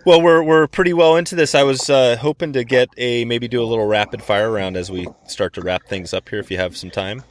Well, 0.04 0.22
we're 0.22 0.40
we're 0.40 0.68
pretty 0.68 0.92
well 0.92 1.16
into 1.16 1.34
this. 1.34 1.56
I 1.56 1.64
was 1.64 1.90
uh, 1.90 2.16
hoping 2.16 2.52
to 2.52 2.62
get 2.62 2.90
a 2.96 3.24
maybe 3.24 3.48
do 3.48 3.60
a 3.60 3.66
little 3.66 3.86
rapid 3.88 4.22
fire 4.22 4.48
round 4.52 4.76
as 4.76 4.88
we 4.88 5.08
start 5.26 5.54
to 5.54 5.62
wrap 5.62 5.88
things 5.88 6.14
up 6.14 6.28
here. 6.28 6.38
If 6.38 6.48
you 6.48 6.58
have 6.58 6.76
some 6.76 6.90
time, 6.92 7.24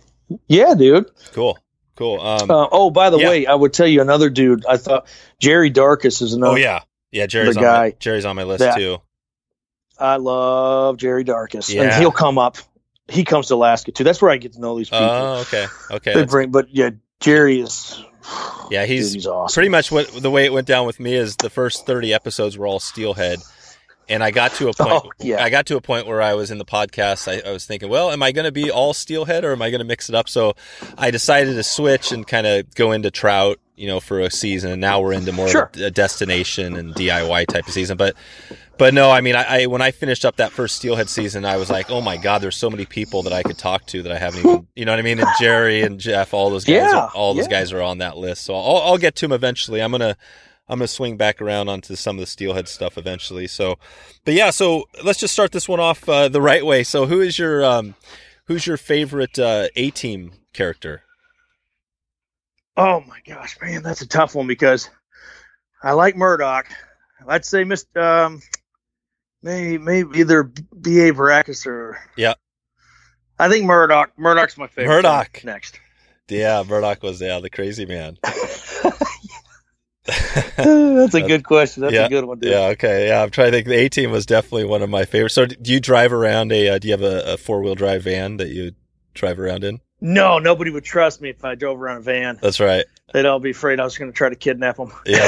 yeah, 0.49 0.75
dude. 0.75 1.09
cool, 1.31 1.57
cool. 1.95 2.19
Um, 2.19 2.51
Uh, 2.51 2.67
oh, 2.73 2.89
by 2.89 3.09
the 3.11 3.17
Yeah. 3.17 3.29
way, 3.29 3.45
I 3.45 3.55
would 3.55 3.71
tell 3.71 3.87
you 3.87 4.01
another 4.01 4.29
dude. 4.29 4.65
I 4.65 4.75
thought 4.75 5.07
Jerry 5.39 5.71
Darkus 5.71 6.21
is 6.21 6.33
another. 6.33 6.51
oh 6.51 6.57
yeah, 6.57 6.81
yeah. 7.15 7.25
Jerry's 7.27 7.55
the 7.55 7.61
on 7.61 7.65
my, 7.65 7.93
Jerry's 7.99 8.25
on 8.25 8.35
my 8.35 8.43
list 8.43 8.59
that- 8.59 8.77
too. 8.77 8.97
I 9.97 10.17
love 10.17 10.97
Jerry 10.97 11.23
Darkus, 11.23 11.73
and 11.79 11.89
he'll 12.01 12.11
come 12.11 12.37
up. 12.37 12.57
He 13.07 13.23
comes 13.23 13.47
to 13.47 13.55
Alaska 13.55 13.91
too. 13.93 14.03
That's 14.03 14.21
where 14.21 14.29
I 14.29 14.37
get 14.37 14.53
to 14.53 14.59
know 14.59 14.77
these 14.77 14.89
people. 14.89 15.05
Oh, 15.05 15.35
okay, 15.47 15.67
okay. 15.91 16.13
they 16.13 16.25
bring, 16.25 16.51
but 16.51 16.67
yeah, 16.69 16.89
Jerry 17.21 17.61
is. 17.61 18.03
Yeah, 18.71 18.85
he's, 18.85 19.09
dude, 19.09 19.15
he's 19.15 19.27
awesome. 19.27 19.53
pretty 19.53 19.69
much 19.69 19.91
what 19.91 20.07
the 20.07 20.31
way 20.31 20.45
it 20.45 20.51
went 20.51 20.67
down 20.67 20.85
with 20.87 20.99
me 20.99 21.13
is 21.13 21.35
the 21.37 21.49
first 21.49 21.85
30 21.85 22.13
episodes 22.13 22.57
were 22.57 22.65
all 22.65 22.79
steelhead 22.79 23.37
and 24.09 24.23
i 24.23 24.31
got 24.31 24.51
to 24.53 24.65
a 24.65 24.69
oh, 24.79 24.83
point 24.83 25.03
Oh, 25.05 25.09
yeah. 25.19 25.43
i 25.43 25.51
got 25.51 25.67
to 25.67 25.77
a 25.77 25.81
point 25.81 26.07
where 26.07 26.23
i 26.23 26.33
was 26.33 26.49
in 26.49 26.57
the 26.57 26.65
podcast 26.65 27.27
i, 27.31 27.47
I 27.47 27.51
was 27.53 27.65
thinking 27.65 27.87
well 27.87 28.09
am 28.09 28.23
i 28.23 28.31
going 28.31 28.45
to 28.45 28.51
be 28.51 28.71
all 28.71 28.95
steelhead 28.95 29.45
or 29.45 29.51
am 29.51 29.61
i 29.61 29.69
going 29.69 29.79
to 29.79 29.85
mix 29.85 30.09
it 30.09 30.15
up 30.15 30.27
so 30.27 30.55
i 30.97 31.11
decided 31.11 31.53
to 31.53 31.61
switch 31.61 32.11
and 32.11 32.25
kind 32.25 32.47
of 32.47 32.73
go 32.73 32.91
into 32.91 33.11
trout 33.11 33.59
you 33.75 33.87
know 33.87 33.99
for 33.99 34.19
a 34.19 34.31
season 34.31 34.71
and 34.71 34.81
now 34.81 34.99
we're 35.01 35.13
into 35.13 35.31
more 35.31 35.47
Sure. 35.49 35.69
of 35.73 35.81
a, 35.81 35.85
a 35.85 35.91
destination 35.91 36.75
and 36.75 36.93
diy 36.95 37.45
type 37.47 37.67
of 37.67 37.73
season 37.73 37.97
but 37.97 38.15
but 38.77 38.93
no 38.93 39.11
i 39.11 39.21
mean 39.21 39.35
I, 39.35 39.63
I 39.63 39.65
when 39.65 39.81
i 39.81 39.91
finished 39.91 40.23
up 40.25 40.37
that 40.37 40.51
first 40.51 40.75
steelhead 40.77 41.09
season 41.09 41.45
i 41.45 41.57
was 41.57 41.69
like 41.69 41.89
oh 41.91 42.01
my 42.01 42.17
god 42.17 42.39
there's 42.41 42.55
so 42.57 42.69
many 42.69 42.85
people 42.85 43.23
that 43.23 43.33
i 43.33 43.43
could 43.43 43.57
talk 43.57 43.85
to 43.87 44.01
that 44.03 44.11
i 44.11 44.17
haven't 44.17 44.39
even 44.45 44.67
you 44.75 44.85
know 44.85 44.91
what 44.93 44.99
i 44.99 45.03
mean 45.03 45.19
and 45.19 45.27
jerry 45.39 45.81
and 45.81 45.99
jeff 45.99 46.33
all 46.33 46.49
those 46.49 46.63
guys 46.63 46.73
Yeah, 46.75 46.97
are, 46.99 47.09
all 47.13 47.33
those 47.33 47.45
yeah. 47.45 47.59
guys 47.59 47.73
are 47.73 47.81
on 47.81 47.97
that 47.99 48.17
list 48.17 48.43
so 48.43 48.55
I'll, 48.55 48.77
I'll 48.83 48.97
get 48.97 49.15
to 49.17 49.25
them 49.25 49.33
eventually 49.33 49.81
i'm 49.81 49.91
gonna 49.91 50.15
I'm 50.67 50.79
gonna 50.79 50.87
swing 50.87 51.15
back 51.15 51.43
around 51.43 51.69
onto 51.69 51.95
some 51.95 52.15
of 52.15 52.21
the 52.21 52.25
steelhead 52.25 52.67
stuff 52.67 52.97
eventually. 52.97 53.45
So, 53.45 53.77
but 54.23 54.33
yeah, 54.33 54.49
so 54.49 54.85
let's 55.03 55.19
just 55.19 55.31
start 55.31 55.51
this 55.51 55.69
one 55.69 55.79
off 55.79 56.09
uh, 56.09 56.27
the 56.27 56.41
right 56.41 56.65
way. 56.65 56.83
So, 56.83 57.05
who 57.05 57.21
is 57.21 57.37
your 57.37 57.63
um, 57.63 57.93
who's 58.45 58.65
your 58.65 58.75
favorite 58.75 59.37
uh, 59.37 59.67
A 59.75 59.91
team 59.91 60.31
character? 60.53 61.03
Oh 62.77 63.01
my 63.07 63.19
gosh, 63.25 63.57
man, 63.61 63.83
that's 63.83 64.01
a 64.01 64.07
tough 64.07 64.35
one 64.35 64.47
because 64.47 64.89
I 65.81 65.93
like 65.93 66.15
Murdoch. 66.15 66.67
I'd 67.27 67.45
say 67.45 67.63
Mr. 67.63 68.01
Um, 68.01 68.41
maybe 69.41 69.77
maybe 69.77 70.19
either 70.19 70.43
B.A. 70.43 71.13
Baracus 71.13 71.65
or 71.65 71.97
Yeah. 72.17 72.33
I 73.39 73.49
think 73.49 73.65
Murdoch. 73.65 74.11
Murdoch's 74.17 74.57
my 74.57 74.67
favorite. 74.67 74.93
Murdoch. 74.95 75.41
next. 75.43 75.79
Yeah, 76.27 76.63
Murdoch 76.67 77.03
was 77.03 77.21
yeah 77.21 77.39
the 77.39 77.49
crazy 77.49 77.85
man. 77.85 78.17
that's 80.05 81.13
a 81.15 81.21
good 81.21 81.43
question. 81.43 81.81
That's 81.81 81.93
Yeah, 81.93 82.05
a 82.05 82.09
good 82.09 82.25
one, 82.25 82.39
dude. 82.39 82.51
yeah, 82.51 82.67
okay, 82.67 83.07
yeah. 83.07 83.23
I'm 83.23 83.31
trying 83.31 83.47
to 83.51 83.57
think. 83.57 83.67
The 83.67 83.73
A 83.75 83.89
team 83.89 84.11
was 84.11 84.25
definitely 84.25 84.65
one 84.65 84.81
of 84.83 84.89
my 84.89 85.03
favorites. 85.05 85.33
So, 85.35 85.45
do 85.47 85.71
you 85.71 85.79
drive 85.79 86.13
around 86.13 86.51
a? 86.51 86.69
Uh, 86.69 86.79
do 86.79 86.87
you 86.87 86.93
have 86.93 87.01
a, 87.01 87.33
a 87.33 87.37
four 87.37 87.61
wheel 87.61 87.73
drive 87.75 88.03
van 88.03 88.37
that 88.37 88.49
you 88.49 88.73
drive 89.15 89.39
around 89.39 89.63
in? 89.63 89.79
No, 90.01 90.39
nobody 90.39 90.71
would 90.71 90.83
trust 90.83 91.21
me 91.21 91.29
if 91.29 91.43
I 91.45 91.55
drove 91.55 91.81
around 91.81 91.97
a 91.97 92.01
van. 92.01 92.37
That's 92.41 92.59
right. 92.59 92.85
They'd 93.13 93.25
all 93.25 93.39
be 93.39 93.51
afraid 93.51 93.79
I 93.79 93.83
was 93.85 93.97
going 93.97 94.11
to 94.11 94.15
try 94.15 94.29
to 94.29 94.35
kidnap 94.35 94.77
them. 94.77 94.91
Yeah, 95.05 95.19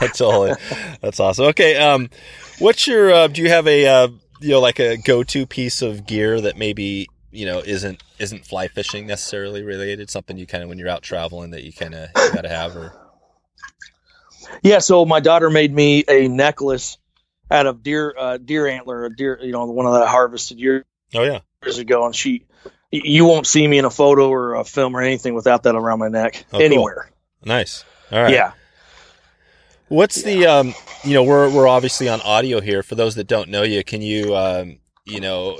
that's, 0.00 0.18
totally. 0.18 0.52
That's 1.02 1.20
awesome. 1.20 1.46
Okay, 1.46 1.76
um, 1.76 2.08
what's 2.58 2.86
your? 2.86 3.12
Uh, 3.12 3.26
do 3.26 3.42
you 3.42 3.48
have 3.48 3.66
a 3.66 3.86
uh, 3.86 4.08
you 4.40 4.50
know 4.50 4.60
like 4.60 4.78
a 4.78 4.96
go 4.96 5.22
to 5.24 5.46
piece 5.46 5.82
of 5.82 6.06
gear 6.06 6.40
that 6.40 6.56
maybe 6.56 7.08
you 7.30 7.44
know 7.44 7.58
isn't 7.58 8.02
isn't 8.18 8.46
fly 8.46 8.68
fishing 8.68 9.06
necessarily 9.06 9.62
related? 9.62 10.08
Something 10.10 10.38
you 10.38 10.46
kind 10.46 10.62
of 10.62 10.68
when 10.68 10.78
you're 10.78 10.88
out 10.88 11.02
traveling 11.02 11.50
that 11.50 11.64
you 11.64 11.72
kind 11.72 11.94
of 11.94 12.12
got 12.14 12.42
to 12.42 12.48
have 12.48 12.76
or 12.76 12.92
Yeah, 14.62 14.78
so 14.78 15.04
my 15.04 15.20
daughter 15.20 15.50
made 15.50 15.72
me 15.72 16.04
a 16.08 16.28
necklace 16.28 16.96
out 17.50 17.66
of 17.66 17.82
deer 17.82 18.14
uh, 18.18 18.38
deer 18.38 18.66
antler, 18.66 19.04
a 19.04 19.14
deer, 19.14 19.38
you 19.42 19.52
know, 19.52 19.66
the 19.66 19.72
one 19.72 19.86
that 19.92 20.02
I 20.02 20.08
harvested 20.08 20.58
years 20.58 20.84
oh 21.14 21.24
yeah 21.24 21.40
Years 21.64 21.78
ago, 21.78 22.06
and 22.06 22.14
she, 22.14 22.46
you 22.90 23.24
won't 23.24 23.46
see 23.46 23.66
me 23.66 23.78
in 23.78 23.84
a 23.84 23.90
photo 23.90 24.28
or 24.30 24.54
a 24.54 24.64
film 24.64 24.96
or 24.96 25.00
anything 25.02 25.34
without 25.34 25.62
that 25.64 25.74
around 25.74 25.98
my 25.98 26.08
neck 26.08 26.44
Oh, 26.52 26.58
cool. 26.58 26.62
anywhere. 26.62 27.10
nice. 27.44 27.84
All 28.10 28.22
right. 28.22 28.32
Yeah, 28.32 28.52
What's 29.88 30.22
the 30.22 30.46
um 30.46 30.74
you 31.04 31.14
know 31.14 31.22
we're 31.24 31.50
we're 31.50 31.68
obviously 31.68 32.08
on 32.08 32.20
audio 32.20 32.60
here. 32.60 32.82
For 32.82 32.94
those 32.94 33.14
that 33.16 33.24
don't 33.26 33.48
know 33.48 33.62
you, 33.62 33.82
can 33.84 34.02
you 34.02 34.36
um 34.36 34.78
you 35.04 35.20
know 35.20 35.58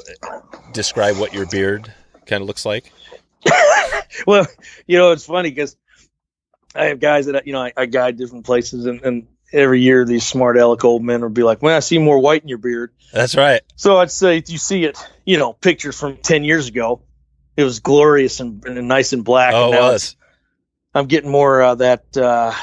describe 0.72 1.16
what 1.16 1.32
your 1.32 1.46
beard 1.46 1.92
kind 2.26 2.42
of 2.42 2.46
looks 2.46 2.66
like? 2.66 2.92
well, 4.26 4.46
you 4.86 4.98
know, 4.98 5.12
it's 5.12 5.24
funny 5.24 5.50
because 5.50 5.76
I 6.74 6.86
have 6.86 7.00
guys 7.00 7.26
that 7.26 7.46
you 7.46 7.52
know 7.52 7.62
I, 7.62 7.72
I 7.76 7.86
guide 7.86 8.16
different 8.18 8.44
places, 8.44 8.84
and, 8.86 9.00
and 9.02 9.26
every 9.52 9.80
year 9.80 10.04
these 10.04 10.26
smart 10.26 10.58
aleck 10.58 10.84
old 10.84 11.02
men 11.02 11.22
will 11.22 11.28
be 11.30 11.42
like, 11.42 11.62
"Man, 11.62 11.72
I 11.74 11.80
see 11.80 11.98
more 11.98 12.18
white 12.18 12.42
in 12.42 12.48
your 12.48 12.58
beard." 12.58 12.92
That's 13.12 13.34
right. 13.36 13.62
So 13.76 13.96
I'd 13.98 14.10
say 14.10 14.36
if 14.38 14.50
you 14.50 14.58
see 14.58 14.84
it, 14.84 14.98
you 15.24 15.38
know, 15.38 15.54
pictures 15.54 15.98
from 15.98 16.18
ten 16.18 16.44
years 16.44 16.68
ago, 16.68 17.00
it 17.58 17.64
was 17.64 17.80
glorious 17.80 18.38
and, 18.40 18.64
and 18.64 18.86
nice 18.88 19.12
and 19.12 19.24
black. 19.24 19.52
Oh, 19.52 19.64
and 19.64 19.72
now 19.72 19.90
was. 19.92 20.16
I'm 20.94 21.06
getting 21.06 21.30
more 21.30 21.60
uh, 21.60 21.74
that. 21.74 22.16
Uh, 22.16 22.54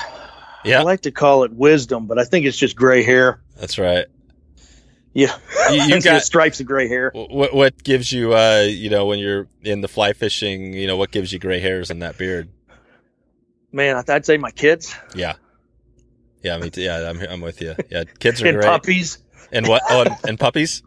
Yeah. 0.63 0.79
I 0.79 0.83
like 0.83 1.01
to 1.01 1.11
call 1.11 1.43
it 1.43 1.53
wisdom, 1.53 2.07
but 2.07 2.17
I 2.17 2.23
think 2.23 2.47
it's 2.47 2.57
just 2.57 2.75
gray 2.75 3.03
hair. 3.03 3.39
That's 3.59 3.77
right. 3.77 4.07
Yeah, 5.13 5.37
You, 5.71 5.83
you 5.83 6.01
got 6.01 6.23
stripes 6.23 6.59
of 6.59 6.65
gray 6.65 6.87
hair. 6.87 7.11
what 7.13 7.53
what 7.53 7.83
gives 7.83 8.11
you 8.11 8.33
uh 8.33 8.65
you 8.67 8.89
know 8.89 9.05
when 9.05 9.17
you're 9.19 9.47
in 9.61 9.79
the 9.81 9.87
fly 9.87 10.11
fishing 10.13 10.73
you 10.73 10.87
know 10.87 10.97
what 10.97 11.11
gives 11.11 11.31
you 11.31 11.39
gray 11.39 11.59
hairs 11.61 11.89
in 11.91 11.99
that 11.99 12.17
beard? 12.17 12.49
Man, 13.71 14.03
I'd 14.09 14.25
say 14.25 14.37
my 14.37 14.51
kids 14.51 14.93
Yeah. 15.13 15.35
Yeah, 16.43 16.57
me 16.57 16.69
too. 16.69 16.81
Yeah, 16.81 17.09
I'm 17.09 17.19
I'm 17.21 17.41
with 17.41 17.61
you. 17.61 17.75
Yeah, 17.89 18.03
kids 18.19 18.41
are 18.41 18.47
and 18.47 18.57
great. 18.57 18.65
puppies. 18.67 19.19
And 19.51 19.67
what? 19.67 19.83
Oh, 19.89 20.01
and, 20.01 20.15
and 20.27 20.39
puppies? 20.39 20.81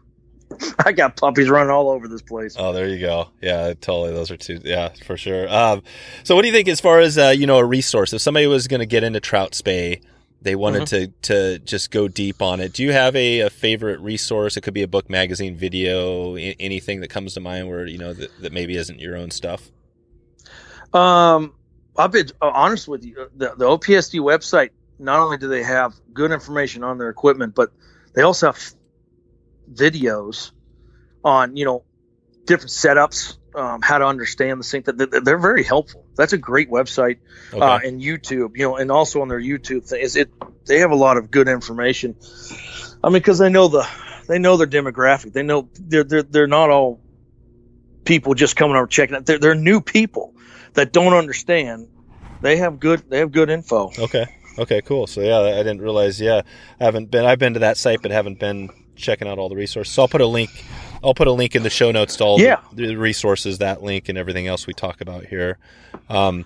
I 0.85 0.91
got 0.91 1.15
puppies 1.15 1.49
running 1.49 1.71
all 1.71 1.89
over 1.89 2.07
this 2.07 2.21
place. 2.21 2.55
Oh, 2.57 2.73
there 2.73 2.87
you 2.87 2.99
go. 2.99 3.29
Yeah, 3.41 3.73
totally. 3.79 4.11
Those 4.13 4.31
are 4.31 4.37
two. 4.37 4.59
Yeah, 4.63 4.89
for 5.05 5.17
sure. 5.17 5.47
Um, 5.53 5.83
so 6.23 6.35
what 6.35 6.41
do 6.43 6.47
you 6.47 6.53
think 6.53 6.67
as 6.67 6.79
far 6.81 6.99
as 6.99 7.17
uh, 7.17 7.33
you 7.35 7.47
know 7.47 7.57
a 7.59 7.65
resource? 7.65 8.13
If 8.13 8.21
somebody 8.21 8.47
was 8.47 8.67
going 8.67 8.79
to 8.81 8.85
get 8.85 9.03
into 9.03 9.19
trout 9.19 9.55
spey, 9.55 10.01
they 10.41 10.55
wanted 10.55 10.83
Mm-hmm. 10.83 11.11
to 11.23 11.57
to 11.57 11.59
just 11.59 11.91
go 11.91 12.07
deep 12.07 12.41
on 12.41 12.59
it. 12.59 12.73
Do 12.73 12.83
you 12.83 12.91
have 12.93 13.15
a, 13.15 13.41
a 13.41 13.49
favorite 13.49 13.99
resource? 13.99 14.55
It 14.57 14.61
could 14.61 14.73
be 14.73 14.83
a 14.83 14.87
book, 14.87 15.09
magazine, 15.09 15.55
video, 15.55 16.35
a- 16.37 16.55
anything 16.59 17.01
that 17.01 17.09
comes 17.09 17.33
to 17.35 17.39
mind 17.39 17.69
where 17.69 17.85
you 17.85 17.97
know 17.97 18.13
that, 18.13 18.29
that 18.41 18.53
maybe 18.53 18.75
isn't 18.77 18.99
your 18.99 19.15
own 19.17 19.31
stuff. 19.31 19.69
Um, 20.93 21.53
I've 21.97 22.11
been 22.11 22.27
uh, 22.41 22.51
honest 22.53 22.87
with 22.87 23.03
you. 23.03 23.29
The, 23.35 23.53
the 23.57 23.65
OPST 23.65 24.15
website, 24.19 24.69
not 24.97 25.19
only 25.19 25.37
do 25.37 25.47
they 25.47 25.63
have 25.63 25.93
good 26.13 26.31
information 26.31 26.83
on 26.83 26.97
their 26.97 27.09
equipment, 27.09 27.55
but 27.55 27.71
they 28.13 28.21
also 28.23 28.47
have 28.47 28.73
videos 29.73 30.51
on, 31.23 31.57
you 31.57 31.65
know, 31.65 31.83
different 32.45 32.71
setups, 32.71 33.37
um, 33.55 33.81
how 33.81 33.97
to 33.97 34.05
understand 34.05 34.59
the 34.59 34.63
sink. 34.63 34.85
That 34.85 35.21
They're 35.23 35.37
very 35.37 35.63
helpful. 35.63 36.05
That's 36.15 36.33
a 36.33 36.37
great 36.37 36.69
website. 36.69 37.19
Okay. 37.53 37.59
Uh, 37.59 37.79
and 37.79 38.01
YouTube, 38.01 38.57
you 38.57 38.63
know, 38.63 38.75
and 38.77 38.91
also 38.91 39.21
on 39.21 39.27
their 39.27 39.39
YouTube 39.39 39.87
thing 39.87 40.01
is 40.01 40.15
it. 40.15 40.29
They 40.65 40.79
have 40.79 40.91
a 40.91 40.95
lot 40.95 41.17
of 41.17 41.31
good 41.31 41.47
information. 41.47 42.15
I 43.03 43.07
mean, 43.07 43.13
because 43.13 43.39
they 43.39 43.49
know 43.49 43.67
the 43.67 43.87
they 44.27 44.39
know 44.39 44.57
their 44.57 44.67
demographic. 44.67 45.33
They 45.33 45.43
know 45.43 45.69
they're 45.73 46.03
they're 46.03 46.23
they're 46.23 46.47
not 46.47 46.69
all 46.69 46.99
people 48.05 48.33
just 48.33 48.55
coming 48.55 48.75
over 48.75 48.87
checking 48.87 49.15
out. 49.15 49.25
They're 49.25 49.39
they're 49.39 49.55
new 49.55 49.81
people 49.81 50.35
that 50.73 50.93
don't 50.93 51.13
understand. 51.13 51.87
They 52.41 52.57
have 52.57 52.79
good 52.79 53.09
they 53.09 53.19
have 53.19 53.31
good 53.31 53.49
info. 53.49 53.91
okay. 53.97 54.25
Okay. 54.59 54.81
Cool. 54.81 55.07
So 55.07 55.21
yeah, 55.21 55.39
I 55.39 55.57
didn't 55.63 55.81
realize. 55.81 56.19
Yeah, 56.21 56.41
I 56.79 56.83
haven't 56.83 57.09
been. 57.11 57.25
I've 57.25 57.39
been 57.39 57.53
to 57.53 57.59
that 57.61 57.77
site, 57.77 58.01
but 58.01 58.11
haven't 58.11 58.39
been 58.39 58.69
checking 58.95 59.27
out 59.27 59.39
all 59.39 59.49
the 59.49 59.55
resources. 59.55 59.93
So 59.93 60.03
I'll 60.03 60.07
put 60.07 60.21
a 60.21 60.25
link. 60.27 60.49
I'll 61.03 61.13
put 61.13 61.27
a 61.27 61.31
link 61.31 61.55
in 61.55 61.63
the 61.63 61.69
show 61.69 61.91
notes 61.91 62.17
to 62.17 62.23
all 62.25 62.39
Yeah. 62.41 62.59
the, 62.73 62.87
the 62.87 62.95
resources, 62.97 63.59
that 63.59 63.81
link, 63.81 64.09
and 64.09 64.17
everything 64.17 64.47
else 64.47 64.67
we 64.67 64.73
talk 64.73 64.99
about 64.99 65.25
here. 65.25 65.57
Um, 66.09 66.43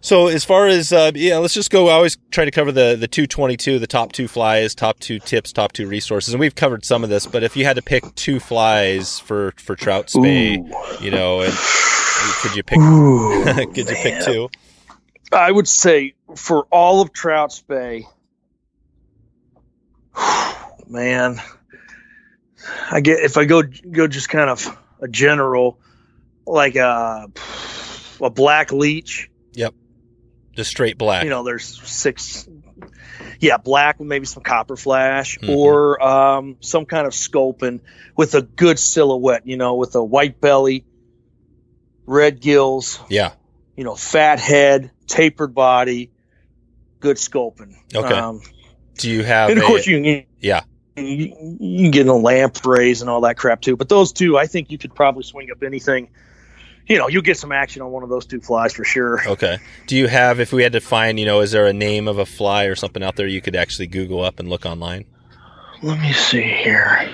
so 0.00 0.28
as 0.28 0.44
far 0.44 0.66
as 0.66 0.92
uh, 0.92 1.10
yeah, 1.14 1.38
let's 1.38 1.54
just 1.54 1.70
go. 1.70 1.88
I 1.88 1.92
always 1.94 2.16
try 2.30 2.44
to 2.44 2.50
cover 2.50 2.70
the 2.70 2.94
the 2.94 3.08
two 3.08 3.26
twenty 3.26 3.56
two, 3.56 3.78
the 3.78 3.86
top 3.86 4.12
two 4.12 4.28
flies, 4.28 4.74
top 4.74 5.00
two 5.00 5.18
tips, 5.18 5.50
top 5.52 5.72
two 5.72 5.88
resources, 5.88 6.34
and 6.34 6.40
we've 6.40 6.54
covered 6.54 6.84
some 6.84 7.02
of 7.02 7.10
this. 7.10 7.26
But 7.26 7.42
if 7.42 7.56
you 7.56 7.64
had 7.64 7.76
to 7.76 7.82
pick 7.82 8.14
two 8.14 8.38
flies 8.38 9.18
for 9.18 9.54
for 9.56 9.74
trout 9.74 10.10
spey, 10.10 10.62
you 11.00 11.10
know, 11.10 11.40
and 11.40 11.52
could 12.42 12.54
you 12.54 12.62
pick? 12.62 12.78
Ooh, 12.78 13.44
could 13.74 13.88
you 13.88 13.96
pick 13.96 14.22
two? 14.24 14.50
I 15.34 15.50
would 15.50 15.68
say 15.68 16.14
for 16.36 16.64
all 16.70 17.00
of 17.02 17.12
Trout 17.12 17.52
Spey, 17.52 18.06
man, 20.88 21.40
I 22.90 23.00
get 23.00 23.20
if 23.20 23.36
I 23.36 23.44
go 23.44 23.62
go 23.62 24.06
just 24.06 24.28
kind 24.28 24.48
of 24.50 24.78
a 25.00 25.08
general, 25.08 25.78
like 26.46 26.76
a 26.76 27.26
a 28.20 28.30
black 28.30 28.72
leech. 28.72 29.30
Yep, 29.54 29.74
just 30.54 30.70
straight 30.70 30.98
black. 30.98 31.24
You 31.24 31.30
know, 31.30 31.42
there's 31.44 31.64
six. 31.88 32.48
Yeah, 33.40 33.56
black 33.58 33.98
with 33.98 34.08
maybe 34.08 34.26
some 34.26 34.42
copper 34.42 34.76
flash 34.76 35.38
Mhm. 35.38 35.48
or 35.54 36.02
um, 36.02 36.56
some 36.60 36.86
kind 36.86 37.06
of 37.06 37.14
sculpin 37.14 37.80
with 38.16 38.34
a 38.34 38.42
good 38.42 38.78
silhouette. 38.78 39.46
You 39.46 39.56
know, 39.56 39.74
with 39.74 39.94
a 39.96 40.02
white 40.04 40.40
belly, 40.40 40.84
red 42.06 42.40
gills, 42.40 43.00
yeah. 43.08 43.32
You 43.76 43.84
know, 43.84 43.94
fat 43.94 44.38
head, 44.38 44.90
tapered 45.06 45.54
body, 45.54 46.10
good 47.00 47.18
sculpin. 47.18 47.76
Okay. 47.94 48.14
Um, 48.14 48.40
Do 48.98 49.10
you 49.10 49.22
have? 49.24 49.50
and 49.50 49.58
of 49.58 49.64
a- 49.64 49.66
course, 49.66 49.86
you 49.86 50.00
can 50.02 50.24
Yeah. 50.40 50.60
you, 50.96 51.56
you 51.60 51.82
can 51.84 51.90
get 51.90 52.06
a 52.06 52.12
lampreys 52.14 53.00
and 53.00 53.10
all 53.10 53.22
that 53.22 53.36
crap 53.36 53.60
too. 53.60 53.76
But 53.76 53.88
those 53.88 54.12
two, 54.12 54.38
I 54.38 54.46
think 54.46 54.70
you 54.70 54.78
could 54.78 54.94
probably 54.94 55.24
swing 55.24 55.50
up 55.50 55.62
anything. 55.62 56.08
You 56.86 56.98
know, 56.98 57.08
you'll 57.08 57.22
get 57.22 57.38
some 57.38 57.50
action 57.50 57.80
on 57.82 57.90
one 57.90 58.02
of 58.02 58.10
those 58.10 58.26
two 58.26 58.40
flies 58.40 58.74
for 58.74 58.84
sure. 58.84 59.26
Okay. 59.26 59.56
Do 59.86 59.96
you 59.96 60.06
have, 60.06 60.38
if 60.38 60.52
we 60.52 60.62
had 60.62 60.72
to 60.74 60.80
find, 60.80 61.18
you 61.18 61.24
know, 61.24 61.40
is 61.40 61.50
there 61.50 61.66
a 61.66 61.72
name 61.72 62.06
of 62.08 62.18
a 62.18 62.26
fly 62.26 62.64
or 62.64 62.74
something 62.74 63.02
out 63.02 63.16
there 63.16 63.26
you 63.26 63.40
could 63.40 63.56
actually 63.56 63.86
Google 63.86 64.22
up 64.22 64.38
and 64.38 64.48
look 64.50 64.66
online? 64.66 65.06
Let 65.82 65.98
me 65.98 66.12
see 66.12 66.42
here. 66.42 67.08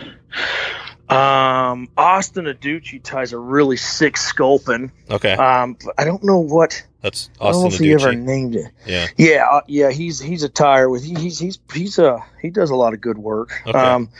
Um, 1.10 1.88
Austin 1.96 2.44
Aducci 2.46 3.02
ties 3.02 3.32
a 3.32 3.38
really 3.38 3.76
sick 3.76 4.16
sculpin. 4.16 4.92
Okay. 5.10 5.32
Um, 5.32 5.76
I 5.98 6.04
don't 6.04 6.22
know 6.22 6.38
what. 6.38 6.84
That's 7.02 7.30
I 7.40 7.44
don't 7.50 7.52
know 7.52 7.66
Austin 7.66 7.72
if 7.72 7.78
he 7.80 7.92
ever 7.94 8.12
Aducci. 8.12 8.22
named 8.22 8.56
it. 8.56 8.66
Yeah. 8.86 9.06
Yeah, 9.16 9.46
uh, 9.50 9.60
yeah, 9.66 9.90
he's 9.90 10.20
he's 10.20 10.42
a 10.42 10.48
tire 10.48 10.88
with 10.88 11.02
he- 11.04 11.14
he's 11.14 11.38
he's 11.38 11.58
he's 11.72 11.98
a 11.98 12.24
he 12.42 12.50
does 12.50 12.70
a 12.70 12.76
lot 12.76 12.92
of 12.94 13.00
good 13.00 13.18
work. 13.18 13.52
Okay. 13.66 13.76
Um, 13.78 14.10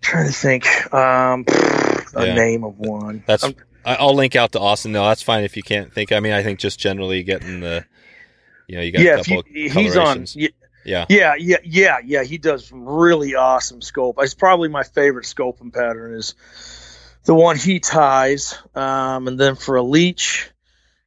trying 0.00 0.26
to 0.26 0.32
think 0.32 0.66
um 0.94 1.44
a 2.14 2.26
Yeah. 2.26 2.34
name 2.34 2.64
of 2.64 2.78
one. 2.78 3.22
That's, 3.26 3.44
Um, 3.44 3.54
I- 3.84 3.96
I'll 3.96 4.14
link 4.14 4.34
out 4.34 4.52
to 4.52 4.60
Austin. 4.60 4.92
No, 4.92 5.04
that's 5.04 5.22
fine 5.22 5.44
if 5.44 5.56
you 5.56 5.62
can't 5.62 5.92
think. 5.92 6.10
I 6.12 6.20
mean, 6.20 6.32
I 6.32 6.42
think 6.42 6.58
just 6.58 6.80
generally 6.80 7.22
getting 7.22 7.60
the, 7.60 7.84
you 8.66 8.76
know, 8.76 8.82
you 8.82 8.92
got 8.92 9.02
yeah, 9.02 9.18
if 9.20 9.26
couple 9.26 9.44
you, 9.52 9.66
of 9.66 9.72
he's 9.72 9.96
on. 9.96 10.26
Yeah, 10.84 11.06
Yeah. 11.08 11.34
yeah, 11.38 11.56
yeah, 11.64 11.98
yeah. 12.04 12.22
He 12.24 12.38
does 12.38 12.70
really 12.72 13.34
awesome 13.34 13.82
scope. 13.82 14.16
It's 14.20 14.34
probably 14.34 14.68
my 14.68 14.82
favorite 14.82 15.26
scoping 15.26 15.72
pattern 15.72 16.14
is 16.14 16.34
the 17.24 17.34
one 17.34 17.56
he 17.56 17.80
ties. 17.80 18.56
Um, 18.74 19.28
and 19.28 19.38
then 19.38 19.56
for 19.56 19.76
a 19.76 19.82
leech, 19.82 20.50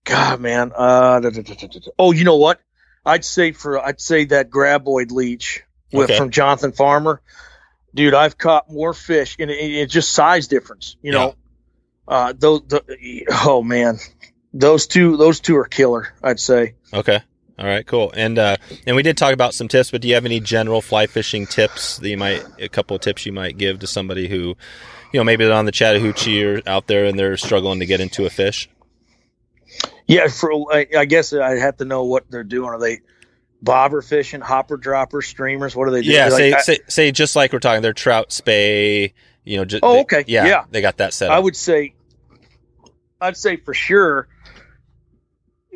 God, 0.03 0.39
man. 0.41 0.71
Uh, 0.75 1.19
da, 1.21 1.29
da, 1.29 1.41
da, 1.41 1.67
oh, 1.97 2.11
you 2.11 2.23
know 2.23 2.37
what? 2.37 2.59
I'd 3.05 3.25
say 3.25 3.51
for 3.51 3.79
I'd 3.83 3.99
say 3.99 4.25
that 4.25 4.49
graboid 4.49 5.11
leech 5.11 5.63
with 5.91 6.09
Okay. 6.09 6.17
from 6.17 6.29
Johnathan 6.31 6.75
Farmer. 6.75 7.21
Dude, 7.95 8.13
I've 8.13 8.37
caught 8.37 8.71
more 8.71 8.93
fish, 8.93 9.35
and 9.39 9.51
it, 9.51 9.55
it's 9.55 9.93
just 9.93 10.11
size 10.11 10.47
difference. 10.47 10.95
You 11.01 11.11
know, 11.11 11.35
uh, 12.07 12.33
those. 12.37 12.61
The, 12.67 13.25
oh 13.45 13.61
man, 13.61 13.99
those 14.53 14.87
two. 14.87 15.17
Those 15.17 15.39
two 15.41 15.57
are 15.57 15.65
killer. 15.65 16.13
I'd 16.23 16.39
say. 16.39 16.75
Okay. 16.93 17.21
All 17.59 17.65
right, 17.67 17.85
cool. 17.85 18.11
And 18.15 18.39
uh, 18.39 18.57
and 18.87 18.95
we 18.95 19.03
did 19.03 19.15
talk 19.15 19.33
about 19.33 19.53
some 19.53 19.67
tips, 19.67 19.91
but 19.91 20.01
do 20.01 20.07
you 20.07 20.15
have 20.15 20.25
any 20.25 20.39
general 20.39 20.81
fly 20.81 21.05
fishing 21.07 21.45
tips 21.45 21.97
that 21.97 22.09
you 22.09 22.17
might 22.17 22.43
a 22.59 22.67
couple 22.67 22.95
of 22.95 23.01
tips 23.01 23.25
you 23.25 23.31
might 23.31 23.57
give 23.57 23.79
to 23.79 23.87
somebody 23.87 24.27
who, 24.27 24.55
you 25.11 25.19
know, 25.19 25.23
maybe 25.23 25.45
they're 25.45 25.53
on 25.53 25.65
the 25.65 25.71
Chattahoochee 25.71 26.43
or 26.43 26.61
out 26.65 26.87
there 26.87 27.05
and 27.05 27.17
they're 27.17 27.37
struggling 27.37 27.79
to 27.79 27.85
get 27.85 27.99
into 28.01 28.25
a 28.25 28.29
fish? 28.31 28.67
Yeah, 30.07 30.27
for 30.27 30.51
I, 30.73 30.87
I 30.97 31.05
guess 31.05 31.31
I 31.31 31.57
have 31.59 31.77
to 31.77 31.85
know 31.85 32.03
what 32.05 32.29
they're 32.29 32.43
doing. 32.43 32.69
Are 32.69 32.79
they 32.79 33.01
bobber 33.61 34.01
fishing, 34.01 34.41
hopper 34.41 34.75
droppers, 34.75 35.27
streamers? 35.27 35.75
What 35.75 35.87
are 35.87 35.91
they 35.91 36.01
doing? 36.01 36.15
Yeah, 36.15 36.29
Like, 36.29 36.37
say, 36.37 36.53
I, 36.53 36.59
say 36.61 36.77
say 36.87 37.11
just 37.11 37.35
like 37.35 37.53
we're 37.53 37.59
talking, 37.59 37.81
they're 37.83 37.93
trout 37.93 38.31
spey. 38.31 39.13
You 39.45 39.57
know, 39.57 39.65
just 39.65 39.83
Oh, 39.83 39.99
okay. 40.01 40.23
yeah, 40.27 40.45
Yeah. 40.47 40.65
they 40.71 40.81
got 40.81 40.97
that 40.97 41.13
set 41.13 41.29
Up. 41.29 41.35
I 41.35 41.39
would 41.39 41.55
say, 41.55 41.93
I'd 43.21 43.37
say 43.37 43.57
for 43.57 43.73
sure, 43.73 44.27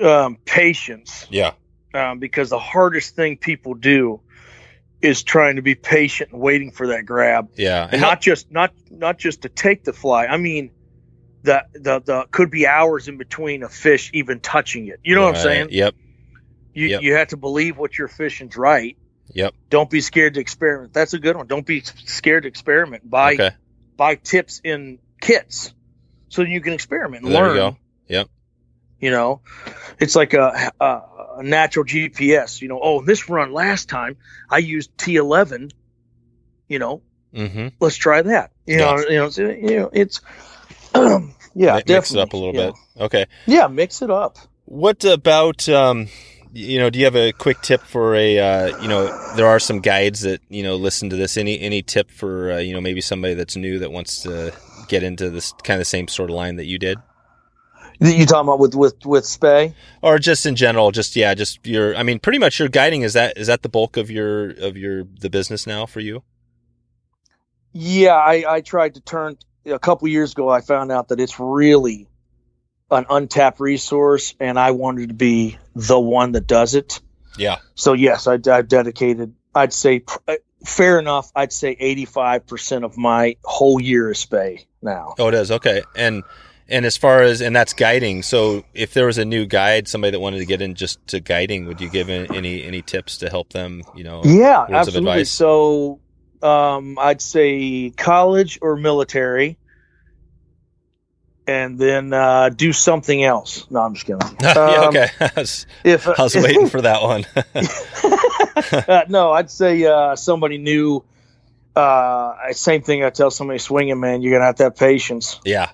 um, 0.04 0.38
patience, 0.46 1.26
yeah, 1.30 1.52
um, 1.94 2.20
because 2.20 2.50
the 2.50 2.60
hardest 2.60 3.16
thing 3.16 3.38
people 3.38 3.74
do 3.74 4.22
is 5.02 5.24
trying 5.24 5.58
to 5.58 5.62
be 5.62 5.76
patient 5.76 6.32
and 6.32 6.42
waiting 6.42 6.72
for 6.72 6.88
that 6.88 7.06
grab, 7.06 7.50
yeah, 7.56 7.88
and 7.92 8.02
not 8.02 8.22
just 8.22 8.52
not 8.52 8.74
not 8.90 9.18
just 9.18 9.44
to 9.44 9.50
take 9.50 9.84
the 9.84 9.94
fly. 9.94 10.26
I 10.26 10.38
mean. 10.38 10.72
The, 11.44 11.64
the 11.74 12.02
the 12.02 12.26
could 12.32 12.50
be 12.52 12.68
hours 12.68 13.08
in 13.08 13.18
between 13.18 13.64
a 13.64 13.70
fish 13.70 14.10
even 14.14 14.42
touching 14.42 14.88
it. 14.88 15.00
You 15.04 15.16
know 15.16 15.22
what 15.22 15.36
I'm 15.38 15.42
saying? 15.44 15.68
Yep, 15.70 15.96
You 16.74 16.88
Yep. 16.88 17.02
you 17.04 17.14
have 17.14 17.28
to 17.30 17.38
believe 17.38 17.78
what 17.78 17.98
you're 17.98 18.10
fishing's 18.10 18.58
right. 18.58 18.98
yep. 19.34 19.54
Don't 19.70 19.90
be 19.90 20.02
scared 20.02 20.34
to 20.34 20.42
experiment. 20.42 20.92
That's 20.94 21.14
a 21.14 21.20
good 21.20 21.38
one. 21.38 21.48
Don't 21.48 21.66
be 21.66 21.82
scared 21.82 22.44
to 22.44 22.50
experiment. 22.50 23.10
Buy 23.10 23.36
okay, 23.36 23.52
buy 23.96 24.16
tips 24.16 24.60
in 24.64 25.00
kits 25.22 25.74
so 26.28 26.42
you 26.42 26.60
can 26.60 26.74
experiment 26.74 27.24
and 27.24 27.32
There 27.32 27.46
you 27.46 27.54
learn. 27.54 27.56
go. 27.74 27.78
Yep. 28.08 28.28
You 29.00 29.12
know, 29.12 29.42
it's 30.00 30.16
like 30.16 30.34
a, 30.34 30.72
a, 30.80 31.02
a 31.38 31.44
natural 31.44 31.86
GPS. 31.86 32.62
You 32.62 32.68
know, 32.68 32.80
oh, 32.82 33.02
this 33.04 33.30
run 33.30 33.54
last 33.54 33.90
time 33.90 34.18
I 34.50 34.58
used 34.58 34.96
T11. 34.98 35.72
You 36.68 36.80
know, 36.80 37.02
mm-hmm. 37.34 37.68
let's 37.80 37.96
try 37.96 38.22
that. 38.24 38.52
You 38.66 38.78
Yeah. 38.78 38.96
know, 38.96 38.98
you 39.08 39.16
know, 39.18 39.30
so, 39.30 39.50
you 39.50 39.78
know, 39.78 39.90
it's 39.94 40.22
um, 40.94 41.34
yeah, 41.56 41.76
mix 41.76 41.86
definitely 41.86 42.20
it 42.20 42.24
up 42.24 42.34
a 42.34 42.38
little 42.38 42.54
bit. 42.54 42.74
know. 42.98 43.06
Okay. 43.06 43.26
Yeah, 43.46 43.68
mix 43.68 44.02
it 44.02 44.10
up. 44.12 44.38
What 44.66 45.06
about 45.06 45.70
um 45.70 46.08
you 46.54 46.80
know, 46.80 46.90
do 46.90 46.98
you 46.98 47.06
have 47.06 47.16
a 47.16 47.32
quick 47.34 47.62
tip 47.62 47.82
for 47.82 48.16
a 48.16 48.40
uh, 48.40 48.82
you 48.82 48.88
know, 48.88 49.06
there 49.36 49.46
are 49.48 49.60
some 49.60 49.80
guides 49.80 50.22
that, 50.22 50.42
you 50.50 50.64
know, 50.64 50.76
listen 50.76 51.10
to 51.12 51.16
this. 51.16 51.38
Any 51.38 51.60
any 51.60 51.84
tip 51.84 52.10
for 52.10 52.54
uh, 52.54 52.58
you 52.58 52.74
know, 52.74 52.82
maybe 52.82 53.00
somebody 53.02 53.36
that's 53.36 53.56
new 53.56 53.80
that 53.80 53.92
wants 53.92 54.24
to 54.24 54.54
get 54.88 55.04
into 55.04 55.30
this 55.30 55.54
kind 55.64 55.76
of 55.76 55.82
the 55.82 55.86
same 55.86 56.08
sort 56.08 56.30
of 56.32 56.36
line 56.36 56.56
that 56.56 56.66
you 56.66 56.80
did? 56.80 56.98
You 58.00 58.26
talking 58.26 58.48
about 58.48 58.60
with 58.60 58.76
with 58.76 59.06
with 59.06 59.26
Spey? 59.26 59.74
Or 60.02 60.20
just 60.20 60.46
in 60.46 60.56
general, 60.56 60.92
just 60.92 61.16
yeah, 61.16 61.34
just 61.34 61.66
your 61.66 61.96
I 61.96 62.04
mean, 62.04 62.20
pretty 62.20 62.38
much 62.38 62.60
your 62.60 62.70
guiding 62.70 63.02
is 63.02 63.14
that 63.14 63.38
is 63.38 63.48
that 63.48 63.64
the 63.64 63.70
bulk 63.70 63.98
of 63.98 64.12
your 64.12 64.52
of 64.52 64.78
your 64.78 65.04
the 65.20 65.30
business 65.30 65.66
now 65.66 65.86
for 65.86 66.00
you? 66.00 66.24
Yeah, 67.74 68.16
I, 68.16 68.44
I 68.48 68.62
tried 68.62 68.96
to 68.96 69.02
turn 69.02 69.38
a 69.66 69.80
couple 69.80 70.08
years 70.08 70.32
ago. 70.32 70.50
I 70.50 70.62
found 70.62 70.92
out 70.92 71.10
that 71.10 71.20
it's 71.20 71.40
really 71.40 72.08
an 72.90 73.06
untapped 73.10 73.60
resource, 73.60 74.36
and 74.40 74.60
I 74.60 74.72
wanted 74.72 75.10
to 75.10 75.16
be 75.16 75.58
the 75.76 76.00
one 76.00 76.32
that 76.34 76.48
does 76.48 76.76
it. 76.76 77.02
Yeah. 77.38 77.58
So 77.76 77.94
yes, 77.94 78.28
I, 78.28 78.40
I've 78.50 78.68
dedicated. 78.68 79.34
I'd 79.54 79.74
say 79.74 80.04
fair 80.66 81.00
enough. 81.00 81.32
I'd 81.36 81.52
say 81.52 81.76
eighty-five 81.80 82.48
percent 82.48 82.86
of 82.86 82.98
my 82.98 83.38
whole 83.44 83.82
year 83.82 84.12
is 84.12 84.20
Spey 84.20 84.68
now. 84.82 85.16
Oh, 85.18 85.28
it 85.28 85.34
is. 85.34 85.52
Okay. 85.52 85.82
And 85.96 86.24
and 86.70 86.86
as 86.86 86.98
far 86.98 87.22
as 87.22 87.42
and 87.42 87.56
that's 87.56 87.74
guiding. 87.74 88.24
So 88.24 88.64
if 88.74 88.94
there 88.94 89.06
was 89.06 89.18
a 89.18 89.26
new 89.26 89.46
guide, 89.46 89.88
somebody 89.88 90.12
that 90.12 90.20
wanted 90.20 90.40
to 90.40 90.46
get 90.46 90.62
in 90.62 90.76
just 90.76 91.06
to 91.08 91.20
guiding, 91.20 91.66
would 91.66 91.80
you 91.82 91.90
give 91.90 92.10
any 92.10 92.64
any 92.64 92.82
tips 92.82 93.18
to 93.18 93.30
help 93.30 93.50
them? 93.54 93.84
You 93.96 94.04
know, 94.04 94.22
Yeah, 94.26 94.66
absolutely. 94.70 95.24
So 95.26 96.00
um, 96.42 96.98
I'd 97.00 97.22
say 97.22 97.90
college 97.92 98.60
or 98.62 98.76
military, 98.76 99.58
and 101.48 101.80
then 101.80 102.12
uh, 102.14 102.50
do 102.50 102.74
something 102.74 103.24
else. 103.24 103.66
No, 103.70 103.80
I'm 103.82 103.94
just 103.94 104.06
kidding. 104.06 104.38
yeah, 104.42 104.52
Um, 104.54 104.88
okay. 104.90 105.08
I 105.20 105.32
was, 105.38 105.66
If 105.84 106.08
I 106.08 106.22
was 106.24 106.36
waiting 106.36 106.68
for 106.70 106.82
that 106.82 107.02
one. 107.02 107.26
uh, 108.88 109.06
no, 109.08 109.32
I'd 109.32 109.50
say 109.50 109.86
uh, 109.86 110.16
somebody 110.16 110.58
new. 110.58 111.04
Uh, 111.76 112.52
same 112.54 112.82
thing 112.82 113.04
I 113.04 113.12
tell 113.12 113.30
somebody 113.32 113.60
swinging, 113.60 114.00
man. 114.00 114.22
You're 114.22 114.34
gonna 114.34 114.46
have 114.46 114.56
to 114.56 114.64
have 114.64 114.76
patience. 114.76 115.40
yeah, 115.46 115.70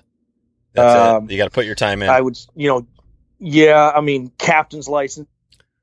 Um. 0.76 1.30
You 1.30 1.36
got 1.36 1.44
to 1.44 1.50
put 1.50 1.66
your 1.66 1.74
time 1.74 2.02
in. 2.02 2.08
I 2.08 2.20
would, 2.20 2.38
you 2.54 2.68
know, 2.68 2.86
yeah. 3.38 3.92
I 3.94 4.00
mean, 4.00 4.30
captain's 4.38 4.88
license 4.88 5.28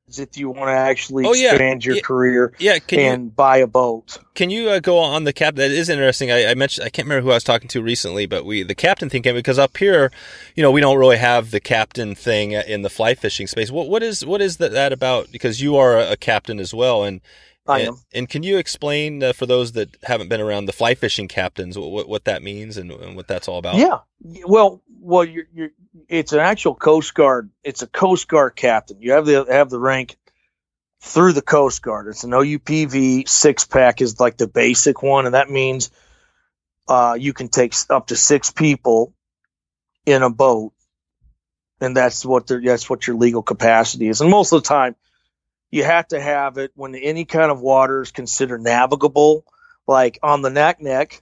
is 0.07 0.19
if 0.19 0.37
you 0.37 0.49
want 0.49 0.67
to 0.67 0.73
actually 0.73 1.25
Oh, 1.25 1.33
yeah. 1.33 1.51
expand 1.51 1.85
your 1.85 1.95
Yeah. 1.95 2.01
career 2.01 2.53
yeah, 2.59 2.79
can 2.79 3.23
you 3.23 3.29
buy 3.29 3.57
a 3.57 3.67
boat. 3.67 4.17
can 4.35 4.49
you 4.49 4.69
uh, 4.69 4.79
go 4.79 4.97
on 4.97 5.23
the 5.23 5.33
cap? 5.33 5.55
That 5.55 5.71
is 5.71 5.87
interesting. 5.89 6.31
I, 6.31 6.47
I, 6.47 6.53
mentioned 6.55 6.85
I 6.85 6.89
can't 6.89 7.05
remember 7.07 7.23
who 7.25 7.31
I 7.31 7.35
was 7.35 7.43
talking 7.43 7.69
to 7.69 7.81
recently, 7.81 8.25
but 8.25 8.43
we 8.45 8.63
the 8.63 8.75
captain 8.75 9.09
thing 9.09 9.21
came 9.21 9.35
because 9.35 9.57
up 9.59 9.77
here, 9.77 10.11
you 10.55 10.63
know, 10.63 10.71
we 10.71 10.81
don't 10.81 10.97
really 10.97 11.17
have 11.17 11.51
the 11.51 11.61
captain 11.61 12.13
thing 12.15 12.51
in 12.51 12.81
the 12.81 12.89
fly 12.89 13.15
fishing 13.15 13.47
space. 13.47 13.71
What 13.71 13.87
what 13.89 14.03
is 14.03 14.25
what 14.25 14.41
is 14.41 14.57
that, 14.57 14.71
that 14.73 14.91
about? 14.91 15.31
Because 15.31 15.61
you 15.61 15.77
are 15.77 15.97
a 15.97 16.17
captain 16.17 16.59
as 16.59 16.73
well, 16.73 17.03
and 17.03 17.21
I 17.67 17.81
am. 17.81 17.95
And, 18.13 18.27
can 18.27 18.43
you 18.43 18.57
explain 18.57 19.23
uh, 19.23 19.33
for 19.33 19.45
those 19.45 19.73
that 19.73 19.95
haven't 20.03 20.29
been 20.29 20.41
around 20.41 20.65
the 20.65 20.73
fly 20.73 20.95
fishing 20.95 21.27
captains 21.27 21.77
what 21.77 22.09
what 22.09 22.25
that 22.25 22.41
means 22.41 22.77
and, 22.77 22.91
and 22.91 23.15
what 23.15 23.27
that's 23.27 23.47
all 23.47 23.59
about? 23.59 23.75
Yeah. 23.75 23.99
Well, 24.45 24.81
well, 24.99 25.23
you're, 25.23 25.45
you're, 25.53 25.69
it's 26.09 26.33
an 26.33 26.39
actual 26.39 26.75
Coast 26.75 27.13
Guard. 27.13 27.49
It's 27.63 27.81
a 27.81 27.87
Coast 27.87 28.27
Guard 28.27 28.55
captain. 28.55 29.01
You 29.01 29.13
have 29.13 29.25
the 29.25 29.45
have 29.49 29.69
the 29.69 29.79
rank 29.79 30.17
through 31.01 31.33
the 31.33 31.41
Coast 31.41 31.81
Guard. 31.81 32.07
It's 32.07 32.23
an 32.23 32.31
OUPV 32.31 33.27
six 33.27 33.65
pack 33.65 34.01
is 34.01 34.19
like 34.19 34.37
the 34.37 34.47
basic 34.47 35.03
one, 35.03 35.25
and 35.25 35.35
that 35.35 35.49
means 35.49 35.91
uh, 36.87 37.15
you 37.19 37.33
can 37.33 37.47
take 37.47 37.73
up 37.89 38.07
to 38.07 38.15
six 38.15 38.51
people 38.51 39.13
in 40.05 40.23
a 40.23 40.29
boat, 40.29 40.73
and 41.79 41.95
that's 41.95 42.25
what 42.25 42.47
that's 42.47 42.89
what 42.89 43.07
your 43.07 43.15
legal 43.15 43.43
capacity 43.43 44.07
is. 44.07 44.21
And 44.21 44.29
most 44.29 44.51
of 44.51 44.63
the 44.63 44.67
time, 44.67 44.95
you 45.71 45.83
have 45.83 46.07
to 46.09 46.19
have 46.19 46.57
it 46.57 46.71
when 46.75 46.93
any 46.95 47.25
kind 47.25 47.49
of 47.51 47.59
water 47.59 48.01
is 48.01 48.11
considered 48.11 48.61
navigable, 48.61 49.45
like 49.87 50.19
on 50.21 50.41
the 50.41 50.49
Naknek. 50.49 51.21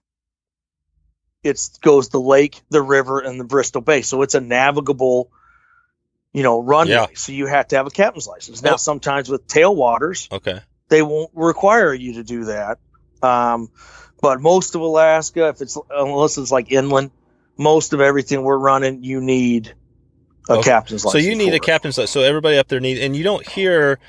It 1.42 1.70
goes 1.82 2.10
the 2.10 2.20
lake, 2.20 2.62
the 2.70 2.82
river, 2.82 3.20
and 3.20 3.40
the 3.40 3.46
Bristol 3.46 3.82
Bay, 3.82 4.02
so 4.02 4.24
it's 4.24 4.36
a 4.36 4.42
navigable 4.42 5.32
you 6.34 6.44
know, 6.44 6.62
runway. 6.62 6.94
Yeah. 6.94 7.08
So 7.16 7.32
you 7.32 7.48
have 7.48 7.68
to 7.70 7.78
have 7.78 7.88
a 7.88 7.92
captain's 7.92 8.28
license. 8.28 8.62
Now, 8.62 8.76
sometimes 8.76 9.30
with 9.30 9.48
tailwaters, 9.48 10.32
okay, 10.32 10.62
they 10.90 11.02
won't 11.02 11.32
require 11.34 11.94
you 11.94 12.14
to 12.16 12.24
do 12.24 12.46
that. 12.46 12.80
Um, 13.22 13.70
but 14.22 14.40
most 14.40 14.76
of 14.76 14.82
Alaska, 14.82 15.50
if 15.50 15.62
it's 15.62 15.78
unless 15.90 16.38
it's 16.38 16.52
like 16.52 16.72
inland, 16.72 17.12
most 17.58 17.94
of 17.94 18.02
everything 18.02 18.44
we're 18.44 18.58
running, 18.58 19.04
you 19.04 19.22
need 19.22 19.74
a 20.48 20.54
okay. 20.54 20.64
captain's 20.64 21.04
license. 21.04 21.24
So 21.24 21.30
you 21.30 21.36
need 21.36 21.54
a 21.54 21.60
captain's 21.60 21.98
license. 21.98 22.12
So 22.12 22.22
everybody 22.22 22.58
up 22.58 22.68
there 22.68 22.80
needs, 22.80 23.00
and 23.00 23.16
you 23.16 23.24
don't 23.24 23.48
hear. 23.48 24.00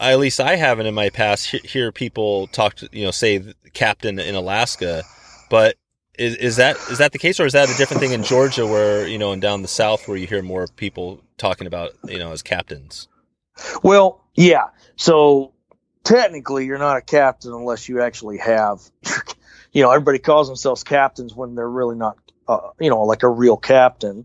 At 0.00 0.18
least 0.18 0.40
I 0.40 0.56
haven't 0.56 0.86
in 0.86 0.94
my 0.94 1.10
past 1.10 1.46
hear 1.46 1.90
people 1.92 2.46
talk 2.48 2.74
to 2.76 2.88
you 2.92 3.04
know 3.04 3.10
say 3.10 3.54
captain 3.72 4.18
in 4.18 4.34
Alaska, 4.34 5.02
but 5.50 5.76
is, 6.18 6.36
is 6.36 6.56
that 6.56 6.76
is 6.90 6.98
that 6.98 7.12
the 7.12 7.18
case, 7.18 7.40
or 7.40 7.46
is 7.46 7.52
that 7.52 7.70
a 7.70 7.76
different 7.76 8.00
thing 8.00 8.12
in 8.12 8.24
Georgia, 8.24 8.66
where 8.66 9.06
you 9.06 9.18
know, 9.18 9.32
and 9.32 9.40
down 9.40 9.62
the 9.62 9.68
south, 9.68 10.08
where 10.08 10.16
you 10.16 10.26
hear 10.26 10.42
more 10.42 10.66
people 10.66 11.22
talking 11.36 11.66
about 11.66 11.92
you 12.04 12.18
know 12.18 12.32
as 12.32 12.42
captains? 12.42 13.08
Well, 13.82 14.24
yeah. 14.34 14.66
So 14.96 15.52
technically, 16.04 16.66
you're 16.66 16.78
not 16.78 16.96
a 16.96 17.02
captain 17.02 17.52
unless 17.52 17.88
you 17.88 18.02
actually 18.02 18.38
have. 18.38 18.80
You 19.70 19.82
know, 19.82 19.90
everybody 19.90 20.18
calls 20.18 20.48
themselves 20.48 20.82
captains 20.82 21.34
when 21.34 21.54
they're 21.54 21.68
really 21.68 21.94
not. 21.94 22.16
Uh, 22.48 22.70
you 22.80 22.88
know, 22.88 23.02
like 23.02 23.22
a 23.22 23.28
real 23.28 23.58
captain. 23.58 24.24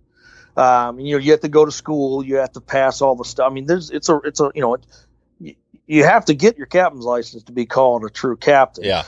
Um, 0.55 0.99
you 1.01 1.13
know, 1.13 1.19
you 1.19 1.31
have 1.31 1.41
to 1.41 1.49
go 1.49 1.65
to 1.65 1.71
school. 1.71 2.23
You 2.23 2.37
have 2.37 2.53
to 2.53 2.61
pass 2.61 3.01
all 3.01 3.15
the 3.15 3.25
stuff. 3.25 3.51
I 3.51 3.53
mean, 3.53 3.65
there's 3.65 3.89
it's 3.89 4.07
a 4.07 4.21
it's 4.23 4.39
a 4.39 4.51
you 4.55 4.61
know, 4.61 4.77
you 5.93 6.03
have 6.03 6.25
to 6.25 6.33
get 6.33 6.57
your 6.57 6.65
captain's 6.65 7.05
license 7.05 7.43
to 7.43 7.51
be 7.51 7.65
called 7.65 8.03
a 8.03 8.09
true 8.09 8.35
captain. 8.35 8.83
Yeah. 8.83 9.03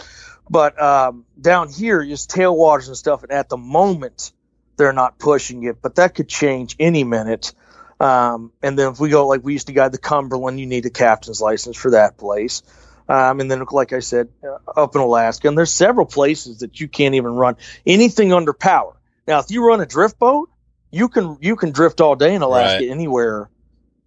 But 0.50 0.80
um, 0.80 1.26
down 1.40 1.70
here, 1.70 2.06
just 2.06 2.30
tailwaters 2.30 2.88
and 2.88 2.96
stuff, 2.96 3.24
and 3.24 3.32
at 3.32 3.50
the 3.50 3.58
moment, 3.58 4.32
they're 4.78 4.94
not 4.94 5.18
pushing 5.18 5.64
it, 5.64 5.82
but 5.82 5.96
that 5.96 6.14
could 6.14 6.30
change 6.30 6.76
any 6.80 7.04
minute. 7.04 7.54
Um, 8.00 8.52
and 8.62 8.78
then 8.78 8.92
if 8.92 9.00
we 9.00 9.10
go 9.10 9.28
like 9.28 9.44
we 9.44 9.54
used 9.54 9.68
to 9.68 9.74
guide 9.74 9.94
the 9.94 9.98
Cumberland, 9.98 10.60
you 10.60 10.68
need 10.68 10.86
a 10.86 10.90
captain's 10.90 11.42
license 11.42 11.78
for 11.78 11.92
that 11.92 12.18
place. 12.18 12.62
Um, 13.08 13.40
and 13.40 13.50
then, 13.50 13.64
like 13.72 13.94
I 13.94 14.00
said, 14.00 14.30
uh, 14.44 14.80
up 14.80 14.96
in 14.96 15.02
Alaska, 15.02 15.48
and 15.48 15.58
there's 15.58 15.74
several 15.74 16.06
places 16.06 16.60
that 16.60 16.80
you 16.80 16.88
can't 16.88 17.16
even 17.16 17.32
run 17.32 17.56
anything 17.86 18.34
under 18.34 18.54
power. 18.54 18.96
Now, 19.28 19.40
if 19.40 19.50
you 19.50 19.66
run 19.66 19.82
a 19.82 19.86
drift 19.86 20.20
boat, 20.20 20.50
you 20.92 21.10
can 21.10 21.38
you 21.42 21.56
can 21.56 21.72
drift 21.72 22.02
all 22.02 22.16
day 22.16 22.36
in 22.36 22.42
Alaska 22.42 22.84
right. 22.84 22.92
anywhere 22.92 23.50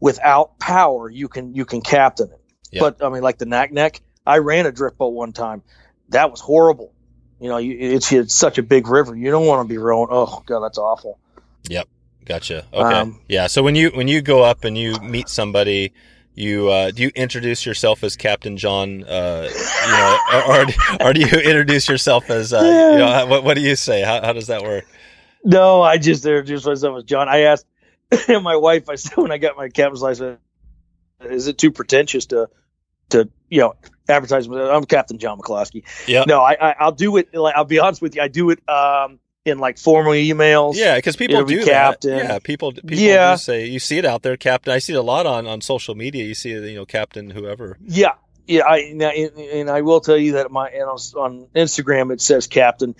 without 0.00 0.58
power. 0.58 1.08
You 1.08 1.28
can 1.28 1.54
you 1.54 1.64
can 1.64 1.80
captain 1.80 2.30
it. 2.30 2.37
But 2.72 3.02
I 3.02 3.08
mean, 3.08 3.22
like 3.22 3.38
the 3.38 3.46
Naknek, 3.46 4.00
I 4.26 4.38
ran 4.38 4.66
a 4.66 4.72
drift 4.72 4.98
boat 4.98 5.08
one 5.08 5.32
time 5.32 5.62
that 6.10 6.30
was 6.30 6.40
horrible. 6.40 6.92
You 7.40 7.48
know, 7.48 7.58
you, 7.58 7.76
it's 7.78 8.10
it's 8.12 8.34
such 8.34 8.58
a 8.58 8.62
big 8.62 8.88
river. 8.88 9.14
You 9.14 9.30
don't 9.30 9.46
want 9.46 9.66
to 9.66 9.68
be 9.68 9.78
rowing. 9.78 10.08
Oh 10.10 10.42
god, 10.46 10.60
that's 10.60 10.78
awful. 10.78 11.18
Yep, 11.68 11.88
gotcha. 12.24 12.66
Okay, 12.72 12.94
um, 12.94 13.20
yeah. 13.28 13.46
So 13.46 13.62
when 13.62 13.74
you 13.74 13.90
when 13.90 14.08
you 14.08 14.22
go 14.22 14.42
up 14.42 14.64
and 14.64 14.76
you 14.76 14.98
meet 15.00 15.28
somebody, 15.28 15.92
you 16.34 16.68
uh, 16.68 16.90
do 16.90 17.02
you 17.02 17.12
introduce 17.14 17.64
yourself 17.64 18.02
as 18.02 18.16
Captain 18.16 18.56
John? 18.56 19.04
Uh, 19.04 19.48
you 19.52 19.92
know, 19.92 20.18
or, 20.32 20.60
or, 20.60 21.08
or, 21.08 21.12
do 21.12 21.20
you 21.20 21.26
introduce 21.26 21.88
yourself 21.88 22.28
as 22.28 22.52
uh, 22.52 22.60
you 22.60 22.98
know 22.98 23.26
what, 23.26 23.44
what 23.44 23.54
do 23.54 23.60
you 23.60 23.76
say? 23.76 24.02
How, 24.02 24.20
how 24.20 24.32
does 24.32 24.48
that 24.48 24.62
work? 24.62 24.84
No, 25.44 25.80
I 25.80 25.98
just 25.98 26.26
introduced 26.26 26.66
myself 26.66 26.98
as 26.98 27.04
John. 27.04 27.28
I 27.28 27.40
asked 27.42 27.66
my 28.28 28.56
wife. 28.56 28.88
I 28.88 28.96
said 28.96 29.16
when 29.16 29.30
I 29.30 29.38
got 29.38 29.56
my 29.56 29.68
captain's 29.68 30.02
license, 30.02 30.40
is 31.20 31.48
it 31.48 31.58
too 31.58 31.70
pretentious 31.70 32.26
to 32.26 32.48
to 33.10 33.28
you 33.48 33.60
know 33.60 33.74
advertisement. 34.08 34.62
I'm 34.62 34.84
Captain 34.84 35.18
John 35.18 35.38
McCloskey. 35.38 35.84
Yeah. 36.06 36.24
No, 36.26 36.40
I, 36.40 36.74
I 36.78 36.84
will 36.84 36.92
do 36.92 37.16
it. 37.16 37.34
Like 37.34 37.54
I'll 37.54 37.64
be 37.64 37.78
honest 37.78 38.02
with 38.02 38.16
you, 38.16 38.22
I 38.22 38.28
do 38.28 38.50
it 38.50 38.66
um 38.68 39.18
in 39.44 39.58
like 39.58 39.78
formal 39.78 40.12
emails. 40.12 40.74
Yeah, 40.76 40.96
because 40.96 41.16
people 41.16 41.44
do 41.44 41.64
captain. 41.64 42.10
that. 42.10 42.24
Yeah, 42.24 42.38
people 42.38 42.72
people 42.72 42.96
yeah. 42.96 43.34
do 43.34 43.38
say 43.38 43.66
you 43.66 43.78
see 43.78 43.98
it 43.98 44.04
out 44.04 44.22
there, 44.22 44.36
Captain. 44.36 44.72
I 44.72 44.78
see 44.78 44.92
it 44.92 44.96
a 44.96 45.02
lot 45.02 45.26
on 45.26 45.46
on 45.46 45.60
social 45.60 45.94
media. 45.94 46.24
You 46.24 46.34
see 46.34 46.52
it, 46.52 46.62
you 46.64 46.76
know 46.76 46.86
Captain 46.86 47.30
whoever. 47.30 47.78
Yeah. 47.82 48.14
Yeah, 48.46 48.62
I 48.66 48.78
and 48.78 49.68
I 49.68 49.82
will 49.82 50.00
tell 50.00 50.16
you 50.16 50.32
that 50.32 50.50
my 50.50 50.70
and 50.70 50.84
on 50.84 51.48
Instagram 51.54 52.10
it 52.14 52.22
says 52.22 52.46
Captain, 52.46 52.96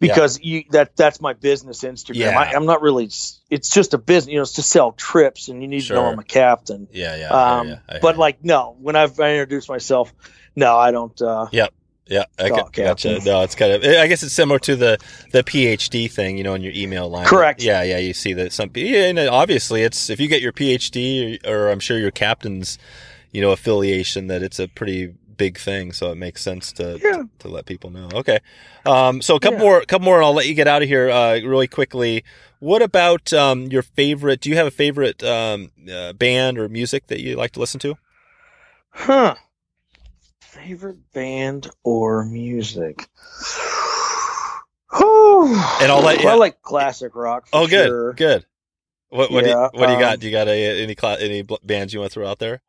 because 0.00 0.40
yeah. 0.40 0.56
you 0.56 0.64
that 0.70 0.96
that's 0.96 1.20
my 1.20 1.34
business 1.34 1.82
Instagram. 1.82 2.16
Yeah. 2.16 2.38
I, 2.38 2.56
am 2.56 2.66
not 2.66 2.82
really. 2.82 3.04
It's 3.04 3.70
just 3.70 3.94
a 3.94 3.98
business. 3.98 4.32
You 4.32 4.38
know, 4.38 4.42
it's 4.42 4.54
to 4.54 4.62
sell 4.62 4.92
trips, 4.92 5.48
and 5.48 5.62
you 5.62 5.68
need 5.68 5.82
sure. 5.82 5.96
to 5.96 6.02
know 6.02 6.08
I'm 6.08 6.18
a 6.18 6.24
captain. 6.24 6.88
Yeah, 6.90 7.16
yeah. 7.16 7.28
Um, 7.28 7.76
but 8.00 8.16
like, 8.16 8.42
no, 8.42 8.76
when 8.80 8.96
I've 8.96 9.20
I 9.20 9.32
introduced 9.32 9.68
myself, 9.68 10.12
no, 10.56 10.76
I 10.76 10.90
don't. 10.90 11.20
Uh, 11.20 11.46
yep. 11.52 11.72
Yeah, 12.06 12.24
I 12.40 12.48
got, 12.48 12.72
gotcha. 12.72 13.20
No, 13.24 13.42
it's 13.42 13.54
kind 13.54 13.72
of. 13.72 13.84
I 13.84 14.08
guess 14.08 14.24
it's 14.24 14.34
similar 14.34 14.58
to 14.60 14.74
the 14.74 14.98
the 15.30 15.44
PhD 15.44 16.10
thing, 16.10 16.36
you 16.36 16.42
know, 16.42 16.54
in 16.54 16.62
your 16.62 16.72
email 16.74 17.08
line. 17.08 17.24
Correct. 17.24 17.62
Yeah, 17.62 17.84
yeah. 17.84 17.98
You 17.98 18.14
see 18.14 18.32
that 18.32 18.52
some. 18.52 18.72
Yeah, 18.74 19.04
and 19.04 19.18
obviously, 19.20 19.82
it's 19.82 20.10
if 20.10 20.18
you 20.18 20.26
get 20.26 20.42
your 20.42 20.52
PhD, 20.52 21.46
or, 21.46 21.66
or 21.66 21.70
I'm 21.70 21.78
sure 21.78 21.98
your 21.98 22.10
captain's, 22.10 22.78
you 23.30 23.40
know, 23.40 23.52
affiliation, 23.52 24.26
that 24.26 24.42
it's 24.42 24.58
a 24.58 24.66
pretty 24.66 25.14
big 25.40 25.58
thing, 25.58 25.90
so 25.90 26.12
it 26.12 26.16
makes 26.16 26.42
sense 26.42 26.70
to 26.72 27.00
yeah. 27.02 27.12
to, 27.12 27.28
to, 27.38 27.48
let 27.48 27.64
people 27.64 27.88
know. 27.88 28.10
Okay, 28.12 28.40
um, 28.84 29.22
so 29.22 29.36
a 29.36 29.40
couple 29.40 29.58
yeah. 29.58 29.64
more, 29.64 29.78
a 29.78 29.86
couple 29.86 30.04
more, 30.04 30.16
and 30.16 30.24
I'll 30.26 30.34
let 30.34 30.46
you 30.46 30.52
get 30.52 30.68
out 30.68 30.82
of 30.82 30.88
here 30.88 31.08
uh, 31.08 31.40
really 31.40 31.66
quickly. 31.66 32.24
What 32.58 32.82
about 32.82 33.32
um, 33.32 33.64
your 33.68 33.80
favorite? 33.80 34.42
Do 34.42 34.50
you 34.50 34.56
have 34.56 34.66
a 34.66 34.70
favorite 34.70 35.24
um, 35.24 35.70
uh, 35.90 36.12
band 36.12 36.58
or 36.58 36.68
music 36.68 37.06
that 37.06 37.20
you 37.20 37.36
like 37.36 37.52
to 37.52 37.60
listen 37.60 37.80
to? 37.80 37.94
Huh. 38.90 39.34
Favorite 40.42 41.10
band 41.14 41.70
or 41.84 42.26
music? 42.26 43.08
and 44.92 45.90
I'll 45.90 46.02
let 46.02 46.20
you. 46.20 46.28
I 46.28 46.34
like 46.34 46.60
classic 46.60 47.14
rock. 47.14 47.48
oh, 47.54 47.66
good, 47.66 47.86
sure. 47.86 48.12
good. 48.12 48.44
What 49.08 49.30
what, 49.30 49.46
yeah, 49.46 49.54
do 49.54 49.58
you, 49.72 49.80
what 49.80 49.86
do 49.86 49.92
you 49.94 49.98
got? 49.98 50.14
Um, 50.14 50.20
do 50.20 50.26
you 50.26 50.32
got 50.32 50.48
a, 50.48 50.82
any 50.82 50.94
any 51.18 51.46
bands 51.64 51.94
you 51.94 52.00
want 52.00 52.12
to 52.12 52.14
throw 52.14 52.28
out 52.28 52.40
there? 52.40 52.60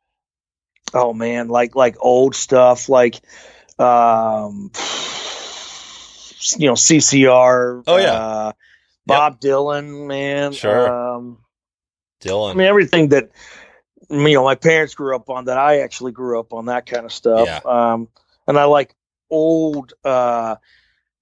Oh 0.94 1.12
man, 1.12 1.48
like 1.48 1.74
like 1.74 1.96
old 2.00 2.34
stuff, 2.34 2.88
like 2.88 3.20
um, 3.78 4.70
you 6.56 6.66
know 6.66 6.74
CCR. 6.74 7.84
Oh 7.86 7.96
yeah, 7.96 8.12
uh, 8.12 8.52
Bob 9.06 9.38
yep. 9.42 9.52
Dylan, 9.52 10.06
man. 10.06 10.52
Sure. 10.52 11.14
Um, 11.16 11.38
Dylan. 12.20 12.52
I 12.52 12.54
mean 12.54 12.66
everything 12.66 13.08
that 13.08 13.30
you 14.10 14.34
know 14.34 14.44
my 14.44 14.54
parents 14.54 14.94
grew 14.94 15.16
up 15.16 15.30
on 15.30 15.46
that 15.46 15.58
I 15.58 15.80
actually 15.80 16.12
grew 16.12 16.38
up 16.38 16.52
on 16.52 16.66
that 16.66 16.86
kind 16.86 17.04
of 17.04 17.12
stuff. 17.12 17.46
Yeah. 17.46 17.60
Um, 17.64 18.08
and 18.46 18.58
I 18.58 18.64
like 18.64 18.94
old 19.30 19.94
uh 20.04 20.56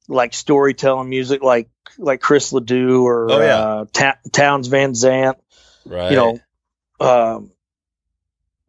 like 0.09 0.35
storytelling 0.35 1.09
music 1.09 1.43
like 1.43 1.71
like 1.99 2.21
Chris 2.21 2.53
Ledoux 2.53 3.07
or 3.07 3.31
oh, 3.31 3.41
yeah. 3.41 3.59
uh, 3.59 3.85
Ta- 3.93 4.19
Townes 4.33 4.67
Van 4.67 4.95
Zandt. 4.95 5.39
Right. 5.87 6.11
You 6.11 6.17
know, 6.17 6.41
um, 7.01 7.50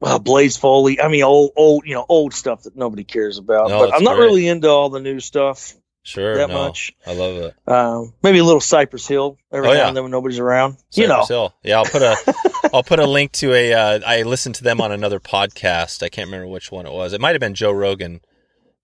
uh, 0.01 0.19
Blaze 0.19 0.57
Foley. 0.57 0.99
I 0.99 1.07
mean, 1.07 1.23
old, 1.23 1.51
old, 1.55 1.85
you 1.85 1.93
know, 1.93 2.05
old 2.07 2.33
stuff 2.33 2.63
that 2.63 2.75
nobody 2.75 3.03
cares 3.03 3.37
about. 3.37 3.69
No, 3.69 3.79
but 3.79 3.93
I'm 3.93 4.03
not 4.03 4.15
great. 4.15 4.25
really 4.25 4.47
into 4.47 4.69
all 4.69 4.89
the 4.89 4.99
new 4.99 5.19
stuff. 5.19 5.75
Sure, 6.03 6.35
that 6.35 6.49
no, 6.49 6.67
much. 6.67 6.93
I 7.05 7.13
love 7.13 7.35
it. 7.35 7.55
Um, 7.67 8.13
maybe 8.23 8.39
a 8.39 8.43
little 8.43 8.61
Cypress 8.61 9.07
Hill 9.07 9.37
every 9.51 9.67
oh, 9.67 9.71
now 9.71 9.77
yeah. 9.77 9.87
and 9.87 9.95
then 9.95 10.03
when 10.03 10.11
nobody's 10.11 10.39
around. 10.39 10.73
Cypress 10.89 10.97
you 10.97 11.07
know, 11.07 11.25
Hill. 11.25 11.53
Yeah, 11.61 11.77
I'll 11.77 11.85
put 11.85 12.01
a, 12.01 12.15
I'll 12.73 12.83
put 12.83 12.99
a 12.99 13.05
link 13.05 13.33
to 13.33 13.53
a. 13.53 13.73
Uh, 13.73 13.99
I 14.05 14.23
listened 14.23 14.55
to 14.55 14.63
them 14.63 14.81
on 14.81 14.91
another 14.91 15.19
podcast. 15.19 16.01
I 16.01 16.09
can't 16.09 16.27
remember 16.27 16.47
which 16.47 16.71
one 16.71 16.87
it 16.87 16.91
was. 16.91 17.13
It 17.13 17.21
might 17.21 17.33
have 17.33 17.39
been 17.39 17.53
Joe 17.53 17.71
Rogan, 17.71 18.21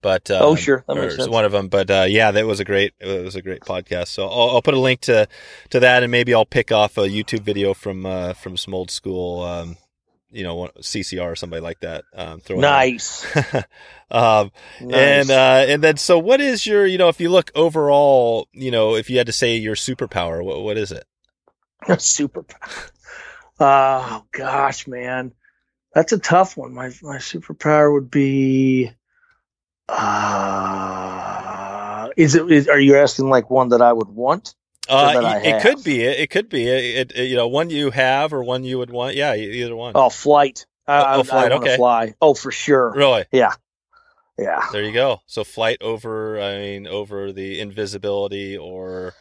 but 0.00 0.30
uh, 0.30 0.38
oh 0.40 0.54
sure, 0.54 0.84
that 0.86 0.94
makes 0.94 1.16
sense. 1.16 1.28
one 1.28 1.44
of 1.44 1.50
them. 1.50 1.66
But 1.66 1.90
uh, 1.90 2.06
yeah, 2.08 2.30
that 2.30 2.46
was 2.46 2.60
a 2.60 2.64
great, 2.64 2.94
it 3.00 3.24
was 3.24 3.34
a 3.34 3.42
great 3.42 3.62
podcast. 3.62 4.08
So 4.08 4.28
I'll, 4.28 4.50
I'll, 4.50 4.62
put 4.62 4.74
a 4.74 4.80
link 4.80 5.00
to 5.02 5.26
to 5.70 5.80
that, 5.80 6.04
and 6.04 6.12
maybe 6.12 6.32
I'll 6.34 6.46
pick 6.46 6.70
off 6.70 6.96
a 6.98 7.08
YouTube 7.08 7.40
video 7.40 7.74
from 7.74 8.06
uh, 8.06 8.34
from 8.34 8.56
some 8.56 8.74
old 8.74 8.92
school. 8.92 9.42
Um, 9.42 9.76
you 10.30 10.44
know 10.44 10.68
CCR 10.78 11.32
or 11.32 11.36
somebody 11.36 11.62
like 11.62 11.80
that. 11.80 12.04
Um, 12.14 12.40
nice. 12.50 13.24
um, 14.10 14.50
nice. 14.80 15.28
And 15.28 15.30
uh, 15.30 15.64
and 15.68 15.82
then 15.82 15.96
so 15.96 16.18
what 16.18 16.40
is 16.40 16.66
your 16.66 16.86
you 16.86 16.98
know 16.98 17.08
if 17.08 17.20
you 17.20 17.30
look 17.30 17.50
overall 17.54 18.48
you 18.52 18.70
know 18.70 18.94
if 18.96 19.08
you 19.10 19.18
had 19.18 19.26
to 19.26 19.32
say 19.32 19.56
your 19.56 19.74
superpower 19.74 20.44
what 20.44 20.62
what 20.62 20.76
is 20.76 20.92
it? 20.92 21.04
superpower. 21.82 22.90
Oh 23.60 24.24
gosh, 24.32 24.86
man, 24.86 25.32
that's 25.94 26.12
a 26.12 26.18
tough 26.18 26.56
one. 26.56 26.72
My 26.74 26.90
my 27.02 27.16
superpower 27.16 27.92
would 27.92 28.10
be. 28.10 28.92
Uh, 29.88 31.28
is 32.16 32.34
it? 32.34 32.50
Is, 32.52 32.68
are 32.68 32.78
you 32.78 32.96
asking 32.96 33.30
like 33.30 33.48
one 33.50 33.70
that 33.70 33.80
I 33.82 33.92
would 33.92 34.08
want? 34.08 34.54
Uh, 34.88 35.40
it, 35.42 35.62
could 35.62 35.84
be. 35.84 36.02
It, 36.02 36.30
could 36.30 36.48
be. 36.48 36.66
It, 36.66 37.12
it, 37.14 37.28
you 37.28 37.36
know, 37.36 37.48
one 37.48 37.70
you 37.70 37.90
have 37.90 38.32
or 38.32 38.42
one 38.42 38.64
you 38.64 38.78
would 38.78 38.90
want. 38.90 39.16
Yeah, 39.16 39.34
either 39.34 39.76
one. 39.76 39.92
Oh, 39.94 40.08
flight. 40.08 40.66
I, 40.86 41.16
oh, 41.16 41.22
flight. 41.22 41.52
I 41.52 41.56
okay. 41.56 41.76
Fly. 41.76 42.14
Oh, 42.20 42.34
for 42.34 42.50
sure. 42.50 42.92
Really? 42.94 43.26
Yeah. 43.30 43.52
Yeah. 44.38 44.66
There 44.72 44.82
you 44.82 44.92
go. 44.92 45.20
So 45.26 45.44
flight 45.44 45.78
over. 45.82 46.40
I 46.40 46.58
mean, 46.58 46.86
over 46.86 47.32
the 47.32 47.60
invisibility 47.60 48.56
or 48.56 49.14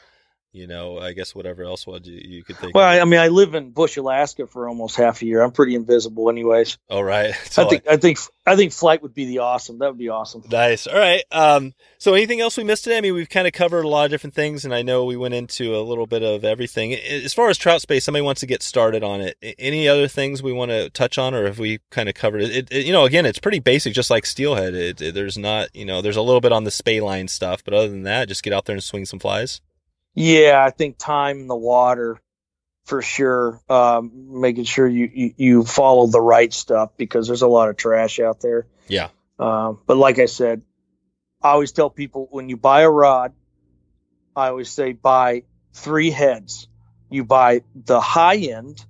you 0.57 0.67
know, 0.67 0.97
I 0.97 1.13
guess 1.13 1.35
whatever 1.35 1.63
else 1.63 1.85
would 1.85 2.07
you, 2.07 2.19
you 2.23 2.43
could 2.43 2.57
think. 2.57 2.75
Well, 2.75 2.91
of. 2.91 3.01
I 3.01 3.05
mean, 3.05 3.19
I 3.19 3.27
live 3.27 3.53
in 3.53 3.69
Bush, 3.69 3.97
Alaska 3.97 4.47
for 4.47 4.67
almost 4.67 4.95
half 4.95 5.21
a 5.21 5.25
year. 5.25 5.41
I'm 5.41 5.51
pretty 5.51 5.75
invisible, 5.75 6.29
anyways. 6.29 6.77
All 6.89 7.03
right. 7.03 7.29
I 7.57 7.65
think 7.65 7.87
I, 7.87 7.93
I 7.93 7.97
think 7.97 8.17
I 8.45 8.55
think 8.55 8.73
flight 8.73 9.01
would 9.03 9.13
be 9.13 9.25
the 9.25 9.39
awesome. 9.39 9.79
That 9.79 9.89
would 9.89 9.97
be 9.97 10.09
awesome. 10.09 10.43
Nice. 10.49 10.87
All 10.87 10.97
right. 10.97 11.23
Um. 11.31 11.73
So 11.99 12.13
anything 12.13 12.41
else 12.41 12.57
we 12.57 12.63
missed 12.63 12.83
today? 12.83 12.97
I 12.97 13.01
mean, 13.01 13.13
we've 13.13 13.29
kind 13.29 13.47
of 13.47 13.53
covered 13.53 13.85
a 13.85 13.87
lot 13.87 14.05
of 14.05 14.11
different 14.11 14.33
things, 14.33 14.65
and 14.65 14.73
I 14.73 14.81
know 14.81 15.05
we 15.05 15.17
went 15.17 15.33
into 15.33 15.75
a 15.75 15.81
little 15.81 16.07
bit 16.07 16.23
of 16.23 16.43
everything. 16.43 16.93
As 16.93 17.33
far 17.33 17.49
as 17.49 17.57
trout 17.57 17.81
spey, 17.81 17.99
somebody 17.99 18.23
wants 18.23 18.41
to 18.41 18.47
get 18.47 18.63
started 18.63 19.03
on 19.03 19.21
it. 19.21 19.37
Any 19.59 19.87
other 19.87 20.07
things 20.07 20.41
we 20.41 20.53
want 20.53 20.71
to 20.71 20.89
touch 20.89 21.17
on, 21.17 21.33
or 21.33 21.45
have 21.45 21.59
we 21.59 21.79
kind 21.91 22.09
of 22.09 22.15
covered 22.15 22.41
it? 22.41 22.51
it, 22.51 22.71
it 22.71 22.85
you 22.85 22.91
know, 22.91 23.05
again, 23.05 23.25
it's 23.25 23.39
pretty 23.39 23.59
basic, 23.59 23.93
just 23.93 24.09
like 24.09 24.25
steelhead. 24.25 24.73
It, 24.73 25.13
there's 25.13 25.37
not, 25.37 25.75
you 25.75 25.85
know, 25.85 26.01
there's 26.01 26.17
a 26.17 26.21
little 26.21 26.41
bit 26.41 26.51
on 26.51 26.63
the 26.63 26.71
spey 26.71 27.01
line 27.01 27.27
stuff, 27.27 27.63
but 27.63 27.73
other 27.73 27.89
than 27.89 28.03
that, 28.03 28.27
just 28.27 28.43
get 28.43 28.53
out 28.53 28.65
there 28.65 28.75
and 28.75 28.83
swing 28.83 29.05
some 29.05 29.19
flies. 29.19 29.61
Yeah, 30.17 30.63
I 30.65 30.71
think 30.71 30.97
time 30.97 31.41
in 31.41 31.47
the 31.47 31.55
water 31.55 32.19
for 32.85 33.03
sure. 33.03 33.61
Um, 33.69 34.41
making 34.41 34.63
sure 34.63 34.87
you, 34.87 35.11
you, 35.13 35.33
you 35.37 35.63
follow 35.63 36.07
the 36.07 36.19
right 36.19 36.51
stuff 36.51 36.89
because 36.97 37.27
there's 37.27 37.43
a 37.43 37.47
lot 37.47 37.69
of 37.69 37.77
trash 37.77 38.19
out 38.19 38.41
there. 38.41 38.65
Yeah. 38.87 39.09
Um, 39.37 39.79
but 39.85 39.95
like 39.95 40.17
I 40.17 40.25
said, 40.25 40.63
I 41.39 41.49
always 41.49 41.71
tell 41.71 41.91
people 41.91 42.27
when 42.31 42.49
you 42.49 42.57
buy 42.57 42.81
a 42.81 42.89
rod, 42.89 43.33
I 44.35 44.47
always 44.47 44.71
say 44.71 44.93
buy 44.93 45.43
three 45.73 46.09
heads. 46.09 46.67
You 47.11 47.23
buy 47.23 47.61
the 47.75 48.01
high 48.01 48.37
end 48.37 48.83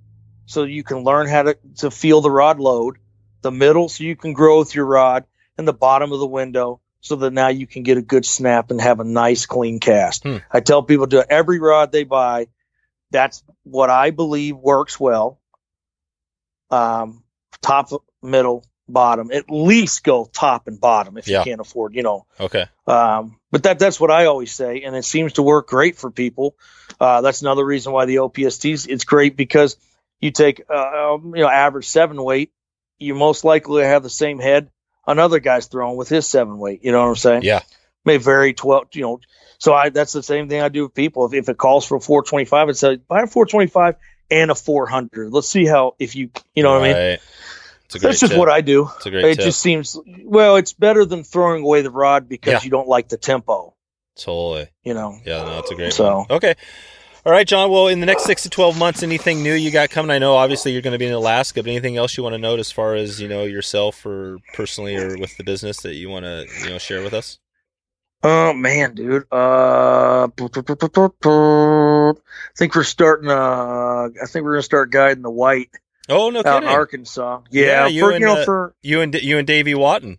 so 0.46 0.62
you 0.62 0.82
can 0.82 1.04
learn 1.04 1.28
how 1.28 1.42
to, 1.42 1.58
to 1.76 1.90
feel 1.90 2.22
the 2.22 2.30
rod 2.30 2.58
load, 2.58 2.96
the 3.42 3.52
middle 3.52 3.90
so 3.90 4.02
you 4.02 4.16
can 4.16 4.32
grow 4.32 4.60
with 4.60 4.74
your 4.74 4.86
rod, 4.86 5.26
and 5.58 5.68
the 5.68 5.74
bottom 5.74 6.10
of 6.10 6.20
the 6.20 6.26
window 6.26 6.80
so 7.00 7.16
that 7.16 7.32
now 7.32 7.48
you 7.48 7.66
can 7.66 7.82
get 7.82 7.98
a 7.98 8.02
good 8.02 8.24
snap 8.24 8.70
and 8.70 8.80
have 8.80 9.00
a 9.00 9.04
nice 9.04 9.46
clean 9.46 9.80
cast. 9.80 10.24
Hmm. 10.24 10.38
I 10.50 10.60
tell 10.60 10.82
people 10.82 11.06
to 11.08 11.26
every 11.30 11.58
rod 11.58 11.92
they 11.92 12.04
buy, 12.04 12.48
that's 13.10 13.42
what 13.62 13.90
I 13.90 14.10
believe 14.10 14.56
works 14.56 14.98
well. 14.98 15.40
Um, 16.70 17.22
top, 17.62 17.90
middle, 18.22 18.64
bottom. 18.88 19.30
At 19.30 19.50
least 19.50 20.02
go 20.02 20.24
top 20.24 20.66
and 20.66 20.80
bottom 20.80 21.16
if 21.16 21.28
yeah. 21.28 21.38
you 21.38 21.44
can't 21.44 21.60
afford, 21.60 21.94
you 21.94 22.02
know. 22.02 22.26
Okay. 22.38 22.66
Um, 22.86 23.38
but 23.50 23.62
that 23.62 23.78
that's 23.78 24.00
what 24.00 24.10
I 24.10 24.26
always 24.26 24.52
say, 24.52 24.82
and 24.82 24.94
it 24.94 25.04
seems 25.04 25.34
to 25.34 25.42
work 25.42 25.68
great 25.68 25.96
for 25.96 26.10
people. 26.10 26.56
Uh, 27.00 27.20
that's 27.20 27.42
another 27.42 27.64
reason 27.64 27.92
why 27.92 28.04
the 28.04 28.16
OPSTs 28.16 28.88
it's 28.88 29.04
great 29.04 29.36
because 29.36 29.76
you 30.20 30.30
take 30.30 30.62
uh, 30.68 31.14
um, 31.14 31.34
you 31.34 31.42
know 31.42 31.48
average 31.48 31.86
seven 31.86 32.22
weight, 32.22 32.52
you 32.98 33.14
most 33.14 33.44
likely 33.44 33.84
have 33.84 34.02
the 34.02 34.10
same 34.10 34.38
head 34.38 34.70
another 35.08 35.40
guy's 35.40 35.66
throwing 35.66 35.96
with 35.96 36.08
his 36.08 36.28
seven 36.28 36.58
weight. 36.58 36.84
You 36.84 36.92
know 36.92 37.00
what 37.00 37.08
I'm 37.08 37.16
saying? 37.16 37.42
Yeah. 37.42 37.62
May 38.04 38.18
vary 38.18 38.54
12, 38.54 38.88
you 38.92 39.02
know. 39.02 39.20
So 39.58 39.74
I 39.74 39.88
that's 39.88 40.12
the 40.12 40.22
same 40.22 40.48
thing 40.48 40.62
I 40.62 40.68
do 40.68 40.84
with 40.84 40.94
people. 40.94 41.26
If, 41.26 41.34
if 41.34 41.48
it 41.48 41.56
calls 41.56 41.84
for 41.84 41.96
a 41.96 42.00
425, 42.00 42.68
it's 42.68 42.82
a 42.84 42.96
buy 42.96 43.22
a 43.22 43.26
425 43.26 43.96
and 44.30 44.50
a 44.50 44.54
400. 44.54 45.32
Let's 45.32 45.48
see 45.48 45.66
how, 45.66 45.96
if 45.98 46.14
you, 46.14 46.30
you 46.54 46.62
know 46.62 46.74
right. 46.74 46.80
what 46.80 46.90
I 46.90 47.08
mean? 47.10 47.18
That's 47.90 48.20
just 48.20 48.32
tip. 48.32 48.38
what 48.38 48.50
I 48.50 48.60
do. 48.60 48.88
It's 48.96 49.06
a 49.06 49.10
great 49.10 49.24
it 49.24 49.36
tip. 49.36 49.44
just 49.46 49.60
seems, 49.60 49.98
well, 50.24 50.56
it's 50.56 50.74
better 50.74 51.04
than 51.04 51.24
throwing 51.24 51.64
away 51.64 51.80
the 51.82 51.90
rod 51.90 52.28
because 52.28 52.52
yeah. 52.52 52.60
you 52.62 52.70
don't 52.70 52.88
like 52.88 53.08
the 53.08 53.16
tempo. 53.16 53.74
Totally. 54.16 54.68
You 54.84 54.94
know? 54.94 55.18
Yeah, 55.24 55.44
no, 55.44 55.58
it's 55.60 55.70
a 55.70 55.74
great 55.74 55.92
so. 55.92 56.18
One. 56.18 56.26
Okay. 56.30 56.54
All 57.26 57.32
right, 57.32 57.46
John. 57.46 57.70
Well, 57.70 57.88
in 57.88 58.00
the 58.00 58.06
next 58.06 58.24
six 58.24 58.44
to 58.44 58.50
twelve 58.50 58.78
months, 58.78 59.02
anything 59.02 59.42
new 59.42 59.52
you 59.52 59.70
got 59.70 59.90
coming? 59.90 60.10
I 60.10 60.18
know 60.18 60.36
obviously 60.36 60.72
you're 60.72 60.82
going 60.82 60.92
to 60.92 60.98
be 60.98 61.06
in 61.06 61.12
Alaska, 61.12 61.62
but 61.62 61.68
anything 61.68 61.96
else 61.96 62.16
you 62.16 62.22
want 62.22 62.34
to 62.34 62.38
note 62.38 62.60
as 62.60 62.70
far 62.70 62.94
as 62.94 63.20
you 63.20 63.28
know 63.28 63.44
yourself 63.44 64.06
or 64.06 64.38
personally 64.54 64.96
or 64.96 65.18
with 65.18 65.36
the 65.36 65.44
business 65.44 65.80
that 65.82 65.94
you 65.94 66.08
want 66.08 66.24
to 66.24 66.46
you 66.62 66.70
know 66.70 66.78
share 66.78 67.02
with 67.02 67.12
us? 67.12 67.38
Oh 68.22 68.52
man, 68.52 68.94
dude. 68.94 69.24
Uh, 69.32 70.24
I 70.24 70.28
think 72.56 72.74
we're 72.74 72.84
starting. 72.84 73.30
Uh, 73.30 74.08
I 74.22 74.26
think 74.26 74.44
we're 74.44 74.54
gonna 74.54 74.62
start 74.62 74.90
guiding 74.90 75.22
the 75.22 75.30
white. 75.30 75.70
Oh 76.08 76.30
no, 76.30 76.42
out 76.44 76.62
in 76.62 76.68
Arkansas. 76.68 77.42
Yeah, 77.50 77.64
yeah 77.64 77.86
you 77.88 78.02
for, 78.02 78.10
and 78.12 78.20
you 78.20 78.26
know, 78.26 78.40
uh, 78.40 78.44
for 78.44 78.74
you 78.82 79.00
and 79.00 79.14
you 79.14 79.38
and 79.38 79.46
Davy 79.46 79.74
Wotton. 79.74 80.18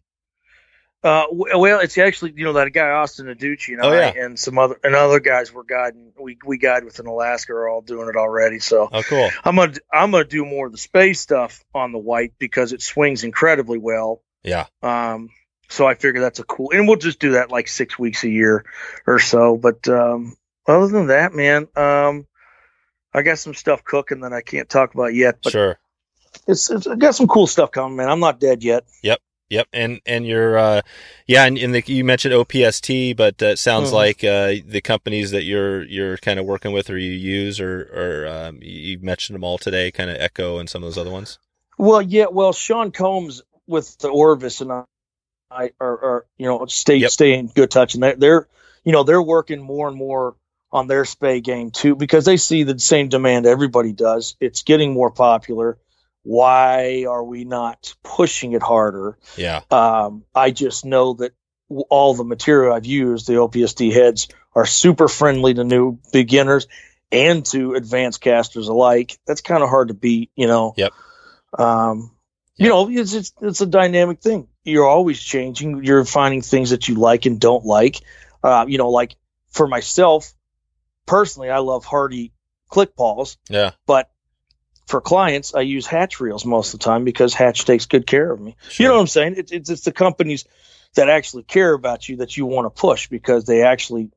Uh, 1.01 1.23
well, 1.31 1.79
it's 1.79 1.97
actually 1.97 2.33
you 2.35 2.43
know 2.43 2.53
that 2.53 2.73
guy 2.73 2.89
Austin 2.89 3.27
Aducci 3.27 3.69
and 3.69 3.81
oh, 3.81 3.89
I 3.89 3.99
yeah. 3.99 4.25
and 4.25 4.37
some 4.37 4.57
other 4.57 4.77
and 4.83 4.95
other 4.95 5.21
guys 5.21 5.53
were 5.53 5.63
guiding. 5.63 6.11
We 6.19 6.37
we 6.45 6.57
guide 6.57 6.83
within 6.83 7.05
Alaska 7.05 7.53
are 7.53 7.69
all 7.69 7.81
doing 7.81 8.09
it 8.09 8.17
already. 8.17 8.59
So 8.59 8.89
oh, 8.91 9.03
cool. 9.03 9.29
I'm 9.45 9.55
gonna 9.55 9.75
I'm 9.93 10.11
gonna 10.11 10.25
do 10.25 10.43
more 10.43 10.65
of 10.65 10.73
the 10.73 10.77
spey 10.77 11.13
stuff 11.13 11.63
on 11.73 11.93
the 11.93 11.97
white 11.97 12.33
because 12.37 12.73
it 12.73 12.81
swings 12.81 13.23
incredibly 13.23 13.77
well. 13.77 14.21
Yeah. 14.43 14.65
Um. 14.83 15.29
So 15.69 15.87
I 15.87 15.93
figure 15.93 16.19
that's 16.19 16.39
a 16.39 16.43
cool, 16.43 16.71
and 16.73 16.85
we'll 16.85 16.97
just 16.97 17.19
do 17.19 17.31
that 17.33 17.49
like 17.49 17.69
six 17.69 17.97
weeks 17.97 18.25
a 18.25 18.29
year 18.29 18.65
or 19.07 19.19
so. 19.19 19.55
But 19.55 19.87
um, 19.87 20.35
other 20.67 20.87
than 20.87 21.07
that, 21.07 21.31
man, 21.31 21.67
um, 21.77 22.27
I 23.13 23.21
got 23.21 23.37
some 23.37 23.53
stuff 23.53 23.85
cooking 23.85 24.21
that 24.21 24.33
I 24.33 24.41
can't 24.41 24.67
talk 24.67 24.93
about 24.93 25.13
yet. 25.13 25.39
But 25.43 25.51
sure. 25.51 25.79
It's, 26.45 26.69
it's 26.69 26.87
I 26.87 26.95
got 26.95 27.15
some 27.15 27.27
cool 27.27 27.47
stuff 27.47 27.71
coming, 27.71 27.95
man. 27.95 28.09
I'm 28.09 28.19
not 28.19 28.39
dead 28.39 28.63
yet. 28.63 28.83
Yep. 29.01 29.19
Yep, 29.49 29.67
and 29.73 29.99
and 30.05 30.27
you're 30.27 30.57
uh, 30.57 30.81
yeah, 31.25 31.45
and, 31.45 31.57
and 31.57 31.73
the, 31.73 31.83
you 31.87 32.03
mentioned 32.03 32.35
OPST, 32.35 33.17
but 33.17 33.41
uh, 33.41 33.55
sounds 33.55 33.87
mm-hmm. 33.87 33.95
like 33.95 34.23
uh, 34.23 34.63
the 34.63 34.81
companies 34.81 35.31
that 35.31 35.43
you're 35.43 35.83
you're 35.83 36.17
kind 36.17 36.39
of 36.39 36.45
working 36.45 36.71
with 36.71 36.89
or 36.89 36.97
you 36.99 37.11
use 37.11 37.59
or 37.59 37.81
or 37.81 38.27
um, 38.27 38.59
you 38.61 38.99
mentioned 38.99 39.33
them 39.33 39.43
all 39.43 39.57
today, 39.57 39.89
kind 39.89 40.11
of 40.11 40.17
Echo 40.19 40.59
and 40.59 40.69
some 40.69 40.83
of 40.83 40.87
those 40.87 40.99
other 40.99 41.09
ones. 41.09 41.39
Well, 41.79 42.01
yeah, 42.01 42.25
well, 42.29 42.53
Sean 42.53 42.91
Combs 42.91 43.41
with 43.65 43.97
the 43.97 44.09
Orvis 44.09 44.61
and 44.61 44.71
I 44.71 44.83
are, 45.51 45.71
are 45.79 46.25
you 46.37 46.45
know 46.45 46.67
stay 46.67 46.97
yep. 46.97 47.09
stay 47.09 47.33
in 47.33 47.47
good 47.47 47.71
touch, 47.71 47.95
and 47.95 48.03
they're, 48.03 48.15
they're 48.15 48.47
you 48.83 48.91
know 48.91 49.03
they're 49.03 49.21
working 49.21 49.61
more 49.61 49.87
and 49.87 49.97
more 49.97 50.35
on 50.71 50.85
their 50.85 51.05
spey 51.05 51.41
game 51.41 51.71
too 51.71 51.95
because 51.95 52.25
they 52.25 52.37
see 52.37 52.61
the 52.61 52.77
same 52.77 53.09
demand 53.09 53.47
everybody 53.47 53.93
does. 53.93 54.35
It's 54.39 54.61
getting 54.61 54.93
more 54.93 55.09
popular 55.09 55.79
why 56.23 57.05
are 57.07 57.23
we 57.23 57.45
not 57.45 57.95
pushing 58.03 58.53
it 58.53 58.61
harder? 58.61 59.17
Yeah. 59.37 59.61
Um, 59.71 60.25
I 60.35 60.51
just 60.51 60.85
know 60.85 61.13
that 61.13 61.33
all 61.89 62.13
the 62.13 62.23
material 62.23 62.73
I've 62.73 62.85
used, 62.85 63.27
the 63.27 63.33
OPST 63.33 63.93
heads, 63.93 64.27
are 64.55 64.65
super 64.65 65.07
friendly 65.07 65.53
to 65.53 65.63
new 65.63 65.99
beginners 66.11 66.67
and 67.11 67.45
to 67.47 67.75
advanced 67.75 68.21
casters 68.21 68.67
alike. 68.67 69.17
That's 69.25 69.41
kind 69.41 69.63
of 69.63 69.69
hard 69.69 69.89
to 69.89 69.93
beat, 69.93 70.31
you 70.35 70.47
know. 70.47 70.73
Yep. 70.77 70.93
Um, 71.57 72.11
yep. 72.57 72.65
you 72.65 72.69
know, 72.69 72.89
it's, 72.89 73.13
it's 73.13 73.33
it's 73.41 73.61
a 73.61 73.65
dynamic 73.65 74.21
thing. 74.21 74.47
You're 74.63 74.87
always 74.87 75.21
changing. 75.21 75.83
You're 75.83 76.05
finding 76.05 76.41
things 76.41 76.71
that 76.71 76.87
you 76.87 76.95
like 76.95 77.25
and 77.25 77.39
don't 77.39 77.65
like. 77.65 78.01
Uh, 78.43 78.65
you 78.67 78.77
know, 78.77 78.89
like 78.89 79.15
for 79.49 79.67
myself 79.67 80.33
personally, 81.05 81.49
I 81.49 81.59
love 81.59 81.85
Hardy 81.85 82.33
click 82.69 82.95
balls. 82.95 83.37
Yeah. 83.49 83.71
But 83.85 84.11
for 84.89 85.01
clients, 85.01 85.53
I 85.53 85.61
use 85.61 85.85
Hatch 85.85 86.19
reels 86.19 86.45
most 86.45 86.73
of 86.73 86.79
the 86.79 86.83
time 86.83 87.05
because 87.05 87.35
Hatch 87.35 87.65
takes 87.65 87.85
good 87.85 88.07
care 88.07 88.31
of 88.31 88.39
me. 88.39 88.55
Sure. 88.69 88.83
You 88.83 88.87
know 88.89 88.95
what 88.95 89.01
I'm 89.01 89.07
saying? 89.07 89.35
It's, 89.37 89.51
it's, 89.51 89.69
it's 89.69 89.81
the 89.83 89.91
companies 89.91 90.45
that 90.95 91.09
actually 91.09 91.43
care 91.43 91.73
about 91.73 92.09
you 92.09 92.17
that 92.17 92.35
you 92.35 92.47
want 92.47 92.65
to 92.65 92.81
push 92.81 93.07
because 93.07 93.45
they 93.45 93.61
actually 93.61 94.09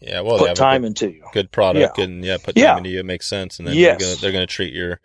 yeah, 0.00 0.20
well, 0.20 0.38
put 0.38 0.54
time 0.54 0.82
good, 0.82 0.88
into 0.88 1.10
you. 1.10 1.24
Good 1.32 1.50
product 1.50 1.96
yeah. 1.96 2.04
and 2.04 2.24
yeah, 2.24 2.36
put 2.36 2.54
time 2.54 2.62
yeah. 2.62 2.76
into 2.76 2.90
you. 2.90 3.00
It 3.00 3.06
makes 3.06 3.26
sense, 3.26 3.58
and 3.58 3.66
then 3.66 3.74
yes. 3.74 4.20
they're 4.20 4.32
going 4.32 4.46
to 4.46 4.52
treat 4.52 4.72
your 4.72 5.00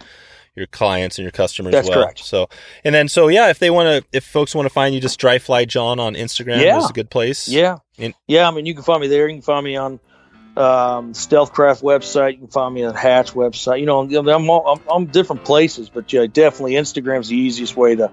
your 0.56 0.68
clients 0.68 1.18
and 1.18 1.24
your 1.24 1.32
customers 1.32 1.72
That's 1.72 1.90
well. 1.90 2.03
Correct. 2.03 2.20
So, 2.20 2.48
and 2.84 2.94
then 2.94 3.07
so 3.07 3.28
yeah, 3.30 3.49
if 3.49 3.57
they 3.57 3.72
want 3.72 3.88
to, 3.88 4.15
if 4.15 4.24
folks 4.24 4.53
want 4.53 4.68
to 4.68 4.70
find 4.70 4.94
you, 4.94 5.02
just 5.02 5.20
Dry 5.20 5.40
Fly 5.40 5.65
John 5.65 5.99
on 5.99 6.14
Instagram 6.14 6.61
yeah. 6.61 6.78
is 6.78 6.90
a 6.90 6.94
good 6.94 7.10
place. 7.10 7.48
Yeah, 7.48 7.78
in, 7.98 8.14
yeah. 8.28 8.48
I 8.48 8.52
mean, 8.52 8.65
you 8.65 8.76
can 8.76 8.84
find 8.84 9.02
me 9.02 9.07
there. 9.07 9.28
You 9.28 9.36
can 9.36 9.41
find 9.41 9.64
me 9.64 9.78
on 9.78 9.99
um, 10.55 11.13
Stealthcraft 11.13 11.81
website. 11.81 12.34
You 12.34 12.38
can 12.39 12.47
find 12.47 12.73
me 12.73 12.84
on 12.84 12.93
Hatch 12.93 13.34
website. 13.34 13.80
You 13.80 13.85
know, 13.85 14.01
I'm, 14.01 14.49
I'm, 14.49 14.80
I'm 14.89 15.05
different 15.07 15.43
places, 15.43 15.89
but 15.89 16.11
yeah, 16.13 16.25
definitely 16.27 16.73
Instagram's 16.73 17.30
the 17.30 17.38
easiest 17.38 17.75
way 17.75 17.95
to 17.95 18.11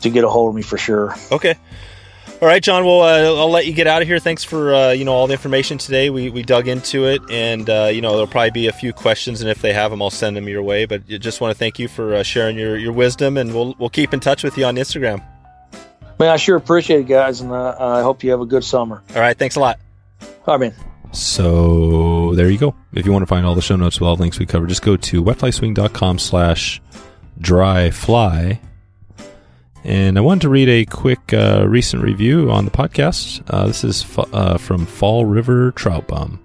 to 0.00 0.10
get 0.10 0.24
a 0.24 0.28
hold 0.28 0.50
of 0.50 0.54
me 0.54 0.62
for 0.62 0.76
sure. 0.76 1.14
Okay. 1.32 1.54
All 1.54 2.40
All 2.40 2.48
right, 2.48 2.62
John. 2.62 2.84
Well, 2.84 3.00
uh, 3.00 3.40
I'll 3.40 3.50
let 3.50 3.66
you 3.66 3.72
get 3.72 3.86
out 3.86 4.02
of 4.02 4.08
here. 4.08 4.18
Thanks 4.18 4.44
for 4.44 4.74
uh, 4.74 4.90
you 4.90 5.04
know 5.04 5.14
all 5.14 5.26
the 5.26 5.32
information 5.32 5.78
today. 5.78 6.10
We, 6.10 6.28
we 6.30 6.42
dug 6.42 6.68
into 6.68 7.06
it, 7.06 7.22
and 7.30 7.68
uh, 7.70 7.90
you 7.92 8.02
know 8.02 8.12
there'll 8.12 8.26
probably 8.26 8.50
be 8.50 8.66
a 8.66 8.72
few 8.72 8.92
questions, 8.92 9.40
and 9.40 9.48
if 9.50 9.62
they 9.62 9.72
have 9.72 9.90
them, 9.90 10.02
I'll 10.02 10.10
send 10.10 10.36
them 10.36 10.46
your 10.46 10.62
way. 10.62 10.84
But 10.84 11.06
just 11.06 11.40
want 11.40 11.52
to 11.52 11.58
thank 11.58 11.78
you 11.78 11.88
for 11.88 12.14
uh, 12.16 12.22
sharing 12.22 12.58
your, 12.58 12.76
your 12.76 12.92
wisdom, 12.92 13.38
and 13.38 13.54
we'll 13.54 13.74
we'll 13.78 13.88
keep 13.88 14.12
in 14.12 14.20
touch 14.20 14.42
with 14.42 14.58
you 14.58 14.66
on 14.66 14.76
Instagram. 14.76 15.24
Man, 16.18 16.28
I 16.28 16.36
sure 16.36 16.56
appreciate 16.56 17.00
it, 17.00 17.08
guys, 17.08 17.40
and 17.40 17.50
uh, 17.50 17.76
I 17.78 18.02
hope 18.02 18.22
you 18.22 18.30
have 18.32 18.40
a 18.40 18.46
good 18.46 18.64
summer. 18.64 19.02
All 19.14 19.20
right, 19.22 19.36
thanks 19.36 19.56
a 19.56 19.60
lot. 19.60 19.80
All 20.46 20.58
right, 20.58 20.60
man. 20.60 20.74
So 21.12 22.34
there 22.34 22.50
you 22.50 22.58
go. 22.58 22.74
If 22.92 23.06
you 23.06 23.12
want 23.12 23.22
to 23.22 23.26
find 23.26 23.46
all 23.46 23.54
the 23.54 23.62
show 23.62 23.76
notes 23.76 24.00
with 24.00 24.08
all 24.08 24.16
the 24.16 24.22
links 24.22 24.38
we 24.38 24.46
cover, 24.46 24.66
just 24.66 24.82
go 24.82 24.96
to 24.96 25.22
wetflyswing.com 25.22 26.18
slash 26.18 26.82
dry 27.38 27.90
fly. 27.90 28.60
And 29.84 30.16
I 30.16 30.22
wanted 30.22 30.42
to 30.42 30.48
read 30.48 30.68
a 30.68 30.86
quick 30.86 31.32
uh, 31.32 31.66
recent 31.68 32.02
review 32.02 32.50
on 32.50 32.64
the 32.64 32.70
podcast. 32.70 33.42
Uh, 33.48 33.66
this 33.66 33.84
is 33.84 34.04
uh, 34.32 34.56
from 34.58 34.86
Fall 34.86 35.26
River 35.26 35.72
Trout 35.72 36.08
Bum. 36.08 36.40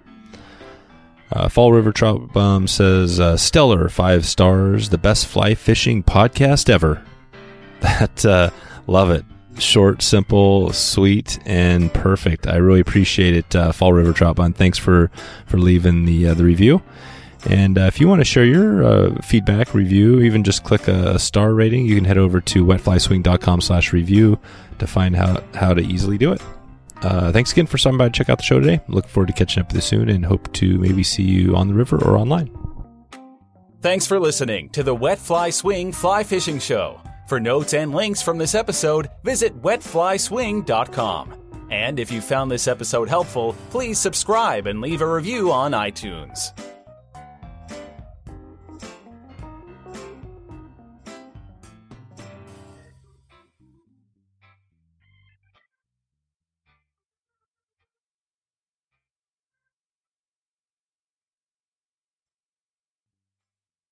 Uh, 1.32 1.48
Fall 1.48 1.72
River 1.72 1.92
Trout 1.92 2.32
Bum 2.32 2.66
says, 2.66 3.18
uh, 3.18 3.36
Stellar, 3.36 3.88
five 3.88 4.26
stars, 4.26 4.90
the 4.90 4.98
best 4.98 5.26
fly 5.26 5.54
fishing 5.54 6.02
podcast 6.02 6.68
ever. 6.68 7.02
That, 7.80 8.26
uh, 8.26 8.50
love 8.86 9.08
it 9.08 9.24
short, 9.58 10.02
simple, 10.02 10.72
sweet, 10.72 11.38
and 11.46 11.92
perfect. 11.92 12.46
I 12.46 12.56
really 12.56 12.80
appreciate 12.80 13.34
it, 13.34 13.56
uh, 13.56 13.72
Fall 13.72 13.92
River 13.92 14.12
Trout 14.12 14.36
Bum. 14.36 14.52
Thanks 14.52 14.78
for 14.78 15.10
for 15.46 15.58
leaving 15.58 16.04
the 16.04 16.28
uh, 16.28 16.34
the 16.34 16.44
review. 16.44 16.82
And 17.48 17.78
uh, 17.78 17.82
if 17.82 18.00
you 18.00 18.08
want 18.08 18.20
to 18.20 18.24
share 18.24 18.44
your 18.44 18.84
uh, 18.84 19.22
feedback, 19.22 19.72
review, 19.72 20.20
even 20.20 20.44
just 20.44 20.62
click 20.62 20.88
a, 20.88 21.18
star 21.18 21.54
rating, 21.54 21.86
you 21.86 21.94
can 21.94 22.04
head 22.04 22.18
over 22.18 22.40
to 22.42 22.64
wetflyswing.com 22.64 23.62
slash 23.62 23.92
review 23.92 24.38
to 24.78 24.86
find 24.86 25.16
how, 25.16 25.42
how 25.54 25.72
to 25.72 25.80
easily 25.80 26.18
do 26.18 26.32
it. 26.32 26.42
Uh, 27.02 27.32
thanks 27.32 27.50
again 27.52 27.66
for 27.66 27.78
stopping 27.78 27.96
by 27.96 28.08
to 28.08 28.12
check 28.12 28.28
out 28.28 28.36
the 28.36 28.44
show 28.44 28.60
today. 28.60 28.80
Look 28.88 29.08
forward 29.08 29.28
to 29.28 29.32
catching 29.32 29.62
up 29.62 29.68
with 29.68 29.76
you 29.76 29.80
soon 29.80 30.10
and 30.10 30.26
hope 30.26 30.52
to 30.54 30.78
maybe 30.78 31.02
see 31.02 31.22
you 31.22 31.56
on 31.56 31.68
the 31.68 31.74
river 31.74 31.96
or 32.04 32.18
online. 32.18 32.50
Thanks 33.80 34.06
for 34.06 34.20
listening 34.20 34.68
to 34.70 34.82
the 34.82 34.94
Wet 34.94 35.18
Fly 35.18 35.48
Swing 35.48 35.92
Fly 35.92 36.22
Fishing 36.22 36.58
Show. 36.58 37.00
For 37.30 37.38
notes 37.38 37.74
and 37.74 37.94
links 37.94 38.20
from 38.20 38.38
this 38.38 38.56
episode, 38.56 39.08
visit 39.22 39.62
wetflyswing.com. 39.62 41.34
And 41.70 42.00
if 42.00 42.10
you 42.10 42.20
found 42.20 42.50
this 42.50 42.66
episode 42.66 43.08
helpful, 43.08 43.54
please 43.70 44.00
subscribe 44.00 44.66
and 44.66 44.80
leave 44.80 45.00
a 45.00 45.06
review 45.06 45.52
on 45.52 45.70
iTunes. 45.70 46.50